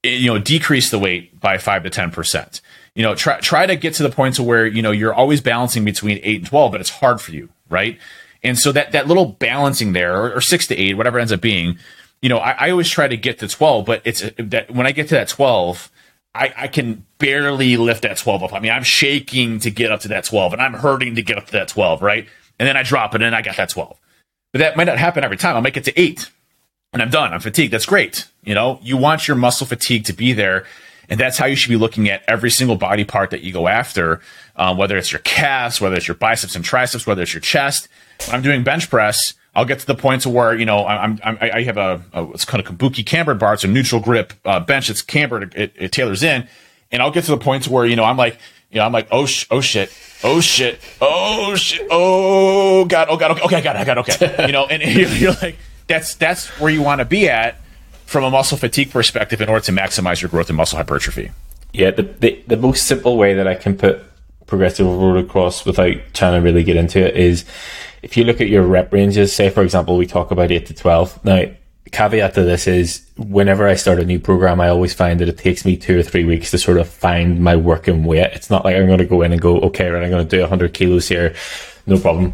you 0.03 0.27
know, 0.27 0.39
decrease 0.39 0.89
the 0.91 0.99
weight 0.99 1.39
by 1.39 1.57
five 1.57 1.83
to 1.83 1.89
ten 1.89 2.11
percent. 2.11 2.61
You 2.95 3.03
know, 3.03 3.15
try 3.15 3.39
try 3.39 3.65
to 3.65 3.75
get 3.75 3.95
to 3.95 4.03
the 4.03 4.09
point 4.09 4.35
to 4.35 4.43
where 4.43 4.65
you 4.65 4.81
know 4.81 4.91
you're 4.91 5.13
always 5.13 5.41
balancing 5.41 5.83
between 5.85 6.19
eight 6.23 6.37
and 6.37 6.47
twelve, 6.47 6.71
but 6.71 6.81
it's 6.81 6.89
hard 6.89 7.21
for 7.21 7.31
you, 7.31 7.49
right? 7.69 7.99
And 8.43 8.57
so 8.57 8.71
that 8.71 8.91
that 8.91 9.07
little 9.07 9.25
balancing 9.25 9.93
there, 9.93 10.15
or, 10.15 10.33
or 10.35 10.41
six 10.41 10.67
to 10.67 10.75
eight, 10.75 10.95
whatever 10.95 11.19
ends 11.19 11.31
up 11.31 11.41
being, 11.41 11.77
you 12.21 12.29
know, 12.29 12.37
I, 12.37 12.51
I, 12.51 12.69
always 12.71 12.89
try 12.89 13.07
to 13.07 13.17
get 13.17 13.39
to 13.39 13.47
twelve, 13.47 13.85
but 13.85 14.01
it's 14.05 14.23
uh, 14.23 14.31
that 14.37 14.71
when 14.71 14.87
I 14.87 14.91
get 14.91 15.09
to 15.09 15.15
that 15.15 15.27
twelve, 15.27 15.91
I, 16.33 16.53
I 16.55 16.67
can 16.67 17.05
barely 17.19 17.77
lift 17.77 18.03
that 18.03 18.17
twelve 18.17 18.43
up. 18.43 18.53
I 18.53 18.59
mean, 18.59 18.71
I'm 18.71 18.83
shaking 18.83 19.59
to 19.59 19.71
get 19.71 19.91
up 19.91 20.01
to 20.01 20.07
that 20.09 20.23
twelve, 20.23 20.53
and 20.53 20.61
I'm 20.61 20.73
hurting 20.73 21.15
to 21.15 21.21
get 21.21 21.37
up 21.37 21.47
to 21.47 21.51
that 21.53 21.67
twelve, 21.67 22.01
right? 22.01 22.27
And 22.59 22.67
then 22.67 22.77
I 22.77 22.83
drop 22.83 23.13
it, 23.15 23.21
and 23.21 23.35
I 23.35 23.41
got 23.41 23.57
that 23.57 23.69
twelve. 23.69 23.97
But 24.53 24.59
that 24.59 24.77
might 24.77 24.85
not 24.85 24.97
happen 24.97 25.23
every 25.23 25.37
time. 25.37 25.55
I'll 25.55 25.61
make 25.61 25.77
it 25.77 25.83
to 25.85 25.99
eight, 25.99 26.29
and 26.93 27.01
I'm 27.01 27.09
done. 27.09 27.33
I'm 27.33 27.39
fatigued. 27.39 27.73
That's 27.73 27.85
great. 27.85 28.25
You 28.43 28.55
know, 28.55 28.79
you 28.81 28.97
want 28.97 29.27
your 29.27 29.37
muscle 29.37 29.67
fatigue 29.67 30.05
to 30.05 30.13
be 30.13 30.33
there. 30.33 30.65
And 31.09 31.19
that's 31.19 31.37
how 31.37 31.45
you 31.45 31.55
should 31.55 31.69
be 31.69 31.77
looking 31.77 32.09
at 32.09 32.23
every 32.27 32.51
single 32.51 32.75
body 32.75 33.05
part 33.05 33.31
that 33.31 33.41
you 33.41 33.53
go 33.53 33.67
after, 33.67 34.21
uh, 34.55 34.75
whether 34.75 34.97
it's 34.97 35.11
your 35.11 35.19
calves, 35.19 35.79
whether 35.79 35.95
it's 35.95 36.07
your 36.07 36.15
biceps 36.15 36.55
and 36.55 36.65
triceps, 36.65 37.07
whether 37.07 37.21
it's 37.21 37.33
your 37.33 37.41
chest. 37.41 37.87
When 38.25 38.35
I'm 38.35 38.41
doing 38.41 38.63
bench 38.63 38.89
press, 38.89 39.33
I'll 39.55 39.65
get 39.65 39.79
to 39.79 39.87
the 39.87 39.95
point 39.95 40.21
to 40.23 40.29
where 40.29 40.55
you 40.55 40.65
know 40.65 40.85
I'm, 40.85 41.19
I'm 41.23 41.37
I 41.41 41.63
have 41.63 41.77
a, 41.77 42.01
a 42.13 42.23
what's 42.23 42.45
called 42.45 42.65
a 42.65 42.69
kabuki 42.69 43.05
cambered 43.05 43.39
bar. 43.39 43.53
It's 43.53 43.63
a 43.63 43.67
neutral 43.67 44.01
grip 44.01 44.33
uh, 44.45 44.59
bench. 44.59 44.89
It's 44.89 45.01
cambered. 45.01 45.55
It, 45.55 45.73
it, 45.75 45.91
tailors 45.91 46.21
in, 46.21 46.47
and 46.91 47.01
I'll 47.01 47.11
get 47.11 47.23
to 47.23 47.31
the 47.31 47.37
point 47.37 47.63
to 47.63 47.71
where 47.71 47.85
you 47.85 47.95
know 47.95 48.03
I'm 48.03 48.17
like 48.17 48.37
you 48.69 48.77
know 48.77 48.85
I'm 48.85 48.91
like 48.91 49.07
oh 49.11 49.25
sh- 49.25 49.47
oh 49.49 49.61
shit. 49.61 49.91
Oh 50.23 50.41
shit. 50.41 50.79
Oh 51.01 51.55
shit. 51.55 51.87
Oh 51.89 52.85
god. 52.85 53.07
Oh 53.09 53.17
god. 53.17 53.31
Okay, 53.31 53.41
okay 53.45 53.55
I 53.55 53.61
got 53.61 53.75
it. 53.77 53.79
I 53.79 53.85
got 53.85 53.97
it, 53.97 54.21
okay. 54.21 54.45
You 54.45 54.51
know 54.51 54.67
and, 54.67 54.83
and 54.83 54.93
you're, 54.95 55.09
you're 55.09 55.33
like 55.41 55.57
that's 55.87 56.15
that's 56.15 56.47
where 56.59 56.69
you 56.69 56.83
want 56.83 56.99
to 56.99 57.05
be 57.05 57.27
at 57.27 57.59
from 58.07 58.23
a 58.23 58.31
muscle 58.31 58.57
fatigue 58.57 58.89
perspective 58.89 59.41
in 59.41 59.49
order 59.49 59.63
to 59.65 59.71
maximize 59.73 60.21
your 60.21 60.29
growth 60.29 60.49
and 60.49 60.55
muscle 60.57 60.77
hypertrophy. 60.77 61.29
Yeah, 61.73 61.91
the, 61.91 62.03
the, 62.03 62.43
the 62.47 62.57
most 62.57 62.87
simple 62.87 63.17
way 63.17 63.33
that 63.33 63.47
I 63.47 63.53
can 63.53 63.77
put 63.77 64.01
progressive 64.47 64.87
overload 64.87 65.25
across 65.25 65.65
without 65.65 65.95
trying 66.13 66.39
to 66.39 66.43
really 66.43 66.63
get 66.63 66.77
into 66.77 67.05
it 67.05 67.17
is 67.17 67.43
if 68.01 68.15
you 68.15 68.23
look 68.23 68.39
at 68.39 68.47
your 68.47 68.63
rep 68.63 68.93
ranges, 68.93 69.33
say 69.33 69.49
for 69.49 69.61
example, 69.61 69.97
we 69.97 70.07
talk 70.07 70.31
about 70.31 70.51
eight 70.51 70.65
to 70.67 70.73
12. 70.73 71.25
Now, 71.25 71.43
caveat 71.91 72.33
to 72.35 72.43
this 72.43 72.65
is 72.65 73.05
whenever 73.17 73.67
I 73.67 73.75
start 73.75 73.99
a 73.99 74.05
new 74.05 74.19
program, 74.19 74.61
I 74.61 74.69
always 74.69 74.93
find 74.93 75.19
that 75.19 75.27
it 75.27 75.37
takes 75.37 75.65
me 75.65 75.75
two 75.75 75.99
or 75.99 76.03
three 76.03 76.23
weeks 76.23 76.51
to 76.51 76.57
sort 76.57 76.77
of 76.77 76.87
find 76.87 77.43
my 77.43 77.57
working 77.57 78.05
weight. 78.05 78.31
It's 78.33 78.49
not 78.49 78.63
like 78.63 78.77
I'm 78.77 78.87
going 78.87 78.99
to 78.99 79.05
go 79.05 79.21
in 79.21 79.33
and 79.33 79.41
go, 79.41 79.59
okay, 79.59 79.89
right, 79.89 80.03
I'm 80.03 80.09
going 80.09 80.25
to 80.25 80.35
do 80.35 80.39
100 80.39 80.73
kilos 80.73 81.09
here. 81.09 81.35
No 81.85 81.99
problem. 81.99 82.33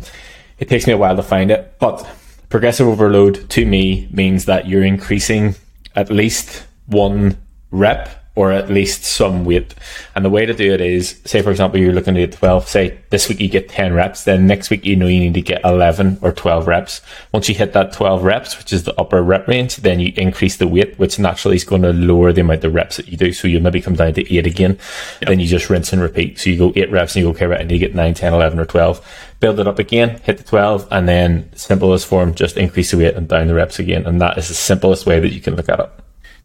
It 0.60 0.70
takes 0.70 0.86
me 0.86 0.94
a 0.94 0.98
while 0.98 1.16
to 1.16 1.24
find 1.24 1.50
it, 1.50 1.80
but 1.80 2.08
progressive 2.50 2.88
overload 2.88 3.50
to 3.50 3.66
me 3.66 4.08
means 4.12 4.46
that 4.46 4.68
you're 4.68 4.84
increasing 4.84 5.56
at 5.96 6.10
least 6.10 6.66
one 6.88 7.38
rep 7.72 8.24
or 8.36 8.52
at 8.52 8.70
least 8.70 9.04
some 9.04 9.46
weight. 9.46 9.76
And 10.16 10.26
the 10.26 10.30
way 10.30 10.46
to 10.46 10.54
do 10.54 10.74
it 10.74 10.82
is, 10.82 11.22
say 11.24 11.44
for 11.44 11.52
example, 11.52 11.80
you're 11.80 11.94
looking 11.94 12.16
to 12.16 12.24
at 12.24 12.32
12, 12.32 12.68
say 12.68 12.98
this 13.12 13.30
week 13.30 13.40
you 13.40 13.48
get 13.48 13.70
10 13.70 13.94
reps, 13.94 14.24
then 14.24 14.48
next 14.48 14.72
week 14.72 14.84
you 14.86 14.96
know 14.96 15.06
you 15.06 15.20
need 15.20 15.36
to 15.36 15.42
get 15.42 15.62
11 15.64 16.18
or 16.22 16.32
12 16.32 16.68
reps. 16.68 17.02
Once 17.32 17.48
you 17.48 17.54
hit 17.54 17.74
that 17.74 17.94
12 17.94 18.24
reps, 18.24 18.58
which 18.58 18.74
is 18.74 18.86
the 18.86 19.00
upper 19.00 19.22
rep 19.22 19.48
range, 19.48 19.76
then 19.78 20.00
you 20.00 20.12
increase 20.18 20.58
the 20.58 20.68
weight, 20.68 20.98
which 20.98 21.20
naturally 21.20 21.58
is 21.58 21.64
going 21.64 21.84
to 21.84 21.94
lower 21.94 22.34
the 22.34 22.42
amount 22.42 22.64
of 22.64 22.74
reps 22.74 22.98
that 22.98 23.08
you 23.08 23.18
do. 23.18 23.32
So 23.34 23.48
you 23.48 23.60
maybe 23.60 23.82
come 23.82 23.96
down 23.96 24.16
to 24.16 24.36
eight 24.36 24.48
again. 24.48 24.80
Yep. 25.22 25.30
Then 25.30 25.40
you 25.40 25.48
just 25.48 25.70
rinse 25.70 25.94
and 25.94 26.02
repeat. 26.02 26.40
So 26.40 26.50
you 26.50 26.58
go 26.58 26.74
eight 26.76 26.92
reps 26.92 27.16
and 27.16 27.22
you 27.24 27.32
go, 27.32 27.36
okay, 27.36 27.46
right, 27.46 27.62
and 27.62 27.72
you 27.72 27.78
get 27.78 27.94
9, 27.94 28.14
10, 28.16 28.34
11 28.34 28.60
or 28.60 28.66
12. 28.66 29.30
Build 29.44 29.60
it 29.60 29.68
up 29.68 29.78
again, 29.78 30.22
hit 30.24 30.38
the 30.38 30.44
12, 30.46 30.88
and 30.90 31.06
then 31.06 31.52
simplest 31.54 32.08
form, 32.08 32.34
just 32.34 32.56
increase 32.56 32.92
the 32.92 32.98
weight 32.98 33.16
and 33.16 33.28
down 33.28 33.48
the 33.48 33.54
reps 33.54 33.78
again. 33.78 34.06
And 34.06 34.22
that 34.22 34.38
is 34.38 34.48
the 34.48 34.54
simplest 34.54 35.06
way 35.06 35.20
that 35.20 35.34
you 35.34 35.42
can 35.42 35.58
look 35.58 35.68
at 35.68 35.82
it. 35.82 35.90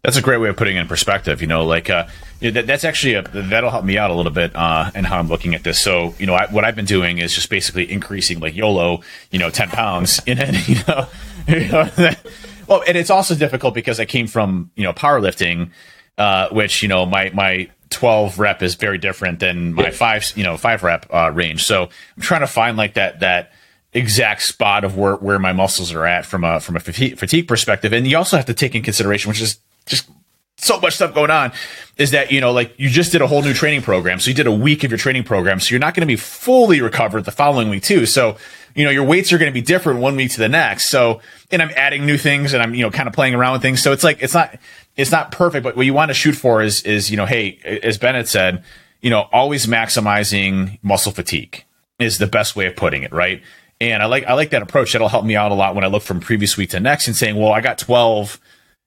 That's 0.03 0.17
a 0.17 0.21
great 0.21 0.41
way 0.41 0.49
of 0.49 0.57
putting 0.57 0.75
it 0.75 0.81
in 0.81 0.87
perspective. 0.89 1.39
You 1.39 1.47
know, 1.47 1.65
like 1.65 1.89
uh, 1.89 2.07
that, 2.41 2.67
that's 2.67 2.83
actually 2.83 3.13
a, 3.13 3.21
that'll 3.21 3.69
help 3.69 3.85
me 3.85 3.97
out 3.97 4.11
a 4.11 4.13
little 4.13 4.33
bit 4.33 4.53
uh, 4.53 4.91
in 4.93 5.05
how 5.05 5.17
I'm 5.17 5.29
looking 5.29 5.55
at 5.55 5.63
this. 5.63 5.79
So, 5.79 6.13
you 6.19 6.25
know, 6.25 6.33
I, 6.33 6.47
what 6.47 6.65
I've 6.65 6.75
been 6.75 6.83
doing 6.83 7.19
is 7.19 7.33
just 7.33 7.49
basically 7.49 7.89
increasing 7.89 8.41
like 8.41 8.53
YOLO, 8.53 8.99
you 9.31 9.39
know, 9.39 9.49
ten 9.49 9.69
pounds, 9.69 10.19
and 10.27 10.37
then 10.37 10.55
you 10.67 10.75
know, 10.85 11.07
you 11.47 11.69
know 11.69 11.89
well, 12.67 12.83
and 12.85 12.97
it's 12.97 13.09
also 13.09 13.33
difficult 13.33 13.73
because 13.73 13.97
I 13.97 14.03
came 14.03 14.27
from 14.27 14.71
you 14.75 14.83
know 14.83 14.91
powerlifting, 14.91 15.71
uh, 16.19 16.49
which 16.49 16.83
you 16.83 16.87
know 16.87 17.05
my 17.07 17.31
my 17.31 17.69
12 17.89 18.37
rep 18.37 18.61
is 18.61 18.75
very 18.75 18.99
different 18.99 19.39
than 19.39 19.73
my 19.73 19.89
five 19.89 20.31
you 20.35 20.43
know 20.43 20.57
five 20.57 20.83
rep 20.83 21.07
uh, 21.11 21.31
range. 21.33 21.63
So 21.63 21.83
I'm 22.15 22.21
trying 22.21 22.41
to 22.41 22.47
find 22.47 22.77
like 22.77 22.93
that 22.93 23.21
that 23.21 23.51
exact 23.93 24.43
spot 24.43 24.83
of 24.83 24.97
where, 24.97 25.15
where 25.15 25.39
my 25.39 25.53
muscles 25.53 25.91
are 25.93 26.05
at 26.05 26.25
from 26.25 26.43
a 26.43 26.59
from 26.59 26.75
a 26.75 26.79
fatigue, 26.79 27.17
fatigue 27.17 27.47
perspective. 27.47 27.93
And 27.93 28.05
you 28.05 28.17
also 28.17 28.37
have 28.37 28.45
to 28.45 28.53
take 28.53 28.75
in 28.75 28.83
consideration, 28.83 29.29
which 29.29 29.41
is 29.41 29.59
just 29.85 30.09
so 30.57 30.79
much 30.79 30.95
stuff 30.95 31.13
going 31.13 31.31
on 31.31 31.51
is 31.97 32.11
that, 32.11 32.31
you 32.31 32.41
know, 32.41 32.51
like 32.51 32.73
you 32.77 32.89
just 32.89 33.11
did 33.11 33.21
a 33.21 33.27
whole 33.27 33.41
new 33.41 33.53
training 33.53 33.81
program. 33.81 34.19
So 34.19 34.29
you 34.29 34.35
did 34.35 34.47
a 34.47 34.51
week 34.51 34.83
of 34.83 34.91
your 34.91 34.97
training 34.97 35.23
program. 35.23 35.59
So 35.59 35.71
you're 35.71 35.79
not 35.79 35.93
going 35.93 36.01
to 36.01 36.07
be 36.07 36.17
fully 36.17 36.81
recovered 36.81 37.25
the 37.25 37.31
following 37.31 37.69
week 37.69 37.83
too. 37.83 38.05
So, 38.05 38.35
you 38.75 38.85
know, 38.85 38.91
your 38.91 39.03
weights 39.03 39.33
are 39.33 39.37
going 39.37 39.51
to 39.51 39.53
be 39.53 39.61
different 39.61 39.99
one 39.99 40.15
week 40.15 40.31
to 40.31 40.39
the 40.39 40.49
next. 40.49 40.89
So, 40.89 41.21
and 41.51 41.61
I'm 41.61 41.71
adding 41.75 42.05
new 42.05 42.17
things 42.17 42.53
and 42.53 42.61
I'm, 42.61 42.73
you 42.73 42.83
know, 42.83 42.91
kind 42.91 43.07
of 43.07 43.13
playing 43.13 43.35
around 43.35 43.53
with 43.53 43.61
things. 43.61 43.81
So 43.81 43.91
it's 43.91 44.03
like, 44.03 44.21
it's 44.21 44.33
not, 44.33 44.57
it's 44.95 45.11
not 45.11 45.31
perfect, 45.31 45.63
but 45.63 45.75
what 45.75 45.85
you 45.85 45.93
want 45.93 46.09
to 46.09 46.13
shoot 46.13 46.33
for 46.33 46.61
is, 46.61 46.81
is, 46.83 47.09
you 47.09 47.17
know, 47.17 47.25
hey, 47.25 47.59
as 47.83 47.97
Bennett 47.97 48.27
said, 48.27 48.63
you 49.01 49.09
know, 49.09 49.27
always 49.31 49.65
maximizing 49.65 50.77
muscle 50.83 51.11
fatigue 51.11 51.63
is 51.99 52.17
the 52.17 52.27
best 52.27 52.55
way 52.55 52.65
of 52.65 52.75
putting 52.75 53.03
it, 53.03 53.11
right? 53.11 53.41
And 53.81 54.03
I 54.03 54.07
like 54.07 54.25
I 54.25 54.33
like 54.33 54.49
that 54.49 54.61
approach. 54.61 54.91
That'll 54.91 55.07
help 55.07 55.23
me 55.23 55.35
out 55.35 55.51
a 55.51 55.55
lot 55.55 55.73
when 55.73 55.85
I 55.85 55.87
look 55.87 56.03
from 56.03 56.19
previous 56.19 56.57
week 56.57 56.71
to 56.71 56.79
next 56.79 57.07
and 57.07 57.15
saying, 57.15 57.37
well, 57.37 57.53
I 57.53 57.61
got 57.61 57.77
12 57.77 58.39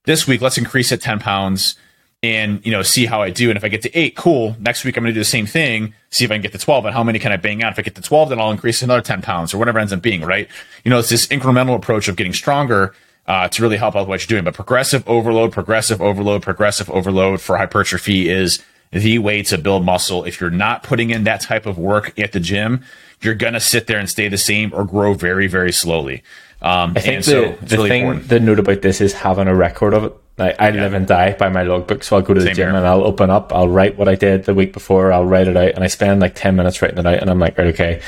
this 0.05 0.27
week. 0.27 0.43
Let's 0.43 0.59
increase 0.59 0.93
it 0.93 1.01
10 1.01 1.19
pounds 1.19 1.77
and 2.23 2.65
you 2.65 2.73
know 2.73 2.83
see 2.83 3.07
how 3.07 3.23
I 3.23 3.31
do. 3.31 3.51
And 3.51 3.57
if 3.57 3.65
I 3.65 3.69
get 3.69 3.83
to 3.83 3.99
eight, 3.99 4.17
cool. 4.17 4.57
Next 4.61 4.85
week 4.85 4.97
I'm 4.97 5.03
going 5.03 5.13
to 5.13 5.15
do 5.15 5.21
the 5.21 5.25
same 5.25 5.47
thing. 5.47 5.95
See 6.11 6.25
if 6.25 6.31
I 6.31 6.35
can 6.35 6.43
get 6.43 6.53
to 6.53 6.59
12. 6.59 6.87
And 6.87 6.95
how 6.95 7.03
many 7.03 7.19
can 7.19 7.33
I 7.33 7.37
bang 7.37 7.63
out? 7.63 7.73
If 7.73 7.79
I 7.79 7.83
get 7.83 7.95
to 7.97 8.03
12, 8.03 8.31
then 8.31 8.41
I'll 8.41 8.51
increase 8.51 8.83
another 8.83 9.03
10 9.03 9.23
pounds 9.23 9.53
or 9.53 9.59
whatever 9.59 9.79
ends 9.79 9.93
up 9.93 10.03
being. 10.03 10.23
Right? 10.23 10.49
You 10.85 10.91
know, 10.91 10.99
it's 10.99 11.09
this 11.09 11.27
incremental 11.27 11.75
approach 11.75 12.09
of 12.09 12.17
getting 12.17 12.33
stronger. 12.33 12.95
Uh, 13.25 13.47
to 13.47 13.63
really 13.63 13.77
help 13.77 13.95
out 13.95 14.09
what 14.09 14.21
you're 14.21 14.27
doing, 14.27 14.43
but 14.43 14.53
progressive 14.53 15.09
overload, 15.09 15.53
progressive 15.53 16.03
overload, 16.03 16.43
progressive 16.43 16.91
overload 16.91 17.41
for 17.41 17.57
hypertrophy 17.57 18.29
is 18.29 18.61
the 18.91 19.19
way 19.21 19.43
to 19.43 19.59
build 19.59 19.85
muscle. 19.85 20.25
If 20.25 20.41
you're 20.41 20.51
not 20.51 20.83
putting 20.83 21.11
in 21.11 21.23
that 21.23 21.41
type 21.41 21.65
of 21.65 21.79
work 21.79 22.19
at 22.19 22.33
the 22.33 22.41
gym, 22.41 22.85
you're 23.21 23.35
going 23.35 23.55
to 23.55 23.61
sit 23.61 23.87
there 23.87 23.99
and 23.99 24.11
stay 24.11 24.29
the 24.29 24.39
same 24.39 24.73
or 24.75 24.85
grow 24.85 25.15
very, 25.15 25.47
very 25.47 25.73
slowly. 25.73 26.23
Um, 26.61 26.93
I 26.97 27.01
think 27.01 27.25
the, 27.25 27.31
so 27.31 27.53
the 27.63 27.77
really 27.77 27.89
thing, 27.89 28.03
important. 28.03 28.29
the 28.29 28.41
note 28.41 28.59
about 28.59 28.83
this 28.83 29.01
is 29.01 29.13
having 29.13 29.49
a 29.49 29.55
record 29.55 29.95
of 29.95 30.05
it. 30.05 30.15
Like, 30.39 30.57
I 30.59 30.71
live 30.71 30.95
and 30.95 31.07
die 31.07 31.33
by 31.35 31.49
my 31.51 31.63
logbook, 31.63 32.03
so 32.03 32.17
I'll 32.17 32.23
go 32.23 32.33
to 32.35 32.41
the 32.41 32.47
gym 32.49 32.57
here. 32.57 32.69
and 32.69 32.87
I'll 32.87 33.05
open 33.05 33.29
up, 33.31 33.53
I'll 33.55 33.69
write 33.69 33.99
what 33.99 34.09
I 34.09 34.15
did 34.15 34.45
the 34.45 34.55
week 34.55 34.73
before, 34.73 35.13
I'll 35.13 35.27
write 35.27 35.47
it 35.47 35.57
out, 35.57 35.73
and 35.75 35.85
I 35.85 35.89
spend 35.89 36.21
like 36.21 36.35
10 36.35 36.57
minutes 36.57 36.81
writing 36.81 36.99
it 36.99 37.07
out, 37.07 37.19
and 37.21 37.29
I'm 37.31 37.39
like, 37.39 37.59
right, 37.59 37.67
okay. 37.69 38.01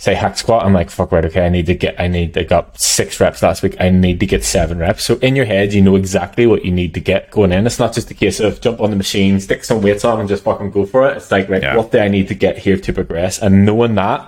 Say 0.00 0.14
hack 0.14 0.36
squat, 0.38 0.64
I'm 0.64 0.72
like, 0.74 0.90
fuck, 0.90 1.10
right, 1.12 1.24
okay, 1.24 1.44
I 1.44 1.48
need 1.48 1.66
to 1.66 1.74
get, 1.74 1.98
I 2.00 2.06
need, 2.06 2.36
I 2.38 2.42
got 2.44 2.78
six 2.80 3.18
reps 3.20 3.42
last 3.42 3.62
week, 3.62 3.76
I 3.80 3.88
need 3.90 4.20
to 4.20 4.26
get 4.26 4.44
seven 4.44 4.78
reps. 4.78 5.04
So 5.04 5.16
in 5.18 5.34
your 5.36 5.44
head, 5.44 5.72
you 5.72 5.80
know 5.82 5.96
exactly 5.96 6.46
what 6.46 6.64
you 6.64 6.70
need 6.72 6.94
to 6.94 7.00
get 7.00 7.30
going 7.32 7.50
in. 7.52 7.66
It's 7.66 7.78
not 7.80 7.94
just 7.94 8.10
a 8.10 8.14
case 8.14 8.38
of 8.40 8.60
jump 8.60 8.80
on 8.80 8.90
the 8.90 8.96
machine, 8.96 9.40
stick 9.40 9.64
some 9.64 9.80
weights 9.82 10.04
on, 10.04 10.20
and 10.20 10.28
just 10.28 10.44
fucking 10.44 10.70
go 10.72 10.86
for 10.86 11.08
it. 11.08 11.16
It's 11.16 11.30
like, 11.32 11.48
right, 11.48 11.62
Yeah. 11.62 11.76
what 11.76 11.90
do 11.92 11.98
I 11.98 12.08
need 12.08 12.28
to 12.28 12.34
get 12.34 12.58
here 12.58 12.76
to 12.76 12.92
progress? 12.92 13.40
And 13.40 13.64
knowing 13.64 13.94
that, 13.96 14.26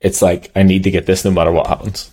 it's 0.00 0.22
like, 0.22 0.50
I 0.54 0.62
need 0.64 0.84
to 0.84 0.90
get 0.90 1.06
this 1.06 1.24
no 1.24 1.30
matter 1.32 1.50
what 1.52 1.66
happens. 1.66 2.10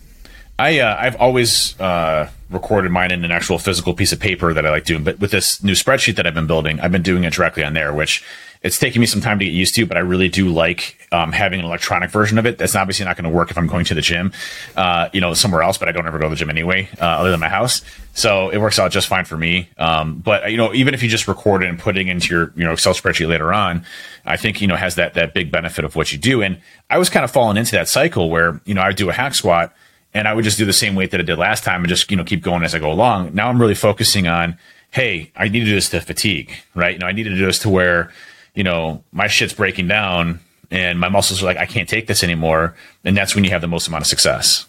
I 0.57 0.79
uh, 0.79 0.95
I've 0.99 1.17
always 1.17 1.79
uh, 1.79 2.29
recorded 2.49 2.91
mine 2.91 3.11
in 3.11 3.25
an 3.25 3.31
actual 3.31 3.57
physical 3.57 3.93
piece 3.93 4.11
of 4.11 4.19
paper 4.19 4.53
that 4.53 4.65
I 4.65 4.69
like 4.69 4.85
doing, 4.85 5.03
but 5.03 5.19
with 5.19 5.31
this 5.31 5.63
new 5.63 5.73
spreadsheet 5.73 6.15
that 6.17 6.27
I've 6.27 6.33
been 6.33 6.47
building, 6.47 6.79
I've 6.79 6.91
been 6.91 7.01
doing 7.01 7.23
it 7.23 7.33
directly 7.33 7.63
on 7.63 7.73
there, 7.73 7.93
which 7.93 8.23
it's 8.61 8.79
taking 8.79 8.99
me 8.99 9.05
some 9.05 9.21
time 9.21 9.37
to 9.37 9.45
get 9.45 9.53
used 9.53 9.75
to, 9.75 9.85
but 9.85 9.95
I 9.95 9.99
really 9.99 10.27
do 10.27 10.49
like 10.49 11.07
um, 11.11 11.31
having 11.31 11.59
an 11.59 11.65
electronic 11.65 12.09
version 12.09 12.39
of 12.39 12.47
it. 12.47 12.57
That's 12.57 12.75
obviously 12.75 13.05
not 13.05 13.15
going 13.15 13.25
to 13.25 13.29
work 13.29 13.51
if 13.51 13.57
I'm 13.59 13.67
going 13.67 13.85
to 13.85 13.93
the 13.93 14.01
gym, 14.01 14.33
uh, 14.75 15.09
you 15.13 15.21
know, 15.21 15.35
somewhere 15.35 15.61
else. 15.61 15.77
But 15.77 15.87
I 15.87 15.91
don't 15.91 16.07
ever 16.07 16.17
go 16.17 16.25
to 16.25 16.29
the 16.31 16.35
gym 16.35 16.49
anyway, 16.49 16.89
uh, 16.99 17.05
other 17.05 17.29
than 17.29 17.39
my 17.39 17.47
house, 17.49 17.83
so 18.13 18.49
it 18.49 18.57
works 18.57 18.79
out 18.79 18.91
just 18.91 19.07
fine 19.07 19.25
for 19.25 19.37
me. 19.37 19.69
Um, 19.77 20.17
but 20.17 20.49
you 20.49 20.57
know, 20.57 20.73
even 20.73 20.95
if 20.95 21.03
you 21.03 21.09
just 21.09 21.27
record 21.27 21.61
it 21.61 21.69
and 21.69 21.77
put 21.77 21.95
it 21.95 22.07
into 22.07 22.33
your 22.33 22.53
you 22.55 22.63
know 22.63 22.73
Excel 22.73 22.93
spreadsheet 22.93 23.27
later 23.27 23.53
on, 23.53 23.85
I 24.25 24.35
think 24.35 24.61
you 24.61 24.67
know 24.67 24.75
has 24.75 24.95
that 24.95 25.13
that 25.13 25.35
big 25.35 25.51
benefit 25.51 25.85
of 25.85 25.95
what 25.95 26.11
you 26.11 26.17
do. 26.17 26.41
And 26.41 26.59
I 26.89 26.97
was 26.97 27.09
kind 27.09 27.23
of 27.23 27.29
falling 27.29 27.57
into 27.57 27.73
that 27.73 27.87
cycle 27.87 28.31
where 28.31 28.61
you 28.65 28.73
know 28.73 28.81
I 28.81 28.87
would 28.87 28.95
do 28.95 29.09
a 29.09 29.13
hack 29.13 29.35
squat 29.35 29.75
and 30.15 30.29
I 30.29 30.33
would 30.33 30.45
just 30.45 30.57
do 30.57 30.65
the 30.65 30.73
same 30.73 30.95
weight 30.95 31.11
that 31.11 31.19
I 31.19 31.23
did 31.23 31.37
last 31.37 31.63
time 31.63 31.81
and 31.81 31.89
just 31.89 32.09
you 32.09 32.17
know 32.17 32.23
keep 32.23 32.41
going 32.41 32.63
as 32.63 32.73
I 32.73 32.79
go 32.79 32.91
along. 32.91 33.35
Now 33.35 33.49
I'm 33.49 33.61
really 33.61 33.75
focusing 33.75 34.27
on, 34.27 34.57
hey, 34.91 35.31
I 35.35 35.49
need 35.49 35.59
to 35.59 35.65
do 35.65 35.75
this 35.75 35.89
to 35.89 36.01
fatigue, 36.01 36.51
right? 36.73 36.93
You 36.93 36.99
know, 36.99 37.05
I 37.05 37.11
need 37.11 37.23
to 37.23 37.35
do 37.35 37.45
this 37.45 37.59
to 37.59 37.69
where, 37.69 38.11
you 38.55 38.63
know, 38.63 39.03
my 39.11 39.27
shit's 39.27 39.53
breaking 39.53 39.89
down 39.89 40.39
and 40.71 40.99
my 40.99 41.09
muscles 41.09 41.43
are 41.43 41.45
like, 41.45 41.57
I 41.57 41.65
can't 41.67 41.87
take 41.87 42.07
this 42.07 42.23
anymore, 42.23 42.75
and 43.03 43.15
that's 43.15 43.35
when 43.35 43.43
you 43.43 43.51
have 43.51 43.61
the 43.61 43.67
most 43.67 43.87
amount 43.87 44.01
of 44.01 44.07
success. 44.07 44.65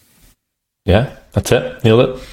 Yeah, 0.85 1.15
that's 1.31 1.51
it. 1.51 1.83
Nailed 1.83 2.09
it. 2.17 2.23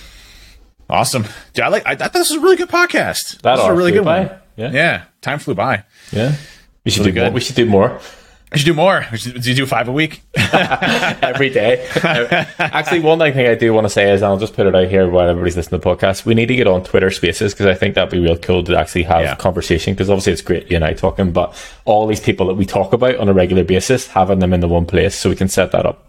Awesome, 0.91 1.25
Dude, 1.55 1.65
I 1.65 1.69
like. 1.69 1.87
I 1.87 1.95
thought 1.95 2.13
this 2.13 2.29
was 2.29 2.39
a 2.39 2.43
really 2.43 2.57
good 2.57 2.69
podcast. 2.69 3.41
That 3.41 3.57
was 3.57 3.67
a 3.67 3.73
really 3.73 3.93
good 3.93 4.05
by. 4.05 4.27
one. 4.27 4.39
Yeah. 4.57 4.71
yeah, 4.71 5.05
time 5.23 5.39
flew 5.39 5.55
by. 5.55 5.85
Yeah. 6.13 6.37
We 6.85 6.91
should 6.91 7.07
Really 7.07 7.13
do 7.13 7.21
more. 7.23 7.31
We 7.31 7.41
should 7.41 7.57
do 7.57 7.65
more 7.67 8.01
I 8.55 8.57
should 8.57 8.67
do 8.67 8.75
more. 8.75 9.05
Do 9.13 9.49
you 9.51 9.55
do 9.57 9.67
five 9.67 9.89
a 9.89 9.93
week? 9.93 10.23
every 10.37 11.51
day. 11.51 11.87
Uh, 11.97 12.45
actually, 12.59 13.01
one 13.01 13.19
thing 13.19 13.47
I 13.47 13.55
do 13.57 13.73
want 13.75 13.85
to 13.85 13.91
say 13.91 14.13
is, 14.13 14.23
and 14.23 14.27
I'll 14.27 14.39
just 14.39 14.55
put 14.55 14.67
it 14.67 14.75
out 14.75 14.89
here 14.89 15.09
while 15.11 15.29
everybody's 15.29 15.57
listening 15.57 15.81
to 15.81 15.85
the 15.89 15.95
podcast, 15.97 16.25
we 16.25 16.35
need 16.35 16.47
to 16.47 16.55
get 16.57 16.67
on 16.69 16.85
Twitter 16.85 17.11
Spaces 17.11 17.53
because 17.53 17.67
I 17.67 17.75
think 17.75 17.97
that'd 17.97 18.11
be 18.11 18.21
real 18.21 18.39
cool 18.39 18.63
to 18.65 18.79
actually 18.79 19.03
have 19.05 19.23
Yeah. 19.23 19.35
conversation. 19.35 19.95
Because 19.95 20.09
obviously 20.09 20.33
it's 20.35 20.43
great 20.43 20.71
you 20.71 20.77
and 20.77 20.85
I 20.85 20.93
talking, 20.95 21.33
but 21.33 21.55
all 21.85 22.07
these 22.07 22.21
people 22.21 22.47
that 22.47 22.55
we 22.55 22.65
talk 22.65 22.93
about 22.93 23.17
on 23.17 23.29
a 23.29 23.33
regular 23.33 23.65
basis, 23.65 24.07
having 24.07 24.39
them 24.39 24.53
in 24.55 24.61
the 24.61 24.69
one 24.69 24.87
place, 24.87 25.15
so 25.17 25.29
we 25.29 25.37
can 25.37 25.49
set 25.49 25.73
that 25.73 25.85
up. 25.85 26.07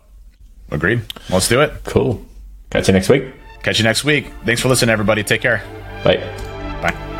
Agreed. 0.71 1.01
Let's 1.29 1.47
do 1.47 1.61
it. 1.61 1.73
Cool. 1.83 2.23
Catch 2.69 2.87
you 2.87 2.93
next 2.93 3.09
week. 3.09 3.23
Catch 3.63 3.79
you 3.79 3.83
next 3.83 4.03
week. 4.03 4.31
Thanks 4.45 4.61
for 4.61 4.67
listening, 4.69 4.91
everybody. 4.93 5.23
Take 5.23 5.41
care. 5.41 5.63
Bye. 6.03 6.17
Bye. 6.81 7.14